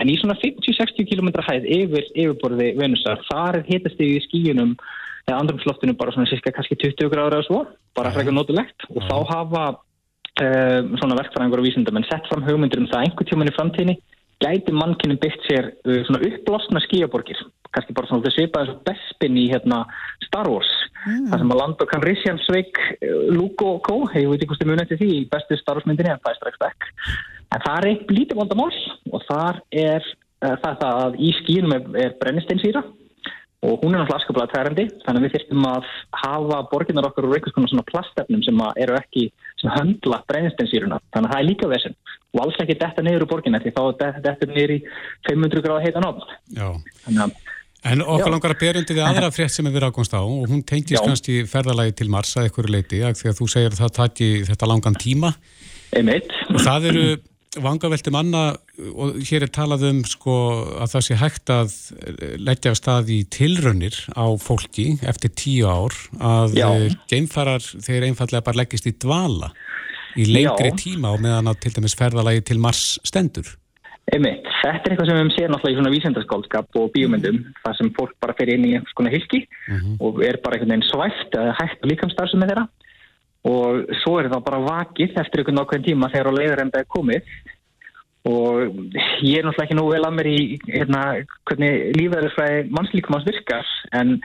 en 0.00 0.12
í 0.12 0.18
svona 0.20 0.36
50-60 0.40 1.08
km 1.10 1.30
hæð 1.44 1.66
yfir 1.78 2.06
yfirborði 2.14 2.70
Venusar, 2.78 3.20
þar 3.28 3.60
er 3.60 3.66
hitast 3.68 4.00
í 4.00 4.12
skíunum 4.28 4.76
eða 5.24 5.40
andrumsloftinu 5.40 5.96
bara 6.00 6.14
svona 6.14 6.30
cirka 6.30 6.52
kannski 6.54 6.78
20 6.80 7.12
gráður 7.12 7.38
eða 7.38 7.48
svo, 7.48 7.60
bara 7.96 8.12
frekar 8.14 8.36
notulegt 8.36 8.88
og 8.90 9.04
þá 9.08 9.16
hafa 9.32 9.64
uh, 9.74 10.80
svona 11.00 11.18
verkfæringur 11.20 11.62
og 11.62 11.68
vísindamenn 11.68 12.08
sett 12.08 12.28
fram 12.30 12.44
hugmyndir 12.46 12.82
um 12.82 12.90
það 12.92 13.08
einhver 13.08 13.28
tíman 13.30 13.50
í 13.50 13.56
framtíðinni. 13.56 13.98
Gæti 14.42 14.74
mannkynum 14.74 15.20
byggt 15.22 15.46
sér 15.48 15.70
uh, 15.72 16.00
svona 16.08 16.24
uppblásna 16.28 16.82
skíaborgir 16.84 17.40
kannski 17.74 17.96
bara 17.96 18.10
svona 18.10 18.30
svipað 18.34 18.64
eins 18.64 18.74
og 18.74 18.82
Bespin 18.86 19.38
í 19.40 19.48
hérna, 19.50 19.82
Star 20.28 20.50
Wars 20.50 20.70
mm. 21.04 21.28
þar 21.30 21.42
sem 21.42 21.54
að 21.54 21.60
Lando 21.60 21.88
Calrissian 21.92 22.42
sveik 22.44 22.80
uh, 22.80 23.14
Luke 23.34 23.68
og 23.68 23.80
Co. 23.86 24.00
ég 24.16 24.28
veit 24.30 24.40
ekki 24.40 24.50
hvort 24.52 24.64
þið 24.64 24.72
munið 24.72 24.90
til 24.92 25.00
því 25.02 25.12
í 25.18 25.22
bestu 25.30 25.60
Star 25.60 25.78
Wars 25.78 25.88
myndinni 25.88 26.12
en 26.14 26.20
það 26.24 26.34
er 26.34 26.40
strax 26.40 26.60
bekk 26.64 26.90
en 27.54 27.64
það 27.64 27.78
er 27.78 27.88
eitt 27.92 28.12
lítið 28.18 28.42
vandamál 28.42 28.74
og 29.12 29.24
þar 29.28 29.62
er 29.70 30.02
uh, 30.02 30.56
það, 30.64 30.76
það 30.82 31.00
að 31.06 31.18
í 31.20 31.32
skínum 31.40 31.78
er, 31.78 31.88
er 32.06 32.20
brennisteinsýra 32.20 32.84
og 33.64 33.80
hún 33.80 33.94
er 33.94 34.02
náttúrulega 34.02 34.20
askaplega 34.20 34.52
tærandi 34.52 34.84
þannig 35.06 35.20
að 35.20 35.24
við 35.24 35.34
þurftum 35.34 35.66
að 35.70 35.86
hafa 36.20 36.58
borginnar 36.68 37.06
okkar 37.08 37.28
úr 37.28 37.36
einhvers 37.38 37.54
konar 37.56 37.70
svona 37.72 37.86
plastefnum 37.88 38.42
sem 38.44 38.60
eru 38.84 38.98
ekki 38.98 39.24
sem 39.60 39.72
höndla 39.72 40.20
brennisteinsýruna. 40.28 41.00
Þannig 41.14 41.30
að 41.30 41.34
það 41.34 41.40
er 41.40 41.48
líka 41.48 41.70
þessin 41.72 41.96
og 42.34 42.42
alls 42.42 42.60
ekki 42.60 42.76
detta 42.82 43.04
niður 43.04 43.24
úr 43.24 43.30
borginna 43.30 43.62
því 43.62 43.72
þá 43.76 43.82
þetta 44.26 44.50
niður 44.50 44.74
í 44.74 44.78
500 45.30 45.64
gráð 45.64 45.84
heitan 45.86 46.08
ofn. 46.10 46.34
Þannig 47.06 47.22
að 47.24 47.53
En 47.84 48.00
okkar 48.00 48.32
langar 48.32 48.54
að 48.54 48.62
berundi 48.62 48.96
því 48.96 49.04
aðra 49.04 49.28
frétt 49.34 49.52
sem 49.52 49.66
er 49.68 49.74
verið 49.74 49.92
ágónst 49.92 50.16
á 50.16 50.22
og 50.24 50.48
hún 50.48 50.64
tengist 50.64 51.04
kannski 51.04 51.42
ferðalagi 51.48 51.98
til 52.00 52.08
Mars 52.12 52.32
að 52.38 52.48
einhverju 52.48 52.72
leiti 52.72 53.02
að 53.04 53.20
þú 53.36 53.48
segir 53.52 53.74
að 53.74 53.82
það 53.82 53.94
taki 53.98 54.28
þetta 54.48 54.68
langan 54.70 54.96
tíma 54.96 55.34
Einmitt. 55.94 56.32
og 56.48 56.60
það 56.64 56.88
eru 56.90 57.06
vangavelti 57.60 58.10
manna 58.10 58.44
og 58.94 59.18
hér 59.22 59.46
er 59.46 59.52
talað 59.54 59.84
um 59.90 60.00
sko 60.08 60.34
að 60.82 60.94
það 60.94 61.04
sé 61.06 61.18
hægt 61.20 61.52
að 61.54 61.74
leggja 62.42 62.72
af 62.72 62.80
stað 62.80 63.12
í 63.14 63.18
tilraunir 63.30 63.98
á 64.16 64.26
fólki 64.42 64.94
eftir 65.06 65.34
tíu 65.38 65.68
ár 65.68 65.94
að 66.18 66.56
Já. 66.58 66.68
geimfarar 67.10 67.62
þeir 67.62 68.08
einfallega 68.08 68.46
bara 68.48 68.62
leggist 68.64 68.88
í 68.90 68.94
dvala 68.96 69.52
í 70.18 70.26
lengri 70.30 70.72
Já. 70.72 70.78
tíma 70.78 71.12
og 71.14 71.22
meðan 71.22 71.52
að 71.52 71.60
til 71.66 71.74
dæmis 71.78 71.96
ferðalagi 71.98 72.44
til 72.50 72.58
Mars 72.62 72.96
stendur. 73.06 73.54
Einmitt, 74.12 74.44
þetta 74.60 74.84
er 74.84 74.92
eitthvað 74.92 75.08
sem 75.08 75.18
við 75.18 75.30
séð 75.32 75.46
náttúrulega 75.48 75.72
í 75.72 75.78
svona 75.78 75.92
vísendaskóldskap 75.94 76.76
og 76.76 76.90
bíómyndum 76.92 77.38
þar 77.62 77.76
sem 77.78 77.88
fólk 77.96 78.12
bara 78.20 78.34
fer 78.36 78.52
inn 78.52 78.66
í 78.68 78.74
einhvers 78.76 78.96
konar 78.98 79.14
hilki 79.14 79.40
og 79.96 80.20
er 80.26 80.36
bara 80.44 80.58
einhvern 80.58 80.74
veginn 80.74 80.90
svæft 80.90 81.36
eða 81.38 81.54
hægt 81.60 81.86
líkamstarfsum 81.88 82.42
með 82.42 82.52
þeirra. 82.52 82.66
Og 83.48 83.96
svo 84.02 84.18
er 84.20 84.28
það 84.32 84.44
bara 84.44 84.60
vakið 84.66 85.16
eftir 85.22 85.40
einhvern 85.40 85.62
ákveðin 85.62 85.86
tíma 85.88 86.10
þegar 86.12 86.30
á 86.32 86.36
leiðarenda 86.36 86.82
er 86.82 86.90
komið. 86.92 87.32
Og 88.28 88.60
ég 89.24 89.40
er 89.40 89.48
náttúrulega 89.48 89.64
ekki 89.66 89.78
nú 89.80 89.86
vel 89.88 90.04
að 90.04 90.16
mér 90.18 90.30
í 90.30 90.38
hérna, 90.68 91.00
hvernig 91.48 91.96
lífæðarsfræði 91.96 92.62
mannslíkumans 92.76 93.26
virkar 93.28 93.72
en 93.96 94.18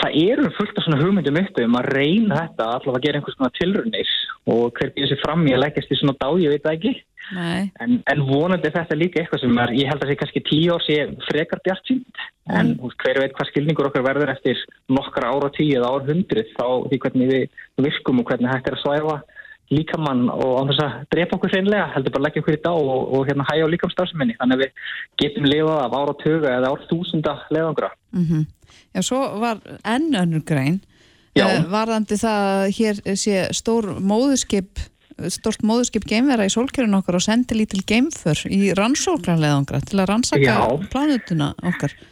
það 0.00 0.16
eru 0.24 0.50
fullt 0.56 0.78
af 0.78 0.86
svona 0.86 1.00
hugmyndum 1.02 1.40
uppi 1.42 1.66
um 1.68 1.78
að 1.80 1.92
reyna 1.96 2.42
þetta 2.42 2.66
allavega 2.76 2.98
að 2.98 3.06
gera 3.06 3.20
einhvers 3.20 3.38
konar 3.38 3.54
tilrunir 3.58 4.16
og 4.50 4.76
hver 4.78 4.92
býður 4.96 5.12
sér 5.12 5.22
fram 5.22 5.46
í 5.46 5.54
að 5.54 5.64
leggjast 5.66 5.94
í 5.94 6.00
svona 6.00 6.16
dá, 6.18 6.28
ég 6.40 6.54
veit 6.54 6.66
það 6.66 6.76
ekki 6.78 6.94
En, 7.30 7.98
en 8.10 8.22
vonandi 8.26 8.66
er 8.66 8.74
þetta 8.74 8.96
líka 8.98 9.20
eitthvað 9.20 9.42
sem 9.44 9.58
er, 9.62 9.72
ég 9.78 9.90
held 9.90 10.02
að 10.02 10.10
sé 10.10 10.16
kannski 10.18 10.40
tíu 10.48 10.74
ár 10.74 10.82
sé 10.82 10.96
frekar 11.28 11.60
bjart 11.62 11.84
sínt, 11.86 12.22
en 12.50 12.72
mm. 12.72 12.94
hver 13.02 13.20
veit 13.22 13.34
hvað 13.36 13.50
skilningur 13.52 13.86
okkar 13.90 14.06
verður 14.06 14.32
eftir 14.32 14.62
nokkra 14.90 15.30
ára 15.30 15.50
tíu 15.54 15.76
eða 15.78 15.92
ár 15.94 16.08
hundrið 16.08 16.50
þá 16.56 16.64
því 16.90 17.00
hvernig 17.04 17.30
við 17.30 17.60
virkum 17.86 18.22
og 18.22 18.32
hvernig 18.32 18.50
hægt 18.50 18.70
er 18.70 18.78
að 18.78 18.82
svæfa 18.82 19.20
líkamann 19.70 20.24
og 20.34 20.54
á 20.58 20.62
þess 20.72 20.82
að 20.82 20.94
drepa 21.14 21.36
okkur 21.36 21.52
hreinlega, 21.54 21.90
heldur 21.94 22.14
bara 22.16 22.24
að 22.24 22.26
leggja 22.26 22.42
okkur 22.42 22.56
í 22.56 22.62
dag 22.64 22.88
og, 22.94 23.02
og 23.14 23.28
hérna 23.28 23.46
hæja 23.52 23.68
á 23.70 23.72
líkamstarfseminni, 23.74 24.38
þannig 24.40 24.56
að 24.56 24.64
við 24.64 24.88
getum 25.22 25.46
lifað 25.46 25.82
af 25.84 25.94
ára 26.00 26.16
tuga 26.24 26.54
eða 26.56 26.72
ár 26.72 26.88
þúsunda 26.90 27.36
leðangra. 27.54 27.92
mhm. 28.24 28.48
Já, 28.94 29.02
svo 29.06 29.20
var 29.42 29.60
enn 29.86 30.14
önnur 30.18 30.42
grein 30.46 30.80
eh, 31.38 31.60
varðandi 31.70 32.18
það 32.20 32.46
að 32.52 32.70
hér 32.78 33.02
sé 33.18 33.44
stór 33.54 33.92
móðuskip 34.00 34.82
stort 35.28 35.60
móðuskip 35.66 36.06
geimvera 36.08 36.46
í 36.48 36.52
sólkerfinu 36.52 37.00
okkar 37.00 37.18
og 37.18 37.24
sendi 37.24 37.58
lítil 37.58 37.82
geimför 37.88 38.40
í 38.48 38.70
rannsóknarleðangra 38.76 39.82
til 39.84 40.00
að 40.00 40.08
rannsaka 40.14 40.54
plánutuna 40.92 41.52
okkar. 41.60 41.92
Já, 41.92 42.06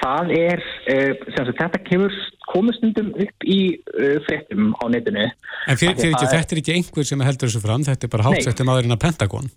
það 0.00 0.32
er, 0.36 0.62
sem 0.86 1.46
sagt, 1.46 1.58
þetta 1.60 1.80
kemur 1.88 2.14
komustundum 2.52 3.08
upp 3.20 3.46
í 3.46 3.58
uh, 3.76 4.16
fréttum 4.26 4.72
á 4.78 4.84
netinu. 4.92 5.24
En 5.66 5.78
fyrir, 5.80 5.96
fyrir 5.98 6.14
ekki, 6.14 6.26
er- 6.28 6.34
þetta 6.36 6.54
er 6.56 6.60
ekki 6.62 6.74
einhver 6.76 7.08
sem 7.08 7.24
heldur 7.26 7.50
þessu 7.50 7.62
fram, 7.64 7.84
þetta 7.86 8.06
er 8.06 8.12
bara 8.12 8.26
hátsettum 8.28 8.70
aðurinn 8.72 8.94
að 8.96 9.02
Pentagon. 9.06 9.48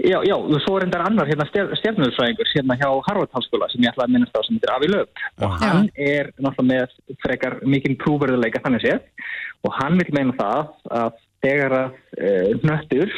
Já, 0.00 0.16
já, 0.24 0.32
og 0.38 0.54
svo 0.64 0.78
er 0.78 0.86
endar 0.86 1.02
annar 1.04 1.28
hérna 1.28 1.44
stjárnöðsfræðingur 1.50 2.48
hérna 2.54 2.76
hjá 2.80 2.88
Harvard 3.08 3.32
Háskóla 3.36 3.66
sem 3.68 3.82
ég 3.84 3.90
ætla 3.92 4.06
að 4.06 4.14
minnast 4.14 4.38
á 4.38 4.40
sem 4.46 4.56
heitir 4.56 4.72
Avi 4.72 4.88
Löf 4.88 5.24
og 5.44 5.56
hann 5.60 5.90
er 6.00 6.30
náttúrulega 6.40 6.68
með 6.70 7.18
frekar 7.20 7.58
mikinn 7.68 7.98
trúverðuleika 8.00 8.62
þannig 8.64 8.86
séð 8.86 9.28
og 9.68 9.76
hann 9.76 9.98
vil 10.00 10.08
meina 10.16 10.32
það 10.38 10.72
að 11.02 11.20
þegar 11.44 11.76
að 11.82 11.98
uh, 12.16 12.48
nöttur 12.64 13.12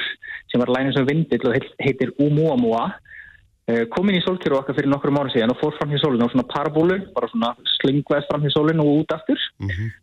sem 0.51 0.65
var 0.65 0.75
lænið 0.75 0.97
sem 0.99 1.07
vindill 1.13 1.47
og 1.53 1.57
heit- 1.61 1.79
heitir 1.87 2.13
Umuamua 2.19 2.89
uh, 3.71 3.85
kom 3.95 4.11
inn 4.11 4.19
í 4.19 4.25
sólkjöru 4.25 4.59
okkar 4.59 4.79
fyrir 4.79 4.91
nokkrum 4.93 5.21
ára 5.21 5.33
síðan 5.35 5.55
og 5.55 5.61
fór 5.63 5.77
fram 5.79 5.93
hjá 5.93 6.03
sólinu 6.03 6.27
á 6.27 6.33
svona 6.33 6.49
parabólu, 6.51 6.99
bara 7.17 7.31
svona 7.33 7.53
slingvæðst 7.79 8.31
fram 8.31 8.47
hjá 8.47 8.55
sólinu 8.57 8.87
og 8.87 9.03
út 9.03 9.17
aftur. 9.17 9.45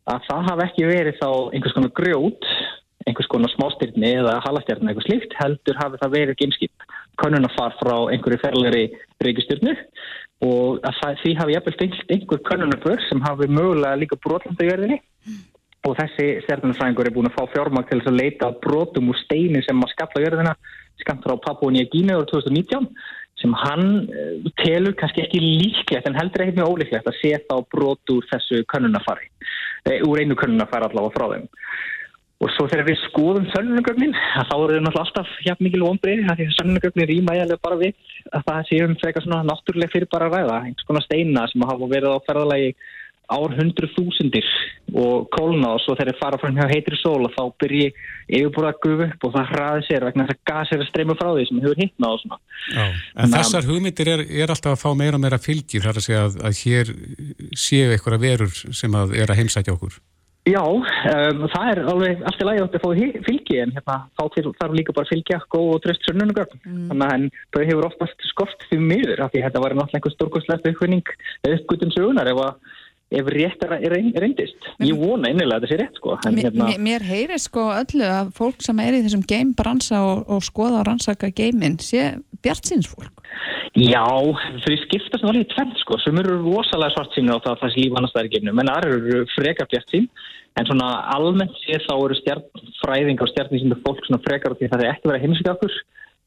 Að 0.09 0.27
það 0.29 0.51
hafi 0.51 0.67
ekki 0.67 0.91
verið 0.91 1.19
þá 1.21 1.29
einhvers 1.53 1.77
konar 1.77 1.95
grjót 2.01 2.53
einhvers 3.07 3.29
konar 3.31 3.51
smástyrni 3.53 4.09
eða 4.19 4.39
halastjarni 4.43 4.91
eitthvað 4.91 5.07
slíkt, 5.07 5.35
heldur 5.39 5.77
hafi 5.79 5.99
það 6.01 6.15
verið 6.15 6.39
gameskip, 6.41 6.87
könnunafar 7.21 7.77
frá 7.79 7.95
einhverju 8.13 8.41
ferlegri 8.43 8.83
reykistyrnu 9.23 9.75
og 10.45 10.79
að 10.87 10.99
það, 11.01 11.15
því 11.21 11.31
hafi 11.39 11.55
jafnvel 11.55 11.77
fylgt 11.79 12.11
einhver 12.15 12.43
könnunaför 12.47 13.01
sem 13.07 13.23
hafi 13.23 13.47
mögulega 13.51 13.99
líka 13.99 14.19
brotlanda 14.23 14.65
í 14.65 14.69
verðinni 14.69 14.99
og 15.87 15.95
þessi 15.99 16.27
stjarnanfræðingur 16.45 17.07
er 17.07 17.15
búin 17.15 17.29
að 17.29 17.37
fá 17.37 17.53
fjármagn 17.53 17.87
til 17.89 17.99
þess 17.99 18.11
að 18.11 18.19
leita 18.19 18.51
brotum 18.63 19.11
úr 19.11 19.19
steini 19.23 19.63
sem 19.65 19.83
að 19.83 19.93
skalla 19.93 20.23
jörðina 20.25 20.55
skamt 20.99 21.23
frá 21.23 21.35
Papua 21.43 21.71
Nýja 21.71 21.87
Gínu 21.93 22.15
árið 22.15 22.31
2019 22.33 22.87
sem 23.41 23.53
hann 23.63 23.85
uh, 24.07 24.49
telur 24.61 24.95
kannski 24.99 25.23
ekki 25.25 25.41
líklegt 25.43 26.07
en 26.09 26.17
heldur 26.19 26.45
ekkert 26.45 26.59
mjög 26.59 26.73
ólíklegt 26.75 27.09
að 27.09 27.19
sé 27.21 27.35
þá 27.45 27.55
brot 27.73 28.13
úr 28.13 28.27
þessu 28.31 28.63
könnunafari 28.71 29.29
eh, 29.89 30.01
úr 30.07 30.21
einu 30.21 30.37
könnunafari 30.39 30.89
allavega 30.89 31.15
frá 31.15 31.33
þeim. 31.35 31.47
Og 32.39 32.51
svo 32.55 32.69
þegar 32.71 32.87
við 32.87 33.01
skoðum 33.01 33.47
sönnunagögnin 33.51 34.13
þá 34.15 34.53
eru 34.55 34.77
þau 34.77 34.83
náttúrulega 34.85 35.01
alltaf 35.03 35.31
hjá 35.43 35.55
mikil 35.59 35.81
vonbrið 35.83 36.21
því 36.23 36.45
að 36.45 36.53
sönnunagögnin 36.55 37.09
rýma 37.09 37.35
eiginlega 37.35 37.65
bara 37.67 37.79
við 37.81 38.13
að 38.31 38.45
það 38.47 38.61
sé 38.69 38.79
um 38.85 38.95
frekar 39.01 39.25
svona 39.25 39.41
náttúrulega 39.49 39.93
fyrir 39.95 40.11
bara 40.13 40.29
ræða 40.31 40.61
einhvers 40.61 40.87
konar 40.87 41.03
steina 41.03 41.43
sem 41.51 41.67
hafa 41.67 41.91
verið 41.91 42.15
á 42.15 42.25
ferðalagi 42.29 42.71
ár 43.29 43.55
hundru 43.57 43.89
þúsundir 43.93 44.47
og 44.97 45.27
kólna 45.35 45.75
og 45.75 45.83
svo 45.83 45.95
þegar 45.95 46.11
þeir 46.11 46.19
fara 46.19 46.39
frá 46.41 46.51
hjá 46.55 46.69
heitri 46.71 46.99
sól 46.99 47.27
og 47.27 47.33
þá 47.35 47.43
byrji 47.61 47.87
yfirbúra 48.27 48.73
að 48.73 48.81
gufa 48.85 49.07
upp 49.09 49.27
og 49.27 49.35
það 49.37 49.51
hraði 49.53 49.87
sér 49.87 50.07
vegna 50.07 50.27
þess 50.27 50.37
að 50.37 50.51
gas 50.51 50.73
er 50.73 50.83
að 50.83 50.89
streyma 50.89 51.17
frá 51.19 51.29
því 51.29 51.47
sem 51.49 51.63
hefur 51.63 51.81
hittnað 51.83 52.15
og 52.15 52.21
svona. 52.23 52.39
Já, 52.73 52.85
en 53.23 53.35
þessar 53.37 53.69
hugmyndir 53.69 54.13
er, 54.15 54.25
er 54.43 54.53
alltaf 54.55 54.75
að 54.75 54.83
fá 54.83 54.89
meira 54.97 55.19
og 55.19 55.25
meira 55.25 55.41
fylgi 55.41 55.83
þar 55.83 56.01
að 56.01 56.07
segja 56.07 56.27
að, 56.27 56.39
að 56.49 56.61
hér 56.63 56.93
séu 57.67 57.91
einhverja 57.93 58.23
verur 58.25 58.63
sem 58.81 59.01
að 59.01 59.19
er 59.21 59.29
að 59.29 59.43
heimsækja 59.43 59.77
okkur. 59.77 59.99
Já, 60.47 60.61
um, 60.63 61.41
það 61.51 61.69
er 61.69 61.79
alveg 61.91 62.21
allt 62.25 62.41
í 62.41 62.45
lagi 62.47 62.61
átt 62.63 62.75
að 62.77 62.83
fá 62.85 63.23
fylgi 63.25 63.57
en 63.59 63.73
hérna, 63.75 63.97
þá 64.17 64.23
þarf 64.61 64.75
líka 64.77 64.95
bara 64.95 65.05
að 65.05 65.11
fylgja 65.11 65.39
góð 65.51 65.73
og 65.75 65.81
tröst 65.83 66.05
sönnunugögn. 66.07 66.61
Þannig 66.63 67.05
að 67.05 67.15
en 67.17 67.25
þau 67.53 67.59
hefur 67.67 67.87
oftast 67.89 68.27
skort 68.31 68.65
því 68.69 68.79
miður 68.81 69.23
af 69.25 69.33
því 69.33 69.43
þetta 69.45 69.63
var 69.65 69.75
náttúrulega 69.75 69.99
einhver 69.99 70.15
stórkostlegt 70.15 70.69
uppvinning 70.71 71.11
eða 71.43 71.59
uppgötum 71.59 71.93
sögunar 71.93 72.31
ef, 72.31 72.41
að, 72.45 72.77
ef 73.09 73.29
rétt 73.33 73.63
er, 73.65 73.75
reyndist. 74.21 74.67
Ég 74.85 74.97
vona 74.99 75.31
innilega 75.31 75.57
að 75.57 75.65
þetta 75.65 75.71
sé 75.71 75.79
rétt 75.81 75.99
sko. 75.99 76.17
En, 76.27 76.35
Mér, 76.37 76.51
mér, 76.53 76.81
mér 76.85 77.05
heyri 77.09 77.39
sko 77.41 77.69
öllu 77.73 78.05
að 78.05 78.33
fólk 78.37 78.61
sem 78.65 78.81
er 78.83 78.99
í 78.99 79.03
þessum 79.05 79.25
game 79.29 79.55
bransa 79.57 80.03
og, 80.05 80.27
og 80.29 80.43
skoða 80.45 80.83
og 80.83 80.89
rannsaka 80.91 81.31
geiminn 81.33 81.79
sé 81.81 82.11
bjart 82.43 82.69
síns 82.69 82.89
fólk 82.91 83.19
Já, 83.77 84.01
þau 84.01 84.75
skiptast 84.81 85.21
náttúrulega 85.21 85.45
í 85.45 85.49
tvend 85.53 85.75
sko, 85.83 85.99
sem 86.01 86.17
eru 86.19 86.39
rosalega 86.41 86.95
svart 86.95 87.13
sínu 87.13 87.37
á 87.37 87.43
það 87.43 87.51
að 87.51 87.59
það 87.61 87.73
sé 87.73 87.83
líf 87.83 87.97
annars 87.99 88.13
það 88.15 88.23
er 88.23 88.31
gefnum, 88.33 88.61
en 88.63 88.71
aðra 88.73 88.95
eru 88.97 89.19
frekar 89.35 89.69
bjart 89.69 89.93
sín, 89.93 90.07
en 90.57 90.67
svona 90.67 90.87
almennt 91.13 91.59
séð 91.61 91.85
þá 91.85 91.93
eru 91.93 92.17
stjarnfræðingar 92.19 93.27
og 93.27 93.31
stjarnísindu 93.33 93.77
fólk 93.85 94.01
svona 94.07 94.21
frekar 94.25 94.55
á 94.55 94.57
því 94.57 94.67
að 94.67 94.73
það 94.73 94.85
er 94.85 94.91
ekki 94.95 95.11
verið 95.11 95.19
að 95.19 95.25
heimsækja 95.27 95.53
okkur, 95.53 95.77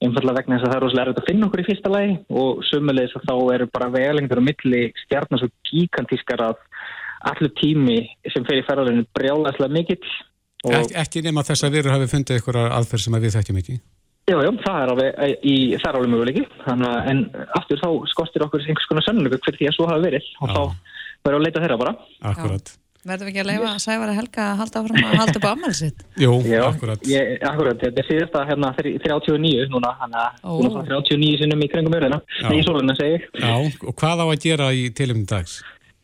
einfallega 0.03 0.41
vegna 0.41 0.59
þess 0.59 0.67
að 0.67 0.73
það 0.73 0.77
er 0.79 0.85
rosalega 0.87 1.05
erfitt 1.07 1.23
að 1.23 1.31
finna 1.31 1.49
okkur 1.49 1.63
í 1.63 1.69
fyrsta 1.69 1.93
lagi 1.93 2.19
og 2.43 2.67
sömulegis 2.69 3.17
að 3.19 3.25
þá 3.29 3.35
eru 3.55 3.71
bara 3.73 3.93
vegalengdur 3.95 4.43
á 4.43 4.49
milli 4.49 4.83
stjarnar 5.05 5.43
svo 5.43 5.49
gigantískar 5.71 6.45
að 6.49 6.61
allur 7.33 7.55
tími 7.61 7.99
sem 8.35 8.47
fer 8.49 8.61
í 8.61 8.67
ferðarleginu 8.67 9.09
brjálæslega 9.15 9.77
mikill 9.79 10.13
og 10.63 10.77
Ek, 10.79 10.93
ekki 11.03 11.25
nema 11.27 11.43
þess 11.47 11.67
að 11.67 11.77
verur 11.79 11.97
hafi 11.97 12.11
fundið 12.11 12.39
einhverja 12.39 12.69
aðferð 12.77 13.05
sem 13.05 13.17
að 13.17 13.25
við 13.27 13.35
þekkjum 13.37 13.61
ekki. 13.63 13.77
Já, 14.31 14.37
já, 14.39 14.51
það 14.63 14.77
er 14.79 14.91
alveg, 14.93 15.17
eh, 15.19 15.33
í, 15.43 15.55
alveg 15.91 16.13
möguleiki, 16.13 16.45
en 16.71 17.25
aftur 17.59 17.81
þá 17.81 17.89
skortir 18.13 18.45
okkur 18.47 18.63
einhvers 18.63 18.87
konar 18.87 19.03
sannleika 19.03 19.41
fyrir 19.43 19.59
því 19.59 19.71
að 19.71 19.75
svo 19.75 19.89
hafi 19.91 20.05
verið 20.07 20.29
og 20.39 20.53
þá 20.53 20.61
verður 21.27 21.41
að 21.41 21.47
leita 21.49 21.63
þeirra 21.65 21.81
bara. 21.81 21.95
Akkurat. 22.31 22.73
Verðum 23.03 23.27
við 23.27 23.33
ekki 23.33 23.41
að 23.43 23.49
leifa 23.51 23.71
Sævar 23.83 24.11
að 24.13 24.19
Helga 24.21 24.43
að 24.47 24.59
halda 24.61 24.81
áfram 24.81 24.99
að 25.03 25.15
halda 25.19 25.39
upp 25.41 25.47
á 25.47 25.51
ammæli 25.51 25.75
sitt 25.75 26.03
Jú, 26.23 26.33
Já, 26.47 26.61
akkurat. 26.69 27.01
Ég, 27.11 27.33
akkurat, 27.49 27.81
þetta 27.83 27.99
er 27.99 28.07
síðasta 28.07 28.43
hérna 28.47 28.69
þri- 28.77 28.93
39 29.03 29.67
núna, 29.73 29.91
hann 29.99 30.15
að 30.15 30.31
að 30.47 30.71
fá 30.71 30.83
39 30.87 31.41
sinnum 31.41 31.65
í 31.67 31.69
kringum 31.73 31.97
örðina, 31.99 32.19
nei, 32.47 32.55
í 32.61 32.63
sóluna 32.63 32.95
segi 32.95 33.17
ég. 33.17 33.23
Já, 33.43 33.55
og 33.59 33.95
hvað 33.99 34.23
á 34.23 34.27
að 34.29 34.39
gera 34.45 34.69
í 34.71 34.85
tilumni 34.95 35.27
dags? 35.27 35.57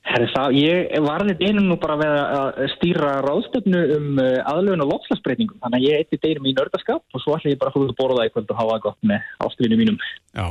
Herri, 0.09 0.27
það, 0.33 0.49
ég 0.59 0.99
var 1.05 1.23
alveg 1.23 1.39
einum 1.45 1.67
nú 1.69 1.77
bara 1.79 1.97
við 2.01 2.13
að 2.19 2.59
stýra 2.75 3.11
ráðstöfnu 3.23 3.81
um 3.95 4.07
uh, 4.19 4.43
aðlöfun 4.51 4.83
og 4.83 4.91
lofslagsbreytingum, 4.97 5.61
þannig 5.63 5.79
að 5.79 5.87
ég 5.87 5.95
eitt 6.03 6.19
deginum 6.19 6.49
í 6.49 6.57
nördaskap 6.57 7.03
og 7.15 7.19
svo 7.23 7.37
ætla 7.37 7.53
ég 7.53 7.61
bara 7.61 7.71
að 7.71 7.77
fóða 7.77 7.93
að 7.93 7.99
borða 8.01 8.19
það 8.25 8.27
í 8.27 8.33
kvöld 8.35 8.51
og 8.51 8.59
hafa 8.63 8.73
það 8.75 8.85
gott 8.89 9.01
með 9.13 9.21
ástufinu 9.47 9.77
mínum. 9.85 9.99
Já, 10.33 10.47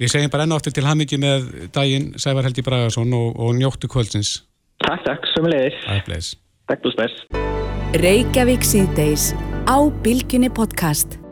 við 0.00 0.08
segjum 0.16 0.32
bara 0.34 0.48
enn 0.48 0.56
Takk, 4.86 5.02
takk, 5.02 5.24
sömulegis. 5.34 5.74
Takk, 5.82 6.06
bless. 6.06 6.36
Takk, 6.70 6.82
bless. 6.94 7.14
Reykjavík 7.98 8.62
síðdeis 8.62 9.32
á 9.66 9.82
Bilginni 10.04 10.46
podcast. 10.46 11.25